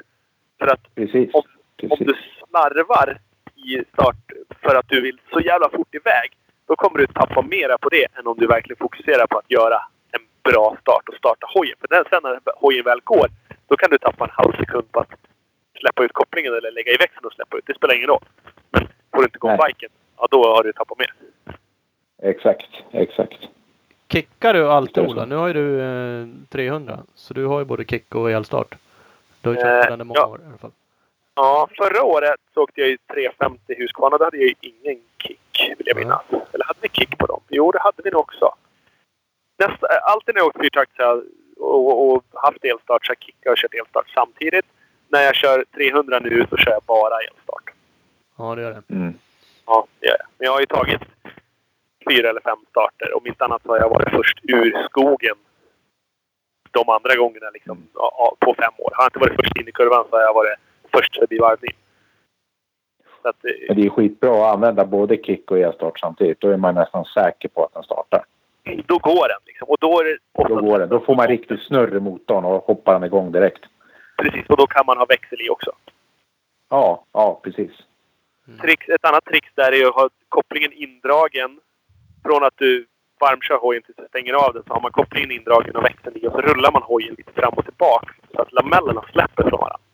För 0.59 0.68
att 0.68 0.95
Precis. 0.95 1.34
Om- 1.34 1.41
om 1.84 1.89
Precis. 1.89 2.07
du 2.07 2.14
slarvar 2.49 3.18
i 3.55 3.84
start 3.93 4.16
för 4.61 4.76
att 4.76 4.89
du 4.89 5.01
vill 5.01 5.18
så 5.32 5.39
jävla 5.39 5.70
fort 5.70 5.95
iväg, 5.95 6.32
då 6.74 6.78
kommer 6.78 6.99
du 6.99 7.07
tappa 7.07 7.41
mera 7.41 7.78
på 7.78 7.89
det 7.89 8.05
än 8.17 8.28
om 8.28 8.38
du 8.38 8.47
verkligen 8.47 8.78
fokuserar 8.78 9.28
på 9.28 9.38
att 9.38 9.51
göra 9.51 9.80
en 10.11 10.21
bra 10.43 10.78
start 10.82 11.09
och 11.09 11.15
starta 11.15 11.47
hojen. 11.53 11.76
För 11.82 11.88
den, 11.88 12.03
sen 12.09 12.19
när 12.24 12.39
hojen 12.55 12.84
väl 12.86 13.01
går, 13.03 13.28
då 13.67 13.76
kan 13.76 13.89
du 13.91 13.97
tappa 13.97 14.24
en 14.24 14.32
halv 14.34 14.53
sekund 14.61 14.91
på 14.91 14.99
att 14.99 15.13
släppa 15.80 16.03
ut 16.03 16.13
kopplingen 16.13 16.53
eller 16.53 16.71
lägga 16.71 16.91
i 16.91 16.97
växeln 16.97 17.26
och 17.26 17.34
släppa 17.34 17.57
ut. 17.57 17.63
Det 17.65 17.76
spelar 17.76 17.95
ingen 17.95 18.07
roll. 18.07 18.26
Men 18.71 18.88
får 19.11 19.17
du 19.17 19.24
inte 19.24 19.39
Nej. 19.43 19.57
biken, 19.67 19.89
ja 20.17 20.28
då 20.32 20.39
har 20.55 20.63
du 20.63 20.74
tappat 20.74 20.97
mer. 20.97 21.13
Exakt. 22.32 22.71
Exakt. 22.91 23.39
Kickar 24.11 24.53
du 24.53 24.69
alltid. 24.69 25.03
Ola? 25.07 25.26
Nu 25.26 25.36
har 25.36 25.47
ju 25.47 25.53
du 25.53 25.82
eh, 25.82 26.28
300. 26.49 26.99
Så 27.15 27.34
du 27.34 27.45
har 27.45 27.59
ju 27.59 27.65
både 27.65 27.86
kick 27.86 28.15
och 28.15 28.32
elstart. 28.32 28.76
Du 29.41 29.49
har 29.49 29.55
ju 29.55 29.61
kört 29.61 29.86
Eh, 29.86 29.89
den 29.91 30.01
i 30.01 30.03
många 30.03 30.19
ja. 30.19 30.28
år 30.28 30.39
i 30.41 30.47
alla 30.47 30.57
fall. 30.57 30.71
Ja, 31.36 31.68
förra 31.78 32.04
året 32.04 32.40
så 32.54 32.62
åkte 32.64 32.82
jag 32.82 32.90
ju 32.90 32.98
350 33.14 33.76
Husqvarna. 33.78 34.18
Då 34.18 34.24
hade 34.24 34.38
jag 34.38 34.48
ju 34.48 34.54
ingen 34.62 35.02
kick, 35.24 35.74
vill 35.78 35.88
jag 35.88 35.98
minnas. 35.98 36.22
Eller 36.30 36.66
hade 36.66 36.80
vi 36.82 36.90
kick 36.90 37.18
på 37.18 37.26
dem? 37.26 37.42
Jo, 37.50 37.72
det 37.72 37.80
hade 37.80 38.02
vi 38.04 38.12
nog 38.12 38.22
också. 38.22 38.54
Nästa, 39.60 39.88
alltid 39.88 40.36
när 40.36 40.42
jag 40.42 40.48
åkt 40.48 40.62
fyrtakt 40.62 40.96
så 40.96 41.04
har 41.04 41.10
jag- 41.10 41.24
och, 41.58 41.88
och, 41.88 42.12
och 42.14 42.24
haft 42.34 42.64
elstart 42.66 43.06
så 43.06 43.10
har 43.12 43.16
jag 43.20 43.24
kickat 43.24 43.52
och 43.52 43.58
kört 43.58 43.74
elstart 43.74 44.10
samtidigt. 44.14 44.66
När 45.08 45.22
jag 45.22 45.36
kör 45.36 45.66
300 45.76 46.20
nu 46.20 46.46
så 46.50 46.58
kör 46.58 46.72
jag 46.72 46.84
bara 46.84 47.18
elstart. 47.22 47.70
Ja, 48.38 48.56
det 48.56 48.62
gör 48.62 48.72
det. 48.72 48.96
Mm. 48.96 49.14
Ja, 49.66 49.88
det 50.00 50.08
gör 50.08 50.16
jag. 50.20 50.28
Men 50.38 50.46
jag 50.46 50.52
har 50.54 50.60
ju 50.60 50.66
tagit 50.66 51.02
fyra 52.10 52.30
eller 52.30 52.42
fem 52.42 52.58
starter. 52.70 53.18
Om 53.18 53.28
inte 53.28 53.46
annat 53.46 53.62
så 53.64 53.70
har 53.70 53.78
jag 53.80 53.90
varit 53.90 54.10
först 54.10 54.40
ur 54.44 54.88
skogen 54.90 55.36
de 56.72 56.90
andra 56.90 57.16
gångerna 57.16 57.50
liksom, 57.50 57.78
ja, 57.94 58.36
på 58.40 58.56
fem 58.60 58.74
år. 58.78 58.92
Har 58.96 59.04
jag 59.04 59.08
inte 59.08 59.20
varit 59.20 59.36
först 59.36 59.58
in 59.58 59.68
i 59.68 59.72
kurvan 59.72 60.06
så 60.10 60.16
har 60.16 60.24
jag 60.24 60.34
varit 60.34 60.58
först 60.96 61.20
förbi 61.20 61.38
varvning. 61.38 61.72
Så 63.22 63.30
att, 63.30 63.46
eh, 63.46 63.52
Men 63.68 63.78
det 63.78 63.86
är 63.86 63.89
skitbra 63.89 64.32
att 64.32 64.54
använda 64.54 64.86
både 64.86 65.18
kick 65.18 65.52
och 65.52 65.60
e-start 65.60 66.00
samtidigt. 66.00 66.41
Då 66.41 66.50
är 66.50 66.58
man 66.58 66.76
nästan 66.76 67.06
säker 67.06 67.50
på 67.50 67.64
att 67.64 67.74
den 67.74 67.84
startar. 67.84 68.26
då 68.86 68.98
går 68.98 69.28
den. 69.28 69.39
Liksom. 69.46 69.70
Och 69.70 69.78
då 69.80 70.00
är 70.00 70.04
det 70.04 70.18
Då 70.50 70.62
går 70.62 70.80
det. 70.80 70.86
Då 70.86 71.00
får 71.00 71.16
man 71.16 71.28
riktigt 71.28 71.62
snurr 71.62 71.98
i 71.98 72.00
motorn 72.00 72.46
och 72.46 72.64
hoppar 72.64 72.94
den 72.94 73.04
igång 73.04 73.32
direkt. 73.32 73.66
Precis, 74.18 74.50
och 74.50 74.58
då 74.58 74.68
kan 74.68 74.86
man 74.86 74.98
ha 74.98 75.06
växel 75.06 75.41
i 75.41 75.50
också. 75.50 75.72
Ja, 76.70 77.06
ja 77.14 77.39
precis. 77.44 77.72
Tricks, 78.62 78.89
ett 78.89 79.06
annat 79.06 79.26
trick 79.26 79.46
där 79.56 79.72
är 79.72 79.88
att 79.88 79.96
ha 79.96 80.10
kopplingen 80.30 80.74
indragen. 80.74 81.60
Från 82.24 82.44
att 82.44 82.54
du 82.58 82.86
varmkör 83.20 83.58
hojen 83.58 83.84
tills 83.84 83.98
du 83.98 84.08
stänger 84.08 84.34
av 84.34 84.54
den 84.54 84.64
så 84.68 84.74
har 84.74 84.82
man 84.82 84.91
kopplingen 84.91 85.32
indragen 85.32 85.76
och 85.76 85.86
växeln 85.86 86.18
i 86.18 86.28
och 86.28 86.32
så 86.32 86.41
rullar 86.41 86.72
man 86.72 86.82
hojen 86.82 87.16
lite 87.18 87.34
fram 87.34 87.54
och 87.54 87.66
tillbaka 87.66 88.14
så 88.34 88.41
att 88.41 88.52
lamellerna 88.52 89.04
släpper 89.12 89.44
från 89.50 89.60
varandra. 89.60 89.93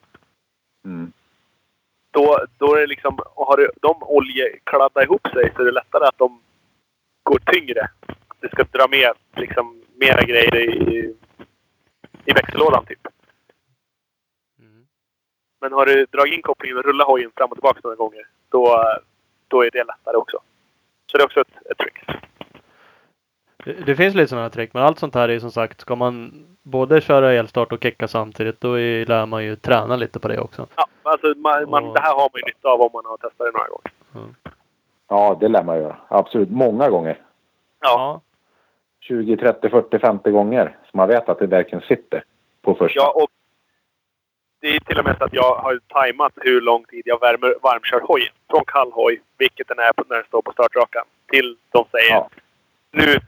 Då, 2.30 2.46
då 2.58 2.76
är 2.76 2.80
det 2.80 2.88
liksom, 2.88 3.20
har 3.36 3.58
du, 3.58 3.72
de 3.82 4.04
oljekladdar 4.04 5.04
ihop 5.04 5.28
sig 5.28 5.52
så 5.56 5.62
är 5.62 5.66
det 5.66 5.72
lättare 5.72 6.06
att 6.06 6.18
de 6.18 6.42
går 7.24 7.40
tyngre. 7.40 7.88
Det 8.40 8.52
ska 8.52 8.64
dra 8.64 8.88
med 8.88 9.12
liksom 9.36 9.84
mera 9.96 10.22
grejer 10.22 10.56
i, 10.56 11.16
i 12.26 12.34
växellådan 12.34 12.86
typ. 12.86 13.08
Mm. 14.60 14.88
Men 15.62 15.74
har 15.74 15.86
du 15.86 16.06
dragit 16.06 16.34
in 16.34 16.42
kopplingen 16.42 16.78
och 16.78 16.84
rullat 16.84 17.08
hojen 17.08 17.32
fram 17.36 17.50
och 17.50 17.58
tillbaka 17.58 17.80
några 17.84 17.96
gånger, 17.96 18.28
då, 18.50 18.84
då 19.48 19.62
är 19.62 19.72
det 19.72 19.84
lättare 19.84 20.18
också. 20.18 20.40
Så 21.12 21.18
det 21.18 21.24
är 21.24 21.26
också 21.26 21.42
ett, 21.42 21.72
ett 21.72 21.78
trick. 21.78 22.00
Det, 23.66 23.96
finns 23.96 24.16
lite 24.16 24.28
sådana 24.28 24.50
trick, 24.50 24.74
men 24.74 24.84
allt 24.84 25.00
sånt 25.00 25.16
här 25.16 25.30
är 25.30 25.40
som 25.40 25.52
sagt, 25.52 25.82
ska 25.82 25.96
man 25.96 26.46
både 26.64 27.02
köra 27.02 27.34
elstart 27.34 27.72
och 27.72 27.84
kicka 27.84 28.08
samtidigt, 28.08 28.62
då 28.62 28.80
är, 28.80 29.06
lär 29.06 29.26
man 29.26 29.46
ju 29.46 29.56
träna 29.56 29.96
lite 29.96 30.20
på 30.20 30.28
det 30.28 30.40
också. 30.40 30.68
Ja, 30.76 30.86
alltså 31.04 31.28
man, 31.38 31.70
man, 31.70 31.86
Och- 31.88 31.94
det 31.96 32.02
här 32.02 32.14
har 32.14 32.30
man 32.34 32.40
ju 32.40 32.46
nytta 32.46 32.70
av 32.70 32.82
om 32.82 32.90
man 32.94 33.06
har 33.06 33.18
testat 33.18 33.48
det 33.48 33.52
några 33.52 33.68
gånger. 33.68 33.92
Ja, 35.08 35.38
det 35.40 35.48
lär 35.48 35.64
man 35.64 35.78
göra. 35.78 35.96
Absolut. 36.08 36.50
Många 36.52 36.90
gånger. 36.90 37.18
Ja, 37.82 38.22
20, 39.00 39.38
30, 39.38 39.70
40, 39.70 40.00
50 40.00 40.32
gånger. 40.32 40.78
Så 40.92 40.98
man 40.98 41.08
vet 41.08 41.30
att 41.30 41.40
det 41.40 41.48
verkligen 41.48 41.82
sitter 41.82 42.24
på 42.62 42.76
första. 42.76 43.00
ja 43.00 43.12
och 43.16 43.30
det 44.62 44.76
är 44.76 44.80
till 44.80 45.00
och 45.00 45.06
med 45.06 45.18
så 45.18 45.24
att 45.24 45.34
jag 45.34 45.56
har 45.56 45.80
tajmat 45.88 46.34
hur 46.36 46.62
lång 46.62 46.84
tid 46.84 47.02
jag 47.06 47.20
värmer, 47.20 47.56
varmkör 47.62 48.00
hojen. 48.02 48.34
Från 48.50 48.64
kall 48.68 48.92
hoj, 48.92 49.22
vilket 49.38 49.68
den 49.68 49.80
är 49.80 49.94
på, 49.94 50.04
när 50.10 50.16
den 50.16 50.26
står 50.26 50.42
på 50.42 50.52
startrakan, 50.52 51.04
till 51.32 51.58
de 51.72 51.86
säger 51.92 52.12
Ja. 52.12 52.30
Nu, 52.92 53.20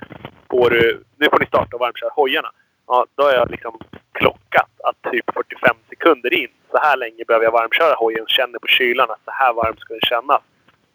får 0.50 0.70
du, 0.70 1.04
nu 1.18 1.28
får 1.30 1.40
ni 1.40 1.46
starta 1.46 1.76
och 1.76 1.80
varmköra 1.80 2.10
hojarna. 2.16 2.52
Ja, 2.88 3.06
då 3.16 3.24
har 3.24 3.32
jag 3.34 3.52
liksom 3.52 3.80
klockat 4.12 4.70
att 4.84 5.12
typ 5.12 5.26
45 5.34 5.76
sekunder 5.90 6.34
in, 6.34 6.48
så 6.72 6.78
här 6.78 6.98
länge 6.98 7.24
behöver 7.28 7.46
jag 7.46 7.52
varmköra 7.52 7.94
hojen, 7.94 8.26
känner 8.28 8.60
på 8.60 8.68
kylan 8.68 9.12
att 9.12 9.22
så 9.26 9.32
här 9.32 9.54
varm 9.54 9.78
ska 9.78 9.94
den 9.94 10.02
kännas. 10.02 10.42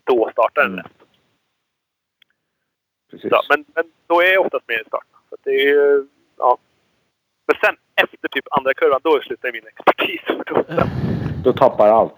Då 0.05 0.29
startar 0.33 0.63
den 0.63 0.73
Mm. 0.73 0.85
rätt. 0.85 0.93
Precis. 3.11 3.31
Så, 3.31 3.41
men, 3.49 3.65
men 3.75 3.85
då 4.07 4.21
är 4.23 4.33
jag 4.33 4.47
oftast 4.47 4.69
med 4.69 4.81
i 4.81 4.85
starten. 4.85 5.19
Så 5.31 5.37
det 5.43 5.51
är 5.51 5.67
ju, 5.69 6.07
ja. 6.39 6.59
Men 7.47 7.57
sen 7.65 7.77
efter 7.95 8.29
typ 8.29 8.45
andra 8.51 8.75
kurvan, 8.75 9.01
då 9.05 9.21
slutar 9.21 9.53
min 9.53 9.67
expertis. 9.67 10.21
Då, 10.47 10.65
Då 11.45 11.53
tappar 11.53 11.89
allt. 11.89 12.15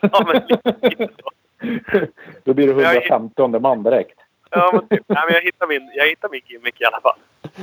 ja, 0.00 0.24
men 0.26 0.42
lite 0.82 1.08
så. 1.22 1.30
Då 2.44 2.54
blir 2.54 2.74
du 2.74 2.82
Jag 2.82 2.96
är- 2.96 3.10
150 3.10 3.58
man 3.60 3.82
direkt. 3.82 4.18
Ja, 4.54 4.70
men 4.72 4.88
typ. 4.88 5.04
Nej, 5.08 5.22
men 5.26 5.34
jag 5.34 5.42
hittar 5.42 5.66
min, 5.66 5.90
jag 5.94 6.06
hittar 6.08 6.28
min 6.28 6.40
gimmick 6.46 6.80
i 6.80 6.84
alla 6.84 7.00
fall. 7.00 7.18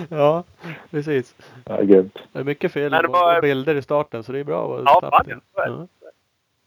Ja, 0.10 0.44
precis. 0.92 1.36
Ja, 1.66 1.82
grymt. 1.82 2.20
Det 2.34 2.39
är 2.39 2.44
mycket 2.44 2.72
fel 2.72 2.92
Nej, 2.92 3.02
det 3.02 3.08
var- 3.08 3.36
och 3.36 3.42
bilder 3.42 3.76
i 3.76 3.82
starten, 3.82 4.24
så 4.24 4.32
det 4.32 4.39
är 4.39 4.44
bra 4.44 4.76
att 4.76 4.84
Ja, 4.86 5.00
snabbt 5.00 5.16
fan, 5.16 5.26
ja, 5.30 5.36
så 5.56 5.62
är 5.62 5.66
det. 5.70 5.72
Ja. 5.72 5.88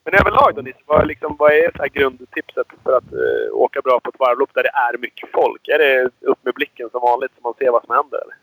Men 0.04 0.14
överlag 0.20 0.52
då 0.54 0.62
Nisse, 0.62 0.78
vad, 0.86 1.06
liksom, 1.06 1.36
vad 1.38 1.52
är 1.52 1.70
så 1.76 1.82
här 1.82 1.88
grundtipset 1.88 2.66
för 2.84 2.96
att 2.96 3.12
eh, 3.12 3.52
åka 3.54 3.80
bra 3.80 4.00
på 4.00 4.10
ett 4.10 4.18
varvlopp 4.18 4.50
där 4.54 4.62
det 4.62 4.68
är 4.68 4.98
mycket 4.98 5.28
folk? 5.32 5.68
Är 5.68 5.78
det 5.78 6.10
upp 6.20 6.38
med 6.42 6.54
blicken 6.54 6.90
som 6.90 7.00
vanligt 7.00 7.30
så 7.36 7.40
man 7.42 7.54
ser 7.58 7.70
vad 7.70 7.84
som 7.84 7.94
händer? 7.94 8.18
Eller? 8.22 8.34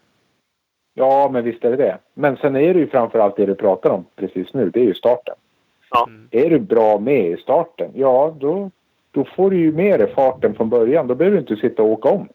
Ja, 0.93 1.29
men 1.33 1.43
visst 1.43 1.63
är 1.65 1.69
det 1.71 1.77
det. 1.77 1.97
Men 2.13 2.37
sen 2.37 2.55
är 2.55 2.73
det 2.73 2.79
ju 2.79 2.87
framförallt 2.87 3.35
det 3.35 3.45
du 3.45 3.55
pratar 3.55 3.89
om 3.89 4.05
precis 4.15 4.53
nu. 4.53 4.69
Det 4.69 4.79
är 4.79 4.83
ju 4.83 4.93
starten. 4.93 5.35
Ja. 5.89 6.05
Mm. 6.07 6.27
Är 6.31 6.49
du 6.49 6.59
bra 6.59 6.99
med 6.99 7.25
i 7.25 7.37
starten, 7.37 7.91
ja 7.95 8.35
då, 8.39 8.71
då 9.11 9.23
får 9.23 9.49
du 9.51 9.57
ju 9.57 9.71
med 9.71 9.99
dig 9.99 10.13
farten 10.13 10.53
från 10.53 10.69
början. 10.69 11.07
Då 11.07 11.15
behöver 11.15 11.37
du 11.37 11.41
inte 11.41 11.55
sitta 11.55 11.83
och 11.83 11.89
åka 11.89 12.09
om. 12.09 12.27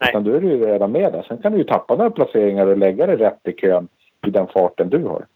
Nej. 0.00 0.10
Utan 0.10 0.24
då 0.24 0.32
är 0.32 0.40
du 0.40 0.48
ju 0.48 0.66
redan 0.66 0.92
med 0.92 1.12
där. 1.12 1.22
Sen 1.28 1.38
kan 1.38 1.52
du 1.52 1.58
ju 1.58 1.64
tappa 1.64 1.96
några 1.96 2.10
placeringar 2.10 2.66
och 2.66 2.78
lägga 2.78 3.06
dig 3.06 3.16
rätt 3.16 3.48
i 3.48 3.52
kön 3.52 3.88
i 4.26 4.30
den 4.30 4.46
farten 4.46 4.88
du 4.88 5.04
har. 5.04 5.26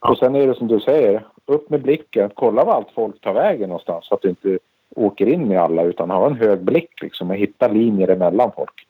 Ja. 0.00 0.10
Och 0.10 0.18
sen 0.18 0.34
är 0.34 0.46
det 0.46 0.54
som 0.54 0.68
du 0.68 0.80
säger, 0.80 1.24
upp 1.46 1.70
med 1.70 1.82
blicken. 1.82 2.30
Kolla 2.34 2.64
vart 2.64 2.90
folk 2.94 3.20
tar 3.20 3.34
vägen 3.34 3.68
någonstans 3.68 4.06
så 4.06 4.14
att 4.14 4.22
du 4.22 4.28
inte 4.28 4.58
åker 4.96 5.26
in 5.26 5.48
med 5.48 5.60
alla 5.60 5.82
utan 5.82 6.10
ha 6.10 6.26
en 6.26 6.36
hög 6.36 6.60
blick 6.60 7.02
liksom 7.02 7.30
och 7.30 7.36
hitta 7.36 7.68
linjer 7.68 8.08
emellan 8.08 8.52
folk. 8.56 8.86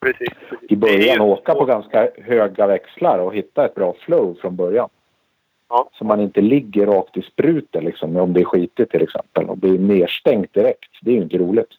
Precis. 0.00 0.28
I 0.68 0.76
början 0.76 1.20
åka 1.20 1.54
på 1.54 1.64
ganska 1.64 2.08
höga 2.22 2.66
växlar 2.66 3.18
och 3.18 3.34
hitta 3.34 3.64
ett 3.64 3.74
bra 3.74 3.94
flow 4.00 4.36
från 4.40 4.56
början. 4.56 4.88
Ja. 5.68 5.90
Så 5.92 6.04
man 6.04 6.20
inte 6.20 6.40
ligger 6.40 6.86
rakt 6.86 7.16
i 7.16 7.22
spruten 7.22 7.84
liksom, 7.84 8.16
om 8.16 8.32
det 8.32 8.40
är 8.40 8.44
skitigt 8.44 8.90
till 8.90 9.02
exempel 9.02 9.48
och 9.48 9.58
blir 9.58 9.78
nedstängt 9.78 10.52
direkt. 10.54 10.90
Det 11.02 11.10
är 11.10 11.14
ju 11.14 11.22
inte 11.22 11.38
roligt. 11.38 11.70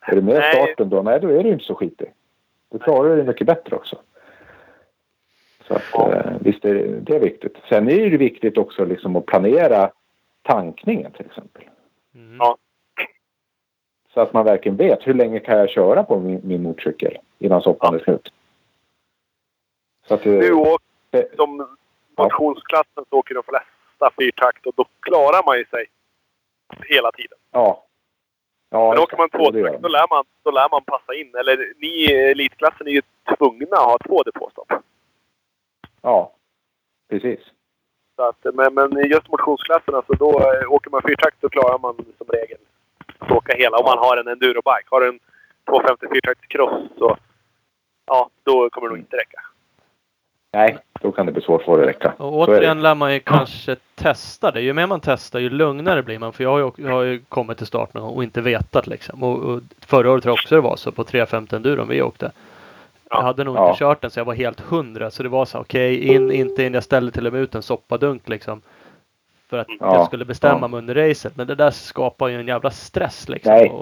Är 0.00 0.16
du 0.16 0.22
med 0.22 0.34
i 0.34 0.42
starten 0.56 0.88
då, 0.88 1.02
nej 1.02 1.20
då 1.20 1.28
är 1.28 1.42
du 1.42 1.50
inte 1.50 1.64
så 1.64 1.74
skitig. 1.74 2.12
Då 2.70 2.78
klarar 2.78 3.08
du 3.10 3.16
det 3.16 3.24
mycket 3.24 3.46
bättre 3.46 3.76
också. 3.76 3.96
Så 5.68 5.74
att, 5.74 5.82
Ja. 5.92 6.12
eh, 6.14 6.32
visst 6.40 6.64
är 6.64 6.74
det, 6.74 7.00
det 7.00 7.16
är 7.16 7.20
viktigt. 7.20 7.56
Sen 7.68 7.88
är 7.90 8.10
det 8.10 8.16
viktigt 8.16 8.58
också 8.58 8.84
liksom 8.84 9.16
att 9.16 9.26
planera 9.26 9.90
tankningen 10.42 11.12
till 11.12 11.26
exempel. 11.26 11.62
Mm. 12.14 12.36
Ja. 12.38 12.56
Så 14.14 14.20
att 14.20 14.32
man 14.32 14.44
verkligen 14.44 14.76
vet 14.76 15.06
hur 15.06 15.14
länge 15.14 15.38
kan 15.40 15.58
jag 15.58 15.70
köra 15.70 16.02
på 16.04 16.20
min, 16.20 16.40
min 16.44 16.62
motorcykel 16.62 17.18
innan 17.38 17.62
soppan 17.62 17.94
är 17.94 17.98
slut. 17.98 18.32
Så 20.08 20.14
att, 20.14 20.26
eh, 20.26 20.32
Nu 20.32 20.52
åker 20.52 20.84
det- 21.10 21.36
som 21.36 21.76
motionsklassen 22.16 23.04
så 23.10 23.16
åker 23.16 23.34
de 23.34 23.42
flesta 23.42 24.10
fyrtakt 24.18 24.66
och 24.66 24.74
då 24.76 24.84
klarar 25.00 25.46
man 25.46 25.58
ju 25.58 25.64
sig 25.64 25.86
hela 26.86 27.12
tiden. 27.12 27.38
Ja. 27.50 27.84
ja 28.70 28.90
Men 28.90 28.98
åker 28.98 29.16
man 29.16 29.30
tvåtakt 29.30 29.82
då 29.82 29.88
lär, 29.88 30.06
man, 30.10 30.24
då 30.42 30.50
lär 30.50 30.68
man 30.70 30.84
passa 30.84 31.14
in. 31.14 31.34
Eller 31.34 31.72
ni 31.76 31.86
i 31.86 32.30
elitklassen 32.30 32.86
är 32.86 32.90
ju 32.90 33.02
tvungna 33.36 33.76
att 33.76 33.90
ha 33.90 33.98
två 33.98 34.22
depåstopp. 34.22 34.72
Ja, 36.02 36.32
precis. 37.10 37.40
Så 38.16 38.22
att, 38.22 38.54
men, 38.54 38.74
men 38.74 39.10
just 39.10 39.28
motionsklassen, 39.28 39.94
alltså, 39.94 40.12
då 40.12 40.30
eh, 40.40 40.72
åker 40.72 40.90
man 40.90 41.02
fyrtakt 41.02 41.36
då 41.40 41.48
klarar 41.48 41.78
man 41.78 41.94
som 42.18 42.26
regel 42.26 42.58
att 43.18 43.30
åka 43.30 43.56
hela. 43.56 43.76
Om 43.76 43.84
man 43.84 43.98
har 43.98 44.16
en 44.16 44.28
endurobike. 44.28 44.88
Har 44.90 45.00
du 45.00 45.08
en 45.08 45.20
250 45.68 46.06
fyrtakts 46.12 46.46
cross 46.46 46.88
så 46.98 47.16
ja, 48.06 48.30
då 48.42 48.70
kommer 48.70 48.88
det 48.88 48.94
nog 48.94 48.98
inte 48.98 49.16
räcka. 49.16 49.40
Nej, 50.52 50.78
då 51.00 51.12
kan 51.12 51.26
det 51.26 51.32
bli 51.32 51.42
svårt 51.42 51.66
det 51.66 51.72
att 51.72 51.78
räcka. 51.78 52.12
Och 52.16 52.32
återigen 52.38 52.82
lär 52.82 52.94
man 52.94 53.14
ju 53.14 53.20
kanske 53.20 53.76
testa 53.94 54.50
det. 54.50 54.60
Ju 54.60 54.72
mer 54.72 54.86
man 54.86 55.00
testar 55.00 55.38
ju 55.38 55.50
lugnare 55.50 56.02
blir 56.02 56.18
man. 56.18 56.32
För 56.32 56.44
jag 56.44 56.50
har 56.50 56.58
ju, 56.58 56.70
jag 56.76 56.92
har 56.94 57.02
ju 57.02 57.18
kommit 57.28 57.58
till 57.58 57.66
start 57.66 57.94
någon 57.94 58.02
gång 58.02 58.16
och 58.16 58.22
inte 58.24 58.40
vetat 58.40 58.86
liksom. 58.86 59.22
Och, 59.22 59.38
och 59.38 59.60
förra 59.86 60.10
året 60.10 60.22
tror 60.22 60.30
jag 60.30 60.34
också 60.42 60.54
det 60.54 60.60
var 60.60 60.76
så 60.76 60.92
på 60.92 61.04
350 61.04 61.56
enduron 61.56 61.88
vi 61.88 62.02
åkte. 62.02 62.30
Jag 63.10 63.22
hade 63.22 63.44
nog 63.44 63.56
Ja. 63.56 63.68
inte 63.68 63.78
kört 63.78 64.00
den 64.00 64.10
så 64.10 64.20
jag 64.20 64.24
var 64.24 64.34
helt 64.34 64.60
hundra. 64.60 65.10
Så 65.10 65.22
det 65.22 65.28
var 65.28 65.44
så 65.44 65.58
okej 65.58 65.98
in, 66.14 66.32
inte 66.32 66.62
in. 66.64 66.74
Jag 66.74 66.82
ställde 66.84 67.12
till 67.12 67.26
och 67.26 67.32
med 67.32 67.42
ut 67.42 67.54
en 67.54 67.62
soppadunk 67.62 68.28
liksom. 68.28 68.60
För 69.50 69.58
att 69.58 69.66
Ja, 69.80 69.94
jag 69.96 70.06
skulle 70.06 70.24
bestämma 70.24 70.58
ja. 70.60 70.68
mig 70.68 70.78
under 70.78 70.94
racet. 70.94 71.36
Men 71.36 71.46
det 71.46 71.54
där 71.54 71.70
skapar 71.70 72.28
ju 72.28 72.40
en 72.40 72.46
jävla 72.48 72.70
stress 72.70 73.28
liksom. 73.28 73.52
Nej. 73.52 73.72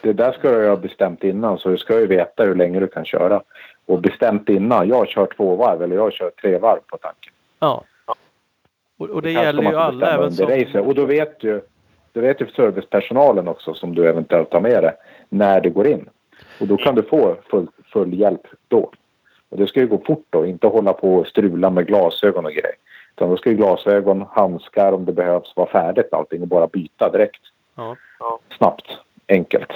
Det 0.00 0.12
där 0.12 0.32
ska 0.32 0.50
du 0.50 0.68
ha 0.68 0.76
bestämt 0.76 1.24
innan 1.24 1.58
så 1.58 1.68
du 1.68 1.78
ska 1.78 2.00
ju 2.00 2.06
veta 2.06 2.44
hur 2.44 2.54
länge 2.54 2.80
du 2.80 2.86
kan 2.86 3.04
köra. 3.04 3.42
Och 3.88 4.00
bestämt 4.00 4.48
innan. 4.48 4.88
Jag 4.88 5.08
kör 5.08 5.26
två 5.36 5.56
varv 5.56 5.82
eller 5.82 5.96
jag 5.96 6.12
kör 6.12 6.30
tre 6.30 6.58
varv 6.58 6.80
på 6.86 6.96
tanken. 6.96 7.32
ja. 7.58 7.84
Och, 8.98 9.10
och 9.10 9.22
det 9.22 9.34
kan 9.34 9.42
gäller 9.42 9.62
ju 9.62 9.76
alla. 9.76 10.06
Även 10.06 10.26
under 10.26 10.70
som. 10.72 10.86
Och 10.86 10.94
då 10.94 11.04
vet 11.04 11.44
ju, 11.44 11.60
då 12.12 12.20
vet 12.20 12.40
ju 12.40 12.46
servicepersonalen 12.46 13.48
också 13.48 13.74
som 13.74 13.94
du 13.94 14.08
eventuellt 14.08 14.52
har 14.52 14.60
med 14.60 14.82
dig 14.82 14.94
när 15.28 15.60
du 15.60 15.70
går 15.70 15.86
in. 15.86 16.08
Och 16.60 16.66
då 16.66 16.76
kan 16.76 16.94
du 16.94 17.02
få 17.02 17.36
full, 17.50 17.66
full 17.92 18.14
hjälp 18.14 18.46
då. 18.68 18.90
Och 19.48 19.56
det 19.56 19.66
ska 19.66 19.80
ju 19.80 19.86
gå 19.86 19.98
fort 20.06 20.26
då, 20.30 20.46
inte 20.46 20.66
hålla 20.66 20.92
på 20.92 21.14
och 21.14 21.26
strula 21.26 21.70
med 21.70 21.86
glasögon 21.86 22.44
och 22.44 22.52
grejer. 22.52 22.74
Utan 23.16 23.30
då 23.30 23.36
ska 23.36 23.50
ju 23.50 23.56
glasögon, 23.56 24.24
handskar 24.30 24.92
om 24.92 25.04
det 25.04 25.12
behövs 25.12 25.52
vara 25.56 25.68
färdigt 25.68 26.12
allting 26.12 26.42
och 26.42 26.48
bara 26.48 26.66
byta 26.66 27.10
direkt. 27.10 27.42
ja. 28.18 28.38
Snabbt, 28.56 28.86
enkelt. 29.28 29.72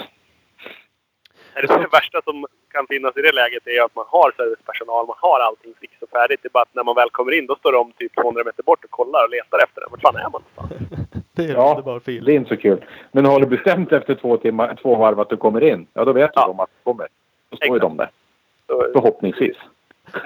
Det, 1.61 1.67
det 1.67 1.87
värsta 1.91 2.21
som 2.21 2.45
kan 2.71 2.87
finnas 2.87 3.17
i 3.17 3.21
det 3.21 3.31
läget 3.31 3.67
är 3.67 3.81
att 3.85 3.95
man 3.95 4.05
har 4.07 4.31
servicepersonal, 4.37 5.07
man 5.07 5.15
har 5.19 5.39
allting 5.39 5.73
fix 5.81 5.93
och 6.01 6.09
färdigt. 6.09 6.39
Det 6.43 6.47
är 6.47 6.51
bara 6.57 6.63
att 6.63 6.75
när 6.75 6.83
man 6.83 6.95
väl 6.95 7.09
kommer 7.09 7.31
in 7.37 7.45
då 7.47 7.55
står 7.55 7.71
de 7.71 7.91
typ 7.91 8.15
200 8.15 8.43
meter 8.45 8.63
bort 8.63 8.83
och 8.83 8.91
kollar 8.91 9.23
och 9.23 9.29
letar 9.29 9.57
efter 9.63 9.81
den. 9.81 9.89
Vart 9.91 10.01
fan 10.01 10.15
är 10.15 10.29
man 10.29 10.41
någonstans? 10.55 10.89
Det 11.35 11.43
är 11.43 11.49
en 11.49 11.55
Ja, 11.55 11.69
underbar 11.69 11.99
fil. 11.99 12.23
Det 12.25 12.31
är 12.31 12.35
inte 12.35 12.55
så 12.55 12.61
kul. 12.61 12.85
Men 13.11 13.25
har 13.25 13.39
du 13.39 13.45
bestämt 13.45 13.91
efter 13.91 14.15
två, 14.15 14.37
timmar, 14.37 14.75
två 14.81 14.95
varv 14.95 15.19
att 15.19 15.29
du 15.29 15.37
kommer 15.37 15.63
in, 15.63 15.87
ja 15.93 16.05
då 16.05 16.13
vet 16.13 16.31
Ja. 16.35 16.45
du 16.45 16.51
om 16.51 16.59
att 16.59 16.69
du 16.69 16.83
kommer. 16.91 17.07
Då 17.49 17.57
står 17.57 17.75
ju 17.75 17.79
de 17.79 17.97
där. 17.97 18.09
Förhoppningsvis. 18.93 19.57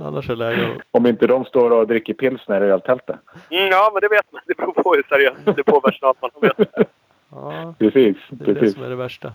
Annars 0.00 0.30
är 0.30 0.36
det 0.36 0.38
läge 0.38 0.68
om 0.90 1.06
inte 1.06 1.26
de 1.26 1.44
står 1.44 1.70
och 1.70 1.86
dricker 1.86 2.14
pilsner 2.14 2.64
i 2.64 2.70
öltältet. 2.70 3.16
mm, 3.50 3.66
ja, 3.68 3.90
men 3.92 4.00
det 4.00 4.08
vet 4.08 4.32
man. 4.32 4.42
Det 4.46 4.56
beror 4.56 4.72
på 4.72 4.94
hur 4.94 5.02
seriöst 5.08 5.56
det 5.56 5.64
på 5.64 5.80
personal 5.80 6.14
man 6.20 6.30
har 6.34 6.40
med. 6.58 6.86
Ja, 7.32 7.74
Precis, 7.78 8.16
det 8.30 8.44
är 8.44 8.54
det 8.54 8.60
precis. 8.60 8.74
som 8.74 8.84
är 8.84 8.88
det 8.88 8.96
värsta. 8.96 9.32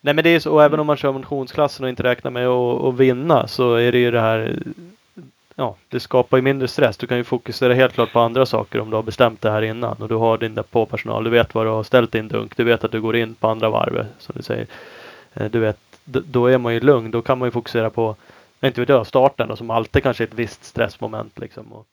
Nej 0.00 0.14
men 0.14 0.24
det 0.24 0.30
är 0.30 0.40
så, 0.40 0.52
och 0.52 0.62
även 0.62 0.80
om 0.80 0.86
man 0.86 0.96
kör 0.96 1.12
motionsklassen 1.12 1.84
och 1.84 1.88
inte 1.90 2.02
räknar 2.02 2.30
med 2.30 2.46
att, 2.46 2.84
att 2.84 2.94
vinna 3.00 3.46
så 3.46 3.74
är 3.74 3.92
det 3.92 3.98
ju 3.98 4.10
det 4.10 4.20
här 4.20 4.58
Ja, 5.60 5.76
det 5.88 6.00
skapar 6.00 6.36
ju 6.36 6.42
mindre 6.42 6.68
stress. 6.68 6.96
Du 6.96 7.06
kan 7.06 7.16
ju 7.16 7.24
fokusera 7.24 7.74
helt 7.74 7.94
klart 7.94 8.12
på 8.12 8.20
andra 8.20 8.46
saker 8.46 8.80
om 8.80 8.90
du 8.90 8.96
har 8.96 9.02
bestämt 9.02 9.40
det 9.40 9.50
här 9.50 9.62
innan 9.62 9.96
och 9.98 10.08
du 10.08 10.14
har 10.14 10.38
din 10.38 10.54
depåpersonal. 10.54 11.24
Du 11.24 11.30
vet 11.30 11.54
var 11.54 11.64
du 11.64 11.70
har 11.70 11.82
ställt 11.82 12.12
din 12.12 12.28
dunk. 12.28 12.56
Du 12.56 12.64
vet 12.64 12.84
att 12.84 12.92
du 12.92 13.00
går 13.00 13.16
in 13.16 13.34
på 13.34 13.48
andra 13.48 13.70
varvet 13.70 14.06
som 14.18 14.34
du 14.36 14.42
säger. 14.42 14.66
Eh, 15.34 15.50
Du 15.50 15.58
vet, 15.58 15.78
då 16.04 16.46
är 16.46 16.58
man 16.58 16.74
ju 16.74 16.80
lugn. 16.80 17.10
Då 17.10 17.22
kan 17.22 17.38
man 17.38 17.46
ju 17.46 17.50
fokusera 17.50 17.90
på, 17.90 18.16
inte 18.60 18.80
vet 18.80 18.88
jag, 18.88 19.06
starten 19.06 19.48
då, 19.48 19.56
som 19.56 19.70
alltid 19.70 20.02
kanske 20.02 20.24
är 20.24 20.26
ett 20.26 20.34
visst 20.34 20.64
stressmoment 20.64 21.38
liksom. 21.38 21.72
Och, 21.72 21.86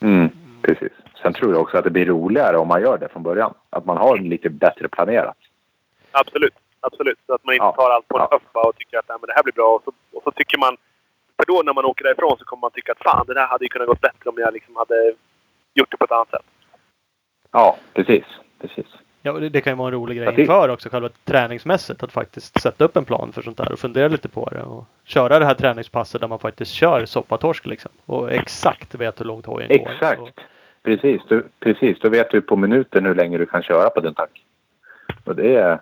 Mm, 0.00 0.30
precis. 0.62 0.92
Sen 1.22 1.32
tror 1.32 1.52
jag 1.52 1.60
också 1.62 1.78
att 1.78 1.84
det 1.84 1.90
blir 1.90 2.06
roligare 2.06 2.56
om 2.58 2.68
man 2.68 2.80
gör 2.82 2.98
det 2.98 3.08
från 3.08 3.22
början. 3.22 3.54
Att 3.70 3.84
man 3.84 3.96
har 3.96 4.18
lite 4.18 4.50
bättre 4.50 4.88
planerat. 4.88 5.36
Absolut. 6.12 6.54
Absolut. 6.80 7.18
Så 7.26 7.34
att 7.34 7.44
man 7.44 7.54
inte 7.54 7.64
Ja. 7.64 7.72
tar 7.72 7.90
allt 7.90 8.08
på 8.08 8.18
en 8.18 8.26
Ja. 8.30 8.38
höffa 8.40 8.68
och 8.68 8.76
tycker 8.76 8.98
att 8.98 9.08
Nej, 9.08 9.18
men 9.20 9.26
det 9.26 9.32
här 9.36 9.42
blir 9.42 9.52
bra. 9.52 9.74
Och 9.74 9.82
så, 9.84 9.92
och 10.16 10.22
så 10.22 10.30
tycker 10.30 10.58
man... 10.58 10.76
För 11.36 11.46
då 11.46 11.62
när 11.64 11.72
man 11.74 11.84
åker 11.84 12.04
därifrån 12.04 12.36
så 12.38 12.44
kommer 12.44 12.60
man 12.60 12.70
tycka 12.70 12.92
att 12.92 12.98
fan, 12.98 13.24
det 13.26 13.34
där 13.34 13.46
hade 13.46 13.64
ju 13.64 13.68
kunnat 13.68 13.88
gått 13.88 14.00
bättre 14.00 14.30
om 14.30 14.34
jag 14.38 14.52
liksom 14.52 14.76
hade 14.76 15.12
gjort 15.74 15.90
det 15.90 15.96
på 15.96 16.04
ett 16.04 16.12
annat 16.12 16.30
sätt. 16.30 16.42
Ja, 17.50 17.76
precis. 17.94 18.24
precis. 18.60 18.86
ja, 19.22 19.32
det, 19.32 19.48
det 19.48 19.60
kan 19.60 19.72
ju 19.72 19.76
vara 19.76 19.88
en 19.88 19.94
rolig 19.94 20.16
grej 20.16 20.24
Ja, 20.26 20.32
det- 20.32 20.40
inför 20.42 20.68
också, 20.68 20.88
själva 20.88 21.08
träningsmässigt. 21.24 22.02
Att 22.02 22.12
faktiskt 22.12 22.60
sätta 22.60 22.84
upp 22.84 22.96
en 22.96 23.04
plan 23.04 23.32
för 23.32 23.42
sånt 23.42 23.56
där 23.56 23.72
och 23.72 23.78
fundera 23.78 24.08
lite 24.08 24.28
på 24.28 24.48
det. 24.48 24.62
Och 24.62 24.84
köra 25.04 25.38
det 25.38 25.44
här 25.44 25.54
träningspasset 25.54 26.20
där 26.20 26.28
man 26.28 26.38
faktiskt 26.38 26.72
kör 26.72 27.04
soppatorsk 27.06 27.66
liksom. 27.66 27.90
Och 28.06 28.32
exakt 28.32 28.94
vet 28.94 29.20
hur 29.20 29.24
långt 29.24 29.46
hojen 29.46 29.68
går. 29.68 29.86
Och, 29.86 29.92
Exakt. 29.92 30.22
Precis. 30.82 31.22
Du, 31.28 31.48
precis. 31.60 31.98
Då 31.98 32.08
vet 32.08 32.30
du 32.30 32.40
på 32.40 32.56
minuten 32.56 33.06
hur 33.06 33.14
länge 33.14 33.38
du 33.38 33.46
kan 33.46 33.62
köra 33.62 33.90
på 33.90 34.00
din 34.00 34.14
tank. 34.14 34.44
Och 35.24 35.36
det, 35.36 35.80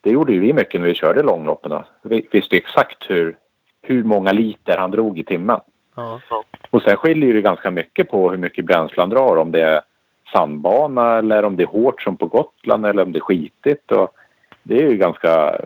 det 0.00 0.10
gjorde 0.10 0.32
ju 0.32 0.40
vi 0.40 0.52
mycket 0.52 0.80
när 0.80 0.88
vi 0.88 0.94
körde 0.94 1.22
långloppen. 1.22 1.82
Vi 2.02 2.28
visste 2.30 2.56
exakt 2.56 3.10
hur, 3.10 3.36
hur 3.82 4.04
många 4.04 4.32
liter 4.32 4.76
han 4.76 4.90
drog 4.90 5.18
i 5.18 5.24
timmen. 5.24 5.60
ja. 6.30 6.44
Och 6.70 6.82
sen 6.82 6.96
skiljer 6.96 7.34
det 7.34 7.42
ganska 7.42 7.70
mycket 7.70 8.10
på 8.10 8.30
hur 8.30 8.38
mycket 8.38 8.64
bränsle 8.64 9.02
han 9.02 9.10
drar. 9.10 9.36
Om 9.36 9.52
det 9.52 9.62
är 9.62 9.80
sandbana 10.32 11.18
eller 11.18 11.44
om 11.44 11.56
det 11.56 11.62
är 11.62 11.66
hårt 11.66 12.02
som 12.02 12.16
på 12.16 12.26
Gotland 12.26 12.86
eller 12.86 13.02
om 13.02 13.12
det 13.12 13.18
är 13.18 13.20
skitigt. 13.20 13.92
Och 13.92 14.14
det 14.62 14.82
är 14.82 14.90
ju 14.90 14.96
ganska 14.96 15.60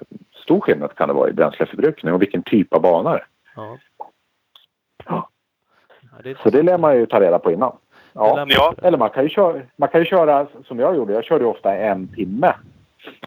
stor 0.45 0.61
skillnad 0.61 0.95
kan 0.95 1.09
det 1.09 1.15
vara 1.15 1.31
i 1.31 1.33
bränsleförbrukning 1.33 2.15
och 2.15 2.23
vilken 2.23 2.43
typ 2.43 2.75
av 2.75 3.07
är. 3.07 3.27
Ja. 3.57 3.79
Ja. 5.05 5.29
Så 6.43 6.51
det 6.51 6.63
lär 6.63 6.79
man 6.79 6.97
ju 6.97 7.07
ta 7.07 7.21
reda 7.21 7.39
på 7.39 7.53
innan. 7.53 7.77
Ja. 8.15 8.47
Ja. 8.49 8.75
Eller 8.83 8.99
man 8.99 9.11
kan, 9.11 9.23
ju 9.23 9.29
köra, 9.29 9.61
man 9.77 9.89
kan 9.89 10.01
ju 10.01 10.07
köra 10.07 10.47
som 10.67 10.79
jag 10.79 10.97
gjorde. 10.97 11.13
Jag 11.13 11.25
körde 11.25 11.45
ofta 11.45 11.77
en 11.77 12.09
timme. 12.09 12.55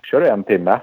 Kör 0.03 0.21
du 0.21 0.27
en 0.27 0.43
timme 0.43 0.79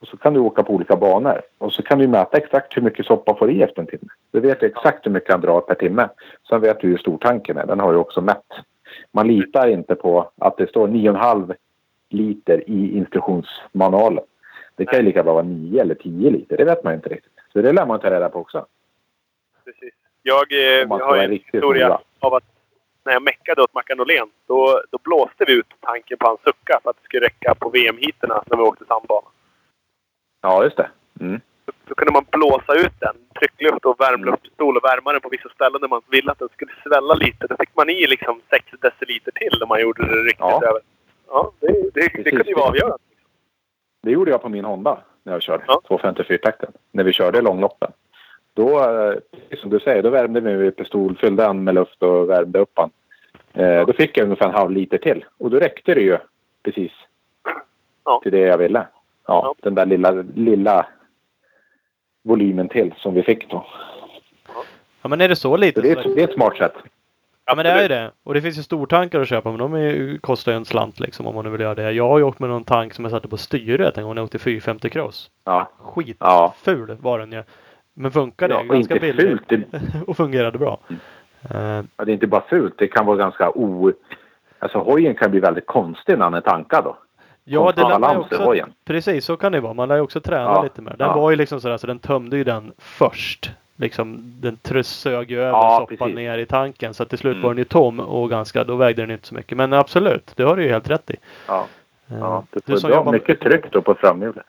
och 0.00 0.08
så 0.08 0.16
kan 0.16 0.34
du 0.34 0.40
åka 0.40 0.62
på 0.62 0.72
olika 0.72 0.96
banor. 0.96 1.40
Och 1.58 1.72
så 1.72 1.82
kan 1.82 1.98
du 1.98 2.08
mäta 2.08 2.36
exakt 2.36 2.76
hur 2.76 2.82
mycket 2.82 3.06
soppa 3.06 3.34
får 3.34 3.50
i 3.50 3.62
efter 3.62 3.80
en 3.80 3.86
timme. 3.86 4.08
Du 4.30 4.40
vet 4.40 4.62
exakt 4.62 5.06
hur 5.06 5.10
mycket 5.10 5.30
han 5.30 5.40
drar 5.40 5.60
per 5.60 5.74
timme. 5.74 6.08
Sen 6.48 6.60
vet 6.60 6.80
du 6.80 6.88
hur 6.88 6.98
stor 6.98 7.18
tanken 7.18 7.56
är. 7.56 7.66
Den 7.66 7.80
har 7.80 7.92
ju 7.92 7.98
också 7.98 8.20
mätt. 8.20 8.52
Man 9.12 9.28
litar 9.28 9.68
inte 9.68 9.94
på 9.94 10.30
att 10.38 10.56
det 10.56 10.68
står 10.68 10.88
9,5 10.88 11.54
liter 12.10 12.70
i 12.70 12.96
instruktionsmanualen. 12.96 14.24
Det 14.76 14.86
kan 14.86 14.98
ju 14.98 15.04
lika 15.04 15.22
bra 15.22 15.32
vara 15.32 15.42
9 15.42 15.80
eller 15.80 15.94
10 15.94 16.30
liter. 16.30 16.56
Det 16.56 16.64
vet 16.64 16.84
man 16.84 16.94
inte 16.94 17.08
riktigt. 17.08 17.32
Så 17.52 17.62
det 17.62 17.72
lär 17.72 17.86
man 17.86 18.00
ta 18.00 18.10
reda 18.10 18.28
på 18.28 18.38
också. 18.38 18.66
Precis. 19.64 19.94
Jag, 20.22 20.52
eh, 20.52 20.58
jag 20.58 21.06
har 21.06 21.16
en 21.16 21.30
riktigt 21.30 21.54
historia 21.54 21.98
av 22.20 22.34
att 22.34 22.53
när 23.04 23.12
jag 23.12 23.22
meckade 23.22 23.62
åt 23.62 23.74
Mackan 23.74 24.00
Åhlén, 24.00 24.28
då, 24.46 24.82
då 24.90 24.98
blåste 25.02 25.44
vi 25.46 25.52
ut 25.52 25.66
tanken 25.80 26.18
på 26.18 26.26
hans 26.26 26.40
sucka 26.44 26.80
för 26.82 26.90
att 26.90 26.96
det 26.96 27.04
skulle 27.04 27.26
räcka 27.26 27.54
på 27.54 27.68
VM-heaterna 27.70 28.42
när 28.46 28.56
vi 28.56 28.62
åkte 28.62 28.84
sandbana. 28.84 29.26
Ja, 30.42 30.64
just 30.64 30.76
det. 30.76 30.90
Mm. 31.20 31.40
Så, 31.66 31.72
så 31.88 31.94
kunde 31.94 32.12
man 32.12 32.24
blåsa 32.32 32.74
ut 32.74 33.00
den, 33.00 33.16
tryckluft 33.38 33.84
och 33.84 34.00
värmluftstol 34.00 34.76
och 34.76 34.84
värma 34.84 35.12
den 35.12 35.20
på 35.20 35.28
vissa 35.28 35.48
ställen 35.48 35.80
där 35.80 35.88
man 35.88 36.02
ville 36.10 36.32
att 36.32 36.38
den 36.38 36.48
skulle 36.48 36.72
svälla 36.82 37.14
lite. 37.14 37.46
Då 37.46 37.56
fick 37.60 37.76
man 37.76 37.90
i 37.90 38.06
liksom 38.06 38.40
6 38.50 38.64
deciliter 38.80 39.32
till 39.32 39.62
om 39.62 39.68
man 39.68 39.80
gjorde 39.80 40.06
det 40.06 40.22
riktigt 40.22 40.38
Ja. 40.38 40.62
över. 40.68 40.80
Ja, 41.28 41.52
det, 41.60 41.66
det, 41.66 41.90
det 41.94 42.08
Precis. 42.08 42.30
kunde 42.30 42.48
ju 42.48 42.54
vara 42.54 42.68
avgörande. 42.68 42.98
Det 44.02 44.10
gjorde 44.10 44.30
jag 44.30 44.42
på 44.42 44.48
min 44.48 44.64
Honda 44.64 44.98
när 45.22 45.32
jag 45.32 45.42
körde 45.42 45.64
Ja. 45.66 45.80
254-takten. 45.88 46.72
När 46.92 47.04
vi 47.04 47.12
körde 47.12 47.40
långloppen. 47.40 47.92
Då, 48.54 48.78
eh, 48.80 49.14
som 49.60 49.70
du 49.70 49.80
säger, 49.80 50.02
då 50.02 50.10
värmde 50.10 50.40
vi 50.40 50.56
med 50.56 50.76
pistol, 50.76 51.16
fyllde 51.20 51.42
den 51.42 51.64
med 51.64 51.74
luft 51.74 52.02
och 52.02 52.30
värmde 52.30 52.58
upp 52.58 52.72
den. 52.74 52.90
Eh, 53.64 53.86
då 53.86 53.92
fick 53.92 54.16
jag 54.18 54.24
ungefär 54.24 54.46
en 54.48 54.54
halv 54.54 54.70
liter 54.70 54.98
till. 54.98 55.24
Och 55.38 55.50
då 55.50 55.58
räckte 55.58 55.94
det 55.94 56.00
ju 56.00 56.18
precis 56.62 56.92
Ja. 58.04 58.20
till 58.22 58.32
det 58.32 58.38
jag 58.38 58.58
ville. 58.58 58.78
Ja, 58.78 58.86
Ja. 59.44 59.54
Den 59.62 59.74
där 59.74 59.86
lilla, 59.86 60.10
lilla 60.34 60.86
volymen 62.22 62.68
till 62.68 62.94
som 62.96 63.14
vi 63.14 63.22
fick 63.22 63.50
då. 63.50 63.66
Ja 65.02 65.08
men 65.08 65.20
är 65.20 65.28
det 65.28 65.36
så 65.36 65.56
lite 65.56 65.80
Så 65.80 65.86
det, 65.86 65.94
så 65.94 66.00
är, 66.00 66.10
ett- 66.10 66.16
det 66.16 66.22
är 66.22 66.28
ett 66.28 66.34
smart 66.34 66.56
sätt. 66.56 66.72
Ja 67.46 67.54
men 67.54 67.64
det 67.64 67.70
är 67.70 67.82
ju 67.82 67.88
det. 67.88 68.10
Och 68.22 68.34
det 68.34 68.42
finns 68.42 68.58
ju 68.58 68.62
stortankar 68.62 69.20
att 69.20 69.28
köpa 69.28 69.50
men 69.50 69.58
de 69.58 69.74
är, 69.74 70.18
kostar 70.18 70.52
ju 70.52 70.56
en 70.56 70.64
slant 70.64 71.00
liksom 71.00 71.26
om 71.26 71.34
man 71.34 71.44
nu 71.44 71.50
vill 71.50 71.60
göra 71.60 71.74
det. 71.74 71.92
Jag 71.92 72.08
har 72.08 72.18
ju 72.18 72.24
åkt 72.24 72.38
med 72.38 72.50
någon 72.50 72.64
tank 72.64 72.94
som 72.94 73.04
jag 73.04 73.12
satte 73.12 73.28
på 73.28 73.36
styret 73.36 73.98
en 73.98 74.04
gång 74.04 74.14
när 74.14 74.20
jag 74.22 74.24
åkte 74.24 74.38
450 74.38 74.88
cross. 74.90 75.30
Ja, 75.44 75.70
Skitful 75.78 76.16
Ja. 76.88 76.96
var 77.00 77.18
den 77.18 77.32
ju. 77.32 77.42
Men 77.94 78.10
funkade 78.12 78.54
Ja, 78.54 78.60
och 78.60 78.66
ganska 78.66 78.94
inte 78.94 79.06
billigt. 79.06 79.28
fult. 79.48 79.48
Det- 79.48 80.02
och 80.06 80.16
fungerade 80.16 80.58
bra. 80.58 80.78
Eh, 81.50 81.82
Ja, 81.96 82.04
det 82.04 82.10
är 82.10 82.14
inte 82.14 82.26
bara 82.26 82.44
fult, 82.48 82.74
det 82.78 82.86
kan 82.86 83.06
vara 83.06 83.16
ganska 83.16 83.50
o... 83.50 83.92
Alltså 84.58 84.78
hojen 84.78 85.14
kan 85.14 85.30
bli 85.30 85.40
väldigt 85.40 85.66
konstig 85.66 86.18
när 86.18 86.24
den 86.24 86.34
är 86.34 86.40
tankad 86.40 86.84
då. 86.84 86.96
ja 87.44 87.72
det 87.76 87.82
lär 87.82 87.98
man 87.98 88.16
också. 88.16 88.42
hojen. 88.42 88.72
Precis 88.84 89.24
så 89.24 89.36
kan 89.36 89.52
det 89.52 89.60
vara. 89.60 89.74
Man 89.74 89.88
lär 89.88 89.94
ju 89.96 90.00
också 90.02 90.20
träna 90.20 90.42
Ja, 90.42 90.62
lite 90.62 90.80
det. 90.82 90.90
Den 90.98 91.08
ja. 91.08 91.14
var 91.16 91.30
ju 91.30 91.36
liksom 91.36 91.60
sådär 91.60 91.76
så 91.76 91.86
den 91.86 91.98
tömde 91.98 92.36
ju 92.36 92.44
den 92.44 92.72
först. 92.78 93.50
liksom 93.76 94.18
den 94.40 94.58
sög 94.84 95.30
ju 95.30 95.38
över 95.40 95.50
Ja, 95.58 95.76
soppan 95.80 95.96
precis. 95.98 96.14
ner 96.16 96.38
i 96.38 96.46
tanken. 96.46 96.94
Så 96.94 97.02
att 97.02 97.08
till 97.08 97.18
slut 97.18 97.32
Mm. 97.34 97.42
var 97.42 97.50
den 97.50 97.58
ju 97.58 97.64
tom 97.64 98.00
och 98.00 98.30
ganska, 98.30 98.64
då 98.64 98.76
vägde 98.76 99.02
den 99.02 99.10
inte 99.10 99.26
så 99.26 99.34
mycket. 99.34 99.56
Men 99.58 99.72
absolut, 99.72 100.32
det 100.36 100.42
har 100.42 100.56
du 100.56 100.62
ju 100.62 100.68
helt 100.70 100.90
rätt 100.90 101.10
i. 101.10 101.16
Ja, 101.48 101.66
Eh, 102.10 102.16
ja 102.20 102.44
det 102.50 102.66
du 102.66 102.72
får 102.72 102.78
som 102.78 102.88
bra 102.90 102.98
jobbar 102.98 103.12
mycket 103.12 103.40
tryck 103.40 103.64
då 103.72 103.82
på 103.82 103.94
framhjulet. 103.94 104.46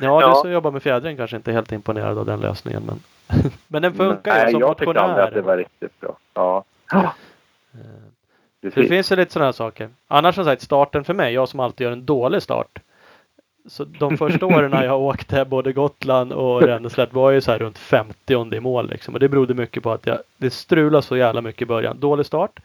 Ja, 0.00 0.20
Ja. 0.20 0.28
du 0.28 0.34
som 0.34 0.50
jobbar 0.50 0.70
med 0.70 0.82
fjädring 0.82 1.16
kanske 1.16 1.36
inte 1.36 1.50
är 1.50 1.52
helt 1.52 1.72
imponerad 1.72 2.18
av 2.18 2.26
den 2.26 2.40
lösningen. 2.40 2.82
Men, 2.86 3.00
men 3.66 3.82
den 3.82 3.94
funkar 3.94 4.36
ju 4.38 4.42
Nej, 4.42 4.52
som 4.52 4.60
jag 4.60 4.76
tyckte 4.78 5.00
aldrig 5.00 5.08
motionär. 5.08 5.28
att 5.28 5.34
det 5.34 5.40
var 5.42 5.56
riktigt 5.56 6.00
bra. 6.00 6.16
Ja, 6.34 6.64
Eh, 7.74 8.70
Så 8.72 8.80
det 8.80 8.88
finns 8.88 9.12
ju 9.12 9.16
lite 9.16 9.32
sådana 9.32 9.46
här 9.46 9.52
saker. 9.52 9.88
Annars 10.08 10.34
som 10.34 10.44
sagt, 10.44 10.62
starten 10.62 11.04
för 11.04 11.14
mig, 11.14 11.34
jag 11.34 11.48
som 11.48 11.60
alltid 11.60 11.84
gör 11.84 11.92
en 11.92 12.06
dålig 12.06 12.42
start. 12.42 12.78
Så 13.68 13.84
de 13.84 14.18
första 14.18 14.46
åren 14.56 14.70
när 14.70 14.84
jag 14.84 15.00
åkte 15.00 15.44
både 15.44 15.72
Gotland 15.72 16.32
och 16.32 16.62
Ränneslätt 16.62 17.12
var 17.12 17.30
ju 17.30 17.40
så 17.40 17.50
här 17.52 17.58
runt 17.58 17.78
50 17.78 18.54
i 18.54 18.60
mål 18.60 18.90
liksom. 18.90 19.14
Och 19.14 19.20
det 19.20 19.28
berodde 19.28 19.54
mycket 19.54 19.82
på 19.82 19.92
att 19.92 20.06
jag, 20.06 20.18
det 20.36 20.50
strulade 20.50 21.02
så 21.02 21.16
jävla 21.16 21.40
mycket 21.40 21.62
i 21.62 21.66
början. 21.66 22.00
Dålig 22.00 22.26
start. 22.26 22.60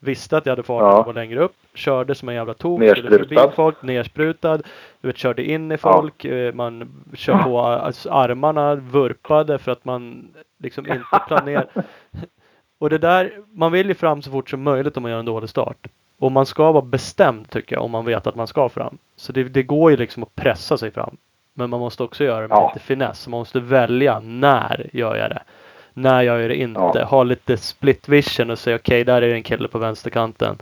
Visste 0.00 0.36
att 0.36 0.46
jag 0.46 0.52
hade 0.52 0.62
farten 0.62 0.88
Ja. 0.88 1.02
var 1.02 1.12
längre 1.14 1.40
upp. 1.40 1.54
Körde 1.74 2.14
som 2.14 2.28
en 2.28 2.34
jävla 2.34 2.54
tok. 2.54 2.82
Skulle 2.90 3.10
förbi 3.18 3.36
folk, 3.54 3.82
nersprutad. 3.82 4.56
Du 5.00 5.08
vet, 5.08 5.16
körde 5.16 5.44
in 5.44 5.72
i 5.72 5.74
Ja. 5.74 5.78
folk. 5.78 6.24
eh, 6.24 6.54
Man 6.54 7.04
kör 7.14 7.38
på 7.38 7.60
alltså, 7.60 8.10
armarna, 8.10 8.74
vurpade 8.74 9.58
för 9.58 9.72
att 9.72 9.84
man 9.84 10.28
liksom 10.58 10.86
inte 10.86 11.04
planerar. 11.26 11.66
Och 12.78 12.90
det 12.90 12.98
där, 12.98 13.32
man 13.52 13.72
vill 13.72 13.88
ju 13.88 13.94
fram 13.94 14.22
så 14.22 14.30
fort 14.30 14.50
som 14.50 14.62
möjligt 14.62 14.96
om 14.96 15.02
man 15.02 15.12
gör 15.12 15.18
en 15.18 15.24
dålig 15.24 15.48
start. 15.50 15.86
Och 16.18 16.32
man 16.32 16.46
ska 16.46 16.72
vara 16.72 16.84
bestämd 16.84 17.50
tycker 17.50 17.76
jag 17.76 17.84
om 17.84 17.90
man 17.90 18.04
vet 18.04 18.26
att 18.26 18.34
man 18.34 18.46
ska 18.46 18.68
fram. 18.68 18.98
Så 19.16 19.32
det, 19.32 19.44
det 19.44 19.62
går 19.62 19.90
ju 19.90 19.96
liksom 19.96 20.22
att 20.22 20.34
pressa 20.34 20.78
sig 20.78 20.90
fram. 20.90 21.16
Men 21.54 21.70
man 21.70 21.80
måste 21.80 22.02
också 22.02 22.24
göra 22.24 22.40
det 22.42 22.48
med 22.48 22.56
Ja. 22.56 22.72
lite 22.74 22.86
finess. 22.86 23.28
Man 23.28 23.38
måste 23.38 23.60
välja 23.60 24.20
när 24.20 24.90
gör 24.92 25.16
jag 25.16 25.30
det. 25.30 25.42
När 25.98 26.22
gör 26.22 26.38
jag 26.38 26.50
det 26.50 26.56
inte. 26.56 26.80
Ja. 26.94 27.04
Ha 27.04 27.22
lite 27.22 27.56
split 27.56 28.08
vision 28.08 28.50
och 28.50 28.58
säga 28.58 28.76
okej 28.76 29.04
där 29.04 29.22
är 29.22 29.28
det 29.28 29.34
en 29.34 29.42
kille 29.42 29.68
på 29.68 29.78
vänsterkanten. 29.78 30.58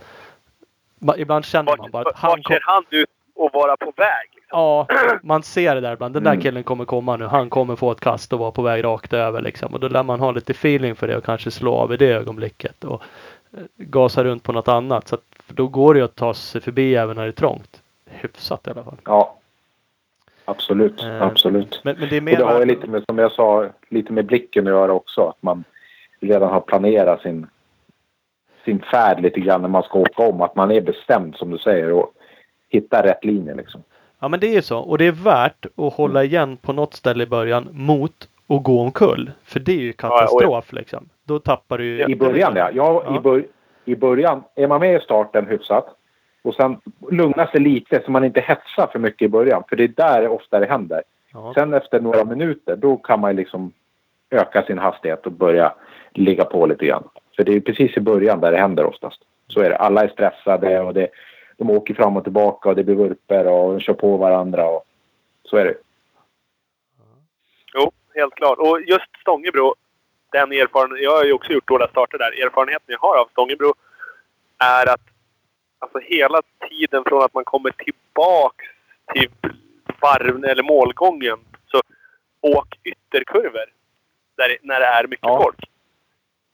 Ibland 1.17 1.45
känner 1.45 1.71
Vart, 1.71 1.79
man 1.79 1.91
bara 1.91 1.99
att 2.01 2.05
vart 2.05 2.15
han 2.15 2.43
kom, 2.43 2.53
ser 2.53 2.59
han 2.63 2.83
ut 2.89 3.09
att 3.45 3.53
vara 3.53 3.77
på 3.77 3.93
väg? 3.97 4.29
Liksom? 4.35 4.49
Ja, 4.59 4.87
man 5.23 5.43
ser 5.43 5.75
det 5.75 5.81
där 5.81 5.93
ibland. 5.93 6.13
Den 6.13 6.23
där 6.23 6.31
Mm. 6.31 6.41
killen 6.41 6.63
kommer 6.63 6.85
komma 6.85 7.15
nu. 7.17 7.25
Han 7.25 7.49
kommer 7.49 7.75
få 7.75 7.91
ett 7.91 7.99
kast 7.99 8.33
och 8.33 8.39
vara 8.39 8.51
på 8.51 8.61
väg 8.61 8.83
rakt 8.83 9.13
över 9.13 9.41
liksom. 9.41 9.73
Och 9.73 9.79
då 9.79 9.87
lär 9.87 10.03
man 10.03 10.19
ha 10.19 10.31
lite 10.31 10.51
feeling 10.51 10.95
för 10.95 11.07
det 11.07 11.17
och 11.17 11.23
kanske 11.23 11.51
slå 11.51 11.73
av 11.75 11.93
i 11.93 11.97
det 11.97 12.07
ögonblicket. 12.13 12.83
Och 12.83 13.03
eh, 13.53 13.59
gasa 13.77 14.23
runt 14.23 14.43
på 14.43 14.51
något 14.51 14.67
annat. 14.67 15.07
Så 15.07 15.15
att, 15.15 15.21
då 15.47 15.67
går 15.67 15.93
det 15.93 15.97
ju 15.99 16.05
att 16.05 16.15
ta 16.15 16.33
sig 16.33 16.61
förbi 16.61 16.95
även 16.95 17.15
när 17.15 17.23
det 17.23 17.29
är 17.29 17.31
trångt. 17.31 17.81
Hyfsat 18.09 18.67
i 18.67 18.69
alla 18.69 18.83
fall. 18.83 18.97
Ja. 19.05 19.35
Absolut, 20.45 21.03
Eh, 21.03 21.21
absolut. 21.21 21.81
Men, 21.83 21.95
men 21.99 22.09
det 22.09 22.19
Och 22.19 22.25
det 22.25 22.43
har 22.43 22.59
ju 22.59 22.65
lite 22.65 22.87
med, 22.87 23.03
som 23.09 23.17
jag 23.17 23.31
sa, 23.31 23.69
lite 23.89 24.13
med 24.13 24.25
blicken 24.25 24.67
att 24.67 24.73
göra 24.73 24.93
också. 24.93 25.27
Att 25.27 25.43
man 25.43 25.63
redan 26.19 26.49
har 26.49 26.61
planerat 26.61 27.21
sin, 27.21 27.47
sin 28.65 28.79
färd 28.79 29.21
lite 29.21 29.39
grann 29.39 29.61
när 29.61 29.69
man 29.69 29.83
ska 29.83 29.99
åka 29.99 30.23
om. 30.23 30.41
Att 30.41 30.55
man 30.55 30.71
är 30.71 30.81
bestämd 30.81 31.35
som 31.35 31.49
du 31.51 31.57
säger 31.57 31.91
och 31.91 32.11
hittar 32.69 33.03
rätt 33.03 33.25
linje 33.25 33.55
liksom. 33.55 33.83
Ja 34.19 34.27
men 34.27 34.39
det 34.39 34.47
är 34.47 34.53
ju 34.53 34.61
så. 34.61 34.79
Och 34.79 34.97
det 34.97 35.05
är 35.05 35.11
värt 35.11 35.65
att 35.75 35.93
hålla 35.93 36.23
igen 36.23 36.57
på 36.57 36.73
något 36.73 36.93
ställe 36.93 37.23
i 37.23 37.27
början 37.27 37.67
mot 37.71 38.29
att 38.47 38.63
gå 38.63 38.81
omkull. 38.81 39.31
För 39.43 39.59
det 39.59 39.71
är 39.71 39.81
ju 39.81 39.93
katastrof 39.93 40.73
liksom. 40.73 41.09
Då 41.23 41.39
tappar 41.39 41.77
du 41.77 41.85
ju... 41.85 42.11
I 42.11 42.15
början 42.15 42.53
ja. 42.55 42.69
ja, 42.73 43.03
Ja. 43.05 43.17
I, 43.17 43.19
bör, 43.19 43.45
I 43.85 43.95
början 43.95 44.43
är 44.55 44.67
man 44.67 44.79
med 44.79 44.95
i 44.95 44.99
starten 44.99 45.47
hyfsat. 45.47 45.95
Och 46.45 46.55
sen 46.55 46.81
lugna 47.11 47.47
sig 47.47 47.59
lite 47.59 48.01
så 48.05 48.11
man 48.11 48.23
inte 48.23 48.41
hetsar 48.41 48.87
för 48.87 48.99
mycket 48.99 49.25
i 49.25 49.29
början. 49.29 49.63
För 49.69 49.75
det 49.75 49.83
är 49.83 49.87
där 49.87 50.27
ofta 50.27 50.59
det 50.59 50.65
händer. 50.65 51.03
Ja. 51.33 51.53
Sen 51.53 51.73
efter 51.73 51.99
några 51.99 52.25
minuter 52.25 52.75
då 52.75 52.97
kan 52.97 53.19
man 53.19 53.35
liksom 53.35 53.71
öka 54.29 54.63
sin 54.63 54.77
hastighet 54.77 55.25
och 55.25 55.31
börja 55.31 55.73
ligga 56.11 56.45
på 56.45 56.65
lite 56.65 56.85
grann. 56.85 57.03
För 57.35 57.43
det 57.43 57.53
är 57.53 57.59
precis 57.59 57.97
i 57.97 57.99
början 57.99 58.39
där 58.39 58.51
det 58.51 58.57
händer 58.57 58.85
oftast. 58.85 59.21
Så 59.47 59.61
är 59.61 59.69
det. 59.69 59.77
Alla 59.77 60.03
är 60.03 60.07
stressade 60.07 60.81
och 60.81 60.93
det, 60.93 61.07
de 61.57 61.69
åker 61.69 61.93
fram 61.93 62.17
och 62.17 62.23
tillbaka 62.23 62.69
och 62.69 62.75
det 62.75 62.83
blir 62.83 62.95
vurper 62.95 63.47
och 63.47 63.71
de 63.71 63.79
kör 63.79 63.93
på 63.93 64.17
varandra. 64.17 64.67
Och, 64.67 64.83
så 65.43 65.57
är 65.57 65.65
det. 65.65 65.75
Jo, 67.73 67.91
helt 68.15 68.35
klart. 68.35 68.57
Och 68.57 68.81
just 68.81 69.21
Stångebro, 69.21 69.75
den 70.31 70.51
erfarenheten, 70.51 71.03
jag 71.03 71.11
har 71.11 71.23
ju 71.25 71.33
också 71.33 71.51
gjort 71.51 71.67
dåliga 71.67 71.87
starter 71.87 72.17
där. 72.17 72.45
Erfarenheten 72.45 72.85
jag 72.87 72.99
har 72.99 73.17
av 73.17 73.27
Stångebro 73.31 73.73
är 74.59 74.93
att 74.93 75.14
alltså 75.85 75.99
hela 75.99 76.41
tiden 76.69 77.03
från 77.07 77.23
att 77.23 77.33
man 77.33 77.43
kommer 77.43 77.71
tillbaks 77.71 78.65
till 79.13 79.29
varv 80.01 80.45
eller 80.45 80.63
målgången 80.63 81.37
så 81.67 81.81
åk 82.41 82.67
ytterkurvor 82.83 83.65
där, 84.37 84.57
när 84.61 84.79
det 84.79 84.85
är 84.85 85.07
mycket 85.07 85.25
Ja. 85.27 85.41
folk. 85.43 85.59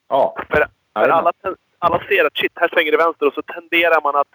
Ja, 0.09 0.35
För, 0.49 0.55
för 0.93 1.09
alla, 1.09 1.31
alla 1.79 1.99
ser 2.07 2.25
att 2.25 2.37
shit, 2.37 2.51
här 2.55 2.67
svänger 2.73 2.91
det 2.91 2.97
vänster 2.97 3.27
och 3.27 3.33
så 3.33 3.41
tenderar 3.41 4.01
man 4.03 4.15
att 4.15 4.27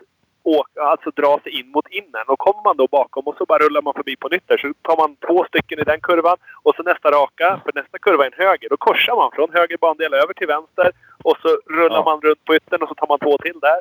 åka, 0.43 0.83
alltså 0.83 1.11
dra 1.11 1.41
sig 1.43 1.61
in 1.61 1.69
mot 1.71 1.89
innen. 1.91 2.25
Och 2.27 2.39
kommer 2.39 2.63
man 2.63 2.77
då 2.77 2.87
bakom 2.87 3.25
och 3.27 3.35
så 3.39 3.45
bara 3.45 3.59
rullar 3.59 3.83
man 3.83 3.95
förbi 3.95 4.17
på 4.17 4.29
nytt 4.29 4.49
där. 4.49 4.59
Så 4.59 4.73
tar 4.83 4.97
man 4.97 5.17
två 5.17 5.45
stycken 5.45 5.79
i 5.79 5.83
den 5.83 6.01
kurvan 6.01 6.37
och 6.63 6.75
så 6.77 6.83
nästa 6.83 7.11
raka, 7.11 7.61
för 7.65 7.73
nästa 7.75 7.99
kurva 7.99 8.23
är 8.27 8.31
en 8.33 8.47
höger. 8.47 8.69
Då 8.69 8.77
korsar 8.77 9.17
man 9.17 9.31
från 9.35 9.53
höger 9.53 9.77
bandel 9.77 10.15
över 10.15 10.35
till 10.35 10.47
vänster 10.47 10.91
och 11.25 11.37
så 11.43 11.49
rullar 11.67 11.97
Ja. 11.97 12.05
man 12.05 12.21
runt 12.21 12.45
på 12.45 12.55
yttern 12.57 12.83
och 12.83 12.89
så 12.89 12.95
tar 12.95 13.07
man 13.09 13.19
två 13.19 13.39
till 13.39 13.61
där. 13.61 13.81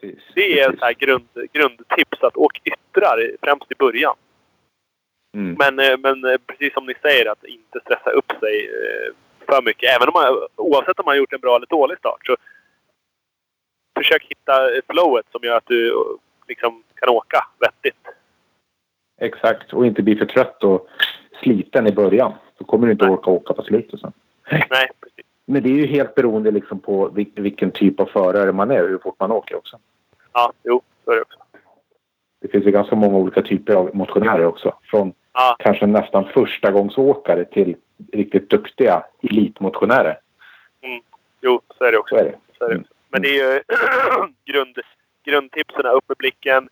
Precis. 0.00 0.22
Det 0.34 0.60
är 0.60 0.90
ett 0.90 0.98
grund, 0.98 1.28
grundtips 1.52 2.22
att 2.22 2.36
åka 2.36 2.60
yttrar 2.64 3.30
främst 3.42 3.72
i 3.72 3.74
början. 3.74 4.16
Mm. 5.34 5.56
Men, 5.58 5.78
eh, 5.78 5.98
men 5.98 6.24
eh, 6.24 6.38
precis 6.46 6.72
som 6.72 6.86
ni 6.86 6.94
säger, 7.02 7.30
att 7.30 7.44
inte 7.44 7.80
stressa 7.80 8.10
upp 8.10 8.32
sig 8.40 8.66
eh, 8.66 9.12
för 9.46 9.62
mycket. 9.62 9.96
Även 9.96 10.08
om 10.08 10.12
man, 10.12 10.48
oavsett 10.56 10.98
om 10.98 11.04
man 11.04 11.12
har 11.12 11.18
gjort 11.18 11.32
en 11.32 11.40
bra 11.40 11.56
eller 11.56 11.66
dålig 11.66 11.98
start. 11.98 12.26
Så 12.26 12.36
försök 13.98 14.26
hitta 14.28 14.70
flowet 14.92 15.26
som 15.32 15.40
gör 15.42 15.56
att 15.56 15.66
du 15.66 15.94
liksom 16.48 16.82
kan 16.94 17.08
åka 17.08 17.46
vettigt. 17.58 18.06
Exakt. 19.20 19.72
Och 19.72 19.86
inte 19.86 20.02
bli 20.02 20.16
för 20.16 20.26
trött 20.26 20.64
och 20.64 20.88
sliten 21.42 21.86
i 21.86 21.92
början. 21.92 22.32
Då 22.58 22.64
kommer 22.64 22.86
du 22.86 22.92
inte 22.92 23.04
Nej. 23.04 23.14
orka 23.14 23.30
åka 23.30 23.54
på 23.54 23.62
slutet 23.62 24.00
sen. 24.00 24.12
Nej, 24.50 24.90
precis. 25.00 25.15
Men 25.46 25.62
det 25.62 25.68
är 25.68 25.72
ju 25.72 25.86
helt 25.86 26.14
beroende 26.14 26.50
liksom 26.50 26.80
på 26.80 27.08
vil- 27.08 27.32
vilken 27.42 27.70
typ 27.70 28.00
av 28.00 28.06
förare 28.06 28.52
man 28.52 28.70
är 28.70 28.82
och 28.82 28.88
hur 28.88 28.98
fort 28.98 29.20
man 29.20 29.32
åker 29.32 29.56
också. 29.56 29.78
Ja, 30.32 30.52
jo, 30.64 30.82
så 31.04 31.10
är 31.10 31.16
det 31.16 31.22
också. 31.22 31.38
Det 32.40 32.48
finns 32.48 32.66
ju 32.66 32.70
ganska 32.70 32.96
många 32.96 33.16
olika 33.18 33.42
typer 33.42 33.74
av 33.74 33.90
motionärer 33.96 34.44
också. 34.46 34.74
Från 34.82 35.12
Ja, 35.32 35.56
kanske 35.58 35.86
nästan 35.86 36.24
första 36.24 36.70
gångsåkare 36.70 37.44
till 37.44 37.76
riktigt 38.12 38.50
duktiga 38.50 39.04
elitmotionärer. 39.22 40.18
jo, 41.40 41.60
så 41.78 41.84
är 41.84 41.92
det 41.92 41.98
också. 41.98 42.14
Så 42.14 42.20
är 42.20 42.24
det. 42.24 42.34
Så 42.58 42.64
är 42.64 42.68
det 42.68 42.74
Mm. 42.74 42.86
Men 43.10 43.22
det 43.22 43.28
är 43.40 43.54
ju 43.54 43.60
grund, 44.52 44.78
grundtipsen. 45.24 45.86
Upp 45.86 46.08
med 46.08 46.16
blicken. 46.16 46.68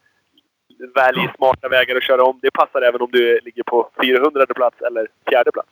Välj 0.95 1.29
smarta 1.37 1.69
vägar 1.69 1.97
att 1.97 2.03
köra 2.03 2.25
om. 2.25 2.39
Det 2.43 2.51
passar 2.51 2.83
även 2.83 3.01
om 3.01 3.09
du 3.13 3.41
ligger 3.45 3.63
på 3.63 3.91
400 4.03 4.47
plats 4.47 4.81
eller 4.83 5.09
fjärde 5.31 5.53
plats. 5.53 5.69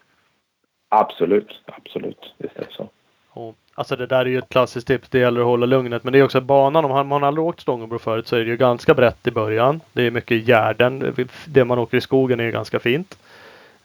Absolut, 0.94 1.60
absolut. 1.66 2.34
Visst 2.38 2.56
är 2.56 2.60
det 2.60 2.72
så. 2.72 2.88
Och, 3.30 3.54
alltså 3.74 3.96
det 3.96 4.06
där 4.06 4.18
är 4.20 4.24
ju 4.26 4.38
ett 4.38 4.48
klassiskt 4.48 4.86
tips. 4.86 5.08
Det 5.08 5.18
gäller 5.18 5.40
att 5.40 5.46
hålla 5.46 5.66
lugnet. 5.66 6.04
Men 6.04 6.12
det 6.12 6.18
är 6.18 6.24
också 6.24 6.40
banan. 6.40 6.84
Om 6.84 6.90
man, 6.90 7.06
man 7.06 7.22
har 7.22 7.28
aldrig 7.28 7.44
åkt 7.46 7.60
Stångebro 7.60 7.98
förut 7.98 8.26
så 8.26 8.36
är 8.36 8.40
det 8.40 8.50
ju 8.50 8.56
ganska 8.56 8.94
brett 8.94 9.26
i 9.26 9.30
början. 9.30 9.80
Det 9.92 10.02
är 10.02 10.10
mycket 10.10 10.46
gärden. 10.46 11.14
Det 11.46 11.64
man 11.64 11.78
åker 11.78 11.96
i 11.96 12.00
skogen 12.00 12.40
är 12.40 12.44
ju 12.44 12.50
ganska 12.50 12.78
fint. 12.78 13.18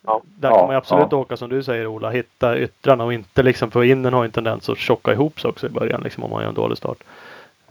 Ja. 0.01 0.21
Där 0.25 0.49
Ja, 0.49 0.55
kan 0.57 0.65
man 0.65 0.73
ju 0.73 0.77
absolut 0.77 1.07
ja. 1.11 1.17
åka 1.17 1.37
som 1.37 1.49
du 1.49 1.63
säger 1.63 1.87
Ola. 1.87 2.09
Hitta 2.09 2.57
yttrarna 2.59 3.03
och 3.03 3.13
inte 3.13 3.43
liksom. 3.43 3.71
För 3.71 3.83
innen 3.83 4.13
har 4.13 4.23
ju 4.23 4.25
en 4.25 4.31
tendens 4.31 4.69
att 4.69 4.77
tjocka 4.77 5.11
ihop 5.13 5.39
sig 5.39 5.49
också 5.49 5.67
i 5.67 5.69
början. 5.69 6.01
Liksom 6.03 6.23
om 6.23 6.29
man 6.29 6.41
gör 6.41 6.49
en 6.49 6.55
dålig 6.55 6.77
start. 6.77 6.97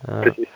Eh, 0.08 0.22
Precis. 0.22 0.48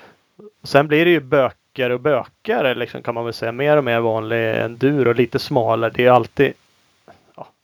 Sen 0.63 0.89
blir 0.89 1.05
det 1.05 1.11
ju 1.11 1.21
böcker 1.21 1.91
och 1.91 2.01
bökare 2.01 2.75
liksom 2.75 3.03
kan 3.03 3.15
man 3.15 3.25
väl 3.25 3.35
säga. 3.35 3.53
Mer 3.53 3.77
och 3.77 3.85
mer 3.85 4.01
vanlig 4.01 4.55
enduro. 4.57 5.13
Lite 5.13 5.39
smalare. 5.39 5.91
Det 5.95 6.07
är 6.07 6.11
alltid 6.11 6.53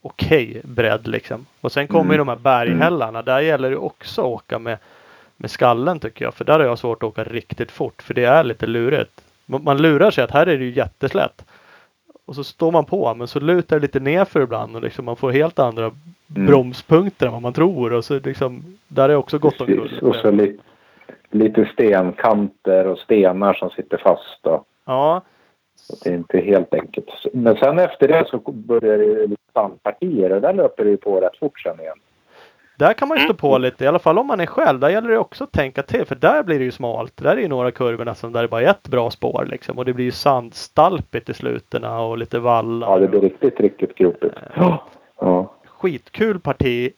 okej 0.06 0.60
bredd 0.64 1.06
liksom. 1.06 1.46
Och 1.60 1.72
sen 1.72 1.88
kommer 1.88 2.14
ju 2.14 2.20
Mm. 2.20 2.26
de 2.26 2.28
här 2.28 2.38
berghällarna. 2.66 3.22
Där 3.22 3.40
gäller 3.40 3.70
det 3.70 3.76
också 3.76 4.20
att 4.20 4.26
åka 4.26 4.58
med, 4.58 4.78
med 5.36 5.50
skallen 5.50 5.98
tycker 6.00 6.24
jag. 6.24 6.34
För 6.34 6.44
där 6.44 6.58
har 6.58 6.66
jag 6.66 6.78
svårt 6.78 7.02
att 7.02 7.08
åka 7.08 7.24
riktigt 7.24 7.70
fort. 7.70 8.02
För 8.02 8.14
det 8.14 8.24
är 8.24 8.44
lite 8.44 8.66
lurigt. 8.66 9.20
Man 9.46 9.82
lurar 9.82 10.10
sig 10.10 10.24
att 10.24 10.30
här 10.30 10.46
är 10.46 10.58
det 10.58 10.64
ju 10.64 10.70
jätteslätt. 10.70 11.44
Och 12.26 12.34
så 12.34 12.44
står 12.44 12.72
man 12.72 12.84
på 12.84 13.14
men 13.14 13.28
så 13.28 13.40
lutar 13.40 13.76
det 13.76 13.82
lite 13.82 14.00
nerför 14.00 14.40
ibland 14.42 14.76
och 14.76 14.82
liksom 14.82 15.04
man 15.04 15.16
får 15.16 15.30
helt 15.32 15.58
andra 15.58 15.90
Mm. 16.36 16.46
bromspunkter 16.46 17.26
än 17.26 17.32
vad 17.32 17.42
man 17.42 17.52
tror. 17.52 17.92
Och 17.92 18.04
så 18.04 18.18
liksom, 18.24 18.78
där 18.88 19.08
är 19.08 19.16
också 19.16 19.38
gott 19.38 19.60
om 19.60 19.66
Precis. 19.66 20.02
Och 20.02 20.14
så 20.16 20.30
lite, 20.30 20.62
lite 21.30 21.64
stenkanter 21.72 22.86
och 22.86 22.98
stenar 22.98 23.54
som 23.54 23.70
sitter 23.70 23.98
fast. 23.98 24.46
Och, 24.46 24.64
Ja, 24.84 25.22
det 26.02 26.10
är 26.10 26.14
inte 26.14 26.38
helt 26.38 26.74
enkelt. 26.74 27.06
Men 27.32 27.56
sen 27.56 27.78
efter 27.78 28.08
det 28.08 28.24
så 28.28 28.38
börjar 28.52 28.98
det 28.98 29.26
lite 29.26 29.42
sandpartier 29.52 30.32
och 30.32 30.40
där 30.40 30.52
löper 30.52 30.84
det 30.84 30.90
ju 30.90 30.96
på 30.96 31.20
rätt 31.20 31.36
fort 31.36 31.60
sen 31.60 31.80
igen. 31.80 31.98
Där 32.78 32.92
kan 32.92 33.08
man 33.08 33.18
ju 33.18 33.24
stå 33.24 33.34
på 33.34 33.58
lite, 33.58 33.84
i 33.84 33.86
alla 33.86 33.98
fall 33.98 34.18
om 34.18 34.26
man 34.26 34.40
är 34.40 34.46
själv. 34.46 34.80
Där 34.80 34.88
gäller 34.88 35.08
det 35.08 35.18
också 35.18 35.44
att 35.44 35.52
tänka 35.52 35.82
till. 35.82 36.04
För 36.04 36.14
där 36.14 36.42
blir 36.42 36.58
det 36.58 36.64
ju 36.64 36.72
smalt. 36.72 37.16
Där 37.16 37.36
är 37.36 37.40
ju 37.40 37.48
några 37.48 37.70
kurvor 37.70 38.04
nästan 38.04 38.32
där 38.32 38.42
det 38.42 38.48
bara 38.48 38.62
är 38.62 38.70
ett 38.70 38.88
bra 38.88 39.10
spår 39.10 39.46
liksom. 39.50 39.78
Och 39.78 39.84
det 39.84 39.92
blir 39.92 40.04
ju 40.04 40.10
sandstalpigt 40.10 41.28
i 41.28 41.34
slutena 41.34 42.00
och 42.00 42.18
lite 42.18 42.38
vallar. 42.38 42.90
Ja, 42.90 42.98
det 42.98 43.08
blir 43.08 43.20
riktigt, 43.20 43.60
riktigt 43.60 43.94
gropigt. 43.94 44.34
Ja. 44.56 44.82
Ja. 45.20 45.52
skitkul 45.66 46.40
parti. 46.40 46.92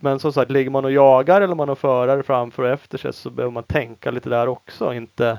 Men 0.00 0.18
som 0.18 0.32
sagt, 0.32 0.50
ligger 0.50 0.70
man 0.70 0.84
och 0.84 0.92
jagar 0.92 1.40
eller 1.40 1.54
man 1.54 1.68
har 1.68 1.74
förare 1.74 2.22
framför 2.22 2.62
och 2.62 2.68
efter 2.68 2.98
sig 2.98 3.12
så 3.12 3.30
behöver 3.30 3.52
man 3.52 3.62
tänka 3.62 4.10
lite 4.10 4.28
där 4.28 4.48
också. 4.48 4.94
Inte, 4.94 5.38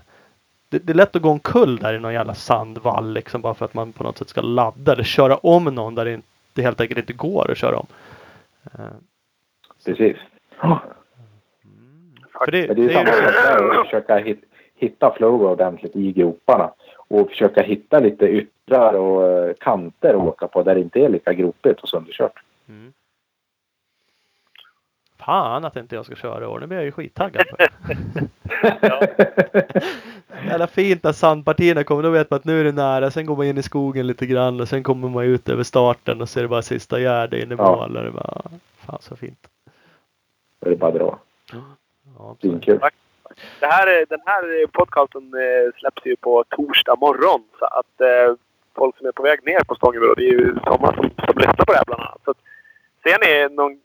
det, 0.73 0.79
det 0.79 0.91
är 0.91 0.95
lätt 0.95 1.15
att 1.15 1.21
gå 1.21 1.29
omkull 1.29 1.77
där 1.77 1.93
i 1.93 1.99
någon 1.99 2.13
jävla 2.13 2.33
sandvall 2.33 3.13
liksom 3.13 3.41
bara 3.41 3.53
för 3.53 3.65
att 3.65 3.73
man 3.73 3.91
på 3.91 4.03
något 4.03 4.17
sätt 4.17 4.29
ska 4.29 4.41
ladda 4.41 4.91
eller 4.91 5.03
köra 5.03 5.35
om 5.35 5.63
någon 5.63 5.95
där 5.95 6.05
det, 6.05 6.13
inte, 6.13 6.27
det 6.53 6.61
helt 6.61 6.81
enkelt 6.81 6.99
inte 6.99 7.13
går 7.13 7.51
att 7.51 7.57
köra 7.57 7.77
om. 7.77 7.87
Eh, 8.73 8.85
Precis. 9.85 10.17
För 12.31 12.51
det, 12.51 12.67
Men 12.67 12.75
det 12.75 12.83
är 12.83 12.87
det 12.87 12.93
samma 12.93 13.05
sak 13.05 13.33
där 13.33 13.79
att 13.79 13.85
försöka 13.85 14.17
hit, 14.17 14.43
hitta 14.75 15.13
flow 15.13 15.41
ordentligt 15.41 15.95
i 15.95 16.11
groparna. 16.11 16.71
Och 17.07 17.29
försöka 17.29 17.61
hitta 17.61 17.99
lite 17.99 18.25
yttrar 18.25 18.93
och 18.93 19.27
eh, 19.27 19.53
kanter 19.59 20.09
att 20.09 20.15
åka 20.15 20.47
på 20.47 20.63
där 20.63 20.75
det 20.75 20.81
inte 20.81 20.99
är 20.99 21.09
lika 21.09 21.33
gropigt 21.33 21.79
och 21.79 21.89
sönderkört. 21.89 22.39
Mm. 22.69 22.93
Fan 25.17 25.65
att 25.65 25.75
inte 25.75 25.95
jag 25.95 26.05
ska 26.05 26.15
köra 26.15 26.43
i 26.43 26.47
år. 26.47 26.59
Nu 26.59 26.67
blir 26.67 26.77
jag 26.77 26.85
ju 26.85 26.91
skittaggad. 26.91 27.45
Jävla 30.47 30.68
fint 30.68 31.03
när 31.03 31.11
sandpartierna 31.11 31.84
kommer. 31.84 32.03
Då 32.03 32.10
vet 32.10 32.30
man 32.30 32.38
att 32.38 32.45
nu 32.45 32.60
är 32.60 32.64
det 32.64 32.72
nära. 32.72 33.11
Sen 33.11 33.26
går 33.26 33.35
man 33.35 33.45
in 33.45 33.57
i 33.57 33.64
skogen 33.64 34.07
lite 34.07 34.26
grann 34.26 34.61
och 34.61 34.68
sen 34.68 34.84
kommer 34.84 35.10
man 35.10 35.23
ut 35.23 35.49
över 35.49 35.64
starten 35.64 36.22
och 36.22 36.30
så 36.30 36.39
är 36.39 36.43
det 36.43 36.47
bara 36.49 36.61
sista 36.61 36.99
gärdet 36.99 37.43
in 37.43 37.51
i 37.51 37.55
Ja. 37.57 37.76
mål. 37.76 37.97
Och 37.97 38.03
det 38.03 38.11
bara, 38.11 38.41
fan 38.85 38.97
så 39.01 39.15
fint. 39.15 39.47
Då 40.60 40.65
är 40.68 40.69
det 40.69 40.76
bara 40.76 40.91
dra. 40.91 41.19
Ja. 42.18 42.35
Svinkul. 42.41 42.80
Det 43.60 43.65
här, 43.65 43.88
är- 43.88 44.05
den 44.10 44.19
här 44.26 44.68
podcasten 44.68 45.34
eh, 45.34 45.80
släpps 45.80 46.05
ju 46.05 46.15
på 46.15 46.43
torsdag 46.49 46.95
morgon. 46.95 47.43
Så 47.60 47.65
att 47.65 48.01
eh, 48.01 48.35
folk 48.76 48.97
som 48.97 49.07
är 49.07 49.11
på 49.11 49.23
väg 49.23 49.39
ner 49.45 49.64
på 49.64 49.76
Stångebro, 49.76 50.14
det 50.15 50.23
är 50.23 50.31
ju 50.31 50.55
sådana 50.64 50.93
som, 50.93 51.10
som 51.26 51.38
lyssnar 51.38 51.65
på 51.65 51.72
det 51.72 51.77
här 51.77 51.85
bland 51.85 52.01
annat. 52.01 52.22
Så 52.26 52.31
att, 52.31 52.38
ser 53.03 53.18
ni 53.49 53.55
någon 53.55 53.80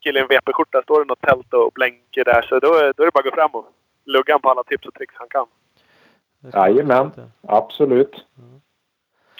kille 0.00 0.18
i 0.18 0.22
en 0.22 0.28
VP-skjorta, 0.28 0.82
står 0.82 0.98
det 1.00 1.04
något 1.08 1.20
tält 1.20 1.54
och 1.54 1.72
blänker 1.74 2.24
där, 2.24 2.42
så 2.42 2.58
då, 2.58 2.74
är- 2.74 2.92
då 2.96 3.02
är 3.02 3.06
det 3.06 3.12
bara 3.12 3.18
att 3.18 3.24
gå 3.24 3.30
fram 3.34 3.50
och 3.50 3.66
lugga 4.04 4.38
på 4.38 4.50
alla 4.50 4.62
tips 4.64 4.86
och 4.86 4.94
tricks 4.94 5.14
han 5.18 5.28
kan. 5.28 5.46
Jajamän. 6.52 7.10
Absolut. 7.46 8.24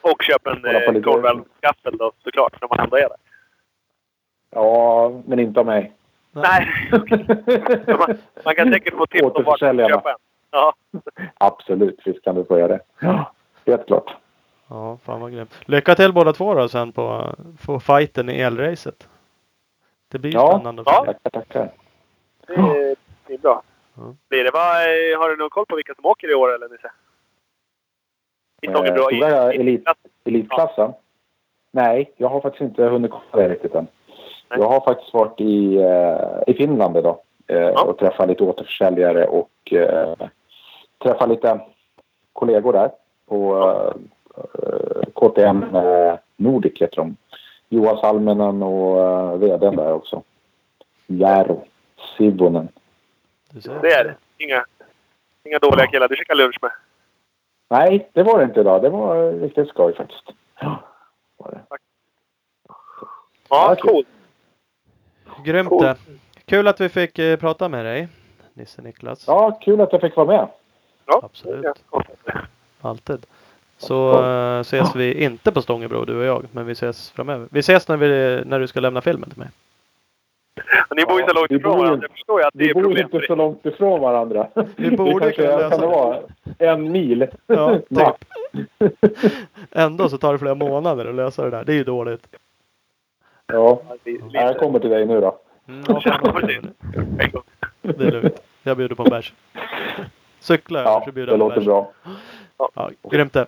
Och 0.02 0.22
köp 0.22 0.46
en 0.46 0.64
eh, 0.64 1.02
Cornwell-gaffel 1.02 1.96
då 1.98 2.12
såklart, 2.24 2.60
när 2.60 2.68
man 2.68 2.80
ändå 2.80 2.96
är 2.96 3.00
där. 3.08 3.16
Ja, 4.50 5.10
men 5.26 5.38
inte 5.38 5.60
av 5.60 5.66
mig. 5.66 5.92
Nej, 6.32 6.68
man, 7.98 8.18
man 8.44 8.54
kan 8.54 8.72
säkert 8.72 8.94
få 8.96 9.06
tips 9.06 9.22
om 9.22 9.28
vart 9.28 9.34
man 9.34 9.42
ska 9.44 9.50
Återförsäljarna. 9.50 9.94
köpa 9.94 10.10
en. 10.10 10.16
Ja, 10.50 10.74
Absolut, 11.38 12.00
visst 12.04 12.24
kan 12.24 12.34
du 12.34 12.44
få 12.44 12.58
göra 12.58 12.68
det. 12.68 12.80
Ja, 13.00 13.32
helt 13.66 13.86
klart. 13.86 14.14
Ja, 14.68 14.98
fan 15.04 15.20
vad 15.20 15.32
grymt. 15.32 15.54
Lycka 15.64 15.94
till 15.94 16.12
båda 16.12 16.32
två 16.32 16.54
då 16.54 16.68
sen 16.68 16.92
på, 16.92 17.34
på 17.66 17.80
fighten 17.80 18.28
i 18.30 18.40
elracet. 18.40 19.08
Det 20.08 20.18
blir 20.18 20.30
ju 20.30 20.38
Ja. 20.38 20.50
spännande. 20.58 20.82
Ja. 20.86 21.04
Tackar, 21.04 21.30
tackar. 21.40 21.70
det 22.46 22.94
det 23.26 23.34
är 23.34 23.38
bra. 23.38 23.62
Ja. 23.96 24.14
Blir 24.28 24.44
det, 24.44 24.50
vad, 24.50 24.76
eh, 24.76 25.18
har 25.18 25.28
du 25.28 25.36
någon 25.36 25.50
koll 25.50 25.66
på 25.66 25.76
vilka 25.76 25.94
som 25.94 26.06
åker 26.06 26.30
i 26.30 26.34
år 26.34 26.54
eller 26.54 26.68
Nisse? 26.68 26.90
I 28.62 28.66
Eh, 28.66 28.72
tog 28.72 28.86
jag 28.86 29.12
i, 29.54 29.58
elit, 29.60 29.84
elitklassen? 30.24 30.92
Nej, 31.70 32.12
jag 32.16 32.28
har 32.28 32.40
faktiskt 32.40 32.62
inte 32.62 32.84
hunnit 32.84 33.10
kolla 33.10 33.42
det 33.42 33.54
riktigt 33.54 33.74
än. 33.74 33.86
Nej. 34.50 34.60
Jag 34.60 34.68
har 34.68 34.80
faktiskt 34.80 35.14
varit 35.14 35.40
i, 35.40 35.76
eh, 35.76 36.42
i 36.46 36.54
Finland 36.54 36.96
idag 36.96 37.18
eh, 37.46 37.68
och 37.68 37.98
träffat 37.98 38.28
lite 38.28 38.44
återförsäljare 38.44 39.26
och 39.26 39.72
eh, 39.72 40.14
träffat 40.98 41.28
lite 41.28 41.60
kollegor 42.32 42.72
där 42.72 42.90
på 43.26 43.56
eh, 44.36 45.02
KTM 45.14 45.76
eh, 45.76 46.14
Nordic 46.36 46.80
heter 46.80 46.96
de. 46.96 47.16
Johan 47.68 47.96
Salminen 47.96 48.62
och 48.62 49.00
eh, 49.00 49.36
vdn 49.36 49.76
där 49.76 49.92
också. 49.92 50.22
Jaro 51.06 51.64
Sivonen. 52.16 52.68
Det 53.52 53.92
är 53.92 54.04
det. 54.04 54.14
Inga, 54.38 54.64
inga 55.44 55.58
dåliga 55.58 55.86
killar 55.86 56.08
du 56.08 56.16
käkar 56.16 56.34
lunch 56.34 56.56
med. 56.62 56.70
Nej, 57.70 58.10
det 58.12 58.22
var 58.22 58.38
det 58.38 58.44
inte 58.44 58.60
idag. 58.60 58.82
Det 58.82 58.88
var 58.90 59.32
riktigt 59.32 59.68
skoj 59.68 59.94
faktiskt. 59.94 60.24
Ja, 60.60 60.82
var 61.36 61.50
det. 61.50 61.60
Ja, 61.68 61.78
Ja, 63.48 63.74
kul. 63.74 63.90
coolt. 63.90 64.06
Grymt 65.44 65.68
Cool. 65.68 65.82
det. 65.82 65.96
Kul 66.44 66.68
att 66.68 66.80
vi 66.80 66.88
fick 66.88 67.18
eh, 67.18 67.36
prata 67.36 67.68
med 67.68 67.84
dig. 67.84 68.08
Nisse 68.54 68.82
Niklas. 68.82 69.24
Ja, 69.26 69.58
kul 69.62 69.80
att 69.80 69.92
jag 69.92 70.00
fick 70.00 70.16
vara 70.16 70.26
med. 70.26 70.48
Ja, 71.06 71.20
Absolut. 71.24 71.66
Ja. 71.90 72.02
Alltid. 72.80 73.26
Så 73.78 74.24
eh, 74.24 74.60
ses 74.60 74.94
vi 74.96 75.24
inte 75.24 75.52
på 75.52 75.62
Stångebro 75.62 76.04
du 76.04 76.18
och 76.18 76.24
jag. 76.24 76.46
Men 76.52 76.66
vi 76.66 76.72
ses 76.72 77.10
framöver. 77.10 77.48
Vi 77.50 77.60
ses 77.60 77.88
när, 77.88 77.96
vi, 77.96 78.42
när 78.46 78.60
du 78.60 78.66
ska 78.66 78.80
lämna 78.80 79.00
filmen 79.00 79.30
till 79.30 79.38
mig. 79.38 79.48
Och 80.90 80.96
Ni 80.96 81.04
bor 81.04 81.20
ju 81.20 81.26
så 81.26 81.32
långt 81.34 81.50
vi 81.50 81.56
ifrån 81.56 81.72
bor 81.76 81.82
varandra. 81.84 82.02
Jag 82.08 82.10
förstår 82.10 82.40
ju 82.40 82.46
att 82.46 82.54
det 82.54 82.64
Vi 82.64 82.70
är 82.70 82.74
bor 82.74 82.82
problem. 82.82 83.04
inte 83.04 83.18
för 83.18 83.26
så 83.26 83.34
dig. 83.34 83.44
långt 83.44 83.66
ifrån 83.66 84.00
varandra. 84.00 84.46
Vi 84.76 84.96
borde 84.96 85.12
det 85.12 85.20
kanske 85.20 85.42
kunna 85.42 85.56
lösa 85.56 85.70
kan 85.70 85.80
det 85.80 85.86
det. 85.86 85.92
vara 85.92 86.18
en 86.58 86.92
mil. 86.92 87.26
Ja, 87.46 87.78
typ. 87.88 88.88
Ändå 89.70 90.08
så 90.08 90.18
tar 90.18 90.32
det 90.32 90.38
flera 90.38 90.54
månader 90.54 91.06
att 91.06 91.14
lösa 91.14 91.44
det 91.44 91.50
där. 91.50 91.64
Det 91.64 91.72
är 91.72 91.76
ju 91.76 91.84
dåligt. 91.84 92.26
Ja, 93.46 93.82
Vi- 94.04 94.20
Ja, 94.30 94.40
jag 94.42 94.58
kommer 94.58 94.78
till 94.78 94.90
dig 94.90 95.06
nu 95.06 95.20
då. 95.20 95.38
Mm, 95.68 95.84
ja, 95.88 96.00
det 97.82 98.04
är 98.06 98.12
lugnt. 98.12 98.42
Jag 98.62 98.76
bjuder 98.76 98.94
på 98.94 99.02
en 99.02 99.10
bärs. 99.10 99.32
Cykla 100.40 100.80
över 100.80 100.90
Ja, 100.90 101.02
så 101.06 101.12
bjuder 101.12 101.32
det 101.32 101.38
jag 101.44 101.54
på 101.54 101.60
en 101.60 101.64
låter 101.64 101.82
bärs. 101.82 101.88
bra. 102.56 102.68
Ja, 102.74 102.90
grymt 103.10 103.32
det. 103.32 103.46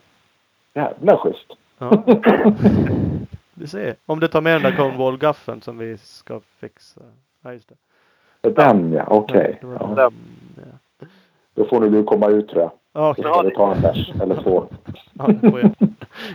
Jävla 0.75 1.17
schysst. 1.17 1.53
Ja. 1.79 2.03
Du 3.55 3.67
ser. 3.67 3.97
Om 4.07 4.21
du 4.21 4.29
tar 4.29 4.41
med 4.41 4.55
den 4.55 4.63
där 4.63 4.79
Cornwall-gaffeln 4.79 5.61
som 5.61 5.79
vi 5.79 5.99
ska 5.99 6.41
fixa. 6.61 7.01
Ja, 7.43 7.53
just 7.53 7.69
det. 7.69 8.51
Den 8.51 8.93
ja, 8.93 9.05
okej. 9.07 9.59
Det 9.61 9.67
var 9.67 9.95
Ja. 9.97 10.11
ja. 10.57 11.07
Då 11.55 11.65
får 11.65 11.81
nog 11.81 11.93
du 11.93 12.05
komma 12.05 12.29
ut 12.29 12.49
tror 12.49 12.63
jag. 12.63 12.71
Ja, 12.93 13.15
Så 13.15 13.21
Okej, 13.21 13.25
ska 13.33 13.43
vi 13.43 13.55
ta 13.55 13.75
en 13.75 13.81
bärs 13.81 14.11
eller 14.23 14.43
två. 14.43 14.67
ja, 15.13 15.27
det 15.27 15.51
får 15.51 15.61
jag. 15.61 15.71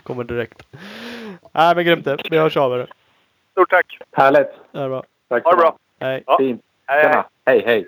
Kommer 0.03 0.23
direkt. 0.23 0.67
Nej 1.51 1.75
men 1.75 1.85
grymt 1.85 2.05
det. 2.05 2.17
Vi 2.31 2.37
hörs 2.37 2.57
av 2.57 2.73
er. 2.73 2.87
Stort 3.51 3.69
tack. 3.69 3.97
Härligt. 4.11 4.49
Det 4.71 4.79
är 4.79 4.89
bra. 4.89 5.03
Tack 5.27 5.43
Ha 5.43 5.51
det 5.51 5.57
bra. 5.57 5.77
Hej. 5.99 6.23
Ja. 6.27 6.37
Fint. 6.37 6.61
Hej, 6.85 7.07
hej. 7.07 7.23
Hej, 7.45 7.63
hej. 7.65 7.87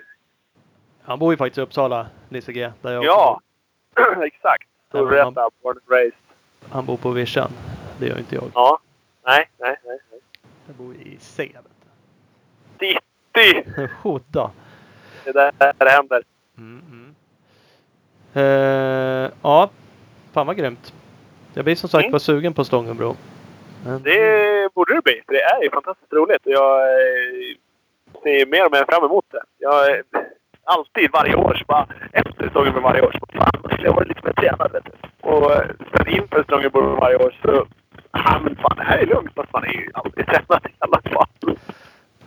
Han 1.04 1.20
bor 1.20 1.34
ju 1.34 1.38
faktiskt 1.38 1.58
i 1.58 1.62
Uppsala, 1.62 2.08
Nisse 2.30 2.52
G. 2.52 2.72
Där 2.82 2.92
jag 2.94 3.04
Ja, 3.06 3.40
exakt. 4.26 4.64
Men 4.92 5.00
Storvreta, 5.02 5.26
man- 5.26 5.50
born 5.64 5.78
and 5.78 5.92
raised. 6.00 6.14
Han 6.70 6.86
bor 6.86 6.98
på 6.98 7.10
Vischan. 7.10 7.52
Det 8.00 8.08
gör 8.08 8.18
inte 8.20 8.36
jag. 8.36 8.44
Ja. 8.54 8.80
Nej, 9.26 9.50
nej, 9.60 9.76
nej. 9.86 9.98
nej. 10.12 10.20
Jag 10.68 10.76
bor 10.76 10.96
i 10.96 11.18
C. 11.20 11.52
City! 12.80 13.64
Jodå. 14.04 14.52
Det 15.24 15.30
är 15.30 15.34
där 15.58 15.74
det 15.78 15.90
händer. 15.90 16.24
Mm, 16.58 16.82
mm. 16.92 17.16
Eh, 18.34 19.32
ja, 19.42 19.70
fan 20.34 20.48
vad 20.48 20.58
grymt. 20.58 20.94
Jag 21.54 21.66
blir 21.66 21.76
som 21.76 21.90
sagt 21.90 22.04
Mm. 22.04 22.12
var 22.12 22.20
sugen 22.20 22.54
på 22.54 22.64
Stångenbro. 22.66 23.16
Men, 23.86 24.04
Det 24.04 24.74
borde 24.74 24.96
det 24.96 25.02
bli. 25.04 25.22
Det 25.28 25.42
är 25.42 25.64
ju 25.64 25.70
fantastiskt 25.70 26.14
roligt. 26.14 26.42
Jag 26.44 26.82
eh, 26.82 27.56
ser 28.24 28.46
mer 28.46 28.66
och 28.66 28.72
mer 28.72 28.86
fram 28.90 29.04
emot 29.04 29.26
det. 29.32 29.42
Jag 29.58 29.92
eh, 29.92 30.02
alltid 30.64 31.12
varje 31.12 31.36
år 31.36 31.54
så 31.60 31.66
bara 31.68 31.88
efter 32.12 32.50
Stångebro 32.50 32.82
varje 32.82 33.02
år 33.02 33.12
så 33.12 33.20
bara 33.38 33.50
fan, 33.52 33.80
jag 33.84 33.94
varit 33.94 34.08
lite 34.08 34.22
mer 34.24 34.34
tränad 34.34 34.72
vet 34.72 34.86
du. 34.86 34.92
Och 35.30 35.52
eh, 35.52 35.68
sen 35.98 36.08
inför 36.08 36.44
Stångebro 36.44 36.96
varje 36.96 37.16
år 37.18 37.36
så 37.42 37.66
ja 38.26 38.40
men 38.44 38.56
fan 38.56 38.78
det 38.78 38.84
här 38.84 38.98
är 38.98 39.06
lugnt 39.06 39.32
fast 39.36 39.54
man 39.54 39.64
är 39.64 39.72
ju 39.74 39.90
alltid 39.94 40.26
tränad 40.26 40.66
i 40.66 40.74
alla 40.80 41.02
fall. 41.02 41.58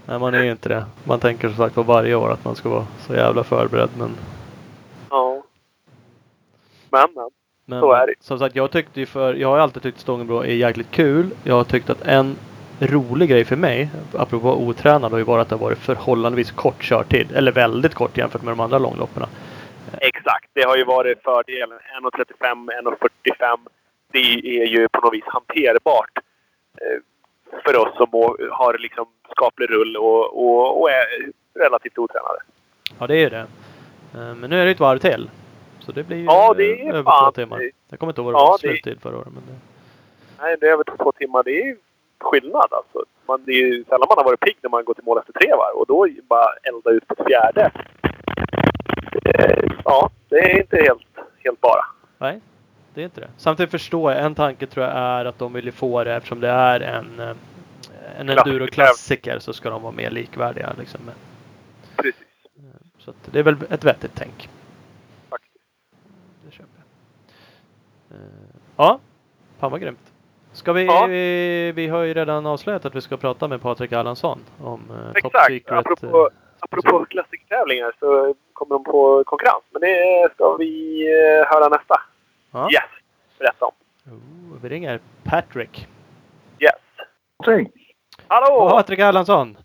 Nej, 0.07 0.19
man 0.19 0.35
är 0.35 0.43
ju 0.43 0.51
inte 0.51 0.69
det. 0.69 0.85
Man 1.05 1.21
tänker 1.21 1.49
som 1.49 1.57
sagt 1.57 1.75
på 1.75 1.83
varje 1.83 2.15
år 2.15 2.31
att 2.33 2.45
man 2.45 2.55
ska 2.55 2.69
vara 2.69 2.87
så 2.99 3.15
jävla 3.15 3.45
förberedd. 3.45 3.91
Men, 3.99 4.11
Ja. 5.11 5.43
Men 6.91 7.09
men. 7.15 7.31
men 7.67 7.81
Så 7.81 7.93
är 7.93 8.07
det. 8.07 8.15
som 8.21 8.39
sagt, 8.39 8.57
jag 8.57 8.71
tyckte 8.71 9.01
ju 9.01 9.07
för, 9.07 9.35
jag 9.35 9.49
har 9.49 9.59
alltid 9.59 9.83
tyckt 9.83 10.01
Stångenbro 10.01 10.39
är 10.41 10.47
jäkligt 10.55 10.91
kul. 10.91 11.31
Jag 11.45 11.55
har 11.55 11.65
tyckt 11.65 11.91
att 11.91 12.03
en 12.03 12.37
rolig 12.81 13.29
grej 13.29 13.45
för 13.45 13.57
mig, 13.57 13.91
apropå 14.13 14.53
otränad, 14.63 15.11
har 15.13 15.19
ju 15.19 15.25
varit 15.25 15.43
att 15.43 15.49
det 15.49 15.55
har 15.55 15.61
varit 15.61 15.79
förhållandevis 15.79 16.51
kort 16.51 16.83
körtid. 16.83 17.33
Eller 17.33 17.53
väldigt 17.53 17.95
kort 17.95 18.19
jämfört 18.19 18.43
med 18.43 18.53
de 18.53 18.61
andra 18.61 18.79
långloppen. 18.79 19.23
Exakt. 20.01 20.51
Det 20.53 20.63
har 20.63 20.77
ju 20.77 20.85
varit 20.85 21.23
fördelen. 21.23 21.79
1.35, 22.03 22.69
1.45. 22.83 23.59
Det 24.15 24.61
är 24.63 24.67
ju 24.67 24.89
på 24.89 25.01
något 25.01 25.15
vis 25.15 25.25
hanterbart 25.27 26.19
eh, 26.81 26.99
för 27.65 27.77
oss 27.79 27.97
som 27.97 28.09
har 28.51 28.79
liksom 28.79 29.07
skaplig 29.31 29.71
rull 29.71 29.97
och, 29.97 30.45
och, 30.47 30.81
och 30.81 30.91
är 30.91 31.05
relativt 31.55 31.99
otränade. 31.99 32.39
Ja, 32.99 33.07
det 33.07 33.15
är 33.15 33.21
ju 33.21 33.29
det. 33.29 33.47
Eh, 34.15 34.35
Men 34.35 34.51
nu 34.51 34.61
är 34.61 34.65
det 34.65 34.71
ett 34.71 34.81
varv 34.81 34.99
till. 34.99 35.31
Så 35.81 35.93
det 35.93 36.03
blir 36.03 36.17
ju 36.17 36.25
Ja, 36.25 36.55
det 36.57 36.81
är 36.83 36.89
över 36.93 37.03
fan- 37.03 37.33
två 37.33 37.41
timmar. 37.41 37.71
Jag 37.89 37.99
kommer 37.99 38.11
inte 38.13 38.21
ihåg 38.21 38.33
vad 38.33 38.35
det 38.35 38.45
Ja, 38.45 38.51
var 38.51 38.59
det- 38.63 38.69
sluttid 38.83 39.01
förra 39.03 39.17
året. 39.17 39.29
Men 39.35 39.43
det... 39.47 39.59
Nej, 40.43 40.57
det 40.61 40.67
är 40.69 40.73
över 40.73 40.85
två 40.85 41.13
timmar. 41.13 41.43
Det 41.43 41.63
är 41.63 41.77
skillnad 42.21 42.69
alltså. 42.71 43.05
Man, 43.27 43.45
det 43.45 43.53
är 43.53 43.57
ju 43.67 43.85
sällan 43.85 44.07
man 44.09 44.19
har 44.19 44.25
varit 44.25 44.41
pigg 44.41 44.57
när 44.63 44.71
man 44.71 44.85
går 44.85 44.95
till 44.95 45.05
mål 45.05 45.19
efter 45.19 45.33
tre 45.33 45.51
varv 45.55 45.77
och 45.77 45.87
då 45.87 46.07
bara 46.29 46.49
elda 46.63 46.91
ut 46.91 47.09
på 47.09 47.15
ett 47.19 47.27
fjärde. 47.29 47.71
Eh, 49.25 49.65
Ja, 49.85 50.11
det 50.29 50.37
är 50.39 50.61
inte 50.61 50.77
helt, 50.77 51.07
helt 51.45 51.61
bara. 51.61 51.85
Nej, 52.19 52.41
det 52.95 53.01
är 53.01 53.05
inte 53.05 53.21
det. 53.21 53.29
Samtidigt 53.37 53.71
förstår 53.71 54.13
jag, 54.13 54.25
en 54.25 54.35
tanke 54.35 54.67
tror 54.67 54.87
jag 54.87 54.95
är 54.97 55.25
att 55.25 55.39
de 55.39 55.53
vill 55.53 55.73
få 55.73 56.05
det 56.05 56.15
eftersom 56.15 56.41
det 56.41 56.49
är 56.49 56.81
en, 56.81 57.21
eh, 57.21 57.29
en 58.19 58.27
Klassiker. 58.27 58.51
enduro-klassiker 58.51 59.39
så 59.39 59.53
ska 59.53 59.71
de 59.71 59.83
vara 59.83 59.93
mer 59.93 60.11
likvärdiga. 60.11 60.73
Liksom. 60.79 61.01
Precis. 61.97 62.21
så 62.99 63.11
att 63.11 63.17
det 63.33 63.39
är 63.39 63.43
väl 63.43 63.57
ett 63.71 63.85
vettigt 63.85 64.13
tänk. 64.15 64.49
Faktiskt. 65.31 65.55
Det 66.47 66.53
köper 66.53 66.71
jag. 68.09 68.19
Eh, 68.21 68.25
Ja, 68.77 68.99
fan 69.59 69.71
vad 69.71 69.81
grymt. 69.81 70.13
Ska 70.53 70.73
vi, 70.73 70.85
Ja. 70.85 71.07
vi, 71.07 71.73
vi 71.73 71.87
har 71.89 72.03
ju 72.03 72.15
redan 72.15 72.47
avslöjat 72.47 72.85
att 72.85 72.95
vi 72.95 73.01
ska 73.01 73.17
prata 73.17 73.49
med 73.49 73.63
Patrik 73.63 73.93
Erlandsson 73.93 74.39
om 74.63 74.81
uh, 74.91 75.07
Top 75.07 75.17
Exakt. 75.17 75.47
Secret. 75.47 75.79
Apropå, 75.79 76.31
eh, 76.33 76.37
apropå 76.61 77.05
klassikertävlingar 77.11 77.93
så 78.01 78.35
kommer 78.53 78.75
de 78.75 78.85
på 78.85 79.25
konkurrens. 79.27 79.63
Men 79.71 79.81
det 79.81 80.29
ska 80.35 80.57
vi 80.57 81.03
eh, 81.07 81.47
höra 81.53 81.69
nästa. 81.69 82.01
Ja. 82.55 82.69
Yes! 82.73 82.83
Berätta 83.39 83.65
om. 83.65 83.73
Oh, 84.13 84.63
vi 84.63 84.69
ringer 84.69 85.01
Patrick. 85.25 85.89
Yes. 86.59 86.73
Hej. 87.47 87.73
Hallå! 88.29 88.71
Patrik 88.71 88.99
Erlandsson! 88.99 89.57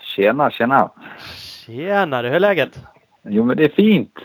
Tjena, 0.00 0.50
tjena. 0.50 0.90
Tjenare, 1.66 2.26
hur 2.28 2.36
är 2.36 2.40
läget? 2.40 2.80
Jo, 3.22 3.44
men 3.44 3.56
det 3.56 3.64
är 3.64 3.68
fint. 3.68 4.18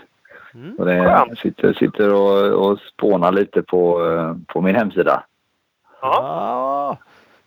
Mm. 0.54 0.74
Och 0.78 0.86
det 0.86 1.04
Skönt. 1.04 1.38
sitter, 1.38 1.72
sitter 1.72 2.14
och, 2.14 2.70
och 2.70 2.78
spånar 2.80 3.32
lite 3.32 3.62
på, 3.62 4.06
eh, 4.06 4.36
på 4.46 4.60
min 4.60 4.74
hemsida. 4.74 5.24
Ja. 6.02 6.98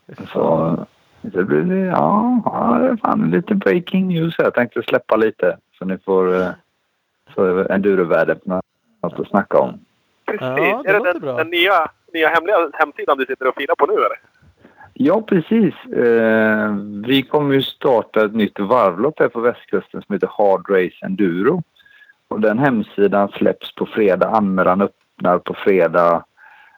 Ja. 0.06 0.26
Så 0.34 0.86
det 1.22 1.44
blir 1.44 1.86
ja, 1.86 2.42
ja, 2.46 2.78
det 2.82 2.88
är 2.88 2.96
fan 2.96 3.32
lite 3.32 3.56
breaking 3.56 4.08
news 4.08 4.36
här. 4.38 4.46
Jag 4.46 4.54
tänkte 4.54 4.84
släppa 4.84 5.16
lite 5.16 5.58
så 5.78 5.86
ni 5.86 5.98
får, 5.98 6.42
eh, 6.42 6.50
får 7.36 7.72
endurovärdet 7.72 8.46
något 8.46 8.64
att 9.02 9.28
snacka 9.28 9.60
om. 9.60 9.80
Precis. 10.32 10.68
Ja, 10.72 10.82
det 10.84 10.90
är 10.90 11.00
det 11.00 11.14
den, 11.14 11.22
bra. 11.22 11.38
den 11.38 11.50
nya, 11.50 11.92
nya 12.14 12.28
hemliga 12.28 12.70
hemsidan 12.74 13.18
du 13.18 13.26
sitter 13.26 13.48
och 13.48 13.56
filar 13.56 13.76
på 13.76 13.86
nu 13.86 13.94
eller? 13.94 14.20
Ja, 14.94 15.22
precis. 15.22 15.74
Eh, 15.86 16.76
vi 17.06 17.24
kommer 17.24 17.56
ju 17.56 17.62
starta 17.62 18.26
ett 18.26 18.36
nytt 18.36 18.60
varvlopp 18.60 19.20
här 19.20 19.28
på 19.28 19.40
västkusten 19.40 20.02
som 20.02 20.14
heter 20.14 20.30
Hard 20.38 20.70
Race 20.70 21.06
Enduro. 21.06 21.64
Och 22.28 22.40
den 22.40 22.60
hemsidan 22.60 23.30
släpps 23.30 23.76
på 23.76 23.86
fredag. 23.86 24.30
Anmälan 24.30 24.82
öppnar 24.82 25.40
på 25.40 25.54
fredag. 25.54 26.26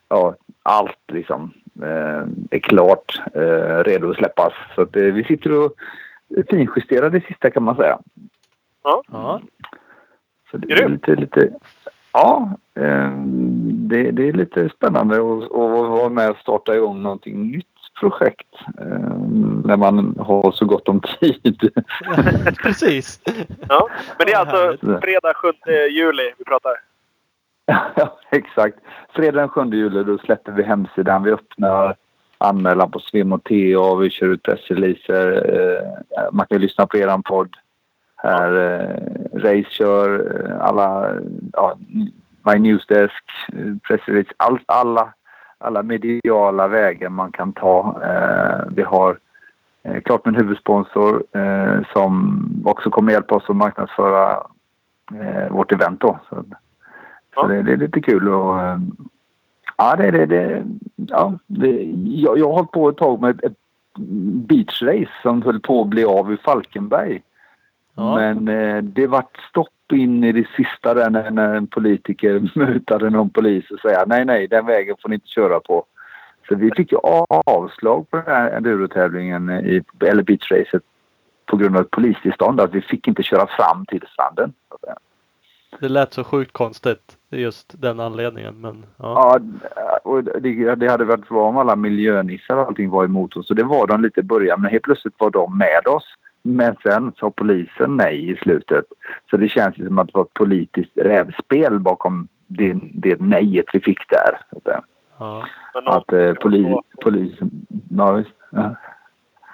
Ja, 0.07 0.35
allt 0.63 1.11
liksom 1.11 1.53
eh, 1.81 2.23
är 2.51 2.59
klart, 2.59 3.21
eh, 3.33 3.83
redo 3.83 4.11
att 4.11 4.17
släppas. 4.17 4.53
Så 4.75 4.81
att, 4.81 4.95
eh, 4.95 5.03
vi 5.03 5.23
sitter 5.23 5.51
och 5.51 5.73
finjusterar 6.49 7.09
det 7.09 7.21
sista 7.21 7.51
kan 7.51 7.63
man 7.63 7.75
säga. 7.75 7.99
Ja. 8.83 9.03
Ja. 9.11 9.41
Så 10.51 10.57
det 10.57 10.73
är 10.73 10.89
lite, 10.89 11.15
lite, 11.15 11.49
ja, 12.13 12.49
eh, 12.75 13.11
det, 13.65 14.11
det 14.11 14.29
är 14.29 14.33
lite 14.33 14.69
spännande 14.69 15.15
att, 15.15 15.43
att 15.43 15.89
vara 15.89 16.09
med 16.09 16.29
och 16.29 16.37
starta 16.37 16.75
igång 16.75 17.01
någonting 17.01 17.51
nytt 17.51 17.67
projekt 17.99 18.55
eh, 18.79 19.17
när 19.65 19.77
man 19.77 20.15
har 20.19 20.51
så 20.51 20.65
gott 20.65 20.89
om 20.89 21.01
tid. 21.19 21.71
Precis. 22.63 23.21
ja. 23.69 23.89
Men 24.17 24.27
det 24.27 24.33
är 24.33 24.39
alltså 24.39 24.77
fredag 25.01 25.33
7 25.35 25.47
juli 25.89 26.33
vi 26.37 26.43
pratar. 26.43 26.73
ja, 27.95 28.19
exakt. 28.31 28.77
Fredag 29.15 29.39
den 29.39 29.49
7 29.49 29.61
juli 29.65 30.03
då 30.03 30.17
släpper 30.17 30.51
vi 30.51 30.63
hemsidan. 30.63 31.23
Vi 31.23 31.31
öppnar 31.31 31.95
anmälan 32.37 32.91
på 32.91 32.99
Svim 32.99 33.33
och 33.33 33.43
TA. 33.43 33.95
Vi 33.95 34.09
kör 34.09 34.27
ut 34.27 34.43
pressreleaser. 34.43 35.55
Eh, 35.55 36.31
man 36.31 36.47
kan 36.47 36.61
lyssna 36.61 36.87
på 36.87 36.97
eran 36.97 37.23
podd. 37.23 37.55
Här 38.23 38.51
eh, 38.55 39.39
Race 39.39 39.69
kör 39.69 40.35
eh, 40.49 40.67
alla, 40.67 41.13
ja, 41.53 41.75
My 42.45 42.59
Newsdesk, 42.59 43.23
eh, 43.53 43.75
pressrelease, 43.87 44.29
all, 44.37 44.59
alla, 44.65 45.13
alla 45.57 45.83
mediala 45.83 46.67
vägar 46.67 47.09
man 47.09 47.31
kan 47.31 47.53
ta. 47.53 48.01
Eh, 48.03 48.71
vi 48.75 48.81
har 48.81 49.17
eh, 49.83 50.01
klart 50.01 50.25
med 50.25 50.35
en 50.35 50.41
huvudsponsor 50.41 51.23
eh, 51.31 51.79
som 51.93 52.43
också 52.65 52.89
kommer 52.89 53.11
hjälpa 53.11 53.35
oss 53.35 53.49
att 53.49 53.55
marknadsföra 53.55 54.31
eh, 55.13 55.51
vårt 55.51 55.71
event 55.71 56.01
då. 56.01 56.19
Så, 56.29 56.35
så 56.35 56.43
Ja. 57.35 57.47
det, 57.47 57.61
det 57.61 57.71
är 57.71 57.77
lite 57.77 58.01
kul 58.01 58.29
och 58.29 58.55
ja, 59.77 59.95
det, 59.95 60.11
det, 60.11 60.25
det, 60.25 60.63
ja, 60.95 61.33
det, 61.47 61.83
jag, 62.05 62.37
jag 62.37 62.47
har 62.47 62.53
hållit 62.53 62.71
på 62.71 62.89
ett 62.89 62.97
tag 62.97 63.21
med 63.21 63.43
ett 63.43 63.57
beachrace 64.47 65.11
som 65.21 65.41
höll 65.41 65.59
på 65.59 65.81
att 65.81 65.87
bli 65.87 66.05
av 66.05 66.33
i 66.33 66.37
Falkenberg. 66.37 67.21
Ja. 67.95 68.15
Men 68.15 68.47
eh, 68.47 68.83
det 68.83 69.07
vart 69.07 69.37
stopp 69.49 69.69
in 69.91 70.23
i 70.23 70.31
det 70.31 70.47
sista 70.55 70.93
där 70.93 71.09
när, 71.09 71.31
när 71.31 71.55
en 71.55 71.67
politiker 71.67 72.51
mutade 72.55 73.09
någon 73.09 73.29
polis 73.29 73.71
och 73.71 73.79
säga 73.79 74.03
nej, 74.07 74.25
nej, 74.25 74.47
den 74.47 74.65
vägen 74.65 74.95
får 75.01 75.09
ni 75.09 75.15
inte 75.15 75.27
köra 75.27 75.59
på. 75.59 75.85
Så 76.47 76.55
vi 76.55 76.71
fick 76.71 76.91
ju 76.91 76.97
avslag 77.45 78.09
på 78.09 78.17
den 78.17 78.25
här 78.25 78.51
endurotävlingen, 78.51 79.49
i, 79.49 79.83
eller 80.05 80.23
beachracet, 80.23 80.83
på 81.45 81.57
grund 81.57 81.75
av 81.77 81.81
ett 81.81 81.91
polistillstånd. 81.91 82.61
Att 82.61 82.73
vi 82.73 82.81
fick 82.81 83.07
inte 83.07 83.23
köra 83.23 83.47
fram 83.47 83.85
till 83.85 84.05
stranden. 84.13 84.53
så. 84.69 84.77
Det 85.79 85.89
lät 85.89 86.13
så 86.13 86.23
sjukt 86.23 86.53
konstigt. 86.53 87.17
Just 87.29 87.81
den 87.81 87.99
anledningen. 87.99 88.61
Men 88.61 88.85
ja. 88.97 89.39
Ja, 89.75 89.97
och 90.03 90.23
det, 90.23 90.75
det 90.75 90.87
hade 90.87 91.05
varit 91.05 91.29
bra 91.29 91.47
om 91.47 91.57
alla 91.57 91.75
miljönissar 91.75 92.57
och 92.57 92.67
allting 92.67 92.89
var 92.89 93.05
emot 93.05 93.37
oss. 93.37 93.49
Och 93.49 93.55
det 93.55 93.63
var 93.63 93.87
de 93.87 94.01
lite 94.01 94.19
i 94.19 94.23
början. 94.23 94.61
Men 94.61 94.71
helt 94.71 94.83
plötsligt 94.83 95.13
var 95.17 95.29
de 95.29 95.57
med 95.57 95.87
oss. 95.87 96.05
Men 96.43 96.75
sen 96.83 97.11
sa 97.17 97.31
polisen 97.31 97.97
nej 97.97 98.31
i 98.31 98.35
slutet. 98.35 98.85
Så 99.29 99.37
det 99.37 99.49
känns 99.49 99.75
som 99.75 99.99
att 99.99 100.07
det 100.07 100.13
var 100.13 100.23
ett 100.23 100.33
politiskt 100.33 100.97
rävspel 100.97 101.79
bakom 101.79 102.27
det, 102.47 102.79
det 102.93 103.21
nejet 103.21 103.65
vi 103.73 103.79
fick 103.79 104.09
där. 104.09 104.39
Så 104.49 104.57
att, 104.57 104.63
säga. 104.63 104.81
ja. 105.19 105.45
Att 105.73 106.13
eh, 106.13 106.33
poli, 106.33 106.77
polisen... 107.01 107.51
Ja, 107.89 108.11
visst. 108.11 108.29
Ja. 108.49 108.75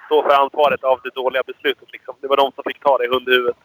stå 0.06 0.22
för 0.22 0.42
ansvaret 0.42 0.84
av 0.84 1.00
det 1.04 1.14
dåliga 1.14 1.42
beslutet 1.46 1.92
liksom. 1.92 2.14
Det 2.20 2.28
var 2.28 2.36
de 2.36 2.52
som 2.54 2.64
fick 2.66 2.80
ta 2.80 2.98
det 2.98 3.04
i 3.04 3.08
hundhuvudet. 3.08 3.56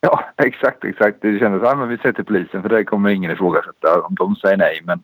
Ja, 0.00 0.24
exakt, 0.36 0.84
exakt. 0.84 1.22
Det 1.22 1.38
kändes 1.38 1.70
som 1.70 1.82
att 1.82 1.88
vi 1.88 1.98
säger 1.98 2.12
till 2.12 2.24
polisen 2.24 2.62
för 2.62 2.68
det 2.68 2.84
kommer 2.84 3.10
ingen 3.10 3.30
ifrågasätta 3.30 4.00
om 4.00 4.14
de 4.14 4.36
säger 4.36 4.56
nej. 4.56 4.80
Men 4.84 5.02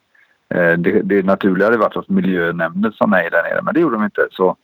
eh, 0.54 0.78
det, 0.78 1.02
det 1.02 1.24
naturliga 1.24 1.66
hade 1.66 1.78
varit 1.78 1.96
att 1.96 2.08
miljönämnden 2.08 2.92
sa 2.92 3.06
nej 3.06 3.28
där 3.30 3.42
nere, 3.42 3.62
men 3.62 3.74
det 3.74 3.80
gjorde 3.80 3.96
de 3.96 4.04
inte. 4.04 4.28
Så 4.30 4.56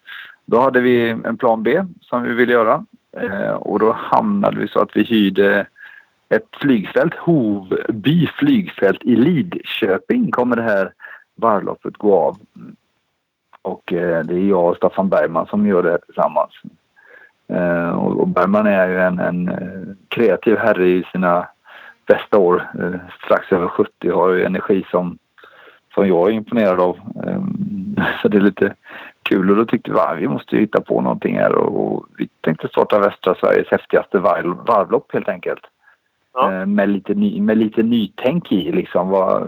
då 0.51 0.61
hade 0.61 0.81
vi 0.81 1.11
en 1.11 1.37
plan 1.37 1.63
B 1.63 1.85
som 2.01 2.23
vi 2.23 2.35
ville 2.35 2.53
göra 2.53 2.85
eh, 3.17 3.51
och 3.51 3.79
då 3.79 3.93
hamnade 3.93 4.61
vi 4.61 4.69
så 4.69 4.81
att 4.81 4.97
vi 4.97 5.03
hyrde 5.03 5.67
ett 6.29 6.47
flygfält, 6.61 7.15
Hovby 7.15 8.27
flygfält 8.27 9.03
i 9.03 9.17
Lidköping 9.17 10.31
kommer 10.31 10.57
det 10.57 10.63
här 10.63 10.93
varvloppet 11.35 11.97
gå 11.97 12.19
av. 12.19 12.37
Och 13.63 13.93
eh, 13.93 14.25
det 14.25 14.35
är 14.35 14.49
jag 14.49 14.69
och 14.69 14.77
Staffan 14.77 15.09
Bergman 15.09 15.47
som 15.47 15.67
gör 15.67 15.83
det 15.83 15.99
tillsammans. 15.99 16.53
Eh, 17.49 17.91
och, 17.91 18.29
Bergman 18.29 18.67
är 18.67 18.89
ju 18.89 19.01
en, 19.01 19.19
en 19.19 19.51
kreativ 20.09 20.57
herre 20.57 20.89
i 20.89 21.05
sina 21.13 21.49
bästa 22.07 22.39
år. 22.39 22.69
Strax 23.25 23.53
över 23.53 23.69
70 23.69 24.11
har 24.11 24.31
ju 24.31 24.45
energi 24.45 24.85
som, 24.91 25.19
som 25.95 26.09
jag 26.09 26.29
är 26.29 26.33
imponerad 26.33 26.81
av. 26.81 26.99
Så 28.23 28.29
det 28.29 28.37
är 28.37 28.41
lite 28.41 28.75
kul 29.29 29.51
och 29.51 29.57
då 29.57 29.65
tyckte 29.65 29.93
vi 29.93 29.99
att 29.99 30.19
vi 30.19 30.29
måste 30.29 30.57
hitta 30.57 30.81
på 30.81 31.01
någonting 31.01 31.39
här 31.39 31.55
och, 31.55 32.07
vi 32.19 32.29
tänkte 32.41 32.69
starta 32.69 32.99
västra 32.99 33.35
Sveriges 33.35 33.69
häftigaste 33.69 34.19
varv, 34.19 34.57
varvlopp 34.67 35.13
helt 35.13 35.29
enkelt. 35.29 35.61
Ja. 36.35 36.53
Eh, 36.53 36.67
med, 36.67 36.89
lite 36.89 37.15
ny, 37.15 37.41
med 37.41 37.59
lite 37.59 37.83
nytänk 37.83 38.53
i 38.53 38.73
liksom. 38.73 39.09
Vad, 39.09 39.43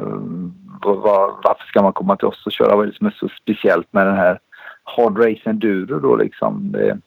vad, 0.82 1.30
varför 1.44 1.66
ska 1.66 1.82
man 1.82 1.92
komma 1.92 2.16
till 2.16 2.28
oss 2.28 2.46
och 2.46 2.52
köra? 2.52 2.76
Vad 2.76 2.84
är 2.84 2.90
det 2.90 2.96
som 2.96 3.06
är 3.06 3.10
så 3.10 3.28
speciellt 3.28 3.92
med 3.92 4.06
den 4.06 4.16
här 4.16 4.38
hard 4.84 5.18
race 5.18 5.50
enduro 5.50 5.98
då 5.98 6.16
liksom? 6.16 6.72
Det, 6.72 6.98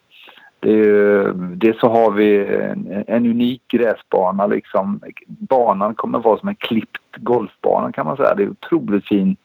det 0.59 1.33
dels 1.33 1.79
så 1.79 1.87
har 1.89 2.11
vi 2.11 2.45
en, 2.55 3.03
en 3.07 3.25
unik 3.25 3.61
gräsbana 3.67 4.47
liksom. 4.47 5.01
Banan 5.27 5.95
kommer 5.95 6.19
vara 6.19 6.39
som 6.39 6.49
en 6.49 6.55
klippt 6.55 7.15
golfbana 7.15 7.91
kan 7.91 8.05
man 8.05 8.17
säga. 8.17 8.35
Det 8.35 8.43
är 8.43 8.49
otroligt 8.49 9.07
fin 9.07 9.35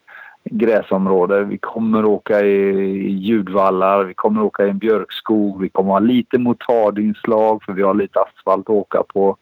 gräsområde. 0.51 1.45
Vi 1.45 1.59
kommer 1.59 2.05
åka 2.05 2.41
i, 2.41 2.71
i 2.81 3.11
ljudvallar, 3.11 4.05
vi 4.05 4.15
kommer 4.15 4.43
åka 4.43 4.67
i 4.67 4.71
en 4.71 4.79
björkskog, 4.79 5.61
vi 5.61 5.69
kommer 5.69 5.93
ha 5.93 5.99
lite 5.99 6.39
motardinslag 6.39 7.63
för 7.63 7.73
vi 7.73 7.83
har 7.83 7.95
lite 7.95 8.21
asfalt 8.21 8.67
att 8.67 8.71
åka 8.71 9.03
på. 9.03 9.37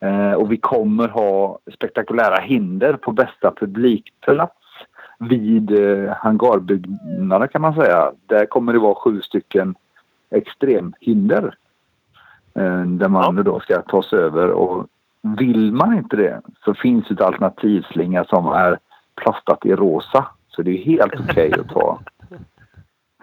Eh, 0.00 0.32
och 0.32 0.52
vi 0.52 0.56
kommer 0.56 1.08
ha 1.08 1.58
spektakulära 1.74 2.40
hinder 2.40 2.92
på 2.94 3.12
bästa 3.12 3.52
publikplats 3.60 4.54
vid 5.18 5.70
eh, 5.70 6.12
hangarbyggnader 6.16 7.46
kan 7.46 7.62
man 7.62 7.74
säga. 7.74 8.12
Där 8.26 8.46
kommer 8.46 8.72
det 8.72 8.78
vara 8.78 8.94
sju 8.94 9.20
stycken 9.20 9.74
extremhinder 10.30 11.54
eh, 12.54 12.82
där 12.82 13.08
man 13.08 13.36
Ja. 13.36 13.42
då 13.42 13.60
ska 13.60 13.82
ta 13.82 14.02
sig 14.02 14.18
över. 14.18 14.50
Och 14.50 14.86
vill 15.22 15.72
man 15.72 15.94
inte 15.94 16.16
det 16.16 16.40
så 16.64 16.74
finns 16.74 17.10
ett 17.10 17.20
alternativslinga 17.20 18.24
som 18.24 18.46
är 18.46 18.78
plastat 19.14 19.66
i 19.66 19.74
rosa. 19.74 20.26
Så 20.58 20.62
det 20.62 20.70
är 20.70 20.84
helt 20.84 21.14
okej 21.30 21.52
att 21.52 21.68
ta. 21.68 22.00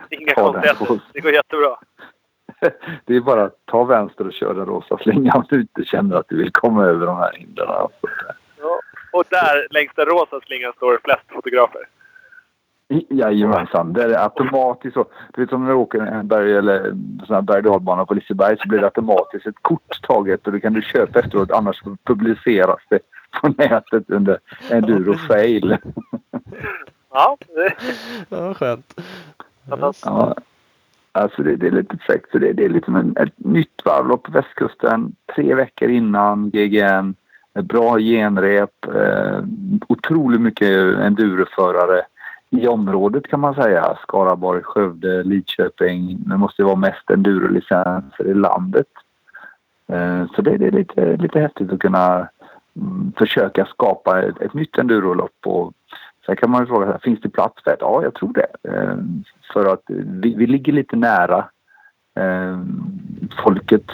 Inga 0.09 0.33
konstigheter. 0.33 1.01
Det 1.13 1.21
går 1.21 1.33
jättebra. 1.33 1.77
Det 3.05 3.15
är 3.15 3.21
bara 3.21 3.43
att 3.43 3.65
ta 3.65 3.83
vänster 3.83 4.27
och 4.27 4.33
köra 4.33 4.53
den 4.53 4.65
rosa 4.65 4.97
slingan 4.97 5.37
om 5.37 5.45
du 5.49 5.61
inte 5.61 5.83
känner 5.85 6.15
att 6.15 6.29
du 6.29 6.37
vill 6.37 6.51
komma 6.51 6.85
över 6.85 7.05
de 7.05 7.17
här 7.17 7.33
hindren. 7.33 7.67
Ja. 7.67 7.89
Och 9.11 9.23
där 9.29 9.67
längs 9.69 9.91
den 9.95 10.05
rosa 10.05 10.39
slingan 10.45 10.73
står 10.73 10.99
flest 11.03 11.23
fotografer. 11.27 11.81
Jajamensan, 13.09 13.93
det 13.93 14.03
är 14.03 14.23
automatiskt 14.23 14.93
så. 14.93 15.05
Du 15.33 15.41
vet 15.41 15.49
som 15.49 15.63
när 15.63 15.69
du 15.69 15.75
åker 15.75 15.99
en 15.99 16.27
berg 16.27 16.57
eller 16.57 16.81
sån 17.25 17.35
här 17.35 17.41
berg 17.41 17.63
på 18.07 18.13
Liseberg 18.13 18.57
så 18.59 18.67
blir 18.67 18.79
det 18.79 18.85
automatiskt 18.85 19.47
ett 19.47 19.61
kort 19.61 20.01
taget 20.01 20.47
och 20.47 20.53
det 20.53 20.59
kan 20.59 20.73
du 20.73 20.81
köpa 20.81 21.19
efteråt 21.19 21.51
annars 21.51 21.81
publiceras 22.03 22.79
det 22.89 22.99
på 23.41 23.47
nätet 23.47 24.09
under 24.09 24.39
enduro 24.71 25.13
fail. 25.13 25.77
Ja, 27.15 27.37
Ja, 28.29 28.53
skönt. 28.53 29.01
Ja, 30.05 30.35
alltså 31.11 31.43
det, 31.43 31.55
det 31.55 31.67
är 31.67 31.71
lite 31.71 31.97
fräckt. 31.97 32.31
Så 32.31 32.37
det, 32.37 32.53
det 32.53 32.65
är 32.65 32.69
liksom 32.69 32.95
en, 32.95 33.17
ett 33.17 33.33
nytt 33.35 33.81
varvlopp 33.85 34.23
på 34.23 34.31
västkusten 34.31 35.15
tre 35.35 35.55
veckor 35.55 35.89
innan 35.89 36.49
GGN. 36.49 37.15
Bra 37.63 37.99
genrep. 37.99 38.85
Eh, 38.95 39.39
otroligt 39.87 40.41
mycket 40.41 40.97
enduroförare 40.97 42.01
i 42.49 42.67
området 42.67 43.27
kan 43.27 43.39
man 43.39 43.55
säga. 43.55 43.97
Skaraborg, 44.01 44.63
Skövde, 44.63 45.23
Lidköping. 45.23 46.17
Det 46.19 46.37
måste 46.37 46.63
vara 46.63 46.75
mest 46.75 47.09
endurolicenser 47.09 48.27
i 48.27 48.33
landet. 48.33 48.87
Eh, 49.87 50.25
så 50.35 50.41
det, 50.41 50.57
det, 50.57 50.67
är 50.67 50.71
lite, 50.71 51.17
lite 51.17 51.39
häftigt 51.39 51.71
att 51.71 51.79
kunna 51.79 52.27
mm, 52.75 53.13
försöka 53.17 53.65
skapa 53.65 54.21
ett, 54.21 54.41
ett 54.41 54.53
nytt 54.53 54.77
endurolopp. 54.77 55.39
Och 55.45 55.73
sen 56.25 56.35
kan 56.35 56.51
man 56.51 56.61
ju 56.61 56.67
fråga, 56.67 56.99
finns 57.03 57.21
det 57.21 57.29
plats 57.29 57.63
för 57.63 57.71
det? 57.71 57.77
Ja, 57.79 58.03
jag 58.03 58.13
tror 58.13 58.33
det. 58.33 58.71
Eh, 58.71 58.97
för 59.53 59.73
att 59.73 59.83
vi, 59.87 60.35
vi 60.35 60.47
ligger 60.47 60.73
lite 60.73 60.95
nära 60.95 61.45
eh, 62.15 62.59
folket. 63.43 63.91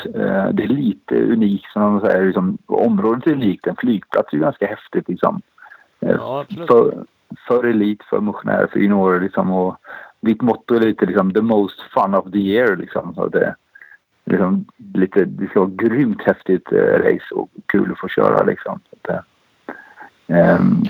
det 0.54 0.64
är 0.64 0.68
lite 0.68 1.16
unikt, 1.16 1.72
som 1.72 1.82
man 1.82 2.02
säger. 2.02 2.26
Liksom, 2.26 2.58
området 2.66 3.28
är 3.28 3.32
unikt. 3.32 3.68
En 3.68 3.76
flygplats 3.76 4.34
är 4.34 4.38
ganska 4.38 4.68
häftigt. 4.68 5.10
Liksom. 5.10 5.42
Ja, 6.00 6.46
för, 6.68 7.06
för 7.48 7.64
elit, 7.64 8.04
för 8.04 8.20
motionärer, 8.20 8.68
för 8.68 8.80
juniorer 8.80 9.20
liksom. 9.20 9.52
Och 9.52 9.78
mitt 10.22 10.42
motto 10.42 10.76
är 10.76 10.80
lite 10.80 11.06
liksom 11.06 11.34
the 11.34 11.42
most 11.42 11.82
fun 11.82 12.16
of 12.16 12.32
the 12.32 12.40
year 12.40 12.76
liksom. 12.76 13.14
Så 13.16 13.28
det, 13.28 13.56
liksom, 14.26 14.66
lite, 14.94 15.26
det 15.26 15.48
ska 15.48 15.60
vara 15.60 15.70
grymt 15.70 16.22
häftigt 16.22 16.72
eh, 16.72 16.78
race 16.78 17.36
och 17.36 17.50
kul 17.66 17.92
att 17.92 18.00
få 18.00 18.08
köra 18.08 18.44
liksom. 18.44 18.80
Så 18.90 18.96
det, 19.02 19.24
ehm, 20.28 20.84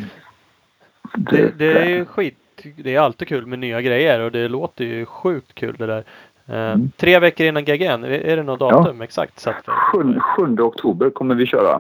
Det, 1.16 1.58
det 1.58 1.78
är 1.78 1.90
ju 1.90 2.06
skit. 2.06 2.38
Det 2.76 2.96
är 2.96 3.00
alltid 3.00 3.28
kul 3.28 3.46
med 3.46 3.60
nya 3.60 3.82
grejer 3.82 4.20
och 4.20 4.32
det 4.32 4.48
låter 4.48 4.86
ju 4.86 5.06
sjukt 5.06 5.56
kul 5.56 5.76
det 5.78 5.86
där. 5.86 6.04
Eh, 6.48 6.74
Mm. 6.74 6.92
Tre 6.98 7.20
veckor 7.20 7.46
innan 7.46 7.66
GGN, 7.66 8.04
är 8.04 8.36
det 8.36 8.44
något 8.44 8.60
datum 8.60 9.02
exakt 9.02 9.40
satt 9.40 9.66
för? 9.66 9.72
7, 9.72 10.20
7 10.20 10.60
oktober 10.60 11.10
kommer 11.10 11.36
vi 11.36 11.46
köra. 11.46 11.80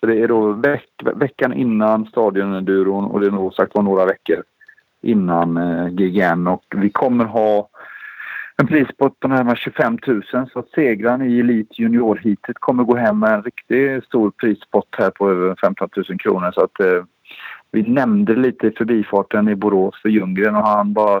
Så 0.00 0.06
det 0.06 0.22
är 0.22 0.28
då 0.28 0.52
veck, 0.52 0.88
veckan 1.14 1.52
innan 1.52 2.06
stadionenduron 2.06 3.04
och 3.04 3.20
det 3.20 3.26
är 3.26 3.30
nog 3.30 3.54
sagt 3.54 3.74
var 3.74 3.82
några 3.82 4.04
veckor 4.04 4.42
innan 5.02 5.56
eh, 5.56 5.88
GGN 5.88 6.46
och 6.46 6.64
vi 6.76 6.90
kommer 6.90 7.24
ha 7.24 7.68
en 8.56 8.66
prispott 8.66 9.20
på 9.20 9.28
närmare 9.28 9.56
25 9.56 9.98
000 10.06 10.22
så 10.52 10.58
att 10.58 10.68
segraren 10.68 11.22
i 11.22 11.38
Elite 11.38 11.82
Junior-heatet 11.82 12.54
kommer 12.54 12.84
gå 12.84 12.96
hem 12.96 13.18
med 13.18 13.32
en 13.32 13.42
riktigt 13.42 14.04
stor 14.04 14.30
prispott 14.30 14.88
här 14.98 15.10
på 15.10 15.30
över 15.30 15.54
15 15.60 15.88
000 15.96 16.18
kronor 16.18 16.50
så 16.54 16.60
att 16.60 16.80
eh, 16.80 17.04
vi 17.70 17.82
nämnde 17.82 18.34
lite 18.34 18.66
i 18.66 18.70
förbifarten 18.70 19.48
i 19.48 19.54
Borås 19.54 20.02
för 20.02 20.08
Ljunggren 20.08 20.56
och 20.56 20.66
han 20.66 20.92
bara 20.92 21.20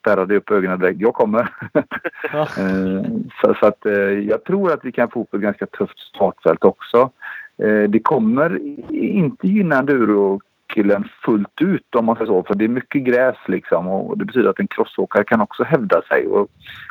spärrade 0.00 0.36
upp 0.36 0.50
ögonen 0.50 0.78
direkt. 0.78 1.00
Jag 1.00 1.14
kommer. 1.14 1.48
Ja. 2.32 2.40
Eh, 2.40 3.02
så, 3.40 3.54
så 3.54 3.66
att 3.66 3.86
eh, 3.86 3.92
jag 4.02 4.44
tror 4.44 4.72
att 4.72 4.84
vi 4.84 4.92
kan 4.92 5.10
få 5.10 5.22
upp 5.22 5.34
ett 5.34 5.40
ganska 5.40 5.66
tufft 5.66 5.98
startfält 5.98 6.64
också. 6.64 7.10
Eh, 7.62 7.82
det 7.82 8.00
kommer 8.00 8.58
inte 8.94 9.48
gynna 9.48 9.78
enduro-killen 9.78 11.08
fullt 11.24 11.62
ut 11.62 11.94
om 11.94 12.04
man 12.04 12.16
säger 12.16 12.26
så. 12.26 12.42
För 12.42 12.54
det 12.54 12.64
är 12.64 12.68
mycket 12.68 13.02
gräs 13.02 13.36
liksom 13.46 13.88
och 13.88 14.18
det 14.18 14.24
betyder 14.24 14.50
att 14.50 14.60
en 14.60 14.68
crossåkare 14.68 15.24
kan 15.24 15.40
också 15.40 15.64
hävda 15.64 16.02
sig. 16.02 16.26
Och 16.26 16.48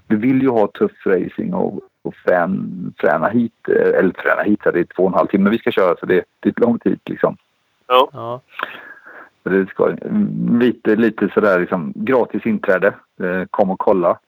vi 0.08 0.16
vill 0.16 0.42
ju 0.42 0.50
ha 0.50 0.68
tuff 0.68 1.06
racing 1.06 1.54
och, 1.54 1.80
och 2.02 2.16
frän, 2.16 2.94
fräna 2.98 3.28
hit. 3.28 3.68
Eller 3.70 4.14
fräna 4.18 4.42
hit, 4.42 4.60
det 4.64 4.80
är 4.80 4.84
två 4.84 5.04
och 5.04 5.10
en 5.10 5.18
halv 5.18 5.28
timme 5.28 5.50
vi 5.50 5.58
ska 5.58 5.72
köra 5.72 5.96
så 6.00 6.06
det, 6.06 6.24
det 6.40 6.50
är 6.50 6.52
ett 6.52 6.60
långt 6.60 6.86
hit 6.86 7.10
liksom. 7.10 7.38
Ja. 7.88 8.10
Ja. 8.14 8.42
Det 9.44 9.70
ska, 9.70 9.96
lite, 10.60 10.96
lite 10.96 11.30
sådär 11.34 11.60
liksom 11.60 11.94
gratis 11.96 12.46
inträde. 12.46 12.88
Eh, 13.22 13.44
kom 13.52 13.70
och 13.70 13.80
kolla. 13.80 14.20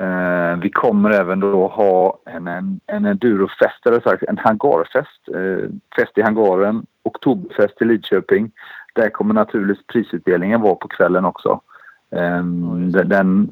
Eh, 0.00 0.56
vi 0.60 0.70
kommer 0.70 1.10
även 1.10 1.40
då 1.40 1.68
ha 1.68 2.18
en, 2.26 2.48
en, 2.48 2.80
en 2.86 3.04
endurofest, 3.04 3.86
eller 3.86 4.00
sagt 4.00 4.22
en 4.22 4.38
hangarfest. 4.38 5.28
Eh, 5.34 5.68
fest 5.96 6.18
i 6.18 6.22
hangaren, 6.22 6.86
oktoberfest 7.02 7.82
i 7.82 7.84
Lidköping. 7.84 8.50
Där 8.94 9.10
kommer 9.10 9.34
naturligtvis 9.34 9.86
prisutdelningen 9.86 10.60
vara 10.60 10.74
på 10.74 10.88
kvällen 10.88 11.24
också. 11.24 11.60
Eh, 12.10 12.44
den, 12.92 13.08
den, 13.08 13.48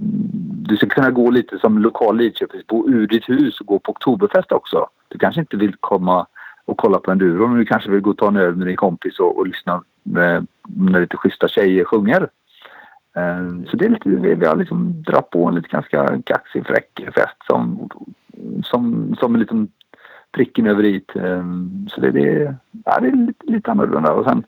du 0.69 0.77
ska 0.77 0.87
kunna 0.87 1.11
gå 1.11 1.31
lite 1.31 1.59
som 1.59 1.79
lokal 1.79 2.17
Lidköpingsbo 2.17 2.89
ur 2.89 3.07
ditt 3.07 3.29
hus 3.29 3.61
och 3.61 3.67
gå 3.67 3.79
på 3.79 3.91
oktoberfest 3.91 4.53
också. 4.53 4.89
Du 5.09 5.19
kanske 5.19 5.41
inte 5.41 5.57
vill 5.57 5.77
komma 5.81 6.27
och 6.69 6.77
kolla 6.77 6.99
på 6.99 7.11
enduron 7.11 7.51
och 7.51 7.57
du 7.57 7.65
kanske 7.65 7.91
vill 7.91 8.01
gå 8.01 8.11
och 8.11 8.19
ta 8.19 8.29
en 8.29 8.37
öl 8.37 8.57
med 8.57 8.67
din 8.67 8.77
kompis 8.77 9.19
och, 9.21 9.39
och 9.39 9.47
lyssna 9.47 9.83
med, 10.03 10.47
när 10.63 11.01
lite 11.01 11.17
schyssta 11.17 11.49
tjejer 11.49 11.85
sjunger. 11.85 12.29
Eh, 13.17 13.71
så 13.71 13.77
det 13.77 13.85
är 13.85 13.89
lite, 13.89 14.09
vi 14.09 14.35
vi 14.35 14.47
har 14.47 14.57
liksom 14.57 15.03
dragit 15.03 15.31
på 15.31 15.45
en 15.45 15.55
lite 15.55 15.69
ganska 15.69 16.23
kaxig 16.23 16.67
fräck 16.67 17.01
fest 17.15 17.37
som, 17.47 17.89
som, 18.65 19.15
som 19.21 19.35
en 19.35 19.41
liten 19.41 19.69
pricken 20.33 20.67
över 20.67 20.85
i. 20.85 21.05
Eh, 21.15 21.45
så 21.91 22.01
det, 22.01 22.11
det, 22.11 22.55
ja, 22.85 23.01
det 23.01 23.09
är 23.09 23.27
lite, 23.27 23.47
lite 23.47 23.71
annorlunda. 23.71 24.13
Och 24.13 24.25
sen 24.25 24.45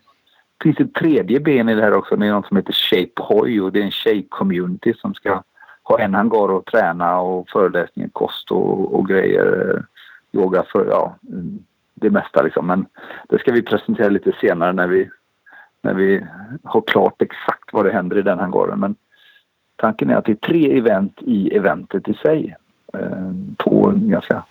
finns 0.63 0.77
det 0.77 0.85
ett 0.85 0.95
tredje 0.95 1.41
ben 1.41 1.69
i 1.69 1.75
det 1.75 1.83
här 1.83 1.95
också. 1.95 2.17
Det 2.17 2.27
är 2.27 2.33
något 2.33 2.49
som 2.49 2.57
heter 2.57 2.73
Shape 2.73 3.23
Hoy 3.23 3.61
och 3.61 3.73
det 3.73 3.81
är 3.81 3.85
en 3.85 3.91
tjej-community 3.91 4.95
som 4.95 5.15
ska 5.15 5.43
ha 5.83 5.99
en 5.99 6.15
hangar 6.15 6.51
och 6.51 6.67
träna 6.67 7.21
och 7.21 7.49
föreläsningar, 7.49 8.11
kost 8.13 8.51
och, 8.51 8.95
och 8.95 9.09
grejer. 9.09 9.75
Eh, 9.75 9.83
yoga 10.33 10.65
för, 10.73 10.87
ja, 10.91 11.17
mm, 11.29 11.59
det 12.01 12.11
mesta 12.11 12.43
liksom. 12.43 12.67
Men 12.67 12.87
det 13.29 13.39
ska 13.39 13.53
vi 13.53 13.63
presentera 13.63 14.09
lite 14.09 14.33
senare 14.41 14.73
när 14.73 14.87
vi 14.87 15.11
när 15.83 15.95
vi 15.95 16.27
har 16.65 16.81
klart 16.81 17.23
exakt 17.23 17.73
vad 17.73 17.85
det 17.85 17.93
händer 17.93 18.19
i 18.19 18.23
den 18.23 18.39
hangaren. 18.39 18.81
Men 18.81 18.95
tanken 19.77 20.11
är 20.11 20.15
att 20.17 20.25
det 20.25 20.33
är 20.33 20.37
tre 20.47 20.79
event 20.79 21.19
i 21.21 21.57
eventet 21.57 22.09
i 22.09 22.15
sig. 22.15 22.57
Eh, 22.95 23.31
på 23.57 23.89
en 23.89 24.11
ganska 24.11 24.43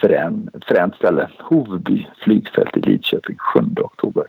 frän, 0.00 0.50
fränt 0.66 0.94
ställe. 0.94 1.30
Hovby 1.38 2.06
flygfält 2.22 2.76
i 2.76 2.80
Lidköping 2.80 3.36
7 3.38 3.60
oktober. 3.76 4.24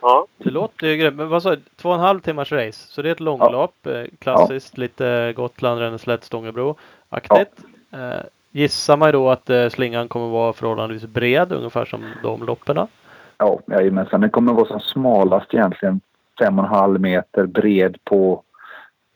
ja. 0.00 0.26
Det 0.38 0.50
låter 0.50 0.86
ju 0.86 0.96
grymt. 0.96 1.16
Men 1.16 1.28
vad 1.28 1.42
sa 1.42 1.50
du? 1.50 1.62
Två 1.76 1.88
och 1.88 1.94
en 1.94 2.00
halv 2.00 2.20
timmars 2.20 2.52
race. 2.52 2.92
Så 2.92 3.02
det 3.02 3.08
är 3.08 3.12
ett 3.12 3.20
långlopp. 3.20 3.86
eh, 3.86 4.02
Klassiskt 4.18 4.78
lite 4.78 5.32
Gotland, 5.36 5.80
Ränneslätt, 5.80 6.24
Stångebro-aktigt. 6.24 7.64
Eh, 7.90 8.20
gissar 8.52 8.96
man 8.96 9.08
ju 9.08 9.12
då 9.12 9.30
att 9.30 9.50
eh, 9.50 9.68
slingan 9.68 10.08
kommer 10.08 10.28
vara 10.28 10.52
förhållandevis 10.52 11.06
bred, 11.06 11.52
ungefär 11.52 11.84
som 11.84 12.00
de 12.22 12.42
loppen. 12.42 12.86
Ja, 13.38 13.60
jajamensan. 13.66 14.20
Den 14.20 14.30
kommer 14.30 14.52
vara 14.52 14.66
som 14.66 14.80
smalast 14.80 15.54
egentligen 15.54 16.00
5,5 16.40 16.98
meter 16.98 17.46
bred 17.46 17.96
på 18.04 18.42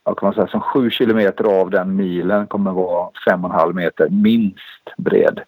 vad 0.03 0.19
kan 0.19 0.27
man 0.27 0.35
säga, 0.35 0.47
som 0.47 0.61
7 0.61 0.91
kilometer 0.91 1.61
av 1.61 1.71
den 1.71 1.97
milen 1.97 2.47
kommer 2.47 2.73
vara 2.73 3.11
5,5 3.29 3.73
meter 3.73 4.09
minst 4.09 4.97
bred. 4.97 5.41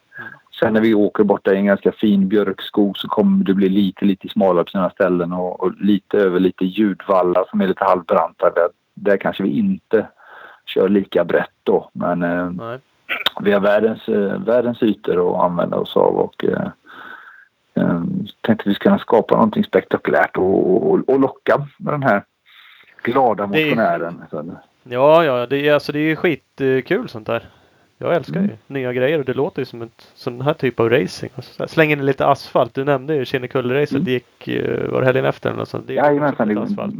Sen 0.60 0.72
när 0.72 0.80
vi 0.80 0.94
åker 0.94 1.24
borta 1.24 1.54
i 1.54 1.56
en 1.56 1.66
ganska 1.66 1.92
fin 1.92 2.28
björkskog 2.28 2.98
så 2.98 3.08
kommer 3.08 3.44
det 3.44 3.54
bli 3.54 3.68
lite, 3.68 4.04
lite 4.04 4.28
smalare 4.28 4.64
på 4.64 4.70
sina 4.70 4.90
ställen 4.90 5.32
och, 5.32 5.60
och 5.60 5.72
lite 5.80 6.18
över 6.18 6.40
lite 6.40 6.64
ljudvallar 6.64 7.44
som 7.50 7.60
är 7.60 7.66
lite 7.66 7.84
halvbranta. 7.84 8.50
Där, 8.50 8.68
där 8.94 9.16
kanske 9.16 9.42
vi 9.42 9.58
inte 9.58 10.06
kör 10.66 10.88
lika 10.88 11.24
brett 11.24 11.50
då. 11.62 11.90
Men 11.92 12.22
eh, 12.22 12.50
Nej. 12.50 12.78
Vi 13.40 13.52
har 13.52 13.60
världens, 13.60 14.08
eh, 14.08 14.38
världens 14.38 14.82
ytor 14.82 15.30
att 15.36 15.44
använda 15.44 15.76
oss 15.76 15.96
av 15.96 16.16
och 16.16 16.44
eh, 16.44 16.66
eh, 17.74 18.00
tänkte 18.40 18.62
att 18.62 18.66
vi 18.66 18.74
ska 18.74 18.82
kunna 18.82 18.98
skapa 18.98 19.34
någonting 19.34 19.64
spektakulärt 19.64 20.36
och, 20.36 20.90
och, 20.90 21.08
och 21.08 21.20
locka 21.20 21.66
med 21.78 21.94
den 21.94 22.02
här 22.02 22.24
glada 23.02 23.46
Det 23.46 23.62
är- 23.62 23.64
motionären. 23.66 24.24
Så, 24.30 24.56
Ja, 24.90 25.24
ja, 25.24 25.46
det 25.46 25.68
är, 25.68 25.74
alltså, 25.74 25.92
det 25.92 25.98
är 25.98 26.08
ju 26.08 26.16
skitkul 26.16 27.08
sånt 27.08 27.26
där. 27.26 27.44
Jag 28.00 28.14
älskar 28.14 28.36
Mm. 28.40 28.50
ju 28.50 28.56
nya 28.74 28.92
grejer 28.92 29.18
och 29.18 29.24
det 29.24 29.34
låter 29.34 29.60
ju 29.62 29.66
som 29.66 29.82
ett 29.82 30.10
sån 30.14 30.40
här 30.40 30.52
typ 30.54 30.80
av 30.80 30.90
racing. 30.90 31.30
Och 31.36 31.44
så 31.44 31.62
där. 31.62 31.68
Släng 31.68 31.90
in 31.92 32.06
lite 32.06 32.26
asfalt. 32.26 32.74
Du 32.74 32.84
nämnde 32.84 33.14
ju 33.14 33.24
Kinnekulle-racet. 33.24 33.92
Mm. 33.92 34.04
Det 34.04 34.10
gick, 34.10 34.48
var 34.92 35.00
det 35.00 35.06
helgen 35.06 35.24
efter 35.24 35.50
eller 35.50 35.58
något 35.58 35.68
sånt? 35.68 35.86
Det 35.86 35.94
Jajamensan, 35.94 36.48
det, 36.48 36.60
asfalt. 36.60 36.94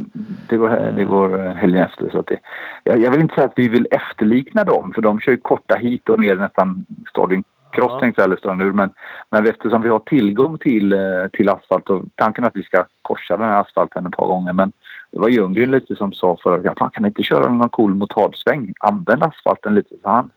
det, 0.48 0.56
går, 0.56 0.92
det 0.96 1.04
går 1.04 1.46
eh, 1.46 1.52
helgen 1.52 1.82
efter. 1.82 2.10
Så 2.10 2.18
att 2.18 2.26
det, 2.26 2.38
jag, 2.84 2.98
jag 3.00 3.10
vill 3.10 3.20
inte 3.20 3.34
säga 3.34 3.46
att 3.46 3.52
vi 3.56 3.68
vill 3.68 3.86
efterlikna 3.90 4.64
dem 4.64 4.92
för 4.94 5.02
de 5.02 5.20
kör 5.20 5.32
ju 5.32 5.38
korta 5.38 5.74
hit 5.74 6.08
och 6.08 6.20
ner 6.20 6.36
nästan 6.36 6.86
stadion 7.10 7.44
cross 7.72 7.90
Ja. 7.92 8.00
tänkte 8.00 8.22
jag, 8.22 8.26
eller 8.48 8.64
ur. 8.64 8.72
Men, 8.72 8.90
men 9.30 9.46
eftersom 9.46 9.82
vi 9.82 9.88
har 9.88 9.98
tillgång 9.98 10.58
till, 10.58 10.92
eh, 10.92 10.98
till 11.32 11.48
asfalt 11.48 11.90
och 11.90 12.04
tanken 12.14 12.44
att 12.44 12.56
vi 12.56 12.62
ska 12.62 12.84
korsa 13.02 13.36
den 13.36 13.48
här 13.48 13.60
asfalten 13.60 14.06
ett 14.06 14.16
par 14.16 14.26
gånger. 14.26 14.52
Men 14.52 14.72
det 15.12 15.18
var 15.18 15.28
Ljunggren 15.28 15.70
lite 15.70 15.96
som 15.96 16.12
sa 16.12 16.36
förra 16.42 16.56
veckan, 16.58 16.90
kan 16.92 17.06
inte 17.06 17.22
köra 17.22 17.48
någon 17.52 17.68
cool 17.68 17.94
motardsväng? 17.94 18.72
Använd 18.80 19.22
asfalten 19.22 19.74
lite. 19.74 19.94
Så 20.02 20.08
han, 20.08 20.30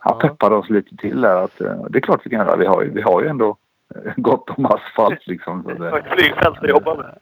han 0.00 0.16
Ja. 0.22 0.28
peppade 0.28 0.54
oss 0.54 0.70
lite 0.70 0.96
till 0.96 1.20
där. 1.20 1.44
Att, 1.44 1.60
eh, 1.60 1.84
det 1.90 1.98
är 1.98 2.00
klart 2.00 2.20
vi 2.24 2.30
kan 2.30 2.38
göra. 2.46 2.56
Vi 2.56 2.66
har 2.66 2.82
ju, 2.82 2.90
vi 2.90 3.02
har 3.02 3.22
ju 3.22 3.28
ändå 3.28 3.56
eh, 3.94 4.12
gott 4.16 4.50
om 4.50 4.66
asfalt 4.66 5.26
liksom. 5.26 5.62
Så 5.62 5.68
Det 5.68 5.90
var 5.90 5.98
ett 5.98 6.18
flygfält 6.18 6.58
att 6.62 6.68
jobba 6.68 6.94
med. 6.94 7.18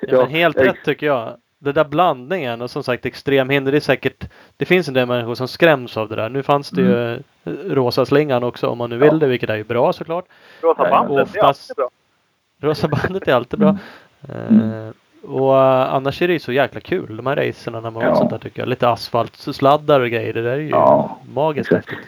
Ja, 0.00 0.18
men 0.20 0.30
helt 0.30 0.56
ex- 0.56 0.66
rätt 0.66 0.84
tycker 0.84 1.06
jag. 1.06 1.36
det 1.58 1.72
där 1.72 1.84
blandningen 1.84 2.62
och 2.62 2.70
som 2.70 2.82
sagt 2.82 3.06
extremhinder. 3.06 3.72
Det 3.72 3.78
är 3.78 3.80
säkert, 3.80 4.24
det 4.56 4.64
finns 4.64 4.88
en 4.88 4.94
del 4.94 5.06
människor 5.08 5.34
som 5.34 5.48
skräms 5.48 5.96
av 5.96 6.08
det 6.08 6.16
där. 6.16 6.28
Nu 6.28 6.42
fanns 6.42 6.70
det 6.70 6.80
ju 6.80 6.94
Mm. 7.46 7.74
rosa 7.74 8.06
slingan 8.06 8.44
också 8.44 8.66
om 8.68 8.78
man 8.78 8.90
nu 8.90 8.96
vill 8.98 9.08
Ja. 9.12 9.18
det, 9.18 9.26
vilket 9.26 9.50
är 9.50 9.56
ju 9.56 9.64
bra 9.64 9.92
såklart. 9.92 10.24
Rosa 10.62 10.90
bandet, 10.90 11.32
det 11.32 11.38
är 11.38 11.42
oftast- 11.42 11.70
alltid 11.70 11.76
bra. 11.76 11.88
Rosa 12.68 12.88
bandet 12.88 13.28
är 13.28 13.34
alltid 13.34 13.58
bra. 13.60 13.76
Mm. 14.48 14.92
Och 15.26 15.56
eh, 15.56 15.94
annars 15.94 16.22
är 16.22 16.26
det 16.26 16.32
ju 16.32 16.38
så 16.38 16.52
jäkla 16.52 16.80
kul 16.80 17.16
de 17.16 17.26
här 17.26 17.36
racerna 17.36 17.80
när 17.80 17.90
man 17.90 18.02
har 18.02 18.10
Ja. 18.10 18.14
sånt 18.16 18.30
där 18.30 18.38
tycker 18.38 18.60
jag. 18.60 18.68
Lite 18.68 18.88
asfaltsladdar 18.88 20.00
och 20.00 20.08
grejer. 20.10 20.32
Det 20.32 20.42
där 20.42 20.50
är 20.50 20.56
ju 20.56 20.68
Ja, 20.68 21.18
magiskt 21.34 21.72
häftigt. 21.72 21.98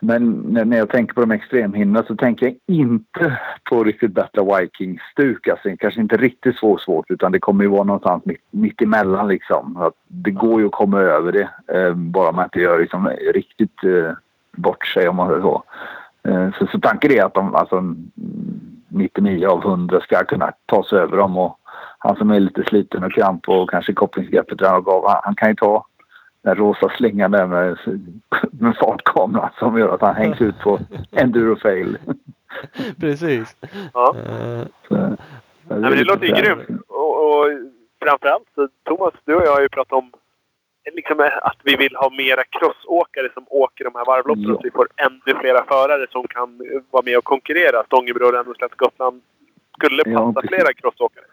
Men 0.00 0.30
när 0.48 0.76
jag 0.78 0.88
tänker 0.88 1.14
på 1.14 1.20
de 1.20 1.30
extremhindren 1.30 2.04
så 2.06 2.16
tänker 2.16 2.46
jag 2.46 2.54
inte 2.76 3.38
på 3.70 3.84
riktigt 3.84 4.12
Battle 4.14 4.42
Viking-stuk. 4.60 5.48
Alltså, 5.48 5.68
kanske 5.78 6.00
inte 6.00 6.16
riktigt 6.16 6.56
så 6.56 6.78
svårt 6.78 7.10
utan 7.10 7.32
det 7.32 7.38
kommer 7.38 7.64
ju 7.64 7.70
vara 7.70 7.84
någonstans 7.84 8.24
mitt, 8.24 8.40
mitt 8.50 8.82
emellan 8.82 9.28
liksom. 9.28 9.76
Att 9.76 9.94
det 10.08 10.30
går 10.30 10.60
ju 10.60 10.66
att 10.66 10.72
komma 10.72 11.00
över 11.00 11.32
det. 11.32 11.48
Eh, 11.78 11.94
bara 11.94 12.32
man 12.32 12.44
inte 12.44 12.60
gör 12.60 12.78
liksom, 12.78 13.08
riktigt 13.34 13.84
eh, 13.84 14.12
bort 14.56 14.86
sig 14.86 15.08
om 15.08 15.16
man 15.16 15.28
säger 15.28 15.40
så. 15.42 15.62
Eh, 16.28 16.48
så. 16.58 16.66
Så 16.66 16.78
tanken 16.80 17.10
är 17.12 17.24
att 17.24 17.34
de, 17.34 17.54
alltså, 17.54 17.76
mm, 17.76 18.10
99 18.88 19.46
av 19.46 19.62
100 19.62 20.00
ska 20.00 20.24
kunna 20.24 20.52
ta 20.66 20.84
sig 20.84 20.98
över 20.98 21.16
dem. 21.16 21.38
Och 21.38 21.58
han 21.98 22.16
som 22.16 22.30
är 22.30 22.40
lite 22.40 22.64
sliten 22.64 23.04
och 23.04 23.12
kramp 23.12 23.48
och 23.48 23.70
kanske 23.70 23.92
kopplingsgreppet 23.92 24.60
redan 24.62 24.82
gav, 24.82 25.08
han, 25.08 25.20
han 25.24 25.34
kan 25.34 25.48
ju 25.48 25.54
ta 25.54 25.86
den 26.42 26.54
rosa 26.56 26.88
slingan 26.88 27.30
där 27.30 27.46
med, 27.46 27.78
med 28.50 28.76
fartkamera 28.76 29.50
som 29.58 29.78
gör 29.78 29.94
att 29.94 30.00
han 30.00 30.14
hängs 30.14 30.40
ut 30.40 30.58
på 30.58 30.78
enduro 31.12 31.56
fail. 31.56 31.98
Precis. 33.00 33.56
Ja. 33.94 34.14
Eh, 34.16 34.66
Så, 34.88 34.94
Nej, 35.74 35.80
men 35.80 35.90
det 35.90 36.04
låter 36.04 36.26
ju 36.26 36.32
grymt. 36.34 36.82
Och, 36.88 37.38
och 37.38 37.44
framförallt, 38.02 38.48
så, 38.54 38.68
Thomas, 38.84 39.14
du 39.24 39.34
och 39.34 39.42
jag 39.46 39.52
har 39.54 39.60
ju 39.60 39.68
pratat 39.68 39.92
om 39.92 40.12
liksom, 40.92 41.20
att 41.42 41.56
vi 41.62 41.76
vill 41.76 41.96
ha 41.96 42.10
mera 42.10 42.44
crossåkare 42.44 43.28
som 43.34 43.44
åker 43.48 43.84
de 43.84 43.94
här 43.94 44.04
varvloppen. 44.04 44.42
Ja. 44.44 44.54
Så 44.54 44.60
vi 44.62 44.70
får 44.70 44.88
ännu 44.96 45.40
flera 45.40 45.64
förare 45.64 46.06
som 46.10 46.26
kan 46.28 46.48
eh, 46.60 46.80
vara 46.90 47.02
med 47.04 47.18
och 47.18 47.24
konkurrera. 47.24 47.84
Stångebro, 47.86 48.30
Ränneslätt, 48.30 48.76
Gotland 48.76 49.22
skulle 49.78 50.02
Ja, 50.06 50.18
passa 50.18 50.40
precis. 50.40 50.56
flera 50.56 50.72
crossåkare. 50.72 51.24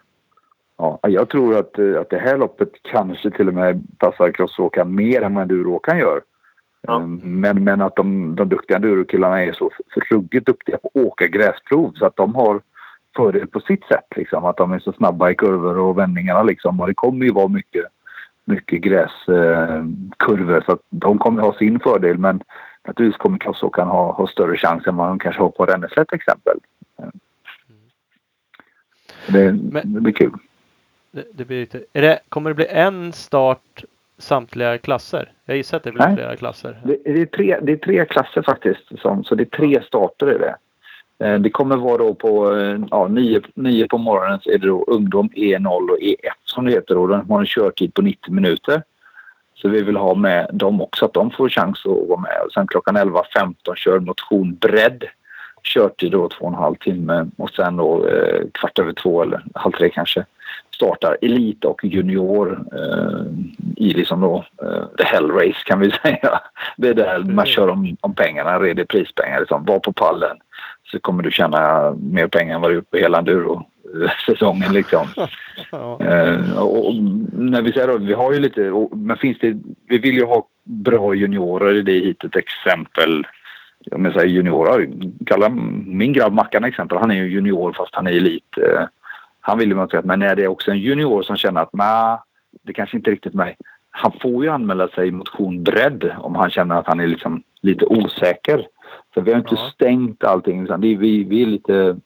Ja, 0.78 0.98
jag 1.02 1.28
tror 1.28 1.56
att, 1.58 1.78
eh, 1.78 2.00
att 2.00 2.10
det 2.10 2.18
här 2.18 2.38
loppet 2.38 2.70
kanske 2.82 3.30
till 3.30 3.48
och 3.48 3.54
med 3.54 3.82
passar 3.98 4.30
crossåkaren 4.32 4.94
mer 4.94 5.22
än 5.22 5.34
vad 5.34 5.42
enduroåkaren 5.42 5.98
gör. 5.98 6.20
Ja. 6.80 7.00
Eh, 7.00 7.06
Men, 7.22 7.64
men 7.64 7.80
att 7.80 7.96
de, 7.96 8.34
de 8.36 8.48
duktiga 8.48 8.76
endurokillarna 8.76 9.42
är 9.44 9.52
så 9.52 9.70
ruggigt 10.10 10.46
duktiga 10.46 10.78
på 10.78 10.88
att 10.94 10.96
åka 11.06 11.26
gräsprov 11.26 11.92
så 11.94 12.06
att 12.06 12.16
de 12.16 12.34
har 12.34 12.60
fördel 13.16 13.46
på 13.46 13.60
sitt 13.60 13.84
sätt. 13.84 14.06
Liksom. 14.16 14.44
Att 14.44 14.56
de 14.56 14.72
är 14.72 14.78
så 14.78 14.92
snabba 14.92 15.30
i 15.30 15.34
kurvor 15.34 15.78
och 15.78 15.98
vändningarna. 15.98 16.42
Liksom. 16.42 16.80
Och 16.80 16.86
det 16.86 16.94
kommer 16.94 17.26
ju 17.26 17.32
vara 17.32 17.48
mycket, 17.48 17.84
mycket 18.44 18.80
gräskurvor 18.80 20.56
eh, 20.56 20.64
så 20.64 20.72
att 20.72 20.82
de 20.90 21.18
kommer 21.18 21.42
ha 21.42 21.54
sin 21.54 21.80
fördel. 21.80 22.18
Men 22.18 22.40
naturligtvis 22.86 23.18
kommer 23.18 23.38
crossåkaren 23.38 23.88
ha, 23.88 24.12
ha 24.12 24.26
större 24.26 24.56
chans 24.56 24.86
än 24.86 24.96
vad 24.96 25.08
de 25.08 25.18
kanske 25.18 25.42
har 25.42 25.50
på 25.50 25.66
Ränneslätt 25.66 26.08
till 26.08 26.16
exempel. 26.16 26.58
Eh. 26.98 27.08
Det, 29.28 29.52
Men- 29.52 29.92
det 29.94 30.00
blir 30.00 30.12
kul. 30.12 30.32
Det, 31.16 31.24
det 31.34 31.44
blir 31.44 31.60
lite, 31.60 31.84
är 31.92 32.02
det, 32.02 32.18
kommer 32.28 32.50
det 32.50 32.54
bli 32.54 32.66
en 32.66 33.12
start 33.12 33.84
samtliga 34.18 34.78
klasser? 34.78 35.32
Jag 35.44 35.56
gissar 35.56 35.76
att 35.76 35.82
det 35.82 35.92
blir 35.92 36.06
Nej. 36.06 36.16
flera 36.16 36.36
klasser. 36.36 36.80
Det, 36.84 36.98
det, 37.04 37.20
är 37.20 37.26
tre, 37.26 37.58
det 37.62 37.72
är 37.72 37.76
tre 37.76 38.04
klasser 38.04 38.42
faktiskt. 38.42 39.00
Som, 39.00 39.24
så 39.24 39.34
det 39.34 39.42
är 39.42 39.56
tre 39.56 39.82
starter 39.82 40.26
är 40.26 40.38
det. 40.38 40.56
Eh, 41.26 41.38
Det 41.38 41.50
kommer 41.50 41.76
vara 41.76 41.96
då 41.98 42.14
på 42.14 42.56
eh, 42.56 42.78
ja, 42.90 43.08
nio, 43.08 43.40
nio 43.54 43.88
på 43.88 43.98
morgonen 43.98 44.40
så 44.40 44.50
är 44.50 44.58
det 44.58 44.66
då 44.66 44.84
ungdom 44.84 45.28
E0 45.28 45.90
och 45.90 45.98
E1 45.98 46.16
som 46.44 46.64
det 46.64 46.72
heter. 46.72 46.98
Och 46.98 47.08
den 47.08 47.30
har 47.30 47.40
en 47.40 47.46
körtid 47.46 47.94
på 47.94 48.02
90 48.02 48.32
minuter. 48.32 48.82
Så 49.54 49.68
vi 49.68 49.82
vill 49.82 49.96
ha 49.96 50.14
med 50.14 50.50
dem 50.52 50.80
också, 50.80 51.04
att 51.04 51.14
de 51.14 51.30
får 51.30 51.48
chans 51.48 51.86
att 51.86 52.08
vara 52.08 52.20
med. 52.20 52.42
Och 52.46 52.52
sen 52.52 52.66
klockan 52.66 52.96
11.15 52.96 53.74
kör 53.74 54.00
motion 54.00 54.54
bredd. 54.54 55.04
Körtid 55.62 56.12
då 56.12 56.28
två 56.28 56.44
och 56.44 56.52
en 56.52 56.58
halv 56.58 56.74
timme 56.74 57.26
och 57.36 57.50
sen 57.50 57.76
då 57.76 58.08
eh, 58.08 58.40
kvart 58.52 58.78
över 58.78 58.92
två 58.92 59.22
eller 59.22 59.44
halv 59.54 59.72
tre 59.72 59.90
kanske 59.90 60.24
startar 60.76 61.16
elit 61.22 61.64
och 61.64 61.84
junior 61.84 62.64
eh, 62.72 63.26
i 63.76 63.92
liksom 63.92 64.20
då 64.20 64.44
eh, 64.62 64.84
the 64.98 65.04
hell 65.04 65.30
race 65.30 65.62
kan 65.64 65.80
vi 65.80 65.90
säga. 66.02 66.40
Det 66.76 66.88
är 66.88 66.94
där 66.94 67.18
man 67.18 67.46
kör 67.46 67.68
om, 67.68 67.96
om 68.00 68.14
pengarna, 68.14 68.60
reder 68.60 68.84
prispengar. 68.84 69.40
Liksom. 69.40 69.64
Var 69.64 69.78
på 69.78 69.92
pallen 69.92 70.36
så 70.90 71.00
kommer 71.00 71.22
du 71.22 71.30
tjäna 71.30 71.90
mer 72.00 72.26
pengar 72.26 72.54
än 72.54 72.60
vad 72.60 72.70
du 72.70 72.74
gjort 72.74 72.90
på 72.90 72.96
hela 72.96 73.18
enduro-säsongen. 73.18 74.72
Liksom. 74.78 75.06
Ja. 75.70 76.00
Eh, 76.00 76.58
och, 76.58 76.88
och 76.88 76.94
när 77.32 77.62
vi 77.62 77.72
säger 77.72 77.88
då, 77.88 77.98
vi 77.98 78.12
har 78.12 78.32
ju 78.32 78.40
lite, 78.40 78.70
och, 78.70 78.98
men 78.98 79.16
finns 79.16 79.38
det, 79.38 79.56
vi 79.88 79.98
vill 79.98 80.14
ju 80.14 80.24
ha 80.24 80.46
bra 80.64 81.14
juniorer 81.14 81.74
i 81.74 81.82
det 81.82 81.92
hitet 81.92 82.36
exempel. 82.36 83.26
Om 83.90 84.04
jag 84.04 84.14
säger 84.14 84.26
juniorer, 84.26 84.88
kalla 85.26 85.48
min 85.86 86.12
grabb 86.12 86.32
Mackan 86.32 86.64
exempel, 86.64 86.98
han 86.98 87.10
är 87.10 87.14
ju 87.14 87.30
junior 87.30 87.72
fast 87.72 87.94
han 87.94 88.06
är 88.06 88.10
elit. 88.10 88.58
Eh, 88.58 88.82
han 89.46 89.58
vill 89.58 89.70
ju 89.70 89.88
säga, 89.88 90.02
men 90.04 90.22
är 90.22 90.36
det 90.36 90.48
också 90.48 90.70
en 90.70 90.78
junior 90.78 91.22
som 91.22 91.36
känner 91.36 91.62
att 91.62 91.72
nej, 91.72 92.18
det 92.62 92.72
kanske 92.72 92.96
inte 92.96 93.10
riktigt 93.10 93.34
mig. 93.34 93.56
Han 93.90 94.12
får 94.22 94.44
ju 94.44 94.50
anmäla 94.50 94.88
sig 94.88 95.08
i 95.08 95.10
motion 95.10 95.62
bredd 95.62 96.12
om 96.18 96.34
han 96.34 96.50
känner 96.50 96.76
att 96.76 96.86
han 96.86 97.00
är 97.00 97.06
liksom 97.06 97.42
lite 97.60 97.86
osäker. 97.86 98.66
Så 99.14 99.20
vi 99.20 99.30
har 99.30 99.38
inte 99.38 99.54
Ja. 99.54 99.70
stängt 99.74 100.24
allting 100.24 100.62
utan 100.64 100.80
det 100.80 100.92
är, 100.92 100.96
vi, 100.96 101.24
vi 101.24 101.42
är 101.42 101.46
lite 101.46 101.96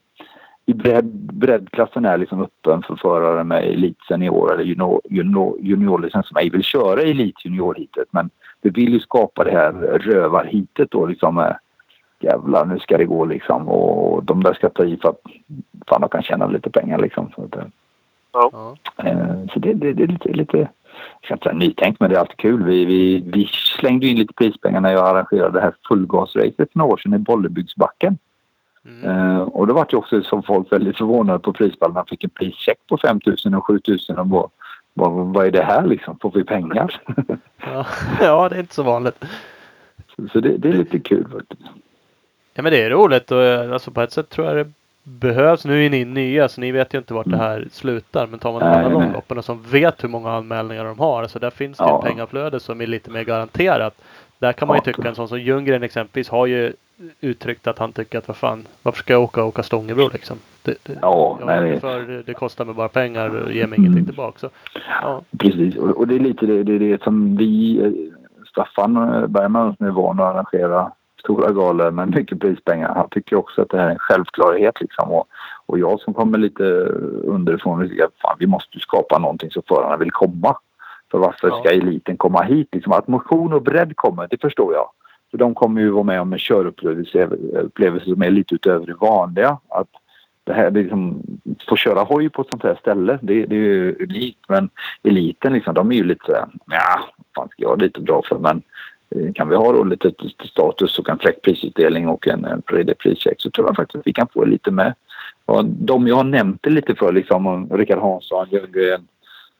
i 0.67 0.75
bredd, 0.75 1.33
breddklassen 1.33 2.05
är 2.05 2.19
liksom 2.19 2.43
öppen 2.43 2.83
för 2.83 2.97
förare 2.97 3.45
med 3.45 3.65
elit 3.65 3.99
senior 4.09 4.55
eller 4.55 4.65
junior, 4.65 5.01
junior, 5.11 5.59
juniorlicens 5.61 6.29
som 6.29 6.37
ej 6.37 6.51
vill 6.51 6.62
köra 6.62 7.03
elit 7.03 7.45
juniorhitet. 7.45 8.09
Men 8.11 8.31
vi 8.62 8.71
vill 8.71 8.93
ju 8.93 9.01
skapa 9.01 9.45
det 9.45 9.51
här 9.51 9.73
rövarhitet 9.99 10.91
då 10.91 11.07
liksom 11.07 11.35
med 11.35 11.59
jävlar 12.21 12.65
nu 12.65 12.79
ska 12.79 12.99
det 12.99 13.05
gå 13.05 13.25
liksom 13.25 13.69
och 13.69 14.25
de 14.25 14.43
där 14.43 14.55
ska 14.55 14.69
ta 14.69 14.85
i 14.85 14.97
för 14.97 15.09
att 15.09 15.21
fan 15.87 16.01
de 16.01 16.11
kan 16.11 16.23
tjäna 16.23 16.47
lite 16.47 16.71
pengar 16.71 16.99
liksom. 16.99 17.33
Så, 17.35 17.45
att, 17.45 17.57
eh, 17.57 17.65
Ja. 18.33 18.77
Eh, 18.97 19.47
Så 19.53 19.59
det, 19.59 19.75
det, 19.75 19.93
det 19.93 20.03
är 20.03 20.07
lite, 20.07 20.29
lite 20.29 20.59
jag 20.59 20.69
ska 21.25 21.35
inte 21.35 21.45
säga 21.45 21.59
nytänkt, 21.59 22.01
men 22.01 22.11
det 22.11 22.17
är 22.17 22.21
alltid 22.21 22.37
kul. 22.37 22.65
Vi, 22.65 22.85
vi, 22.85 23.23
vi 23.27 23.47
slängde 23.79 24.07
in 24.07 24.19
lite 24.19 24.35
prispengar 24.35 24.81
när 24.81 24.93
jag 24.93 25.09
arrangerade 25.09 25.53
det 25.53 25.61
här 25.61 25.75
fullgasracet 25.89 26.57
för 26.57 26.69
några 26.73 26.93
år 26.93 26.97
sedan 26.97 27.15
i 27.15 27.19
Bollebygdsbacken. 27.19 28.19
Mm. 28.85 29.11
Eh, 29.11 29.41
och 29.41 29.67
då 29.67 29.75
var 29.75 29.87
det 29.91 29.97
också 29.97 30.23
som 30.23 30.43
folk 30.43 30.73
väldigt 30.73 30.97
förvånade 30.97 31.39
på 31.39 31.53
prispallen. 31.53 31.95
Man 31.95 32.07
fick 32.07 32.25
en 32.25 32.31
prischeck 32.31 32.79
på 32.89 32.99
5 32.99 33.21
000 33.45 33.55
och 33.55 33.67
7 33.67 33.81
000 34.09 34.19
och 34.19 34.27
bara, 34.27 34.49
vad, 34.95 35.13
vad 35.13 35.47
är 35.47 35.51
det 35.51 35.63
här 35.63 35.87
liksom? 35.87 36.19
Får 36.19 36.31
vi 36.35 36.45
pengar? 36.45 37.03
Ja. 37.61 37.87
ja, 38.21 38.49
det 38.49 38.57
är 38.57 38.61
inte 38.61 38.75
så 38.75 38.83
vanligt. 38.83 39.25
så 40.17 40.29
så 40.29 40.41
det, 40.41 40.57
det 40.57 40.69
är 40.69 40.73
lite 40.73 40.99
kul 40.99 41.27
faktiskt. 41.33 41.71
Ja 42.61 42.62
men 42.62 42.73
det 42.73 42.82
är 42.82 42.91
roligt 42.91 43.31
och 43.32 43.43
eh, 43.43 43.73
alltså 43.73 43.91
på 43.91 44.01
ett 44.01 44.12
sätt 44.12 44.28
tror 44.28 44.47
jag 44.47 44.57
det 44.57 44.73
behövs. 45.05 45.65
Nu 45.65 45.87
är 45.87 45.91
ni 45.91 46.05
nya 46.05 46.49
så 46.49 46.61
ni 46.61 46.73
vet 46.73 46.95
ju 46.95 46.99
inte 46.99 47.15
vart 47.15 47.27
det 47.31 47.37
här 47.37 47.69
slutar. 47.73 48.27
Men 48.27 48.39
tar 48.39 48.53
man 48.53 48.61
de 48.61 48.66
Nej, 48.66 48.77
andra 48.77 48.89
nej. 48.99 49.07
långloppen 49.07 49.43
som 49.43 49.62
vet 49.62 50.05
hur 50.05 50.09
många 50.09 50.32
anmälningar 50.32 50.85
de 50.85 50.99
har. 50.99 51.27
Så 51.27 51.39
där 51.39 51.51
finns 51.51 51.78
det 51.78 51.85
Ja. 51.85 51.99
ett 51.99 52.05
pengaflöde 52.11 52.61
som 52.61 52.81
är 52.81 52.87
lite 52.87 53.11
mer 53.11 53.24
garanterat. 53.24 53.95
Där 54.39 54.53
kan 54.53 54.69
man 54.69 54.77
ju 54.77 54.81
tycka 54.93 55.09
en 55.09 55.15
sån 55.15 55.28
som 55.28 55.41
Ljunggren 55.41 55.82
exempelvis 55.82 56.28
har 56.28 56.47
ju 56.47 56.73
uttryckt 57.20 57.66
att 57.66 57.78
han 57.78 57.93
tycker 57.93 58.19
att 58.19 58.28
vad 58.28 58.37
fan 58.37 58.66
varför 58.82 58.99
ska 58.99 59.12
jag 59.12 59.23
åka 59.23 59.43
och 59.43 59.49
åka 59.49 59.62
Stångebro 59.62 60.09
liksom. 60.12 60.37
Det, 60.62 60.74
det, 60.82 60.99
Ja, 61.03 61.39
nej, 61.47 61.81
för 61.81 62.23
det, 62.27 62.35
kostar 62.35 62.65
mig 62.65 62.74
bara 62.74 62.89
pengar 62.89 63.28
och 63.45 63.53
ger 63.53 63.66
mig 63.66 63.78
ingenting 63.78 63.99
Mm. 64.03 64.07
tillbaka. 64.07 64.39
Så, 64.39 64.49
ja. 65.03 65.23
Precis, 65.39 65.77
och, 65.77 65.91
och 65.97 66.09
det 66.09 66.15
är 66.15 66.19
lite 66.20 66.47
det, 66.47 66.62
det, 66.62 66.73
är 66.74 66.78
det 66.78 67.03
som 67.03 67.37
vi, 67.37 67.81
eh, 67.85 67.91
Staffan 68.51 68.97
eh, 68.97 69.27
Bergman 69.27 69.77
som 69.77 69.87
är 69.87 69.91
van 69.91 70.20
att 70.20 70.35
arrangera 70.35 70.93
stora 71.21 71.53
galor 71.53 71.91
med 71.91 72.15
mycket 72.15 72.41
prispengar. 72.41 72.95
Han 72.95 73.09
tycker 73.11 73.37
också 73.37 73.63
att 73.63 73.69
det 73.69 73.79
här 73.79 73.87
är 73.87 73.91
en 73.91 73.99
självklarhet 73.99 74.81
liksom. 74.81 75.11
Och, 75.11 75.29
och 75.67 75.79
jag 75.79 76.01
som 76.01 76.15
kommer 76.15 76.39
lite 76.39 76.65
underifrån, 77.25 77.89
tycker 77.89 78.05
att 78.05 78.21
fan, 78.23 78.37
vi 78.39 78.47
måste 78.47 78.79
skapa 78.81 79.19
någonting 79.19 79.51
så 79.51 79.63
förarna 79.69 79.97
vill 79.97 80.11
komma. 80.11 80.57
För 81.11 81.19
varför 81.19 81.49
Ja. 81.49 81.61
ska 81.61 81.71
eliten 81.71 82.17
komma 82.17 82.43
hit? 82.43 82.69
Liksom, 82.73 82.93
att 82.93 83.09
motion 83.09 83.53
och 83.53 83.63
bredd 83.63 83.97
kommer, 83.97 84.27
det 84.31 84.41
förstår 84.41 84.75
jag. 84.75 84.91
För 85.31 85.39
de 85.39 85.55
kommer 85.55 85.81
ju 85.81 85.91
vara 85.91 86.05
med 86.05 86.21
om 86.21 86.33
en 86.33 86.39
körupplevelse 86.39 87.25
upplevelse 87.53 88.11
som 88.11 88.23
är 88.23 88.31
lite 88.31 88.55
utöver 88.55 88.87
det 88.87 88.95
vanliga. 88.95 89.59
Att 89.69 89.89
det 90.45 90.53
här, 90.53 90.71
det 90.71 90.81
liksom, 90.81 91.23
få 91.69 91.77
köra 91.77 92.03
hoj 92.03 92.29
på 92.29 92.43
ett 92.43 92.49
sånt 92.51 92.63
här 92.63 92.75
ställe, 92.81 93.19
det, 93.23 93.47
det 93.47 93.55
är 93.55 93.61
ju 93.61 93.97
unikt. 94.01 94.39
Men 94.49 94.71
eliten 95.03 95.53
liksom, 95.53 95.75
de 95.75 95.93
är 95.93 95.97
ju 95.97 96.05
lite 96.05 96.49
ja, 96.67 97.01
fan 97.37 97.49
ska 97.49 97.63
jag 97.63 97.69
ha 97.69 97.77
lite 97.77 98.01
bra 98.01 98.23
för 98.29 98.39
men 98.39 98.63
kan 99.35 99.49
vi 99.49 99.57
ha 99.57 99.73
då 99.73 99.85
lite 99.85 100.12
status 100.45 100.99
och 100.99 101.09
en 101.09 101.19
fräck 101.19 101.43
prisutdelning 101.43 102.09
och 102.09 102.28
en, 102.28 102.45
en 102.45 102.62
prischeck 102.99 103.41
så 103.41 103.51
tror 103.51 103.66
jag 103.66 103.77
faktiskt 103.77 103.97
att 104.01 104.07
vi 104.07 104.12
kan 104.12 104.28
få 104.28 104.45
lite 104.45 104.70
med. 104.70 104.95
Och 105.45 105.65
de 105.65 106.07
jag 106.09 106.16
har 106.16 106.24
nämnt 106.24 106.62
det 106.62 106.70
lite 106.70 106.95
för 106.95 107.12
liksom, 107.12 107.69
Rickard 107.70 107.99
Hansson, 107.99 108.49
Ljunggren, 108.51 109.09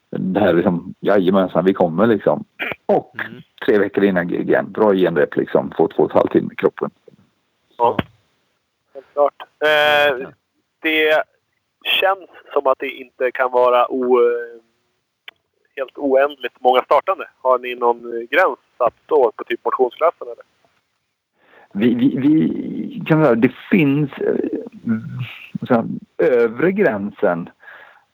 det 0.09 0.39
här 0.39 0.53
liksom, 0.53 0.93
jajamensan 0.99 1.65
vi 1.65 1.73
kommer 1.73 2.07
liksom. 2.07 2.43
Och 2.85 3.15
Mm. 3.19 3.41
tre 3.65 3.79
veckor 3.79 4.03
innan 4.03 4.27
GGN, 4.27 4.71
bra 4.71 4.93
genrep 4.93 5.35
liksom, 5.35 5.71
få 5.77 5.87
två 5.87 6.03
och 6.03 6.09
ett 6.09 6.15
halvt 6.15 6.31
timme 6.31 6.49
i 6.53 6.55
kroppen. 6.55 6.91
Ja. 7.77 7.97
Helt 8.93 9.05
klart. 9.13 9.41
Eh, 9.59 10.27
det 10.79 11.23
känns 12.01 12.29
som 12.53 12.67
att 12.67 12.79
det 12.79 12.89
inte 12.89 13.31
kan 13.31 13.51
vara 13.51 13.91
o, 13.91 14.19
helt 15.75 15.97
oändligt 15.97 16.53
många 16.59 16.81
startande? 16.81 17.27
Har 17.41 17.59
ni 17.59 17.75
någon 17.75 17.97
eh, 17.97 18.27
gräns 18.29 18.59
satt 18.77 18.93
då 19.05 19.31
på 19.35 19.43
typ 19.43 19.65
motionsklassen 19.65 20.27
eller? 20.27 20.45
Vi, 21.73 21.95
vi, 21.95 22.17
vi 22.17 23.03
kan 23.07 23.23
säga, 23.23 23.35
det 23.35 23.51
finns 23.71 24.11
eh, 24.11 24.35
så 25.67 25.73
här, 25.73 25.85
övre 26.17 26.71
gränsen. 26.71 27.49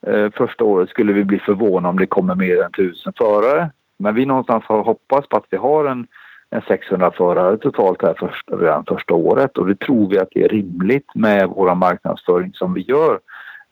Eh, 0.07 0.31
första 0.31 0.63
året 0.63 0.89
skulle 0.89 1.13
vi 1.13 1.23
bli 1.23 1.39
förvånade 1.39 1.87
om 1.87 1.99
det 1.99 2.07
kommer 2.07 2.35
mer 2.35 2.63
än 2.63 2.71
tusen 2.71 3.13
förare. 3.17 3.69
Men 3.99 4.15
vi 4.15 4.25
någonstans 4.25 4.63
har 4.67 4.83
hoppats 4.83 5.29
på 5.29 5.37
att 5.37 5.45
vi 5.49 5.57
har 5.57 5.85
en, 5.85 6.07
en 6.49 6.61
600 6.61 7.11
förare 7.11 7.57
totalt 7.57 8.01
här 8.01 8.15
första, 8.19 8.55
redan 8.55 8.85
första 8.85 9.13
året 9.13 9.57
och 9.57 9.67
det 9.67 9.79
tror 9.79 10.09
vi 10.09 10.19
att 10.19 10.29
det 10.31 10.43
är 10.43 10.49
rimligt 10.49 11.15
med 11.15 11.49
vår 11.49 11.75
marknadsföring 11.75 12.53
som 12.53 12.73
vi 12.73 12.81
gör. 12.81 13.19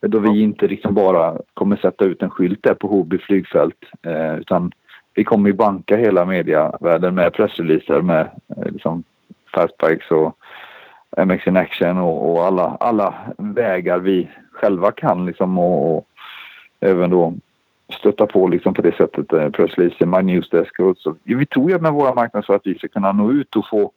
Då 0.07 0.19
vi 0.19 0.41
inte 0.41 0.68
liksom 0.68 0.94
bara 0.94 1.38
kommer 1.53 1.76
sätta 1.76 2.06
ut 2.06 2.22
en 2.22 2.30
skylt 2.30 2.64
där 2.64 2.73
på 2.73 2.88
Hoby 2.88 3.18
flygfält 3.18 3.86
eh, 4.02 4.36
utan 4.36 4.72
vi 5.14 5.23
kommer 5.23 5.49
ju 5.49 5.53
banka 5.53 5.98
hela 5.98 6.26
mediavärlden 6.26 7.15
med 7.15 7.34
pressreleaser 7.34 8.02
med 8.02 8.30
eh, 8.57 8.72
liksom 8.72 9.03
Fastbikes 9.53 10.11
och 10.11 10.38
MX 11.26 11.48
in 11.48 11.57
Action 11.57 11.98
och, 11.98 12.32
och, 12.32 12.45
alla, 12.45 12.77
alla 12.80 13.14
vägar 13.38 13.99
vi 13.99 14.30
själva 14.52 14.91
kan 14.91 15.26
liksom 15.26 15.60
och, 15.60 15.95
och 15.95 16.07
även 16.80 17.10
då 17.10 17.34
stötta 17.99 18.26
på 18.26 18.48
liksom 18.48 18.73
på 18.73 18.82
det 18.82 18.95
sättet. 18.95 19.34
Eh, 19.34 19.49
pressreleaser, 19.49 20.06
My 20.06 20.22
Newsdesk 20.22 20.80
och 20.80 20.98
så. 20.98 21.15
Vi 21.23 21.45
tror 21.45 21.72
ju 21.72 21.80
med 21.80 21.94
våra 21.94 22.14
marknadsför 22.14 22.56
att 22.56 22.68
vi 22.68 22.77
ska 22.77 22.88
kunna 22.88 23.11
nå 23.11 23.32
ut 23.32 23.56
och 23.56 23.68
få, 23.69 23.91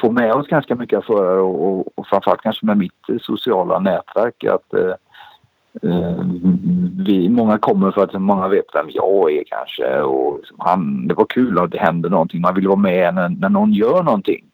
få 0.00 0.10
med 0.10 0.32
oss 0.32 0.48
ganska 0.48 0.74
mycket 0.74 1.04
förare 1.04 1.40
och, 1.40 1.68
och, 1.68 1.88
och 1.94 2.06
framförallt 2.06 2.42
kanske 2.42 2.66
med 2.66 2.78
mitt 2.78 3.20
sociala 3.20 3.78
nätverk 3.78 4.44
att 4.44 4.74
eh, 4.74 4.80
eh, 4.80 4.94
vi, 7.06 7.28
många 7.28 7.58
kommer 7.58 7.90
för 7.90 8.04
att 8.04 8.22
många 8.22 8.48
vet 8.48 8.64
vem 8.74 8.86
jag 8.90 9.32
är 9.32 9.44
kanske 9.46 10.00
och 10.00 10.38
liksom, 10.38 10.56
han, 10.60 11.08
det 11.08 11.14
var 11.14 11.26
kul 11.28 11.58
att 11.58 11.70
det 11.70 11.78
hände 11.78 12.08
någonting. 12.08 12.40
Man 12.40 12.54
vill 12.54 12.68
vara 12.68 12.78
med 12.78 13.14
när, 13.14 13.28
när 13.28 13.48
någon 13.48 13.72
gör 13.72 14.02
någonting. 14.02 14.44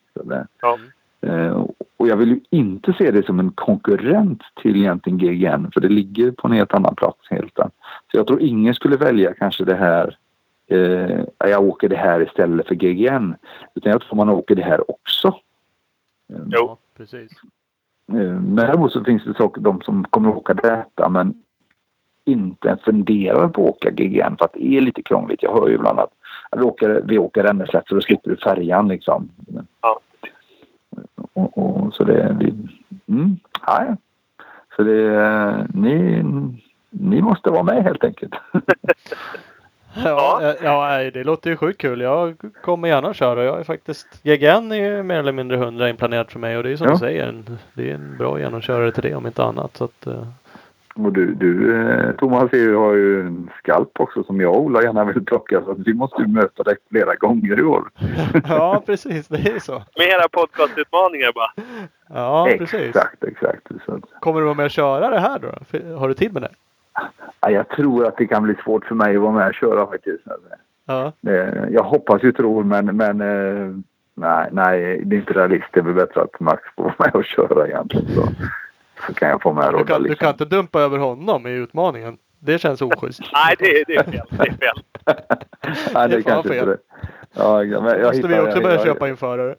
Ja. 0.61 0.78
Eh, 1.20 1.65
och 1.97 2.09
jag 2.09 2.16
vill 2.16 2.28
ju 2.28 2.41
inte 2.51 2.93
se 2.93 3.11
det 3.11 3.27
som 3.27 3.41
en 3.41 3.51
konkurrent 3.51 4.43
till 4.62 4.77
egentligen 4.77 5.19
GGN 5.19 5.70
för 5.74 5.81
det 5.81 5.89
ligger 5.89 6.31
på 6.31 6.49
en 6.49 6.55
helt 6.55 6.74
annan 6.74 6.95
plats 6.95 7.31
helt. 7.31 7.55
Så 7.55 8.16
jag 8.16 8.27
tror 8.27 8.43
ingen 8.43 8.74
skulle 8.74 8.97
välja 8.97 9.35
kanske 9.35 9.65
det 9.65 9.74
här 9.74 10.19
eh, 10.66 11.24
jag 11.39 11.65
åker 11.65 11.89
det 11.89 11.97
här 11.97 12.23
istället 12.23 12.69
för 12.69 12.74
GGN. 12.74 13.35
Utan 13.74 13.93
jag 13.93 14.01
tror 14.01 14.16
man 14.16 14.28
åker 14.28 14.55
det 14.55 14.62
här 14.62 14.91
också. 14.91 15.35
Jo. 16.28 16.45
Ja, 16.49 16.78
precis. 16.97 17.31
Eh, 18.12 18.40
däremot 18.40 18.93
så 18.93 19.05
finns 19.05 19.24
det 19.24 19.35
saker, 19.35 19.60
de 19.60 19.81
som 19.81 20.05
kommer 20.05 20.31
att 20.31 20.36
åka 20.36 20.55
detta 20.55 21.09
men 21.09 21.35
inte 22.24 22.68
ens 22.68 22.82
funderar 22.82 23.48
på 23.48 23.62
att 23.62 23.70
åka 23.70 23.90
GGN 23.90 24.36
för 24.39 24.44
att 24.44 24.52
det 24.52 24.66
är 24.66 24.81
lite 24.81 25.02
krångligt. 25.02 25.43
Jag 25.43 25.52
hör 25.52 25.68
ju 25.68 25.74
ibland 25.74 25.98
att 25.98 26.12
vi 26.56 26.62
åker, 26.62 27.02
vi 27.05 27.18
åker 27.18 27.66
så 27.86 27.94
då 27.94 28.01
slipper 28.01 28.31
du 28.31 28.36
färjan 28.36 28.89
liksom. 28.89 29.28
Ja. 29.81 30.01
Och, 31.32 31.59
och, 31.59 31.94
så 31.94 32.05
det... 32.05 32.36
Vi, 32.40 32.55
mm, 33.09 33.36
ja. 33.66 33.97
Så 34.76 34.82
det... 34.82 35.66
Ni, 35.74 36.22
ni 36.90 37.22
måste 37.22 37.51
vara 37.51 37.62
med 37.62 37.82
helt 37.82 38.05
enkelt. 38.05 38.35
Ja, 40.05 40.39
ja. 40.43 40.55
ja 40.62 40.87
nej, 40.89 41.11
det 41.11 41.25
låter 41.25 41.51
ju 41.51 41.57
sjukt 41.57 41.81
kul. 41.81 42.01
Jag 42.01 42.35
kommer 42.62 42.89
gärna 42.89 43.15
köra. 43.15 43.45
Jag 43.45 43.61
är 43.61 43.65
faktiskt 43.65 44.07
GGN 44.23 44.73
är 44.73 44.75
ju 44.77 45.03
mer 45.03 45.19
eller 45.19 45.33
mindre 45.33 45.57
hundra 45.57 45.89
inplanerat 45.89 46.33
för 46.33 46.39
mig 46.39 46.57
och 46.57 46.62
det 46.62 46.71
är 46.73 46.77
som 46.77 46.87
Ja. 46.87 46.93
du 46.93 46.99
säger. 46.99 47.43
Det 47.75 47.91
är 47.91 47.95
en 47.95 48.16
bra 48.19 48.39
genomkörare 48.41 48.93
till 48.93 49.03
det 49.03 49.15
om 49.15 49.27
inte 49.27 49.45
annat. 49.45 49.77
Så 49.77 49.85
att, 49.85 50.07
eh, 50.07 50.27
Och 50.97 51.12
du, 51.12 51.35
du 51.35 51.81
eh, 51.83 52.11
Thomas 52.16 52.53
är 52.53 52.57
ju- 52.57 52.77
har 52.77 52.93
ju 52.95 53.21
en 53.21 53.51
skalp 53.59 54.01
också 54.01 54.25
som 54.25 54.41
jag 54.41 54.53
och 54.55 54.61
Ola 54.61 54.83
gärna 54.83 55.05
vill 55.05 55.25
plocka 55.25 55.62
så 55.65 55.75
vi 55.87 55.95
måste 55.95 56.23
ju 56.23 56.29
möta 56.29 56.62
dig 56.62 56.77
flera 56.91 57.15
gånger 57.15 57.59
i 57.59 57.62
år. 57.62 57.85
ja, 58.49 58.83
precis. 58.87 59.29
Det 59.29 59.37
är 59.51 59.59
så. 59.59 59.73
Med 59.73 60.07
era 60.09 60.29
podcastutmaningar 60.29 61.33
bara. 61.35 61.53
Ja, 62.15 62.49
precis. 62.59 62.81
exakt, 62.81 63.25
exakt. 63.25 63.69
Kommer 64.21 64.41
du 64.41 64.45
vara 64.47 64.55
med 64.57 64.65
och 64.65 64.71
köra 64.71 65.11
det 65.11 65.21
här 65.21 65.39
då? 65.39 65.49
Har 65.99 66.09
du 66.09 66.15
tid 66.15 66.33
med 66.33 66.43
det? 66.43 66.51
Ja, 67.41 67.51
jag 67.51 67.69
tror 67.69 68.07
att 68.07 68.16
det 68.16 68.27
kan 68.27 68.43
bli 68.43 68.55
svårt 68.65 68.85
för 68.85 68.95
mig 68.95 69.16
att 69.16 69.23
vara 69.23 69.33
med 69.33 69.49
och 69.49 69.55
köra 69.55 69.87
faktiskt. 69.87 70.25
Ja. 70.87 71.12
Det- 71.21 71.69
Jag 71.71 71.83
hoppas 71.83 72.23
ju 72.25 72.33
tror 72.33 72.65
men, 72.65 72.97
men 72.97 73.21
eh, 73.21 73.77
nej, 74.15 74.49
nej, 74.53 75.03
det 75.05 75.16
är 75.16 75.19
inte 75.21 75.33
realistiskt. 75.33 75.75
Det 75.75 75.81
är 75.81 75.85
väl 75.85 75.95
bättre 75.95 76.21
att 76.23 76.41
Max 76.41 76.62
får 76.77 76.83
vara 76.85 76.95
med 76.99 77.15
och 77.15 77.25
köra 77.25 77.66
egentligen. 77.69 78.07
Så, 78.15 78.29
så 79.07 79.15
kan 79.15 79.29
jag 79.29 79.43
få 79.43 79.53
med 79.53 79.73
Du, 79.79 79.85
kan, 79.85 80.03
du 80.03 80.09
liksom. 80.09 80.25
kan 80.25 80.31
inte 80.33 80.45
dumpa 80.45 80.81
över 80.81 80.99
honom 80.99 81.47
i 81.47 81.51
utmaningen. 81.51 82.16
Det 82.41 82.59
känns 82.59 82.83
oschysst. 82.83 83.21
Nej, 83.33 83.57
det, 83.59 83.81
är- 83.81 83.85
det 83.87 83.97
är 83.97 84.03
fel. 84.05 84.27
Det 84.31 84.43
är 84.43 84.53
fel. 84.53 84.83
Nej, 85.95 86.09
det 86.09 86.15
är 86.15 86.19
det 86.19 86.23
fan 86.23 86.23
kanske 86.23 86.49
fel. 86.49 86.59
inte 86.59 86.71
det. 86.71 86.79
Ja, 87.37 87.65
ja, 87.65 87.81
men 87.81 87.99
jag 88.01 88.07
måste 88.07 88.29
vi 88.29 88.41
också 88.41 88.61
börja 88.61 88.75
jag- 88.77 88.85
köpa 88.85 89.09
in 89.09 89.16
förare. 89.16 89.55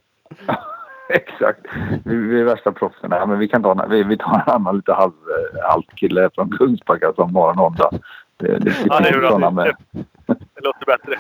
Exakt. 1.10 1.60
Vi, 2.04 2.16
vi 2.16 2.40
är 2.40 2.44
värsta 2.44 2.72
proffsen. 2.72 3.12
Ja, 3.12 3.26
men 3.26 3.40
vi 3.40 3.48
kan 3.48 3.64
ta 3.64 3.86
vi, 3.90 4.04
vi 4.04 4.18
tar 4.18 4.44
en 4.48 4.54
annan 4.54 4.76
lite 4.76 4.94
halv, 4.94 5.12
eh, 5.12 5.70
halvkille 5.70 6.30
från 6.36 6.52
Kungsbacka 6.52 7.14
som 7.14 7.36
har 7.36 7.52
en 7.52 7.58
Honda. 7.58 7.90
Det, 8.38 8.58
det 8.58 8.76
Ja, 8.86 9.00
det 9.00 9.10
är 9.10 9.38
bra. 9.38 9.52
med. 9.52 9.76
Det 10.26 10.64
låter 10.64 10.86
bättre. 10.86 11.20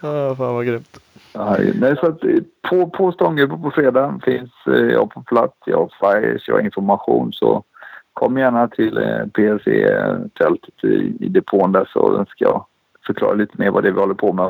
Ja, 0.00 0.34
fan 0.36 0.54
vad 0.54 0.66
grymt. 0.66 1.00
Ja, 1.32 1.56
nej, 1.74 1.96
så 1.96 2.06
att, 2.06 2.24
eh, 2.24 2.30
på, 2.70 2.90
på 2.90 3.12
Stångerbo 3.12 3.62
på 3.62 3.70
fredag 3.70 4.20
finns 4.24 4.50
eh, 4.66 4.74
jag 4.74 5.10
på 5.10 5.22
plats. 5.22 5.56
Jag 5.66 5.76
har 5.78 6.20
flyers, 6.20 6.48
jag 6.48 6.54
har 6.54 6.60
information. 6.60 7.32
Så 7.32 7.64
kom 8.12 8.38
gärna 8.38 8.68
till 8.68 8.96
eh, 8.96 9.26
PLC-tältet 9.26 10.84
i, 10.84 11.16
i 11.20 11.28
depån 11.28 11.72
där 11.72 11.88
så 11.92 12.24
ska 12.28 12.44
jag 12.44 12.66
förklara 13.06 13.34
lite 13.34 13.54
mer 13.56 13.70
vad 13.70 13.82
det 13.82 13.88
är 13.88 13.92
vi 13.92 14.00
håller 14.00 14.14
på 14.14 14.32
med. 14.32 14.46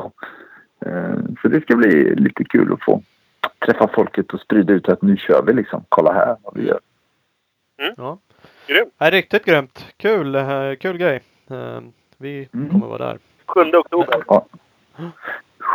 Eh, 0.85 1.19
så 1.41 1.47
det 1.47 1.61
ska 1.61 1.75
bli 1.75 2.15
lite 2.15 2.43
kul 2.43 2.73
att 2.73 2.83
få 2.83 3.01
träffa 3.65 3.87
folket 3.87 4.33
och 4.33 4.39
sprida 4.39 4.73
ut 4.73 4.89
att 4.89 5.01
nu 5.01 5.17
kör 5.17 5.41
vi 5.41 5.53
liksom. 5.53 5.83
Kolla 5.89 6.13
här 6.13 6.35
vad 6.43 6.57
vi 6.57 6.67
gör. 6.67 6.79
Ja. 7.97 8.17
Grymt. 8.67 8.93
Nej, 8.97 9.11
riktigt 9.11 9.45
grymt. 9.45 9.85
Kul, 9.97 10.35
eh, 10.35 10.75
kul 10.79 10.97
grej. 10.97 11.21
Eh, 11.49 11.79
Vi 12.17 12.49
Mm. 12.53 12.69
kommer 12.69 12.87
vara 12.87 13.05
där. 13.07 13.19
7 13.45 13.59
oktober. 13.77 14.23
Ja. 14.27 14.45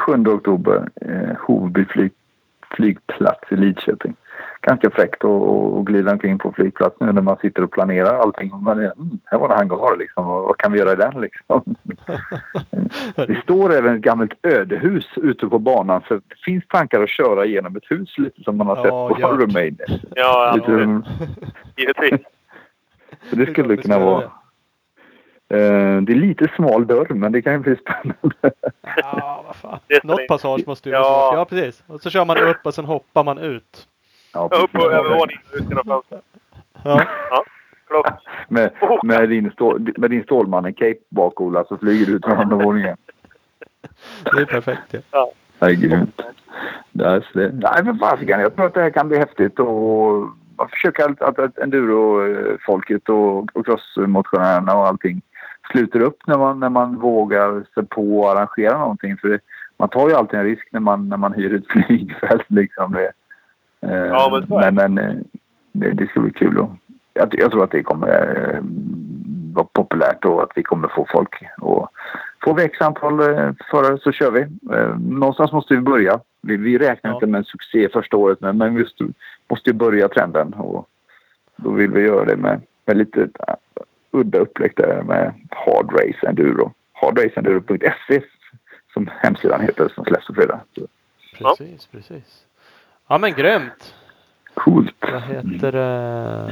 7 0.06 0.26
oktober, 0.26 0.88
eh, 1.01 1.36
Hovby 1.38 1.84
flyg, 1.84 2.12
flygplats 2.76 3.52
i 3.52 3.56
Lidköping. 3.56 4.16
Ganska 4.70 4.90
fräckt 4.90 5.24
att 5.24 5.84
glida 5.84 6.12
omkring 6.12 6.38
på 6.38 6.52
flygplats 6.52 6.97
nu 7.01 7.12
när 7.12 7.22
man 7.22 7.36
sitter 7.36 7.62
och 7.62 7.70
planerar 7.70 8.18
allting. 8.18 8.51
Man 8.62 8.78
är, 8.78 8.82
mm, 8.84 9.18
här 9.24 9.38
var 9.38 9.48
det 9.48 9.55
hangar 9.55 9.97
liksom. 9.98 10.26
Och 10.28 10.42
vad 10.42 10.56
kan 10.59 10.72
vi 10.72 10.78
göra 10.78 10.92
i 10.92 10.97
den 10.97 11.20
liksom? 11.20 11.62
det 13.26 13.42
står 13.42 13.72
även 13.74 13.94
ett 13.94 14.01
gammalt 14.01 14.32
ödehus 14.42 15.06
ute 15.16 15.47
på 15.47 15.59
banan. 15.59 16.02
Så 16.09 16.14
det 16.14 16.36
finns 16.44 16.64
tankar 16.68 17.02
att 17.02 17.09
köra 17.09 17.44
igenom 17.44 17.76
ett 17.76 17.90
hus 17.90 18.18
lite 18.18 18.42
som 18.42 18.56
man 18.56 18.66
har 18.66 18.76
Ja, 18.76 18.82
sett 19.14 19.22
på. 19.22 19.28
Remain. 19.36 19.78
Ja, 20.16 20.52
Lite, 20.55 20.64
absolut. 20.72 21.05
så 21.06 21.10
Givetvis. 21.76 22.20
det 23.30 23.47
skulle 23.47 23.76
kunna 23.76 23.98
vara. 23.98 24.22
Eh, 25.48 26.01
det 26.02 26.12
är 26.12 26.14
lite 26.14 26.48
smal 26.56 26.86
dörr 26.86 27.14
men 27.14 27.32
det 27.32 27.42
kan 27.42 27.52
ju 27.52 27.59
bli 27.59 27.76
spännande. 27.76 28.52
Ja, 28.97 29.44
vad 29.47 29.56
fan. 29.56 29.78
Något 30.02 30.28
passage 30.28 30.66
måste 30.66 30.88
ju 30.88 30.94
Ja. 30.94 31.32
Ja, 31.34 31.44
precis. 31.44 31.82
Och 31.86 32.01
så 32.01 32.10
kör 32.10 32.24
man 32.24 32.38
upp 32.38 32.66
och 32.66 32.74
sen 32.74 32.84
hoppar 32.84 33.24
man 33.24 33.38
ut. 33.38 33.86
Ja, 34.32 34.44
Upp 34.44 34.51
precis. 34.51 34.73
på 34.73 34.90
övervåningen 34.90 35.43
och 35.52 35.57
ut 35.57 35.69
genom 35.69 35.85
fönstret. 35.85 36.24
Ja, 36.85 37.05
Klock. 37.90 38.07
Med, 38.48 38.70
med, 39.02 39.28
din 39.28 39.51
stål, 39.51 39.93
med 39.97 40.11
din 40.11 40.23
Stålmannen-cape 40.24 40.98
bak 41.09 41.40
Ola 41.40 41.65
så 41.65 41.77
flyger 41.77 42.07
du 42.07 42.12
ut 42.12 42.24
från 42.24 42.39
andra 42.39 42.57
våningen. 42.57 42.97
det 44.24 44.40
är 44.40 44.47
perfekt. 44.47 44.94
Ja. 45.11 45.32
Det 45.59 45.66
är 45.66 45.73
grymt. 45.73 46.23
Det 46.93 47.05
är 47.05 47.20
så 47.20 47.39
det. 47.39 47.52
Nej 47.52 47.85
men 47.85 47.98
fasiken, 47.98 48.40
jag 48.40 48.57
tror 48.57 48.66
att 48.66 48.74
det 48.74 48.81
här 48.81 48.90
kan 48.90 49.09
bli 49.09 49.19
häftigt 49.19 49.59
och 49.59 50.28
man 50.57 50.69
försöker 50.69 51.11
att, 51.11 51.23
att, 51.23 51.39
att 51.39 51.59
enduro-folket 51.59 53.09
och, 53.09 53.57
och 53.57 53.66
crossmotionärerna 53.66 54.77
och 54.77 54.86
allting 54.86 55.23
sluter 55.73 56.01
upp 56.01 56.27
när 56.27 56.39
man, 56.39 56.61
när 56.61 56.69
man 56.69 56.97
vågar 56.97 57.65
sig 57.74 57.86
på 57.86 58.28
att 58.28 58.36
arrangera 58.36 58.78
någonting. 58.78 59.16
För 59.16 59.28
det, 59.28 59.40
man 59.77 59.89
tar 59.89 60.09
ju 60.09 60.15
alltid 60.15 60.39
en 60.39 60.44
risk 60.44 60.69
när 60.73 60.81
man, 60.81 61.09
när 61.09 61.16
man 61.16 61.32
hyr 61.32 61.55
ett 61.55 61.66
flygfält 61.86 62.47
liksom. 62.48 62.93
Det, 62.93 63.12
Ja, 63.81 64.28
men 64.32 64.47
så 64.48 64.59
är 64.59 64.70
men, 64.70 64.94
men 64.94 65.05
eh, 65.11 65.16
det, 65.73 65.90
det 65.90 66.07
ska 66.07 66.20
bli 66.20 66.31
kul. 66.32 66.59
Och, 66.59 66.70
jag, 67.15 67.35
jag 67.39 67.51
tror 67.51 67.65
att 67.65 67.70
det 67.70 67.82
kommer 67.82 68.09
eh, 68.55 68.61
vara 69.55 69.66
populärt 69.73 70.24
och 70.24 70.43
att 70.43 70.51
vi 70.55 70.62
kommer 70.62 70.89
få 70.89 71.07
folk. 71.12 71.44
Och 71.59 71.89
får 72.44 72.55
vi 72.55 72.62
x 72.62 72.81
antal 72.81 73.20
eh, 73.20 73.51
förare 73.70 73.98
så 73.98 74.12
kör 74.12 74.31
vi. 74.31 74.40
Eh, 74.77 74.98
någonstans 74.98 75.52
måste 75.52 75.74
vi 75.74 75.81
börja. 75.81 76.20
Vi, 76.43 76.57
vi 76.57 76.78
räknar 76.78 77.11
Ja. 77.11 77.15
inte 77.15 77.27
med 77.27 77.39
en 77.39 77.44
succé 77.44 77.89
första 77.93 78.16
året 78.16 78.40
men, 78.40 78.59
men 78.59 78.74
vi 78.74 78.82
måste, 78.82 79.05
måste 79.51 79.70
ju 79.70 79.74
börja 79.74 80.09
trenden. 80.09 80.55
Och 80.55 80.89
då 81.57 81.70
vill 81.70 81.90
vi 81.90 82.01
göra 82.01 82.24
det 82.24 82.36
med, 82.36 82.61
med 82.86 82.97
lite 82.97 83.28
udda 84.11 84.39
upplägg 84.39 84.73
där 84.77 85.02
med 85.02 85.32
Hard 85.51 85.93
Race 85.93 86.27
Enduro. 86.28 86.73
Hardraceenduro.se 86.93 88.23
som 88.93 89.11
hemsidan 89.19 89.61
heter 89.61 89.89
som 89.94 90.05
släpps 90.05 90.27
på 90.27 90.35
fredag. 90.35 90.61
Precis, 91.39 91.86
precis. 91.86 92.44
Ja, 93.11 93.19
men 93.19 93.32
grymt. 93.35 93.95
Coolt! 94.55 94.95
Vad 95.01 95.23
heter 95.23 95.73
det? 95.73 96.51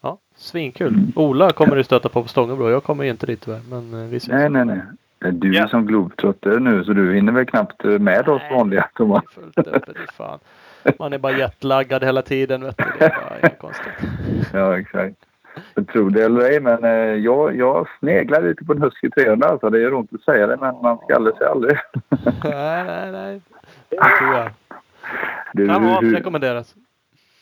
Ja, 0.00 0.18
svinkul. 0.34 0.94
Ola 1.16 1.50
kommer 1.50 1.76
du 1.76 1.84
stöta 1.84 2.08
på 2.08 2.22
på 2.22 2.28
Stångebro. 2.28 2.70
Jag 2.70 2.84
kommer 2.84 3.04
ju 3.04 3.10
inte 3.10 3.26
dit 3.26 3.40
tyvärr. 3.40 3.60
Men 3.70 4.02
eh, 4.02 4.08
vi 4.08 4.16
ses. 4.16 4.32
Nej, 4.32 4.50
nej, 4.50 4.64
nej. 4.64 5.32
Du 5.32 5.56
är 5.56 5.66
som 5.66 5.86
globetrotter 5.86 6.58
nu 6.58 6.84
så 6.84 6.92
du 6.92 7.14
hinner 7.14 7.32
väl 7.32 7.46
knappt 7.46 7.84
med 7.84 8.28
oss 8.28 8.42
vanliga 8.50 8.88
Thomas. 8.94 9.24
Man 10.98 11.12
är 11.12 11.18
bara 11.18 11.38
jetlaggad 11.38 12.04
hela 12.04 12.22
tiden 12.22 12.64
vet 12.64 12.76
du. 12.78 12.84
Det 12.98 13.04
är 13.04 13.08
bara 13.08 13.38
inget 13.38 13.58
konstigt. 13.58 13.92
Ja, 14.52 14.78
exakt. 14.78 15.16
Jag 15.74 15.88
tror 15.88 16.10
det 16.10 16.24
eller 16.24 16.40
ej, 16.40 16.60
men 16.60 16.84
eh, 16.84 16.90
jag, 17.24 17.56
jag 17.56 17.88
sneglar 17.98 18.42
lite 18.42 18.64
på 18.64 18.72
en 18.72 18.82
Husky 18.82 19.10
300. 19.10 19.48
Alltså, 19.48 19.70
det 19.70 19.82
är 19.82 19.94
ont 19.94 20.14
att 20.14 20.22
säga 20.22 20.46
det, 20.46 20.56
men 20.56 20.74
man 20.82 20.98
ska 20.98 21.16
aldrig 21.16 21.36
säga 21.36 21.50
aldrig. 21.50 21.78
Nej, 22.44 22.84
nej, 22.84 23.12
nej. 23.12 23.40
Det 23.88 23.96
tror 23.96 24.34
jag. 24.34 24.50
Du, 25.52 25.68
Kan 25.68 25.84
vara, 25.84 26.00
hur- 26.00 26.14
rekommenderas. 26.14 26.74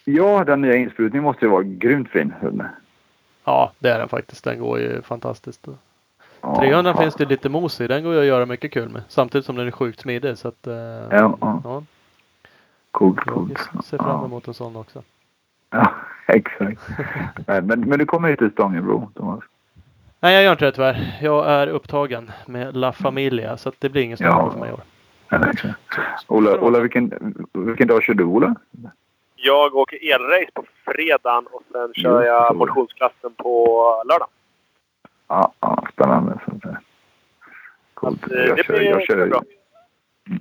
ja, 0.05 0.44
den 0.44 0.60
nya 0.60 0.74
insprutningen 0.76 1.24
måste 1.24 1.44
ju 1.44 1.51
vara 1.51 1.62
grymt 1.62 2.09
fin. 2.09 2.32
Ja, 3.44 3.72
det 3.78 3.88
är 3.88 3.98
den 3.98 4.09
faktiskt. 4.09 4.44
Den 4.44 4.59
går 4.59 4.78
ju 4.78 5.02
fantastiskt. 5.02 5.66
Ja, 6.42 6.56
300 6.60 6.92
fan. 6.94 7.02
finns 7.02 7.14
det 7.14 7.24
lite 7.24 7.48
mos 7.48 7.80
i. 7.80 7.86
Den 7.86 8.05
går 8.05 8.14
ju 8.14 8.20
att 8.20 8.26
göra 8.26 8.47
mycket 8.47 8.72
kul 8.72 8.88
med. 8.88 9.02
Samtidigt 9.09 9.44
som 9.47 9.56
den 9.56 9.66
är 9.66 9.70
sjukt 9.70 10.01
smidig. 10.01 10.38
Så 10.38 10.48
att, 10.48 10.66
eh, 10.66 10.74
Ja, 10.74 11.09
ja. 11.40 11.60
ja, 11.64 11.82
Coolt, 12.90 13.18
jag 13.26 13.34
coolt. 13.34 13.59
ser 13.84 13.98
fram 13.98 14.09
Ja. 14.20 14.24
emot 14.24 14.48
en 14.48 14.55
sån 14.55 14.76
också. 14.76 15.02
Ja, 15.70 15.92
exakt. 16.26 16.80
Men, 17.47 17.80
men 17.80 17.98
du 17.98 18.06
kommer 18.06 18.28
hit 18.28 18.38
till 18.38 18.51
Stångebro, 18.51 19.10
Thomas? 19.14 19.40
Nej, 20.20 20.34
jag 20.34 20.42
gör 20.44 20.52
inte 20.52 20.64
det 20.64 20.72
tyvärr. 20.72 21.18
Jag 21.22 21.47
är 21.51 21.66
upptagen 21.66 22.30
med 22.47 22.76
La 22.76 22.92
Familia 22.92 23.56
så 23.56 23.72
det 23.78 23.88
blir 23.88 24.02
ingen 24.02 24.16
Stångebro 24.16 24.42
Ja. 24.47 24.51
för 24.52 24.59
mig 24.60 24.68
i 24.70 24.72
år. 24.72 24.80
Ja, 25.31 25.51
exakt. 25.51 25.81
Ola, 26.27 26.61
Ola 26.61 26.81
vilken, 26.81 27.35
vilken 27.52 27.89
dag 27.89 28.02
kör 28.02 28.15
du, 28.15 28.24
Ola? 28.24 28.55
Jag 29.36 29.74
åker 29.74 29.98
elrace 30.15 30.51
på 30.55 30.65
fredagen 30.85 31.47
och 31.47 31.62
sen 31.73 31.93
kör 31.94 32.20
Jo, 32.23 32.27
jag 32.27 32.57
motionsklassen 32.57 33.32
på 33.36 33.65
lördag. 34.09 34.28
Ja, 35.28 35.52
ja 35.61 35.85
spännande. 35.93 36.39
Så 36.44 36.69
att. 36.69 36.74
Coolt. 37.94 38.31
Eh, 38.32 38.39
Jag 38.39 38.57
det 38.57 38.65
kör, 38.65 38.74
blir 38.78 38.90
jag, 38.90 39.02
kör, 39.02 39.27
bra. 39.27 39.43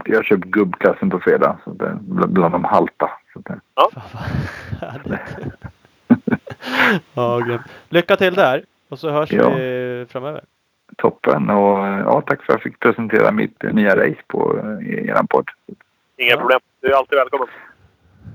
jag 0.05 0.25
kör 0.25 0.35
gubbklassen 0.37 1.09
på 1.09 1.19
fredag. 1.19 1.57
Så 1.63 1.69
det, 1.69 1.97
bland, 2.01 2.33
bland 2.33 2.53
de 2.53 2.63
halta. 2.63 3.09
Så 3.33 3.41
härligt. 4.79 5.37
ja, 7.13 7.39
grymt. 7.39 7.61
Lycka 7.89 8.15
till 8.15 8.33
där. 8.33 8.63
Och 8.89 8.99
så 8.99 9.09
hörs 9.09 9.31
Ja. 9.31 9.49
vi 9.49 10.05
framöver. 10.09 10.41
Toppen. 10.97 11.49
Och 11.49 11.87
eh, 11.87 11.99
ja, 11.99 12.21
tack 12.21 12.43
för 12.43 12.53
att 12.53 12.59
jag 12.59 12.61
fick 12.61 12.79
presentera 12.79 13.31
mitt 13.31 13.63
eh, 13.63 13.73
nya 13.73 13.95
race 13.95 14.21
på 14.27 14.57
eh, 14.57 14.89
i 14.89 15.07
er 15.07 15.23
podd. 15.29 15.49
Inga 16.17 16.31
Ja. 16.31 16.37
problem. 16.37 16.59
Du 16.81 16.87
är 16.87 16.93
alltid 16.97 17.17
välkommen. 17.17 17.47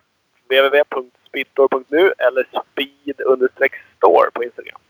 www.speedstore.nu 0.49 2.13
eller 2.19 2.45
speed-store 2.45 4.31
på 4.33 4.45
Instagram. 4.45 4.81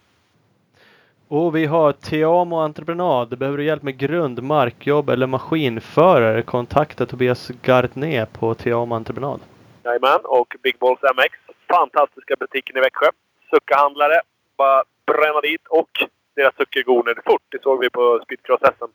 Och 1.28 1.56
vi 1.56 1.66
har 1.66 1.92
Teamo 1.92 2.56
Entreprenad. 2.56 3.38
Behöver 3.38 3.58
du 3.58 3.64
hjälp 3.64 3.82
med 3.82 3.98
grund, 3.98 4.42
markjobb 4.42 5.10
eller 5.10 5.26
maskinförare? 5.26 6.42
Kontakta 6.42 7.06
Tobias 7.06 7.48
Gardner 7.48 8.26
på 8.26 8.54
Teamo 8.54 8.94
Entreprenad. 8.94 9.40
Jajamän. 9.84 10.20
Och 10.24 10.56
Big 10.62 10.78
Balls 10.78 11.00
MX. 11.02 11.38
Fantastiska 11.68 12.36
butiken 12.40 12.76
i 12.76 12.80
Växjö. 12.80 13.06
Suckahandlare. 13.50 14.20
Bara 14.56 14.84
bränna 15.06 15.40
dit. 15.40 15.66
Och 15.68 15.90
deras 16.36 16.54
onödigt 16.86 17.24
fort. 17.24 17.42
Det 17.48 17.62
såg 17.62 17.80
vi 17.80 17.90
på 17.90 18.20
Speedcross-SM. 18.24 18.90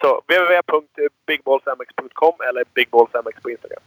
Så 0.00 0.22
www.bigballsmx.com 0.26 2.34
eller 2.48 2.64
bigballsmx 2.74 3.42
på 3.42 3.50
Instagram. 3.50 3.80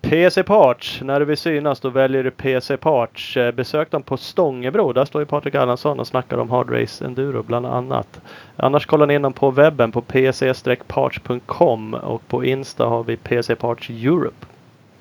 PC 0.00 0.42
Parts. 0.42 1.00
När 1.02 1.20
du 1.20 1.26
vill 1.26 1.36
synas 1.36 1.80
då 1.80 1.88
väljer 1.88 2.24
du 2.24 2.30
PC 2.30 2.76
Parts. 2.76 3.36
Eh, 3.36 3.52
Besök 3.52 3.90
dem 3.90 4.02
på 4.02 4.16
Stångebro. 4.16 4.92
Där 4.92 5.04
står 5.04 5.22
ju 5.22 5.26
Patrik 5.26 5.54
Allansson 5.54 6.00
och 6.00 6.06
snackar 6.06 6.38
om 6.38 6.50
Hard 6.50 6.70
Race 6.70 7.04
Enduro 7.04 7.42
bland 7.42 7.66
annat. 7.66 8.20
Annars 8.56 8.86
kollar 8.86 9.06
ni 9.06 9.14
in 9.14 9.22
dem 9.22 9.32
på 9.32 9.50
webben 9.50 9.92
på 9.92 10.02
pc-parts.com 10.02 11.94
och 11.94 12.28
på 12.28 12.44
Insta 12.44 12.84
har 12.84 13.04
vi 13.04 13.16
PC 13.16 13.56
Parts 13.56 13.90
Europe. 13.90 14.46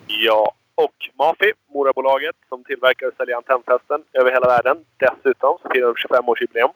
Ja, 0.08 0.52
och 0.76 1.10
Mafi, 1.18 1.54
Morabolaget, 1.74 2.36
som 2.50 2.64
tillverkar 2.64 3.08
och 3.08 3.14
säljer 3.18 3.36
antennfästen 3.36 4.04
över 4.14 4.32
hela 4.32 4.48
världen. 4.48 4.78
Dessutom 4.98 5.58
så 5.62 5.70
firar 5.70 5.88
de 5.88 5.94
25-årsjubileum. 5.94 6.70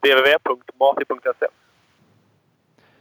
www.mafi.se 0.00 1.46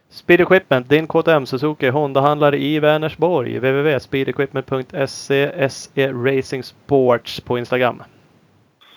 Speed 0.10 0.42
Equipment, 0.42 0.90
din 0.90 1.08
KTM 1.08 1.46
Suzuki 1.46 1.90
Honda-handlare 1.90 2.58
i 2.58 2.80
Vänersborg. 2.80 3.60
www.speedequipment.se 3.60 5.70
SE 5.70 6.14
Racing 6.14 6.64
Sports 6.64 7.42
på 7.42 7.58
Instagram. 7.58 8.04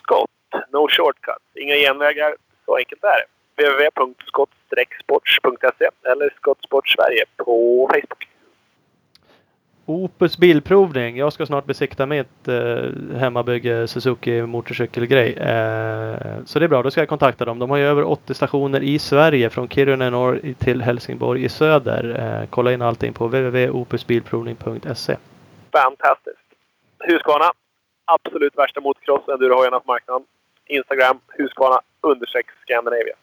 Skott, 0.03 0.31
no 0.73 0.89
shortcuts, 0.89 1.45
inga 1.55 1.75
genvägar. 1.75 2.35
Så 2.65 2.77
enkelt 2.77 3.05
är 3.05 3.19
det. 3.19 3.25
www.skott-sports.se 3.63 5.89
eller 6.11 6.31
Skottsport 6.37 6.89
Sverige 6.89 7.25
på 7.37 7.89
Facebook. 7.93 8.30
Opus 9.87 10.39
Bilprovning. 10.39 11.17
Jag 11.17 11.33
ska 11.33 11.47
snart 11.47 11.65
besikta 11.65 12.07
mitt 12.07 12.49
eh, 12.49 13.17
hemmabygge 13.19 13.89
Suzuki 13.89 14.43
motorcykelgrej. 14.43 15.33
Eh, 15.33 16.45
så 16.45 16.59
det 16.59 16.65
är 16.65 16.69
bra, 16.69 16.83
då 16.83 16.91
ska 16.91 17.01
jag 17.01 17.09
kontakta 17.09 17.45
dem. 17.45 17.59
De 17.59 17.71
har 17.71 17.77
ju 17.77 17.85
över 17.85 18.05
80 18.05 18.35
stationer 18.35 18.83
i 18.83 18.99
Sverige 18.99 19.51
från 19.51 19.69
Kiruna 19.69 20.07
i 20.07 20.11
norr 20.11 20.55
till 20.59 20.83
Helsingborg 20.83 21.45
i 21.45 21.49
söder. 21.49 22.17
Eh, 22.19 22.49
kolla 22.51 22.73
in 22.73 22.83
allting 22.83 23.13
på 23.13 23.25
www.opusbilprovning.se. 23.27 25.17
Fantastiskt! 25.73 26.37
Husqvarna, 26.99 27.53
absolut 28.05 28.59
värsta 28.59 28.81
motocross 28.81 29.29
endurohojarna 29.29 29.81
på 29.81 29.93
marknaden. 29.93 30.27
Instagram, 30.67 31.19
Husqvarna 31.29 31.81
understreck 32.01 32.47
Scandinavia. 32.63 33.15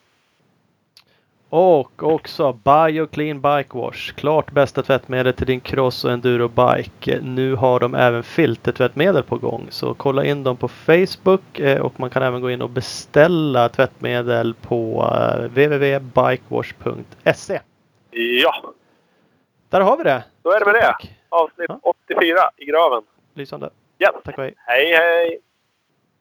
Och 1.49 2.03
också 2.03 2.53
BioClean 2.53 3.41
Bike 3.41 3.77
Wash. 3.77 4.13
Klart 4.15 4.51
bästa 4.51 4.83
tvättmedel 4.83 5.33
till 5.33 5.47
din 5.47 5.59
cross 5.61 6.05
och 6.05 6.11
endurobike. 6.11 7.19
Nu 7.21 7.55
har 7.55 7.79
de 7.79 7.95
även 7.95 8.23
filtertvättmedel 8.23 9.23
på 9.23 9.37
gång. 9.37 9.67
Så 9.69 9.93
kolla 9.93 10.25
in 10.25 10.43
dem 10.43 10.57
på 10.57 10.67
Facebook 10.67 11.59
eh, 11.59 11.81
och 11.81 11.99
man 11.99 12.09
kan 12.09 12.23
även 12.23 12.41
gå 12.41 12.51
in 12.51 12.61
och 12.61 12.69
beställa 12.69 13.69
tvättmedel 13.69 14.53
på 14.53 15.09
eh, 15.13 15.35
www.bikewash.se. 15.43 17.59
Ja, 18.43 18.73
Där 19.69 19.81
har 19.81 19.97
vi 19.97 20.03
det! 20.03 20.23
då 20.41 20.51
är 20.51 20.59
det 20.59 20.65
med 20.65 20.75
det. 20.75 20.95
Avsnitt 21.29 21.65
Ja. 21.69 21.79
84 21.83 22.39
i 22.57 22.65
graven. 22.65 23.03
Lysande. 23.33 23.69
Yes. 23.99 24.11
Tack 24.23 24.37
och 24.37 24.43
hej. 24.43 24.53
Hej, 24.57 24.93
hej! 24.95 25.39